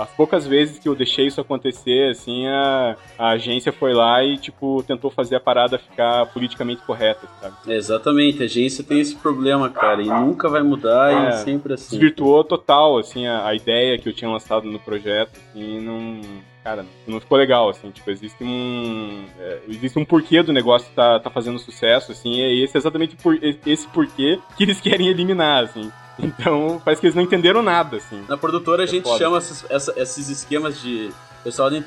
As 0.00 0.10
poucas 0.10 0.46
vezes 0.46 0.78
que 0.78 0.88
eu 0.88 0.94
deixei 0.94 1.26
isso 1.28 1.40
acontecer, 1.40 2.10
assim, 2.10 2.46
a, 2.46 2.96
a 3.18 3.28
agência 3.30 3.72
foi 3.72 3.94
lá 3.94 4.22
e, 4.22 4.36
tipo, 4.36 4.82
tentou 4.86 5.10
fazer 5.10 5.36
a 5.36 5.40
parada 5.40 5.78
ficar 5.78 6.26
politicamente 6.26 6.82
correta, 6.82 7.26
sabe? 7.40 7.54
É, 7.68 7.76
exatamente, 7.76 8.42
a 8.42 8.46
agência 8.46 8.84
tem 8.84 9.00
esse 9.00 9.14
problema, 9.16 9.70
cara, 9.70 10.02
e 10.02 10.06
nunca 10.06 10.48
vai 10.48 10.62
mudar 10.62 11.12
É, 11.12 11.28
e 11.28 11.32
sempre 11.44 11.74
assim. 11.74 11.90
Desvirtuou 11.96 12.44
total, 12.44 12.98
assim, 12.98 13.26
a, 13.26 13.46
a 13.46 13.54
ideia 13.54 13.96
que 13.98 14.08
eu 14.08 14.12
tinha 14.12 14.30
lançado 14.30 14.66
no 14.66 14.78
projeto, 14.78 15.38
assim, 15.50 15.80
não... 15.80 16.20
Cara, 16.64 16.84
não 17.06 17.20
ficou 17.20 17.38
legal, 17.38 17.68
assim, 17.70 17.90
tipo, 17.90 18.10
existe 18.10 18.42
um... 18.44 19.24
é, 19.38 19.60
existe 19.68 19.98
um 19.98 20.04
porquê 20.04 20.42
do 20.42 20.52
negócio 20.52 20.88
tá, 20.94 21.18
tá 21.20 21.30
fazendo 21.30 21.58
sucesso, 21.58 22.12
assim, 22.12 22.30
e 22.34 22.62
esse 22.64 22.76
é 22.76 22.78
exatamente 22.78 23.16
por, 23.16 23.38
esse 23.42 23.86
porquê 23.88 24.38
que 24.56 24.64
eles 24.64 24.78
querem 24.82 25.08
eliminar, 25.08 25.64
assim. 25.64 25.90
Então, 26.18 26.80
parece 26.84 27.00
que 27.00 27.06
eles 27.06 27.14
não 27.14 27.22
entenderam 27.22 27.62
nada, 27.62 27.96
assim. 27.98 28.24
Na 28.28 28.36
produtora 28.36 28.82
a 28.82 28.84
É 28.84 28.88
gente 28.88 29.04
foda. 29.04 29.18
chama 29.18 29.38
esses, 29.38 29.64
essa- 29.70 29.94
esses 29.96 30.28
esquemas 30.28 30.80
de 30.82 31.10
pessoal 31.44 31.70
de, 31.70 31.78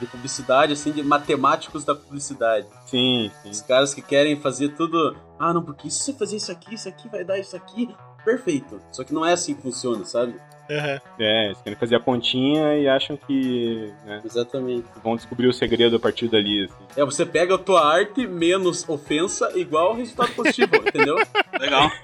de 0.00 0.06
publicidade, 0.06 0.72
assim, 0.72 0.90
de 0.90 1.02
matemáticos 1.02 1.84
da 1.84 1.94
publicidade. 1.94 2.66
Sim, 2.86 3.30
sim. 3.42 3.50
Os 3.50 3.60
caras 3.60 3.92
que 3.92 4.00
querem 4.00 4.40
fazer 4.40 4.70
tudo. 4.70 5.14
Ah, 5.38 5.52
não, 5.52 5.62
porque 5.62 5.90
se 5.90 6.00
você 6.02 6.12
fazer 6.14 6.36
isso 6.36 6.50
aqui, 6.50 6.74
isso 6.74 6.88
aqui 6.88 7.06
vai 7.10 7.22
dar 7.22 7.38
isso 7.38 7.54
aqui, 7.54 7.94
perfeito. 8.24 8.80
Só 8.90 9.04
que 9.04 9.12
não 9.12 9.24
é 9.24 9.34
assim 9.34 9.54
que 9.54 9.60
funciona, 9.62 10.02
sabe? 10.06 10.34
Aham. 10.70 11.00
É, 11.18 11.46
eles 11.46 11.60
querem 11.62 11.78
fazer 11.78 11.96
a 11.96 12.00
pontinha 12.00 12.76
e 12.76 12.88
acham 12.88 13.16
que 13.16 13.92
né, 14.04 14.20
Exatamente. 14.24 14.86
vão 15.02 15.16
descobrir 15.16 15.46
o 15.46 15.52
segredo 15.52 15.96
a 15.96 15.98
partir 15.98 16.28
dali, 16.28 16.64
assim. 16.64 16.84
É, 16.96 17.04
você 17.04 17.24
pega 17.24 17.54
a 17.54 17.58
tua 17.58 17.84
arte 17.84 18.26
menos 18.26 18.88
ofensa 18.88 19.50
igual 19.56 19.94
resultado 19.94 20.32
positivo, 20.34 20.76
entendeu? 20.86 21.16
Legal. 21.58 21.90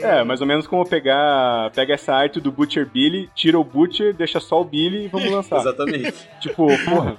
É, 0.00 0.22
mais 0.22 0.40
ou 0.40 0.46
menos 0.46 0.66
como 0.66 0.86
pegar 0.86 1.70
pega 1.74 1.94
essa 1.94 2.14
arte 2.14 2.40
do 2.40 2.52
Butcher 2.52 2.88
Billy, 2.88 3.28
tira 3.34 3.58
o 3.58 3.64
Butcher, 3.64 4.14
deixa 4.14 4.38
só 4.38 4.60
o 4.60 4.64
Billy 4.64 5.04
e 5.04 5.08
vamos 5.08 5.30
lançar. 5.30 5.58
Exatamente. 5.60 6.14
tipo, 6.40 6.66
porra, 6.84 7.16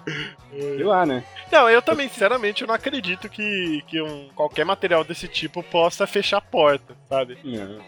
sei 0.62 0.84
lá, 0.84 1.06
né? 1.06 1.24
Não, 1.52 1.68
eu 1.70 1.82
também, 1.82 2.08
sinceramente, 2.08 2.62
eu 2.62 2.68
não 2.68 2.76
acredito 2.76 3.28
que, 3.28 3.84
que 3.88 4.00
um, 4.02 4.30
qualquer 4.36 4.64
material 4.66 5.04
desse 5.04 5.28
tipo 5.28 5.64
possa 5.64 6.06
fechar 6.06 6.38
a 6.38 6.42
porta, 6.42 6.96
sabe? 7.10 7.38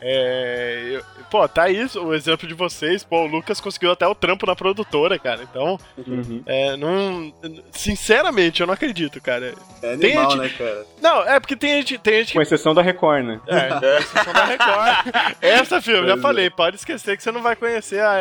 É. 0.02 0.96
eu- 0.96 1.04
pô, 1.30 1.48
tá 1.48 1.70
isso, 1.70 2.04
o 2.04 2.14
exemplo 2.14 2.48
de 2.48 2.54
vocês. 2.56 3.04
Pô, 3.04 3.22
o 3.24 3.28
Lucas 3.28 3.62
conseguiu 3.62 3.92
até 3.92 4.08
o 4.08 4.16
trampo 4.16 4.46
na 4.48 4.56
produtora, 4.56 5.20
cara. 5.20 5.44
Então, 5.44 5.78
Uhum. 5.98 6.42
é, 6.46 6.76
não. 6.76 7.32
Sinceramente, 7.72 8.62
eu 8.62 8.68
não 8.68 8.74
acredito, 8.74 9.22
cara. 9.22 9.54
É 9.82 9.96
Tem 9.98 10.12
animal, 10.18 10.32
gente- 10.32 10.42
né, 10.42 10.50
cara? 10.58 10.86
Não, 11.02 11.24
é 11.28 11.40
porque 11.40 11.56
tem 11.56 11.76
gente, 11.78 11.98
tem 11.98 12.20
gente 12.20 12.34
Com 12.34 12.40
que. 12.40 12.44
exceção 12.44 12.74
da 12.74 12.82
Record, 12.82 13.26
né? 13.26 13.40
É, 13.48 13.98
exceção 14.00 14.34
da 14.34 14.46
Record. 14.46 15.16
Essa, 15.42 15.82
filho, 15.82 15.98
eu 15.98 16.08
já 16.08 16.14
é. 16.16 16.18
falei, 16.18 16.50
pode 16.50 16.78
esquecer 16.78 17.16
que 17.18 17.24
você 17.24 17.32
não 17.32 17.42
vai 17.42 17.56
conhecer 17.56 18.00
a, 18.00 18.12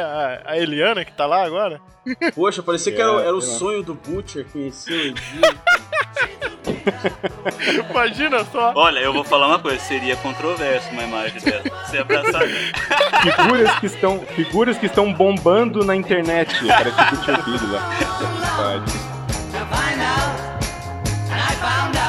a, 0.45 0.53
a 0.53 0.59
Eliana 0.59 1.05
que 1.05 1.13
tá 1.13 1.27
lá 1.27 1.43
agora. 1.45 1.81
Poxa, 2.35 2.63
parecia 2.63 2.93
que 2.93 3.01
era, 3.01 3.13
o- 3.13 3.21
É, 3.21 3.27
era 3.27 3.37
o 3.37 3.41
sonho 3.43 3.83
do 3.83 3.95
Butcher 3.95 4.45
conhecer 4.53 4.93
o 4.93 5.01
Edinho. 5.07 5.41
Imagina 7.91 8.45
só. 8.45 8.73
Olha, 8.75 8.99
eu 9.01 9.13
vou 9.13 9.25
falar 9.25 9.47
uma 9.49 9.59
coisa, 9.59 9.79
seria 9.81 10.17
controverso 10.17 10.89
uma 10.91 11.03
imagem 11.03 11.41
dessa. 11.41 11.69
Você 11.87 11.99
abraçar. 11.99 12.43
Figuras 13.23 13.79
que 13.81 13.87
estão, 13.87 14.21
figuras 14.21 14.79
que 14.79 14.87
estão 14.87 15.13
bombando 15.13 15.85
na 15.85 15.95
internet. 15.97 16.55
Parece 16.67 17.01
o 17.01 17.17
Butcher 17.17 17.43
Billy 17.45 17.73
lá. 17.73 17.91
Verdade. 18.59 18.93
Ai, 21.33 21.57
ai. 21.63 21.91
Você 21.93 22.00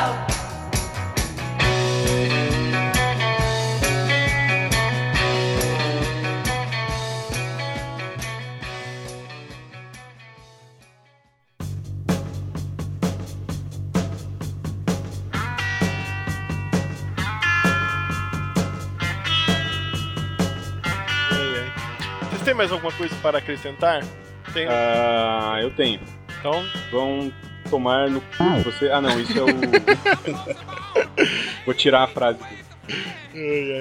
Têm 22.51 22.57
mais 22.57 22.69
alguma 22.69 22.91
coisa 22.91 23.15
para 23.21 23.37
acrescentar? 23.37 24.03
Tem. 24.51 24.67
Ah, 24.69 25.57
eu 25.61 25.71
tenho. 25.71 26.01
Então, 26.37 26.65
Vão 26.91 27.31
tomar 27.69 28.09
no 28.09 28.19
cu 28.19 28.43
de 28.57 28.63
você. 28.63 28.91
Ah, 28.91 28.99
não, 28.99 29.17
isso 29.21 29.39
é 29.39 29.41
o. 29.41 29.45
Vou 31.65 31.73
tirar 31.73 32.03
a 32.03 32.07
frase. 32.07 32.39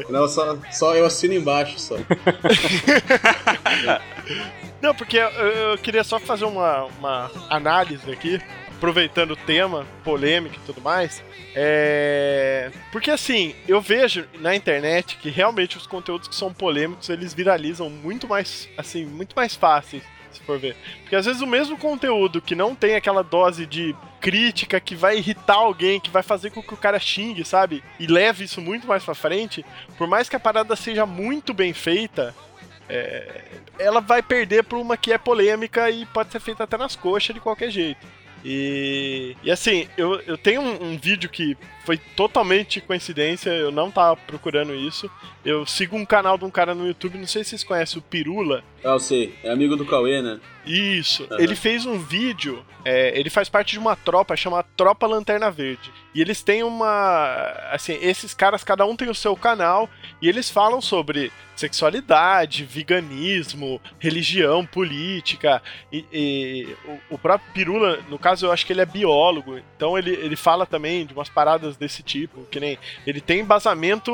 Não, 0.09 0.29
só, 0.29 0.57
só 0.71 0.95
eu 0.95 1.05
assino 1.05 1.35
embaixo 1.35 1.81
só. 1.81 1.97
Não, 4.81 4.95
porque 4.95 5.17
eu, 5.17 5.29
eu 5.29 5.77
queria 5.79 6.05
só 6.05 6.21
fazer 6.21 6.45
uma, 6.45 6.85
uma 6.85 7.29
análise 7.51 8.09
aqui, 8.11 8.41
aproveitando 8.81 9.33
o 9.33 9.37
tema, 9.37 9.87
polêmica 10.03 10.57
e 10.57 10.67
tudo 10.67 10.81
mais. 10.81 11.23
É... 11.55 12.71
Porque 12.91 13.11
assim, 13.11 13.55
eu 13.69 13.79
vejo 13.79 14.27
na 14.41 14.57
internet 14.57 15.19
que 15.19 15.29
realmente 15.29 15.77
os 15.77 15.87
conteúdos 15.87 16.27
que 16.27 16.35
são 16.35 16.53
polêmicos, 16.53 17.11
eles 17.11 17.35
viralizam 17.35 17.91
muito 17.91 18.27
mais, 18.27 18.71
assim, 18.79 19.05
muito 19.05 19.37
mais 19.37 19.55
fáceis, 19.55 20.03
se 20.33 20.41
for 20.41 20.59
ver. 20.59 20.75
Porque 21.03 21.15
às 21.15 21.27
vezes 21.27 21.43
o 21.43 21.47
mesmo 21.47 21.77
conteúdo 21.77 22.41
que 22.41 22.55
não 22.55 22.75
tem 22.75 22.97
aquela 22.97 23.23
dose 23.23 23.67
de 23.67 23.95
crítica 24.19 24.81
que 24.81 24.95
vai 24.95 25.19
irritar 25.19 25.57
alguém, 25.57 26.01
que 26.01 26.11
vai 26.11 26.23
fazer 26.23 26.51
com 26.51 26.63
que 26.63 26.73
o 26.73 26.79
cara 26.79 26.99
xingue, 26.99 27.45
sabe? 27.45 27.85
E 27.99 28.07
leve 28.07 28.45
isso 28.45 28.63
muito 28.63 28.87
mais 28.87 29.05
pra 29.05 29.15
frente, 29.15 29.65
por 29.99 30.09
mais 30.09 30.29
que 30.29 30.37
a 30.37 30.41
parada 30.41 30.75
seja 30.75 31.05
muito 31.05 31.53
bem 31.53 31.75
feita, 31.75 32.35
é, 32.89 33.43
ela 33.79 34.01
vai 34.01 34.23
perder 34.23 34.65
pra 34.65 34.79
uma 34.79 34.97
que 34.97 35.13
é 35.13 35.19
polêmica 35.19 35.91
e 35.91 36.07
pode 36.07 36.33
ser 36.33 36.41
feita 36.41 36.65
até 36.65 36.79
nas 36.79 36.97
coxas 36.97 37.35
de 37.35 37.41
qualquer 37.41 37.71
jeito. 37.71 38.20
E, 38.45 39.37
e 39.43 39.51
assim, 39.51 39.87
eu, 39.97 40.21
eu 40.27 40.39
tenho 40.39 40.61
um, 40.61 40.93
um 40.93 40.99
vídeo 40.99 41.29
que 41.29 41.57
foi 41.85 41.99
totalmente 41.99 42.81
coincidência, 42.81 43.51
eu 43.51 43.71
não 43.71 43.91
tava 43.91 44.17
procurando 44.17 44.75
isso. 44.75 45.11
Eu 45.45 45.67
sigo 45.67 45.97
um 45.97 46.05
canal 46.05 46.39
de 46.39 46.45
um 46.45 46.51
cara 46.51 46.75
no 46.75 46.87
YouTube, 46.87 47.19
não 47.19 47.27
sei 47.27 47.43
se 47.43 47.51
vocês 47.51 47.65
conhecem, 47.65 47.99
o 47.99 48.03
Pirula. 48.03 48.63
Ah, 48.85 48.91
eu 48.91 49.01
sei. 49.01 49.35
É 49.43 49.51
amigo 49.51 49.77
do 49.77 49.87
Cauê, 49.87 50.23
né? 50.23 50.41
Isso. 50.65 51.27
Aham. 51.31 51.41
Ele 51.41 51.55
fez 51.55 51.87
um 51.87 51.99
vídeo. 51.99 52.65
é, 52.85 53.19
ele 53.19 53.29
faz 53.31 53.49
parte 53.49 53.73
de 53.73 53.79
uma 53.79 53.95
tropa 53.97 54.37
chamada 54.37 54.67
Tropa 54.77 55.07
Lanterna 55.07 55.51
Verde. 55.51 55.93
E 56.15 56.21
eles 56.21 56.43
têm 56.43 56.63
uma. 56.63 57.53
Assim, 57.71 57.99
esses 58.01 58.35
caras, 58.35 58.65
cada 58.65 58.85
um 58.85 58.97
tem 58.97 59.09
o 59.09 59.15
seu 59.15 59.37
canal. 59.37 59.89
E 60.21 60.29
eles 60.29 60.51
falam 60.51 60.81
sobre 60.81 61.33
sexualidade, 61.55 62.65
veganismo, 62.65 63.81
religião, 63.99 64.65
política. 64.65 65.63
E, 65.93 66.05
e 66.11 66.77
o, 66.87 67.15
o 67.15 67.19
próprio 67.19 67.53
Pirula, 67.53 67.99
no 68.09 68.19
caso, 68.19 68.47
eu 68.47 68.53
acho 68.53 68.65
que 68.65 68.73
ele 68.73 68.81
é 68.81 68.87
biólogo. 68.87 69.59
Então 69.77 69.97
ele, 69.99 70.11
ele 70.11 70.37
fala 70.37 70.65
também 70.67 71.05
de 71.05 71.13
umas 71.13 71.29
paradas 71.29 71.77
desse 71.77 72.03
tipo. 72.03 72.45
Que 72.51 72.59
nem. 72.59 72.79
Ele 73.07 73.21
tem 73.21 73.41
embasamento 73.41 74.11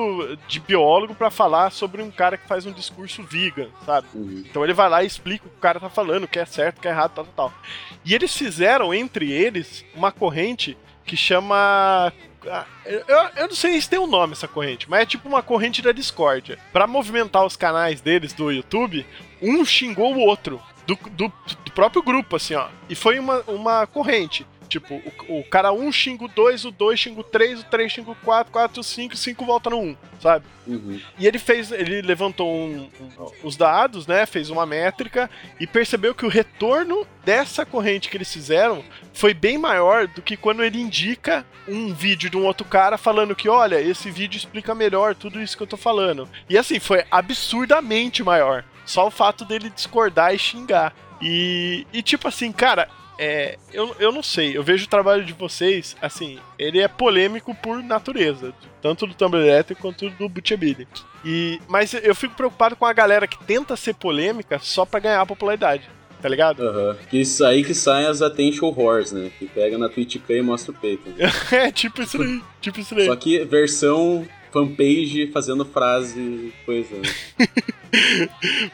de 0.49 0.61
biólogo 0.61 1.15
pra 1.15 1.31
falar 1.31 1.71
sobre 1.71 2.03
um 2.03 2.11
cara 2.11 2.37
que 2.37 2.49
faz 2.49 2.67
um 2.67 2.73
discurso 2.73 3.23
vegan, 3.23 3.69
sabe? 3.85 4.09
Uhum. 4.15 4.45
Então 4.49 4.65
ele 4.65 4.75
vai 4.75 4.89
lá 4.89 5.03
e 5.03 5.07
explica 5.07 5.47
o 5.47 5.51
que 5.51 5.57
o 5.57 5.61
cara 5.61 5.81
tá 5.81 5.89
falando, 5.89 6.29
que 6.37 6.41
é 6.41 6.45
certo, 6.45 6.81
que 6.83 6.87
é 6.89 6.91
errado, 6.91 7.13
tal, 7.15 7.25
tal, 7.25 7.51
tal. 7.51 7.59
E 8.05 8.15
eles 8.15 8.37
fizeram, 8.37 8.93
entre 8.93 9.33
eles, 9.33 9.85
uma 9.95 10.13
corrente 10.13 10.77
que 11.07 11.17
chama. 11.17 12.13
ah, 12.47 12.65
Eu, 12.85 13.03
eu 13.37 13.49
não 13.49 13.55
sei 13.55 13.81
se 13.81 13.89
tem 13.89 13.99
um 13.99 14.07
nome 14.07 14.35
essa 14.35 14.47
corrente, 14.47 14.89
mas 14.91 15.01
é 15.01 15.07
tipo 15.07 15.27
uma 15.29 15.43
corrente 15.43 15.81
da 15.81 15.93
discórdia. 15.93 16.59
Pra 16.75 16.87
movimentar 16.87 17.45
os 17.47 17.57
canais 17.57 18.03
deles 18.03 18.35
do 18.35 18.51
YouTube, 18.53 19.07
um 19.41 19.65
xingou 19.65 20.15
o 20.15 20.19
outro. 20.21 20.61
Do, 20.87 20.95
do, 21.11 21.33
do 21.65 21.73
próprio 21.73 22.03
grupo, 22.03 22.37
assim, 22.37 22.55
ó. 22.55 22.69
E 22.89 22.95
foi 22.95 23.19
uma, 23.19 23.43
uma 23.49 23.87
corrente. 23.87 24.47
Tipo, 24.69 24.95
o, 25.29 25.39
o 25.41 25.45
cara 25.45 25.73
1 25.73 25.81
um 25.87 25.93
xinga 25.93 26.25
o 26.25 26.29
2, 26.29 26.65
o 26.65 26.71
2 26.71 26.99
xinga 26.99 27.21
o 27.21 27.25
3, 27.25 27.61
o 27.61 27.65
3 27.65 27.93
xinga 27.93 28.11
o 28.11 28.17
4, 28.17 28.53
4 28.53 28.81
o 28.81 28.85
5, 28.85 29.15
o 29.15 29.17
5 29.17 29.45
volta 29.45 29.71
no 29.71 29.79
1, 29.81 29.97
sabe? 30.21 30.45
Uhum. 30.67 31.01
E 31.19 31.27
ele 31.27 31.39
fez, 31.39 31.71
ele 31.71 32.03
levantou 32.03 32.53
um- 32.53 32.91
um- 33.01 33.31
os 33.45 33.57
dados, 33.57 34.07
né? 34.07 34.27
Fez 34.27 34.51
uma 34.51 34.67
métrica 34.67 35.31
e 35.61 35.67
percebeu 35.67 36.15
que 36.15 36.27
o 36.27 36.29
retorno 36.29 37.07
dessa 37.25 37.65
corrente 37.65 38.09
que 38.09 38.17
eles 38.17 38.33
fizeram 38.33 38.85
foi 39.15 39.33
bem 39.33 39.57
maior 39.59 40.07
do 40.09 40.21
que 40.21 40.37
quando 40.37 40.63
ele 40.65 40.81
indica 40.81 41.47
um 41.69 41.95
vídeo 41.95 42.29
de 42.29 42.37
um 42.37 42.45
outro 42.45 42.65
cara 42.67 42.99
falando 42.99 43.35
que, 43.37 43.49
olha, 43.49 43.81
esse 43.81 44.11
vídeo 44.11 44.37
explica 44.37 44.75
melhor 44.75 45.15
tudo 45.15 45.41
isso 45.41 45.57
que 45.57 45.63
eu 45.63 45.67
tô 45.67 45.77
falando. 45.77 46.29
E 46.49 46.59
assim, 46.59 46.79
foi 46.81 47.05
absurdamente 47.11 48.23
maior. 48.23 48.65
Só 48.85 49.07
o 49.07 49.11
fato 49.11 49.45
dele 49.45 49.71
discordar 49.71 50.35
e 50.35 50.39
xingar. 50.39 50.95
E, 51.21 51.87
e 51.93 52.03
tipo 52.03 52.29
assim, 52.29 52.53
cara, 52.53 52.89
é, 53.19 53.57
eu, 53.73 53.95
eu 53.99 54.13
não 54.13 54.23
sei, 54.23 54.57
eu 54.57 54.63
vejo 54.63 54.85
o 54.85 54.89
trabalho 54.89 55.25
de 55.25 55.33
vocês, 55.33 55.97
assim, 56.01 56.39
ele 56.59 56.81
é 56.81 56.89
polêmico 56.89 57.55
por 57.55 57.83
natureza, 57.83 58.53
tanto 58.83 59.07
do 59.07 59.15
Tumblr 59.15 59.43
Elétrico 59.43 59.83
quanto 59.83 60.11
do 60.11 60.29
Butchabilly. 60.29 60.87
E, 61.25 61.61
mas 61.67 61.93
eu 61.95 62.15
fico 62.15 62.35
preocupado 62.35 62.77
com 62.77 62.85
a 62.85 62.93
galera 62.93 63.27
que 63.27 63.43
tenta 63.45 63.77
ser 63.77 63.95
polêmica 63.95 64.59
só 64.59 64.85
pra 64.85 65.01
ganhar 65.01 65.25
popularidade, 65.27 65.89
tá 66.21 66.29
ligado? 66.29 66.63
Aham. 66.63 66.97
Que 67.11 67.21
isso 67.21 67.45
aí 67.45 67.65
que 67.65 67.75
saem 67.75 68.07
as 68.07 68.23
attention 68.23 68.71
whores, 68.71 69.13
né? 69.13 69.31
Que 69.39 69.47
pega 69.47 69.79
na 69.79 69.89
Twitch 69.89 70.17
e 70.29 70.43
mostra 70.43 70.73
o 70.73 70.75
peito. 70.75 71.03
é, 71.53 71.73
tipo 71.73 72.03
isso 72.03 72.21
aí, 72.21 72.43
tipo 72.61 72.81
isso 72.81 72.95
aí. 72.95 73.07
Só 73.07 73.17
que 73.17 73.45
versão 73.45 74.27
fanpage 74.57 75.31
fazendo 75.33 75.67
frase, 75.67 76.53
coisa. 76.65 76.97
né? 76.97 77.03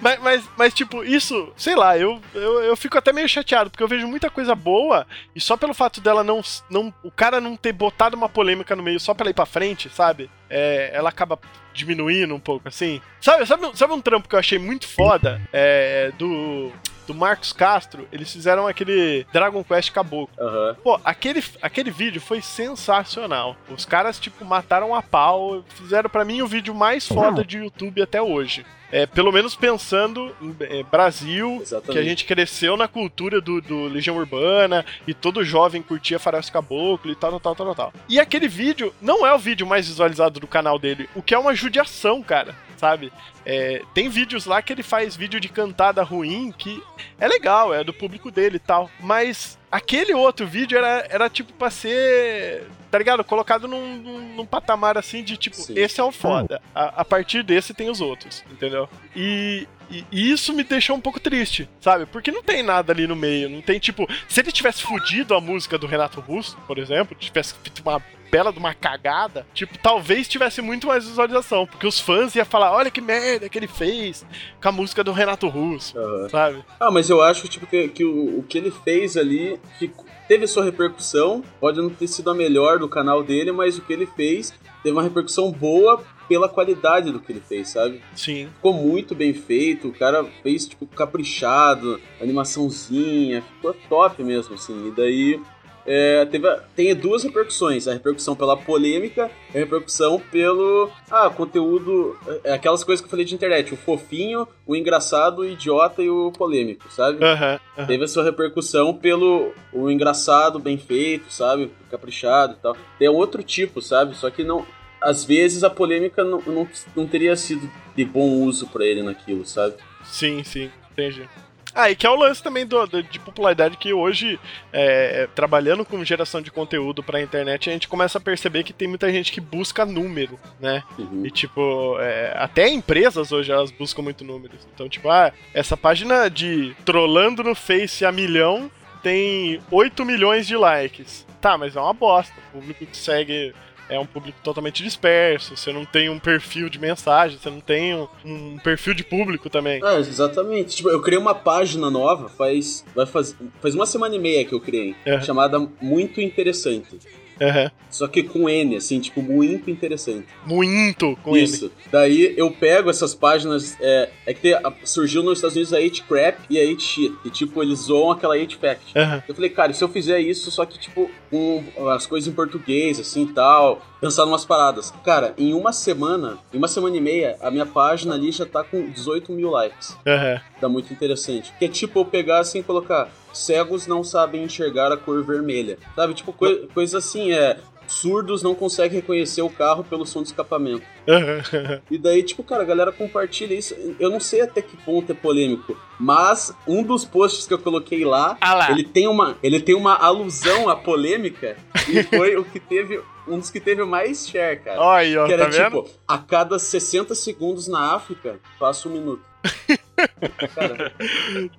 Mas, 0.00 0.20
mas, 0.20 0.50
mas, 0.56 0.74
tipo, 0.74 1.04
isso, 1.04 1.52
sei 1.56 1.76
lá, 1.76 1.96
eu, 1.96 2.20
eu, 2.34 2.62
eu 2.64 2.76
fico 2.76 2.98
até 2.98 3.12
meio 3.12 3.28
chateado, 3.28 3.70
porque 3.70 3.82
eu 3.82 3.86
vejo 3.86 4.08
muita 4.08 4.28
coisa 4.28 4.52
boa, 4.52 5.06
e 5.36 5.40
só 5.40 5.56
pelo 5.56 5.74
fato 5.74 6.00
dela 6.00 6.24
não. 6.24 6.40
não 6.68 6.92
o 7.04 7.10
cara 7.10 7.40
não 7.40 7.54
ter 7.54 7.72
botado 7.72 8.16
uma 8.16 8.28
polêmica 8.28 8.74
no 8.74 8.82
meio 8.82 8.98
só 8.98 9.14
pra 9.14 9.24
ela 9.24 9.30
ir 9.30 9.34
pra 9.34 9.46
frente, 9.46 9.88
sabe? 9.90 10.28
É, 10.50 10.90
ela 10.92 11.10
acaba 11.10 11.38
diminuindo 11.72 12.34
um 12.34 12.40
pouco, 12.40 12.66
assim. 12.66 13.00
Sabe, 13.20 13.46
sabe, 13.46 13.70
sabe 13.74 13.92
um 13.92 14.00
trampo 14.00 14.28
que 14.28 14.34
eu 14.34 14.40
achei 14.40 14.58
muito 14.58 14.88
foda? 14.88 15.40
É, 15.52 16.10
do. 16.18 16.72
Do 17.06 17.14
Marcos 17.14 17.52
Castro, 17.52 18.06
eles 18.12 18.32
fizeram 18.32 18.66
aquele 18.66 19.26
Dragon 19.32 19.62
Quest 19.64 19.90
Caboclo. 19.90 20.34
Aham. 20.38 20.76
Pô, 20.82 21.00
aquele, 21.04 21.42
aquele 21.60 21.90
vídeo 21.90 22.20
foi 22.20 22.40
sensacional. 22.40 23.56
Os 23.68 23.84
caras, 23.84 24.18
tipo, 24.18 24.44
mataram 24.44 24.94
a 24.94 25.02
pau. 25.02 25.64
Fizeram 25.74 26.08
pra 26.08 26.24
mim 26.24 26.42
o 26.42 26.46
vídeo 26.46 26.74
mais 26.74 27.06
foda 27.06 27.44
de 27.44 27.58
YouTube 27.58 28.02
até 28.02 28.20
hoje. 28.22 28.64
É, 28.92 29.06
pelo 29.06 29.32
menos 29.32 29.56
pensando 29.56 30.36
em 30.40 30.54
é, 30.60 30.82
Brasil, 30.82 31.58
Exatamente. 31.62 31.92
que 31.92 31.98
a 31.98 32.02
gente 32.02 32.24
cresceu 32.26 32.76
na 32.76 32.86
cultura 32.86 33.40
do, 33.40 33.58
do 33.58 33.84
Legião 33.84 34.18
Urbana 34.18 34.84
e 35.06 35.14
todo 35.14 35.42
jovem 35.42 35.80
curtia 35.80 36.18
Faroeste 36.18 36.52
Caboclo 36.52 37.10
e 37.10 37.14
tal, 37.16 37.40
tal, 37.40 37.54
tal, 37.54 37.66
tal, 37.66 37.74
tal. 37.74 37.92
E 38.06 38.20
aquele 38.20 38.46
vídeo 38.46 38.94
não 39.00 39.26
é 39.26 39.34
o 39.34 39.38
vídeo 39.38 39.66
mais 39.66 39.88
visualizado 39.88 40.38
do 40.38 40.46
canal 40.46 40.78
dele, 40.78 41.08
o 41.14 41.22
que 41.22 41.34
é 41.34 41.38
uma 41.38 41.54
judiação, 41.54 42.22
cara, 42.22 42.54
sabe? 42.82 43.12
É, 43.46 43.80
tem 43.94 44.08
vídeos 44.08 44.44
lá 44.44 44.60
que 44.60 44.72
ele 44.72 44.82
faz 44.82 45.14
vídeo 45.14 45.38
de 45.38 45.48
cantada 45.48 46.02
ruim 46.02 46.50
que 46.50 46.82
é 47.16 47.28
legal, 47.28 47.72
é 47.72 47.84
do 47.84 47.94
público 47.94 48.28
dele 48.28 48.56
e 48.56 48.58
tal, 48.58 48.90
mas 48.98 49.56
aquele 49.70 50.12
outro 50.12 50.48
vídeo 50.48 50.76
era, 50.76 51.06
era 51.08 51.30
tipo 51.30 51.52
pra 51.52 51.70
ser, 51.70 52.66
tá 52.92 52.98
ligado? 52.98 53.24
Colocado 53.24 53.66
num, 53.66 53.96
num, 53.96 54.34
num 54.36 54.46
patamar 54.46 54.98
assim 54.98 55.24
de 55.24 55.36
tipo, 55.38 55.56
Sim. 55.56 55.72
esse 55.76 55.98
é 55.98 56.04
o 56.04 56.12
foda, 56.12 56.60
a, 56.74 57.00
a 57.00 57.04
partir 57.04 57.42
desse 57.42 57.72
tem 57.72 57.88
os 57.88 58.02
outros, 58.02 58.44
entendeu? 58.52 58.86
E, 59.16 59.66
e- 59.90 60.04
e 60.12 60.30
isso 60.30 60.52
me 60.52 60.62
deixou 60.62 60.94
um 60.94 61.00
pouco 61.00 61.18
triste, 61.18 61.66
sabe? 61.80 62.04
Porque 62.04 62.30
não 62.30 62.42
tem 62.42 62.62
nada 62.62 62.92
ali 62.92 63.06
no 63.06 63.16
meio, 63.16 63.48
não 63.48 63.62
tem 63.62 63.78
tipo, 63.78 64.06
se 64.28 64.40
ele 64.40 64.52
tivesse 64.52 64.82
fudido 64.82 65.34
a 65.34 65.40
música 65.40 65.78
do 65.78 65.86
Renato 65.86 66.20
Russo, 66.20 66.56
por 66.66 66.76
exemplo, 66.78 67.16
tivesse 67.18 67.54
feito 67.54 67.80
uma 67.80 68.00
bela 68.30 68.50
de 68.52 68.58
uma 68.58 68.72
cagada, 68.74 69.46
tipo, 69.52 69.76
talvez 69.78 70.26
tivesse 70.28 70.62
muito 70.62 70.86
mais 70.86 71.04
visualização, 71.06 71.66
porque 71.66 71.86
os 71.86 72.00
fãs 72.00 72.34
iam 72.34 72.44
falar, 72.46 72.72
olha 72.72 72.90
que 72.90 73.00
merda 73.00 73.46
que 73.48 73.58
ele 73.58 73.66
fez 73.68 74.24
com 74.60 74.68
a 74.68 74.72
música 74.72 75.04
do 75.04 75.12
Renato 75.12 75.48
Russo, 75.48 75.98
Aham. 75.98 76.28
sabe? 76.30 76.64
Ah, 76.80 76.90
mas 76.90 77.10
eu 77.10 77.20
acho 77.22 77.46
tipo, 77.48 77.66
que, 77.66 77.88
que 77.88 78.04
o, 78.04 78.38
o 78.38 78.42
que 78.42 78.56
ele 78.56 78.70
fez 78.70 79.16
ali 79.18 79.58
ficou- 79.78 80.06
teve 80.32 80.46
sua 80.46 80.64
repercussão. 80.64 81.44
Pode 81.60 81.78
não 81.78 81.90
ter 81.90 82.08
sido 82.08 82.30
a 82.30 82.34
melhor 82.34 82.78
do 82.78 82.88
canal 82.88 83.22
dele, 83.22 83.52
mas 83.52 83.76
o 83.76 83.82
que 83.82 83.92
ele 83.92 84.06
fez 84.06 84.54
teve 84.82 84.96
uma 84.96 85.02
repercussão 85.02 85.52
boa 85.52 86.02
pela 86.26 86.48
qualidade 86.48 87.12
do 87.12 87.20
que 87.20 87.32
ele 87.32 87.42
fez, 87.46 87.68
sabe? 87.68 88.00
Sim. 88.16 88.48
Ficou 88.54 88.72
muito 88.72 89.14
bem 89.14 89.34
feito, 89.34 89.88
o 89.88 89.92
cara 89.92 90.24
fez, 90.42 90.66
tipo, 90.66 90.86
caprichado, 90.86 92.00
animaçãozinha, 92.18 93.42
ficou 93.42 93.76
top 93.90 94.24
mesmo, 94.24 94.54
assim. 94.54 94.88
E 94.88 94.90
daí 94.92 95.38
é, 95.86 96.24
teve, 96.26 96.48
tem 96.76 96.94
duas 96.94 97.24
repercussões: 97.24 97.88
a 97.88 97.92
repercussão 97.92 98.36
pela 98.36 98.56
polêmica 98.56 99.30
e 99.52 99.56
a 99.56 99.60
repercussão 99.60 100.20
pelo. 100.30 100.90
Ah, 101.10 101.28
conteúdo. 101.30 102.16
É, 102.44 102.52
aquelas 102.52 102.84
coisas 102.84 103.00
que 103.00 103.06
eu 103.06 103.10
falei 103.10 103.24
de 103.24 103.34
internet: 103.34 103.74
o 103.74 103.76
fofinho, 103.76 104.46
o 104.66 104.76
engraçado, 104.76 105.40
o 105.40 105.44
idiota 105.44 106.02
e 106.02 106.08
o 106.08 106.30
polêmico, 106.32 106.90
sabe? 106.90 107.24
Aham. 107.24 107.58
aham. 107.76 107.86
Teve 107.86 108.04
a 108.04 108.08
sua 108.08 108.24
repercussão 108.24 108.94
pelo 108.94 109.52
o 109.72 109.90
engraçado, 109.90 110.58
bem 110.58 110.78
feito, 110.78 111.32
sabe? 111.32 111.70
Caprichado 111.90 112.54
e 112.58 112.62
tal. 112.62 112.76
Tem 112.98 113.08
outro 113.08 113.42
tipo, 113.42 113.80
sabe? 113.82 114.16
Só 114.16 114.30
que 114.30 114.44
não. 114.44 114.64
Às 115.00 115.24
vezes 115.24 115.64
a 115.64 115.70
polêmica 115.70 116.22
não, 116.22 116.40
não, 116.46 116.68
não 116.94 117.08
teria 117.08 117.34
sido 117.34 117.68
de 117.96 118.04
bom 118.04 118.44
uso 118.44 118.68
pra 118.68 118.84
ele 118.84 119.02
naquilo, 119.02 119.44
sabe? 119.44 119.74
Sim, 120.04 120.44
sim, 120.44 120.70
entendi. 120.92 121.28
Ah, 121.74 121.90
e 121.90 121.96
que 121.96 122.06
é 122.06 122.10
o 122.10 122.14
lance 122.16 122.42
também 122.42 122.66
do, 122.66 122.86
do- 122.86 123.02
de 123.02 123.18
popularidade 123.18 123.76
que 123.76 123.92
hoje, 123.92 124.38
é, 124.72 125.28
trabalhando 125.34 125.84
com 125.84 126.04
geração 126.04 126.40
de 126.42 126.50
conteúdo 126.50 127.02
pra 127.02 127.20
internet, 127.22 127.70
a 127.70 127.72
gente 127.72 127.88
começa 127.88 128.18
a 128.18 128.20
perceber 128.20 128.62
que 128.62 128.72
tem 128.72 128.86
muita 128.88 129.10
gente 129.10 129.32
que 129.32 129.40
busca 129.40 129.86
número, 129.86 130.38
né? 130.60 130.82
Uhum. 130.98 131.24
E 131.24 131.30
tipo, 131.30 131.96
é, 132.00 132.34
até 132.36 132.68
empresas 132.68 133.32
hoje 133.32 133.50
elas 133.50 133.70
buscam 133.70 134.02
muito 134.02 134.22
números. 134.24 134.66
Então, 134.74 134.88
tipo, 134.88 135.08
ah, 135.08 135.32
essa 135.54 135.76
página 135.76 136.28
de 136.28 136.74
trollando 136.84 137.42
no 137.42 137.54
Face 137.54 138.04
a 138.04 138.12
milhão 138.12 138.70
tem 139.02 139.60
8 139.70 140.04
milhões 140.04 140.46
de 140.46 140.56
likes. 140.56 141.26
Tá, 141.40 141.58
mas 141.58 141.74
é 141.74 141.80
uma 141.80 141.92
bosta. 141.92 142.32
O 142.54 142.58
público 142.58 142.86
que 142.86 142.96
segue 142.96 143.52
é 143.88 143.98
um 143.98 144.06
público 144.06 144.38
totalmente 144.42 144.82
disperso. 144.82 145.56
Você 145.56 145.72
não 145.72 145.84
tem 145.84 146.08
um 146.08 146.18
perfil 146.18 146.68
de 146.68 146.78
mensagem, 146.78 147.38
você 147.38 147.50
não 147.50 147.60
tem 147.60 147.94
um, 147.94 148.08
um 148.24 148.58
perfil 148.58 148.94
de 148.94 149.04
público 149.04 149.48
também. 149.50 149.80
É, 149.84 149.98
exatamente. 149.98 150.76
Tipo, 150.76 150.90
eu 150.90 151.00
criei 151.00 151.18
uma 151.18 151.34
página 151.34 151.90
nova 151.90 152.28
faz. 152.28 152.84
Vai 152.94 153.06
faz, 153.06 153.36
faz 153.60 153.74
uma 153.74 153.86
semana 153.86 154.14
e 154.14 154.18
meia 154.18 154.44
que 154.44 154.54
eu 154.54 154.60
criei. 154.60 154.94
É. 155.04 155.20
Chamada 155.20 155.58
Muito 155.80 156.20
Interessante. 156.20 156.98
Aham. 157.40 157.70
Só 157.90 158.08
que 158.08 158.22
com 158.22 158.48
N, 158.48 158.76
assim, 158.76 158.98
tipo, 159.00 159.20
muito 159.22 159.70
interessante. 159.70 160.26
Muito 160.46 161.16
com 161.22 161.36
Isso. 161.36 161.70
Daí 161.90 162.32
eu 162.36 162.50
pego 162.50 162.88
essas 162.88 163.14
páginas. 163.14 163.76
É, 163.80 164.08
é 164.26 164.32
que 164.34 164.40
tem- 164.40 164.54
a- 164.54 164.72
surgiu 164.84 165.22
nos 165.22 165.38
Estados 165.38 165.56
Unidos 165.56 165.72
a 165.74 165.76
8 165.76 166.04
Crap 166.04 166.38
e 166.48 166.58
a 166.58 166.62
8 166.62 166.82
Shit. 166.82 167.14
E 167.24 167.30
tipo, 167.30 167.62
eles 167.62 167.80
zoam 167.80 168.10
aquela 168.12 168.32
8 168.34 168.58
Fact. 168.58 168.96
Aham. 168.96 169.22
Eu 169.28 169.34
falei, 169.34 169.50
cara, 169.50 169.72
e 169.72 169.74
se 169.74 169.84
eu 169.84 169.88
fizer 169.88 170.18
isso, 170.20 170.50
só 170.50 170.64
que, 170.64 170.78
tipo, 170.78 171.10
com 171.30 171.62
as 171.90 172.06
coisas 172.06 172.28
em 172.28 172.34
português, 172.34 172.98
assim 172.98 173.24
e 173.24 173.32
tal, 173.32 173.82
pensar 174.02 174.24
umas 174.26 174.44
paradas. 174.44 174.92
Cara, 175.04 175.32
em 175.38 175.54
uma 175.54 175.72
semana, 175.72 176.36
em 176.52 176.58
uma 176.58 176.66
semana 176.68 176.96
e 176.96 177.00
meia, 177.00 177.36
a 177.40 177.50
minha 177.52 177.64
página 177.64 178.14
ali 178.14 178.32
já 178.32 178.44
tá 178.44 178.64
com 178.64 178.90
18 178.90 179.32
mil 179.32 179.48
likes. 179.50 179.96
Aham. 180.06 180.40
Tá 180.60 180.68
muito 180.68 180.92
interessante. 180.92 181.54
Que 181.58 181.66
é 181.66 181.68
tipo 181.68 182.00
eu 182.00 182.04
pegar 182.04 182.40
assim 182.40 182.58
e 182.58 182.62
colocar: 182.64 183.08
cegos 183.32 183.86
não 183.86 184.02
sabem 184.02 184.42
enxergar 184.42 184.90
a 184.92 184.96
cor 184.96 185.22
vermelha. 185.24 185.78
Sabe? 185.94 186.14
Tipo, 186.14 186.32
coi- 186.32 186.66
coisa 186.74 186.98
assim, 186.98 187.32
é. 187.32 187.56
Surdos 187.84 188.42
não 188.42 188.54
conseguem 188.54 189.00
reconhecer 189.00 189.42
o 189.42 189.50
carro 189.50 189.84
pelo 189.84 190.06
som 190.06 190.22
do 190.22 190.26
escapamento. 190.26 190.82
Aham. 191.08 191.82
E 191.90 191.98
daí, 191.98 192.22
tipo, 192.22 192.42
cara, 192.42 192.62
a 192.62 192.64
galera 192.64 192.90
compartilha 192.92 193.52
isso. 193.54 193.74
Eu 194.00 194.08
não 194.08 194.18
sei 194.20 194.40
até 194.40 194.62
que 194.62 194.76
ponto 194.78 195.12
é 195.12 195.14
polêmico, 195.14 195.76
mas 196.00 196.54
um 196.66 196.82
dos 196.82 197.04
posts 197.04 197.46
que 197.46 197.52
eu 197.52 197.58
coloquei 197.58 198.04
lá, 198.04 198.36
Ah 198.40 198.54
lá. 198.54 198.70
ele 198.70 198.84
tem 198.84 199.06
uma, 199.08 199.36
ele 199.42 199.60
tem 199.60 199.74
uma 199.74 199.94
alusão 199.94 200.68
à 200.70 200.76
polêmica 200.76 201.56
e 201.88 202.02
foi 202.04 202.36
o 202.36 202.44
que 202.44 202.58
teve 202.60 202.98
um 203.26 203.38
dos 203.38 203.50
que 203.50 203.60
teve 203.60 203.84
mais 203.84 204.28
share, 204.28 204.60
cara. 204.60 204.94
Aí, 204.96 205.16
ó, 205.16 205.26
que 205.26 205.32
era 205.32 205.44
tá 205.44 205.50
vendo? 205.50 205.82
tipo, 205.84 205.98
a 206.06 206.18
cada 206.18 206.58
60 206.58 207.14
segundos 207.14 207.68
na 207.68 207.94
África, 207.94 208.38
passa 208.58 208.88
um 208.88 208.92
minuto. 208.92 209.22
cara, 210.54 210.92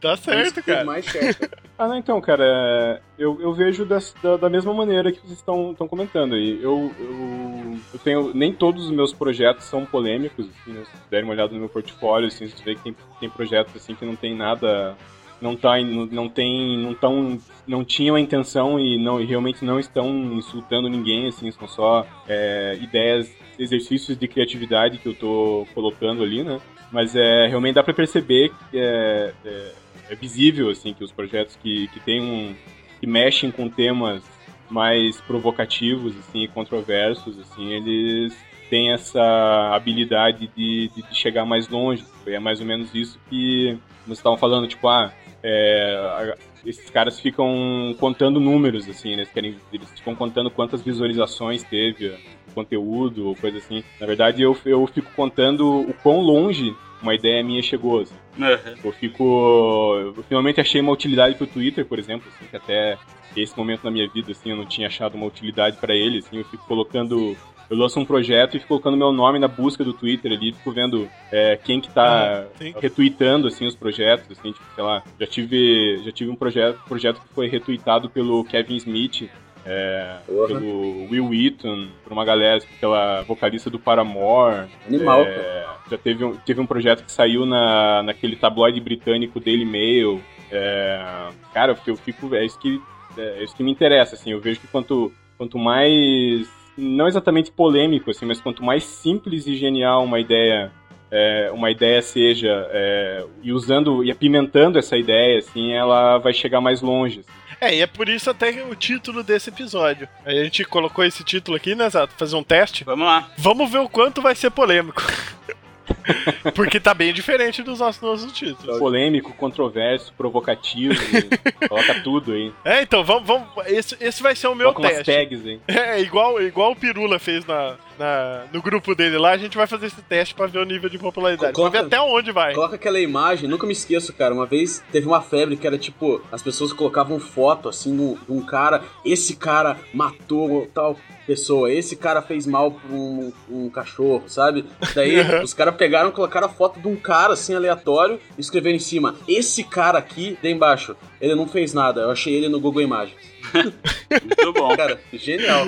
Tá 0.02 0.16
certo, 0.18 0.56
que 0.56 0.62
teve 0.62 0.74
cara. 0.78 0.86
mais 0.86 1.06
share, 1.06 1.34
cara. 1.36 1.52
Ah, 1.78 1.88
não, 1.88 1.98
então, 1.98 2.22
cara, 2.22 3.02
eu, 3.18 3.42
eu 3.42 3.54
vejo 3.54 3.84
das- 3.86 4.14
da, 4.22 4.38
da 4.38 4.50
mesma 4.50 4.74
maneira 4.74 5.12
que 5.12 5.20
vocês 5.20 5.34
estão 5.40 5.72
estão 5.72 5.88
comentando 5.88 6.36
aí. 6.36 6.62
Eu, 6.62 6.92
eu, 7.00 7.78
eu 7.94 8.00
tenho. 8.04 8.32
Nem 8.34 8.54
todos 8.54 8.86
os 8.86 8.92
meus 8.92 9.12
projetos 9.12 9.66
são 9.66 9.86
polêmicos, 9.86 10.46
assim, 10.48 10.72
né? 10.72 10.84
Se 10.86 10.92
vocês 10.92 11.04
derem 11.10 11.26
uma 11.26 11.34
olhada 11.34 11.52
no 11.54 11.60
meu 11.60 11.70
portfólio, 11.70 12.28
assim, 12.28 12.48
vocês 12.48 12.62
verem 12.62 12.78
que 12.78 12.84
tem, 12.84 12.96
tem 13.20 13.30
projetos 13.30 13.76
assim 13.76 13.96
que 13.96 14.06
não 14.06 14.16
tem 14.16 14.36
nada. 14.36 14.96
Não, 15.44 15.58
tá, 15.58 15.78
não, 15.82 16.06
não 16.06 16.30
tem. 16.30 16.78
Não 16.78 16.94
tão. 16.94 17.38
Não 17.68 17.84
tinham 17.84 18.16
a 18.16 18.20
intenção 18.20 18.80
e, 18.80 18.98
não, 18.98 19.20
e 19.20 19.26
realmente 19.26 19.66
não 19.66 19.78
estão 19.78 20.10
insultando 20.34 20.88
ninguém, 20.88 21.28
assim, 21.28 21.52
são 21.52 21.68
só 21.68 22.08
é, 22.28 22.78
ideias, 22.82 23.30
exercícios 23.60 24.18
de 24.18 24.26
criatividade 24.26 24.98
que 24.98 25.06
eu 25.06 25.14
tô 25.14 25.68
colocando 25.74 26.24
ali, 26.24 26.44
né? 26.44 26.62
Mas 26.94 27.14
é, 27.14 27.48
realmente 27.48 27.76
dá 27.76 27.84
pra 27.84 27.94
perceber 27.94 28.52
que 28.72 28.78
é, 28.78 29.34
é, 29.44 29.72
é 30.12 30.16
visível 30.16 30.70
assim 30.70 30.94
que 30.94 31.04
os 31.04 31.12
projetos 31.12 31.58
que, 31.58 31.88
que 31.90 32.00
tem 32.00 32.22
um 32.22 32.56
que 33.00 33.08
mexem 33.08 33.52
com 33.52 33.68
temas 33.68 34.24
mais 34.70 35.20
provocativos 35.22 36.16
assim 36.20 36.48
controversos 36.54 37.40
assim 37.40 37.72
eles 37.72 38.36
têm 38.70 38.92
essa 38.92 39.72
habilidade 39.74 40.52
de, 40.56 40.90
de, 40.90 41.02
de 41.02 41.16
chegar 41.16 41.46
mais 41.46 41.68
longe 41.68 42.06
é 42.28 42.40
mais 42.40 42.60
ou 42.60 42.66
menos 42.66 42.94
isso 42.94 43.20
que 43.30 43.78
nós 44.06 44.20
estavam 44.20 44.38
falando 44.38 44.68
tipo 44.68 44.88
ah 44.88 45.12
é, 45.44 46.36
esses 46.66 46.90
caras 46.90 47.20
ficam 47.20 47.94
contando 48.00 48.40
números 48.40 48.88
assim 48.88 49.10
né? 49.10 49.24
eles 49.24 49.30
querem 49.30 49.58
eles 49.72 49.90
ficam 49.96 50.16
contando 50.16 50.50
quantas 50.50 50.82
visualizações 50.82 51.64
teve 51.64 52.08
o 52.08 52.54
conteúdo 52.54 53.28
ou 53.28 53.36
coisa 53.36 53.58
assim 53.58 53.84
na 54.00 54.08
verdade 54.08 54.42
eu, 54.42 54.58
eu 54.66 54.88
fico 54.88 55.12
contando 55.16 55.82
o 55.82 55.94
quão 56.02 56.22
longe 56.22 56.74
uma 57.04 57.14
ideia 57.14 57.44
minha 57.44 57.62
chegou 57.62 58.00
assim. 58.00 58.16
Aham. 58.40 58.76
Eu 58.84 58.92
fico. 58.94 60.14
Eu 60.16 60.24
finalmente 60.24 60.60
achei 60.60 60.82
uma 60.82 60.94
utilidade 60.94 61.36
pro 61.36 61.46
Twitter, 61.46 61.86
por 61.86 62.00
exemplo, 62.00 62.32
assim, 62.34 62.50
que 62.50 62.56
até 62.56 62.98
esse 63.36 63.56
momento 63.58 63.84
na 63.84 63.92
minha 63.92 64.08
vida, 64.08 64.32
assim, 64.32 64.52
eu 64.52 64.56
não 64.56 64.66
tinha 64.66 64.88
achado 64.88 65.16
uma 65.16 65.26
utilidade 65.26 65.78
pra 65.78 65.94
ele, 65.94 66.20
assim, 66.20 66.38
eu 66.38 66.46
fico 66.46 66.66
colocando. 66.66 67.38
Eu 67.70 67.78
lanço 67.78 68.00
um 68.00 68.06
projeto 68.06 68.56
e 68.56 68.60
fico 68.60 68.68
colocando 68.70 68.98
meu 68.98 69.12
nome 69.12 69.40
na 69.40 69.48
busca 69.48 69.84
do 69.84 69.94
Twitter 69.94 70.32
ali, 70.32 70.54
fico 70.54 70.72
vendo 70.72 71.10
é, 71.32 71.58
quem 71.64 71.80
que 71.80 71.90
tá 71.90 72.46
Ah, 72.62 72.70
retweetando, 72.80 73.48
assim, 73.48 73.66
os 73.66 73.76
projetos, 73.76 74.38
assim, 74.38 74.52
tipo, 74.52 74.66
sei 74.76 74.84
lá, 74.84 75.02
já 75.20 75.26
tive, 75.28 76.02
já 76.04 76.12
tive 76.12 76.30
um 76.30 76.36
projeto, 76.36 76.80
projeto 76.88 77.22
que 77.22 77.34
foi 77.34 77.48
retweetado 77.48 78.10
pelo 78.10 78.44
Kevin 78.44 78.76
Smith, 78.78 79.30
é, 79.66 80.18
pelo 80.26 81.10
Will 81.10 81.28
Wheaton, 81.30 81.88
por 82.04 82.12
uma 82.14 82.26
galera, 82.26 82.58
assim, 82.58 82.68
pela 82.80 83.22
vocalista 83.22 83.70
do 83.70 83.80
Paramore, 83.80 84.68
Animal, 84.88 85.24
cara. 85.24 85.36
é, 85.36 85.66
já 85.90 85.98
teve 85.98 86.24
um, 86.26 86.36
teve 86.36 86.60
um 86.62 86.66
projeto 86.66 87.04
que 87.04 87.12
saiu 87.12 87.46
na, 87.46 88.04
naquele 88.04 88.36
tabloide 88.36 88.80
britânico 88.82 89.40
Daily 89.40 89.66
Mail. 89.66 90.22
É, 90.52 91.30
cara, 91.54 91.72
eu, 91.72 91.78
eu 91.88 91.96
fico. 91.96 92.36
É 92.36 92.46
isso, 92.46 92.60
que, 92.60 92.82
é 93.18 93.44
isso 93.44 93.56
que 93.56 93.64
me 93.64 93.72
interessa, 93.72 94.16
assim. 94.16 94.32
Eu 94.32 94.40
vejo 94.40 94.60
que 94.60 94.68
quanto, 94.68 95.12
quanto 95.38 95.58
mais. 95.58 96.48
Não 96.78 97.08
exatamente 97.08 97.52
polêmico, 97.52 98.10
assim, 98.12 98.26
mas 98.26 98.42
quanto 98.42 98.64
mais 98.64 98.84
simples 98.84 99.48
e 99.48 99.56
genial 99.56 100.04
uma 100.04 100.20
ideia. 100.20 100.72
é, 101.12 101.52
uma 101.54 101.70
ideia 101.70 102.02
seja 102.02 102.68
é, 102.72 103.24
e 103.44 103.54
usando 103.54 104.04
e 104.04 104.10
apimentando 104.10 104.80
essa 104.80 104.98
ideia 104.98 105.38
assim 105.38 105.74
ela 105.74 106.18
vai 106.18 106.34
chegar 106.34 106.60
mais 106.60 106.82
longe 106.82 107.20
assim. 107.20 107.44
É, 107.62 107.76
e 107.76 107.82
é 107.82 107.88
por 107.88 108.10
isso 108.10 108.30
até 108.30 108.50
o 108.66 108.76
título 108.76 109.24
desse 109.24 109.50
episódio. 109.50 110.06
A 110.26 110.34
gente 110.34 110.66
colocou 110.66 111.06
esse 111.06 111.24
título 111.24 111.56
aqui, 111.56 111.74
né, 111.74 111.90
Zato? 111.90 112.14
Fazer 112.18 112.36
um 112.36 112.44
teste. 112.44 112.84
Vamos 112.84 113.06
lá. 113.06 113.30
Vamos 113.38 113.72
ver 113.72 113.78
o 113.78 113.88
quanto 113.88 114.22
vai 114.22 114.36
ser 114.36 114.50
polêmico. 114.50 115.02
Porque 116.56 116.80
tá 116.80 116.94
bem 116.94 117.14
diferente 117.14 117.62
dos 117.64 117.80
nossos, 117.80 118.02
nossos 118.02 118.32
títulos. 118.32 118.78
polêmico 118.80 119.34
controverso 119.34 120.14
provocativo 120.18 120.94
coloca 121.68 122.02
tudo 122.04 122.32
aí 122.34 122.52
É, 122.66 122.82
então, 122.82 123.04
vamos. 123.04 123.28
vamos 123.28 123.48
esse, 123.68 123.96
esse 124.00 124.22
vai 124.22 124.36
ser 124.36 124.48
o 124.48 124.56
meu 124.56 124.74
coloca 124.74 124.94
umas 124.94 125.06
teste. 125.06 125.12
tags 125.40 125.46
aí 125.46 125.60
É, 125.68 126.02
igual, 126.02 126.42
igual 126.42 126.72
o 126.72 126.76
Pirula 126.76 127.20
fez 127.20 127.46
na, 127.46 127.76
na- 127.98 128.44
no 128.52 128.62
grupo 128.62 128.94
dele 128.96 129.18
lá, 129.18 129.32
a 129.32 129.38
gente 129.38 129.58
vai 129.58 129.68
fazer 129.68 129.88
esse 129.88 130.02
teste 130.02 130.34
pra 130.36 130.48
ver 130.48 130.60
o 130.60 130.66
nível 130.66 130.90
de 130.90 130.98
popularidade. 130.98 131.54
Coloca- 131.54 131.72
Pra 131.74 131.82
ver 131.82 131.88
até 131.88 132.02
onde 132.02 132.32
vai. 132.32 132.54
Coloca 132.54 132.76
aquela 132.76 133.00
imagem, 133.00 133.50
nunca 133.50 133.66
me 133.66 133.74
esqueço, 133.74 134.14
cara. 134.14 134.34
Uma 134.34 134.46
vez 134.46 134.84
teve 134.92 135.08
uma 135.08 135.22
febre 135.22 135.56
que 135.58 135.66
era 135.66 135.78
tipo, 135.78 136.22
as 136.32 136.42
pessoas 136.42 136.74
colocavam 136.74 137.20
foto 137.20 137.70
assim 137.70 137.96
de 137.96 138.02
um- 138.02 138.16
de 138.16 138.32
um 138.32 138.42
cara, 138.42 138.82
esse 139.06 139.36
cara 139.36 139.78
matou 139.94 140.68
tal 140.74 140.98
pessoa, 141.26 141.72
esse 141.72 141.96
cara 141.96 142.22
fez 142.22 142.46
mal 142.46 142.72
pra 142.72 142.92
um, 142.94 143.32
um 143.50 143.70
cachorro, 143.70 144.24
sabe? 144.28 144.66
Daí 144.94 145.16
os 145.42 145.54
caras 145.54 145.74
pegaram 145.76 145.93
e 146.10 146.12
colocaram 146.12 146.48
a 146.48 146.50
foto 146.50 146.80
de 146.80 146.88
um 146.88 146.96
cara 146.96 147.34
assim 147.34 147.54
aleatório 147.54 148.20
e 148.38 148.42
escreveram 148.42 148.76
em 148.76 148.80
cima, 148.80 149.16
esse 149.28 149.64
cara 149.64 149.98
aqui, 149.98 150.38
daí 150.42 150.52
embaixo, 150.52 150.96
ele 151.22 151.36
não 151.36 151.48
fez 151.48 151.74
nada, 151.74 152.02
eu 152.02 152.12
achei 152.12 152.34
ele 152.34 152.50
no 152.50 152.60
Google 152.60 152.82
Imagens. 152.82 153.33
Muito 153.54 154.54
bom. 154.54 154.76
Cara, 154.76 155.00
genial. 155.14 155.66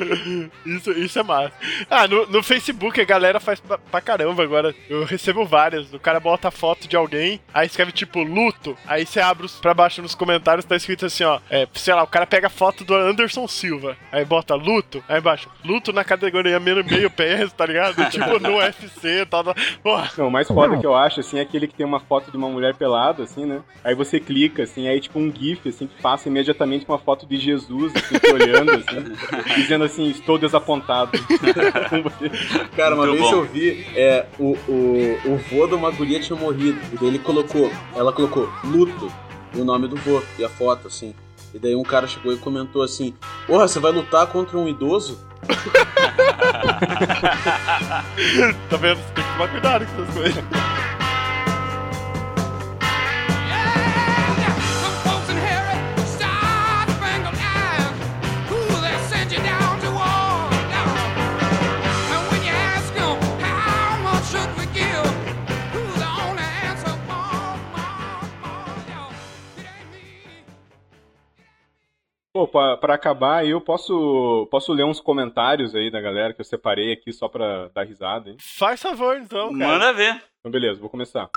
Isso, 0.66 0.92
isso 0.92 1.20
é 1.20 1.24
massa. 1.24 1.54
Ah, 1.90 2.08
no, 2.08 2.26
no 2.28 2.44
Facebook 2.44 3.00
a 3.00 3.06
galera 3.06 3.40
faz 3.40 3.60
pra, 3.60 3.78
pra 3.78 4.02
caramba 4.02 4.44
agora. 4.44 4.74
Eu 4.90 5.04
recebo 5.04 5.46
várias. 5.46 5.94
O 5.94 6.00
cara 6.00 6.20
bota 6.20 6.48
a 6.48 6.52
foto 6.52 6.88
de 6.88 6.96
alguém, 6.96 7.40
aí 7.54 7.68
escreve 7.68 7.92
tipo 7.92 8.22
luto. 8.22 8.78
Aí 8.86 9.06
você 9.06 9.20
abre 9.20 9.48
pra 9.62 9.74
baixo 9.74 10.02
nos 10.02 10.16
comentários, 10.16 10.66
tá 10.66 10.76
escrito 10.76 11.06
assim, 11.06 11.24
ó. 11.24 11.40
É, 11.50 11.68
sei 11.74 11.94
lá, 11.94 12.04
o 12.04 12.08
cara 12.08 12.26
pega 12.26 12.48
a 12.48 12.50
foto 12.50 12.84
do 12.84 12.96
Anderson 12.96 13.48
Silva. 13.48 13.98
Aí 14.12 14.26
bota 14.26 14.56
luto. 14.56 15.04
Aí 15.08 15.20
embaixo, 15.20 15.50
luto 15.64 15.92
na 15.92 16.04
categoria 16.04 16.60
meio, 16.60 16.84
meio 16.86 17.10
PS, 17.10 17.54
tá 17.54 17.66
ligado? 17.66 17.96
tipo 18.10 18.40
no 18.40 18.58
UFC 18.58 19.22
e 19.22 19.26
tal. 19.26 19.44
Não, 20.18 20.28
o 20.28 20.32
mais 20.32 20.48
foda 20.48 20.78
que 20.78 20.86
eu 20.86 20.96
acho, 20.96 21.20
assim, 21.20 21.40
é 21.40 21.42
aquele 21.42 21.68
que 21.68 21.76
tem 21.76 21.86
uma 21.86 22.00
foto 22.00 22.32
de 22.32 22.38
uma 22.38 22.50
mulher 22.50 22.76
pelada, 22.76 23.24
assim, 23.24 23.46
né? 23.46 23.62
Aí 23.84 23.94
você 23.96 24.20
clica, 24.20 24.64
assim, 24.64 24.88
aí 24.88 25.00
tipo 25.00 25.20
um 25.20 25.32
GIF, 25.34 25.68
assim, 25.70 25.88
que 25.88 26.02
passa 26.02 26.30
imediatamente 26.30 26.86
uma 26.88 26.98
foto 26.98 27.26
de 27.26 27.38
Jesus, 27.38 27.75
assim, 27.84 28.20
te 28.20 28.32
olhando, 28.32 28.72
assim, 28.72 29.56
dizendo 29.56 29.84
assim, 29.84 30.10
estou 30.10 30.38
desapontado. 30.38 31.12
com 31.90 32.04
você. 32.04 32.30
Cara, 32.76 32.96
uma 32.96 33.06
Muito 33.06 33.20
vez 33.20 33.32
bom. 33.32 33.38
eu 33.38 33.44
vi, 33.46 33.86
é, 33.96 34.26
o, 34.40 34.56
o, 34.68 35.20
o 35.26 35.38
vô 35.50 35.68
de 35.68 35.76
uma 35.76 35.92
guria 35.92 36.20
tinha 36.20 36.38
morrido. 36.38 36.80
E 36.94 36.98
daí 36.98 37.08
ele 37.08 37.20
colocou, 37.20 37.72
ela 37.96 38.12
colocou 38.14 38.50
luto 38.64 39.12
e 39.54 39.60
o 39.60 39.66
nome 39.66 39.88
do 39.88 39.96
vô 39.98 40.22
e 40.38 40.46
a 40.46 40.50
foto, 40.50 40.88
assim. 40.88 41.14
E 41.54 41.60
daí 41.60 41.76
um 41.76 41.84
cara 41.84 42.06
chegou 42.06 42.34
e 42.34 42.38
comentou 42.38 42.84
assim: 42.84 43.14
Porra, 43.48 43.68
você 43.68 43.80
vai 43.80 43.92
lutar 43.92 44.28
contra 44.28 44.58
um 44.58 44.68
idoso? 44.68 45.20
Tá 48.70 48.78
vendo? 48.78 48.98
Você 48.98 49.14
tem 49.14 49.24
que 49.24 49.32
tomar 49.32 49.48
cuidado 49.50 49.86
com 49.86 50.02
essas 50.02 50.14
coisas. 50.14 50.44
Pô, 72.36 72.46
pra, 72.46 72.76
pra 72.76 72.96
acabar, 72.96 73.48
eu 73.48 73.62
posso, 73.62 74.46
posso 74.52 74.74
ler 74.74 74.84
uns 74.84 75.00
comentários 75.00 75.74
aí 75.74 75.90
da 75.90 76.02
galera 76.02 76.34
que 76.34 76.42
eu 76.42 76.46
separei 76.46 76.92
aqui 76.92 77.14
só 77.14 77.30
pra 77.30 77.70
dar 77.74 77.86
risada, 77.86 78.30
hein? 78.30 78.36
Faz 78.42 78.82
favor, 78.82 79.16
então, 79.16 79.58
cara. 79.58 79.72
Manda 79.72 79.94
ver. 79.94 80.22
Então, 80.42 80.52
beleza, 80.52 80.78
vou 80.78 80.90
começar. 80.90 81.30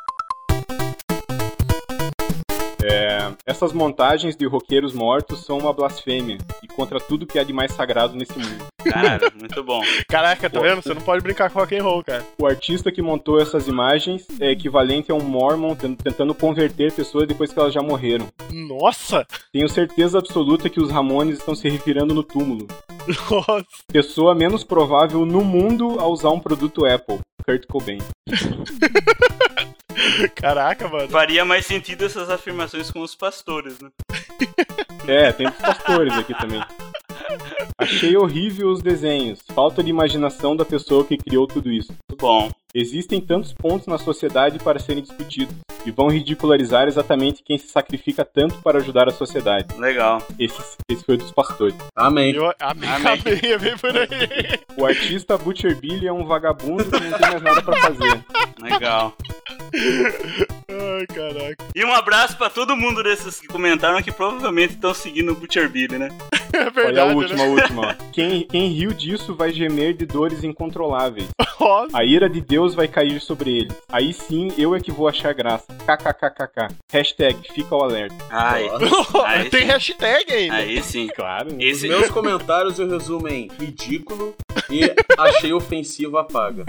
É, 2.85 3.33
essas 3.45 3.73
montagens 3.73 4.37
de 4.37 4.47
roqueiros 4.47 4.93
mortos 4.93 5.45
são 5.45 5.59
uma 5.59 5.73
blasfêmia 5.73 6.39
e 6.63 6.69
contra 6.69 7.01
tudo 7.01 7.27
que 7.27 7.39
há 7.39 7.43
de 7.43 7.53
mais 7.53 7.73
sagrado 7.73 8.15
nesse 8.15 8.39
mundo. 8.39 8.67
Cara, 8.85 9.33
muito 9.39 9.63
bom. 9.65 9.81
Caraca, 10.09 10.49
tá 10.49 10.61
vendo? 10.61 10.81
Você 10.83 10.95
não 10.95 11.01
pode 11.03 11.23
brincar 11.23 11.51
com 11.51 11.59
rock 11.59 11.77
and 11.77 11.83
roll, 11.83 12.05
cara. 12.05 12.25
O 12.39 12.47
artista 12.47 12.93
que 12.93 13.03
montou 13.03 13.41
essas 13.41 13.67
imagens 13.67 14.25
é 14.41 14.53
equivalente 14.53 15.11
a 15.11 15.15
um 15.15 15.21
mormon 15.23 15.75
ten- 15.75 15.95
tentando 15.97 16.35
converter 16.35 16.93
pessoas 16.93 17.27
depois 17.27 17.53
que 17.53 17.59
elas 17.59 17.75
já 17.75 17.83
morreram. 17.83 18.29
Nossa! 18.53 19.27
Tenho 19.53 19.69
certeza 19.69 20.19
absoluta 20.19 20.71
que 20.71 20.81
os 20.81 20.91
Ramones 20.91 21.39
estão 21.39 21.55
se 21.55 21.69
revirando 21.69 22.15
no 22.15 22.23
túmulo. 22.23 22.67
Nossa! 23.31 23.67
Pessoa 23.93 24.35
menos 24.35 24.63
provável 24.63 25.27
no 25.27 25.43
mundo 25.45 25.99
a 25.99 26.07
usar 26.07 26.31
um 26.31 26.39
produto 26.41 26.87
Apple. 26.87 27.19
Kurt 27.45 27.67
Cobain. 27.67 27.99
Caraca, 30.35 30.89
mano. 30.89 31.09
Faria 31.09 31.45
mais 31.45 31.67
sentido 31.67 32.05
essas 32.05 32.31
afirmações 32.31 32.91
com 32.91 33.01
os 33.01 33.15
pastores, 33.15 33.79
né? 33.81 33.91
É, 35.07 35.33
tem 35.33 35.49
os 35.49 35.55
pastores 35.55 36.13
aqui 36.13 36.35
também. 36.35 36.61
Achei 37.79 38.15
horrível 38.15 38.69
os 38.69 38.83
desenhos. 38.83 39.39
Falta 39.55 39.83
de 39.83 39.89
imaginação 39.89 40.55
da 40.55 40.67
pessoa 40.67 41.03
que 41.03 41.17
criou 41.17 41.47
tudo 41.47 41.73
isso. 41.73 41.95
Muito 42.07 42.21
bom. 42.21 42.51
Existem 42.75 43.19
tantos 43.19 43.51
pontos 43.55 43.87
na 43.87 43.97
sociedade 43.97 44.59
para 44.59 44.79
serem 44.79 45.03
discutidos 45.03 45.55
e 45.87 45.91
vão 45.91 46.09
ridicularizar 46.09 46.87
exatamente 46.87 47.43
quem 47.43 47.57
se 47.57 47.69
sacrifica 47.69 48.27
tanto 48.27 48.57
para 48.57 48.79
ajudar 48.79 49.09
a 49.09 49.11
sociedade. 49.11 49.75
Legal. 49.79 50.21
Esse, 50.39 50.61
esse 50.91 51.03
foi 51.03 51.17
dos 51.17 51.33
pastores. 51.33 51.75
Amém. 51.97 52.35
Eu 52.35 52.53
Amém. 52.61 52.89
amei, 52.91 53.55
amei 53.55 53.75
por 53.77 53.97
aí. 53.97 54.61
O 54.77 54.85
artista 54.85 55.39
Butcher 55.39 55.77
Billy 55.77 56.07
é 56.07 56.13
um 56.13 56.27
vagabundo 56.27 56.85
que 56.85 56.91
não 57.05 57.19
tem 57.19 57.31
mais 57.31 57.43
nada 57.43 57.63
para 57.63 57.77
fazer. 57.81 58.25
Legal. 58.61 59.15
Ai, 60.71 61.07
caraca. 61.07 61.57
E 61.75 61.85
um 61.85 61.95
abraço 61.95 62.37
pra 62.37 62.51
todo 62.51 62.77
mundo 62.77 63.03
desses 63.03 63.41
que 63.41 63.47
comentaram 63.47 64.03
que 64.03 64.13
provavelmente 64.13 64.75
estão 64.75 64.93
seguindo 64.93 65.33
o 65.33 65.35
Butcher 65.37 65.71
Billy, 65.71 65.97
né? 65.97 66.09
É 66.53 66.59
Olha 66.61 66.67
a 66.67 66.71
verdade, 66.71 67.15
última, 67.15 67.37
né? 67.39 67.45
a 67.45 67.49
última. 67.49 67.87
ó. 67.99 68.11
Quem, 68.13 68.43
quem 68.47 68.69
riu 68.73 68.93
disso 68.93 69.35
vai 69.35 69.53
gemer 69.53 69.95
de 69.95 70.05
dores 70.05 70.43
incontroláveis. 70.45 71.29
Nossa. 71.61 71.97
A 71.99 72.05
ira 72.05 72.29
de 72.31 72.41
Deus 72.41 72.58
vai 72.75 72.89
cair 72.89 73.21
sobre 73.21 73.59
ele. 73.59 73.71
Aí 73.91 74.13
sim, 74.13 74.53
eu 74.59 74.75
é 74.75 74.81
que 74.81 74.91
vou 74.91 75.09
achar 75.09 75.33
graça. 75.33 75.67
KKKKK. 75.87 76.75
Hashtag 76.93 77.53
fica 77.53 77.75
o 77.77 77.83
alerta. 77.83 78.15
Ai, 78.31 78.69
Aí 79.27 79.49
Tem 79.51 79.61
sim. 79.63 79.67
hashtag 79.67 80.33
ainda. 80.33 80.55
aí 80.55 80.83
sim. 80.83 81.07
Claro. 81.09 81.49
Os 81.57 81.63
Esse, 81.65 81.89
meus 81.89 82.11
comentários 82.11 82.79
eu 82.79 82.89
resumo 82.89 83.29
em 83.29 83.49
ridículo 83.59 84.35
e 84.71 84.95
achei 85.19 85.53
ofensivo 85.53 86.19
apaga. 86.19 86.65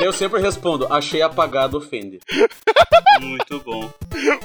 Eu 0.00 0.12
sempre 0.12 0.40
respondo, 0.40 0.86
achei 0.92 1.20
apagado 1.22 1.76
ofende. 1.78 2.18
muito 3.20 3.60
bom. 3.60 3.90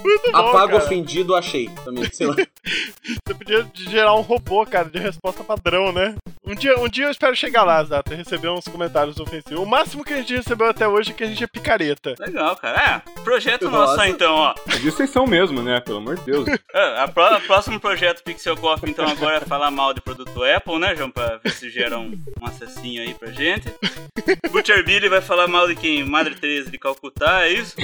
Muito 0.03 0.32
bom, 0.32 0.38
Apago 0.38 0.74
cara. 0.74 0.84
ofendido, 0.84 1.36
achei. 1.36 1.70
Também, 1.84 2.10
sei 2.12 2.28
lá. 2.28 2.36
Você 2.36 3.34
podia 3.34 3.66
gerar 3.74 4.14
um 4.16 4.22
robô, 4.22 4.66
cara, 4.66 4.90
de 4.90 4.99
resposta 4.99 5.44
padrão, 5.44 5.91
né? 5.91 6.16
Um 6.45 6.53
dia, 6.53 6.78
um 6.80 6.88
dia 6.88 7.06
eu 7.06 7.12
espero 7.12 7.36
chegar 7.36 7.64
lá, 7.64 7.84
Zata, 7.84 8.14
e 8.14 8.18
receber 8.18 8.49
uns 8.49 8.66
comentários 8.68 9.20
ofensivos. 9.20 9.60
O 9.60 9.66
máximo 9.66 10.03
que 10.03 10.14
a 10.14 10.18
gente 10.18 10.36
recebeu 10.36 10.70
até 10.70 10.88
hoje 10.88 11.12
é 11.12 11.14
que 11.14 11.24
a 11.24 11.28
gente 11.28 11.44
é 11.44 11.48
picareta. 11.48 12.14
Legal, 12.20 12.56
cara. 12.57 13.03
É, 13.18 13.22
projeto 13.22 13.70
Nossa. 13.70 13.95
nosso 13.98 14.10
então, 14.10 14.36
ó. 14.36 14.53
Mas 14.68 14.84
isso 14.84 14.98
vocês 14.98 15.10
são 15.10 15.26
mesmo, 15.26 15.62
né? 15.64 15.80
Pelo 15.80 15.98
amor 15.98 16.18
de 16.18 16.26
Deus. 16.26 16.48
É, 16.74 16.99
A 17.02 17.07
pró- 17.07 17.40
próximo 17.48 17.80
projeto 17.80 18.24
Pixel 18.24 18.56
Coffee, 18.57 18.91
então, 18.91 19.07
agora 19.07 19.38
é 19.38 19.41
falar 19.41 19.72
mal 19.72 19.94
de 19.94 20.02
produto 20.02 20.44
Apple, 20.44 20.78
né, 20.80 20.95
João? 20.95 21.12
Pra 21.26 21.38
ver 21.43 21.52
se 21.52 21.69
gera 21.69 21.97
um, 21.97 22.11
um 22.41 22.45
acessinho 22.45 23.02
aí 23.02 23.14
pra 23.14 23.31
gente. 23.31 23.73
Butcher 24.52 24.84
Billy 24.85 25.10
vai 25.10 25.22
falar 25.22 25.47
mal 25.47 25.68
de 25.68 25.76
quem? 25.76 26.03
Madre 26.03 26.35
Teresa 26.35 26.69
de 26.69 26.77
Calcutá, 26.77 27.43
é 27.45 27.53
isso? 27.53 27.76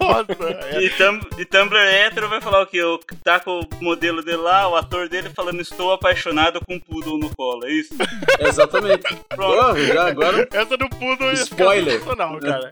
Nossa, 0.00 0.26
é. 0.72 0.80
E, 0.90 0.90
Tum 0.90 1.20
e 1.38 1.44
Tumblr 1.44 1.78
hétero 1.78 2.28
vai 2.28 2.40
falar 2.40 2.62
o 2.62 2.66
quê? 2.66 2.82
O, 2.82 2.98
tá 3.22 3.38
com 3.40 3.60
o 3.60 3.84
modelo 3.84 4.22
dele 4.22 4.38
lá, 4.38 4.68
o 4.68 4.76
ator 4.76 5.08
dele 5.08 5.30
falando 5.30 5.60
estou 5.60 5.92
apaixonado 5.92 6.60
com 6.64 6.74
um 6.74 6.80
poodle 6.80 7.18
no 7.18 7.34
colo, 7.34 7.64
é 7.64 7.72
isso? 7.72 7.94
Exatamente. 8.40 9.02
Pronto, 9.28 9.74
Pô, 9.74 9.80
já 9.80 10.08
agora. 10.08 10.48
Essa 10.52 10.76
do 10.76 10.88
Pudo 10.88 11.24
é 11.24 11.34
Spoiler. 11.34 11.92
sensacional, 11.92 12.38
cara. 12.40 12.70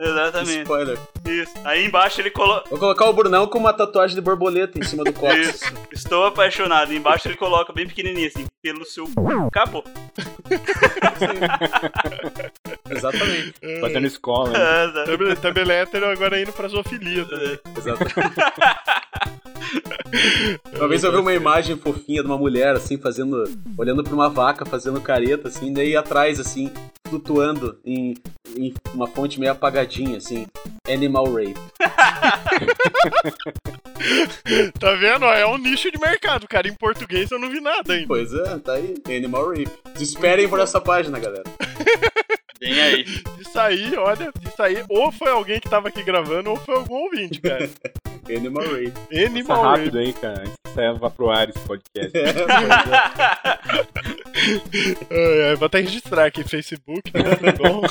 exatamente. 0.00 0.62
Spoiler. 0.62 0.98
Isso. 1.26 1.52
Aí 1.64 1.84
embaixo 1.84 2.20
ele 2.20 2.30
coloca... 2.30 2.68
Vou 2.68 2.78
colocar 2.78 3.06
o 3.08 3.12
Brunão 3.12 3.46
com 3.46 3.58
uma 3.58 3.72
tatuagem 3.72 4.14
de 4.14 4.20
borboleta 4.22 4.78
em 4.78 4.82
cima 4.82 5.04
do 5.04 5.12
cóccix. 5.12 5.62
Isso, 5.62 5.74
estou 5.92 6.26
apaixonado. 6.26 6.92
Embaixo 6.92 7.28
ele 7.28 7.36
coloca 7.36 7.72
bem 7.72 7.86
pequenininho 7.86 8.28
assim, 8.28 8.46
pelo 8.64 8.84
seu. 8.86 9.06
Acabou. 9.46 9.84
Exatamente. 12.88 13.54
Fazendo 13.78 14.06
escola, 14.06 14.48
hein? 14.48 14.54
É, 14.56 14.86
tá. 15.36 15.50
Hétero 15.74 16.06
agora 16.06 16.40
indo 16.40 16.50
pra 16.50 16.68
zoofilia 16.68 17.26
também. 17.26 17.58
Exatamente. 17.76 18.34
Uma 20.78 20.88
vez 20.88 21.04
eu 21.04 21.12
vi 21.12 21.18
uma 21.18 21.34
imagem 21.34 21.76
fofinha 21.76 22.22
de 22.22 22.26
uma 22.26 22.38
mulher, 22.38 22.74
assim, 22.74 22.96
fazendo. 22.96 23.44
olhando 23.76 24.02
pra 24.02 24.14
uma 24.14 24.30
vaca, 24.30 24.64
fazendo 24.64 24.98
careta, 25.00 25.48
assim, 25.48 25.70
daí 25.72 25.96
atrás, 25.96 26.40
assim, 26.40 26.72
flutuando 27.08 27.78
em, 27.84 28.14
em 28.56 28.72
uma 28.94 29.06
fonte 29.06 29.38
meio 29.38 29.52
apagadinha, 29.52 30.16
assim. 30.18 30.46
Animal 30.88 31.26
Rape. 31.26 31.54
Tá 34.78 34.94
vendo? 34.94 35.24
É 35.24 35.46
um 35.46 35.56
nicho 35.56 35.90
de 35.90 35.98
mercado, 35.98 36.46
cara. 36.46 36.68
Em 36.68 36.74
português 36.74 37.30
eu 37.30 37.38
não 37.38 37.50
vi 37.50 37.60
nada 37.60 37.92
ainda. 37.92 38.06
Pois 38.06 38.32
é, 38.32 38.53
tá 38.58 38.74
aí. 38.74 38.94
Animal 39.06 39.48
Rape. 39.48 39.70
Esperem 40.00 40.48
por 40.48 40.60
essa 40.60 40.80
página, 40.80 41.18
galera. 41.18 41.44
Vem 42.60 42.80
aí. 42.80 43.04
Isso 43.38 43.58
aí, 43.58 43.96
olha, 43.96 44.32
isso 44.46 44.62
aí, 44.62 44.84
ou 44.88 45.12
foi 45.12 45.30
alguém 45.30 45.60
que 45.60 45.68
tava 45.68 45.88
aqui 45.88 46.02
gravando, 46.02 46.50
ou 46.50 46.56
foi 46.56 46.74
algum 46.74 46.94
ouvinte, 46.94 47.40
cara. 47.40 47.68
Animal 48.28 48.64
Rape. 48.64 48.90
Passa 48.90 49.26
Animal 49.26 49.62
rápido 49.62 49.98
aí, 49.98 50.12
cara. 50.14 50.40
Antes 50.40 50.54
que 50.64 50.70
saia 50.72 50.94
vá 50.94 51.10
pro 51.10 51.30
ar 51.30 51.48
esse 51.48 51.58
podcast. 51.60 52.12
É, 55.10 55.16
é. 55.16 55.18
Ai, 55.44 55.50
ai, 55.50 55.54
vou 55.56 55.66
até 55.66 55.80
registrar 55.80 56.26
aqui 56.26 56.42
Facebook, 56.42 57.02
né? 57.14 57.52
Bom. 57.56 57.82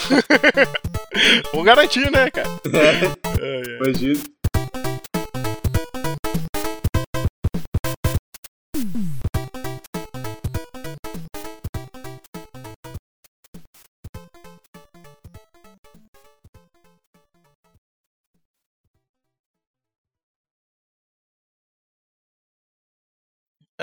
Vamos 1.52 1.66
garantir, 1.66 2.12
né, 2.12 2.30
cara? 2.30 2.50
Ai, 2.66 3.14
ai. 3.42 3.76
Imagina. 3.78 4.20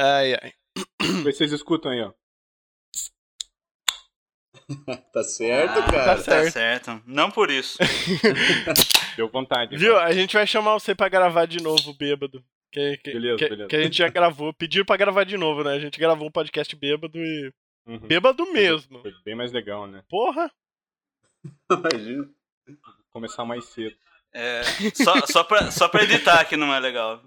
Ai, 0.00 0.34
ai. 0.42 0.52
Vocês 1.24 1.52
escutam 1.52 1.90
aí, 1.90 2.00
ó. 2.02 2.12
Tá 5.12 5.24
certo, 5.24 5.74
Tá 5.74 5.90
cara. 5.90 6.04
Tá 6.16 6.22
certo. 6.22 6.52
certo. 6.52 7.02
Não 7.06 7.30
por 7.30 7.50
isso. 7.50 7.76
Deu 9.16 9.28
vontade. 9.28 9.76
Viu? 9.76 9.94
cara. 9.94 10.06
A 10.06 10.12
gente 10.12 10.34
vai 10.34 10.46
chamar 10.46 10.74
você 10.74 10.94
pra 10.94 11.08
gravar 11.08 11.46
de 11.46 11.60
novo, 11.60 11.92
bêbado. 11.94 12.44
Que, 12.72 12.96
que, 12.98 13.12
Beleza, 13.12 13.36
que, 13.36 13.48
beleza. 13.48 13.68
que 13.68 13.76
a 13.76 13.82
gente 13.82 13.98
já 13.98 14.08
gravou. 14.08 14.52
Pediram 14.54 14.84
pra 14.84 14.96
gravar 14.96 15.24
de 15.24 15.36
novo, 15.36 15.64
né? 15.64 15.72
A 15.72 15.80
gente 15.80 15.98
gravou 15.98 16.28
um 16.28 16.30
podcast 16.30 16.74
bêbado 16.76 17.18
e. 17.18 17.52
Uhum. 17.86 17.98
Bêbado 18.06 18.46
mesmo. 18.52 19.00
Foi 19.02 19.12
bem 19.24 19.34
mais 19.34 19.50
legal, 19.50 19.88
né? 19.88 20.04
Porra! 20.08 20.48
Imagina. 21.72 22.30
Começar 23.10 23.44
mais 23.44 23.64
cedo. 23.64 23.96
É, 24.32 24.62
só, 24.94 25.26
só, 25.26 25.44
pra, 25.44 25.70
só 25.70 25.88
pra 25.88 26.04
editar 26.04 26.44
que 26.44 26.56
não 26.56 26.72
é 26.72 26.78
legal. 26.78 27.20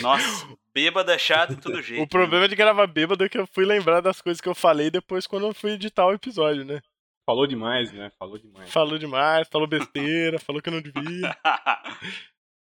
Nossa, 0.00 0.48
bêbado 0.74 1.10
é 1.10 1.18
chato 1.18 1.54
de 1.54 1.60
todo 1.60 1.80
jeito. 1.80 2.02
O 2.02 2.08
problema 2.08 2.48
de 2.48 2.56
gravar 2.56 2.86
bêbado 2.86 3.24
é 3.24 3.28
que 3.28 3.38
eu 3.38 3.46
fui 3.46 3.64
lembrar 3.64 4.00
das 4.00 4.20
coisas 4.20 4.40
que 4.40 4.48
eu 4.48 4.54
falei 4.54 4.90
depois 4.90 5.26
quando 5.26 5.46
eu 5.46 5.54
fui 5.54 5.72
editar 5.72 6.06
o 6.06 6.12
episódio, 6.12 6.64
né? 6.64 6.80
Falou 7.24 7.46
demais, 7.46 7.92
né? 7.92 8.10
Falou 8.18 8.38
demais. 8.38 8.72
Falou 8.72 8.98
demais, 8.98 9.48
falou 9.48 9.68
besteira, 9.68 10.40
falou 10.40 10.60
que 10.60 10.68
eu 10.68 10.72
não 10.72 10.82
devia. 10.82 11.36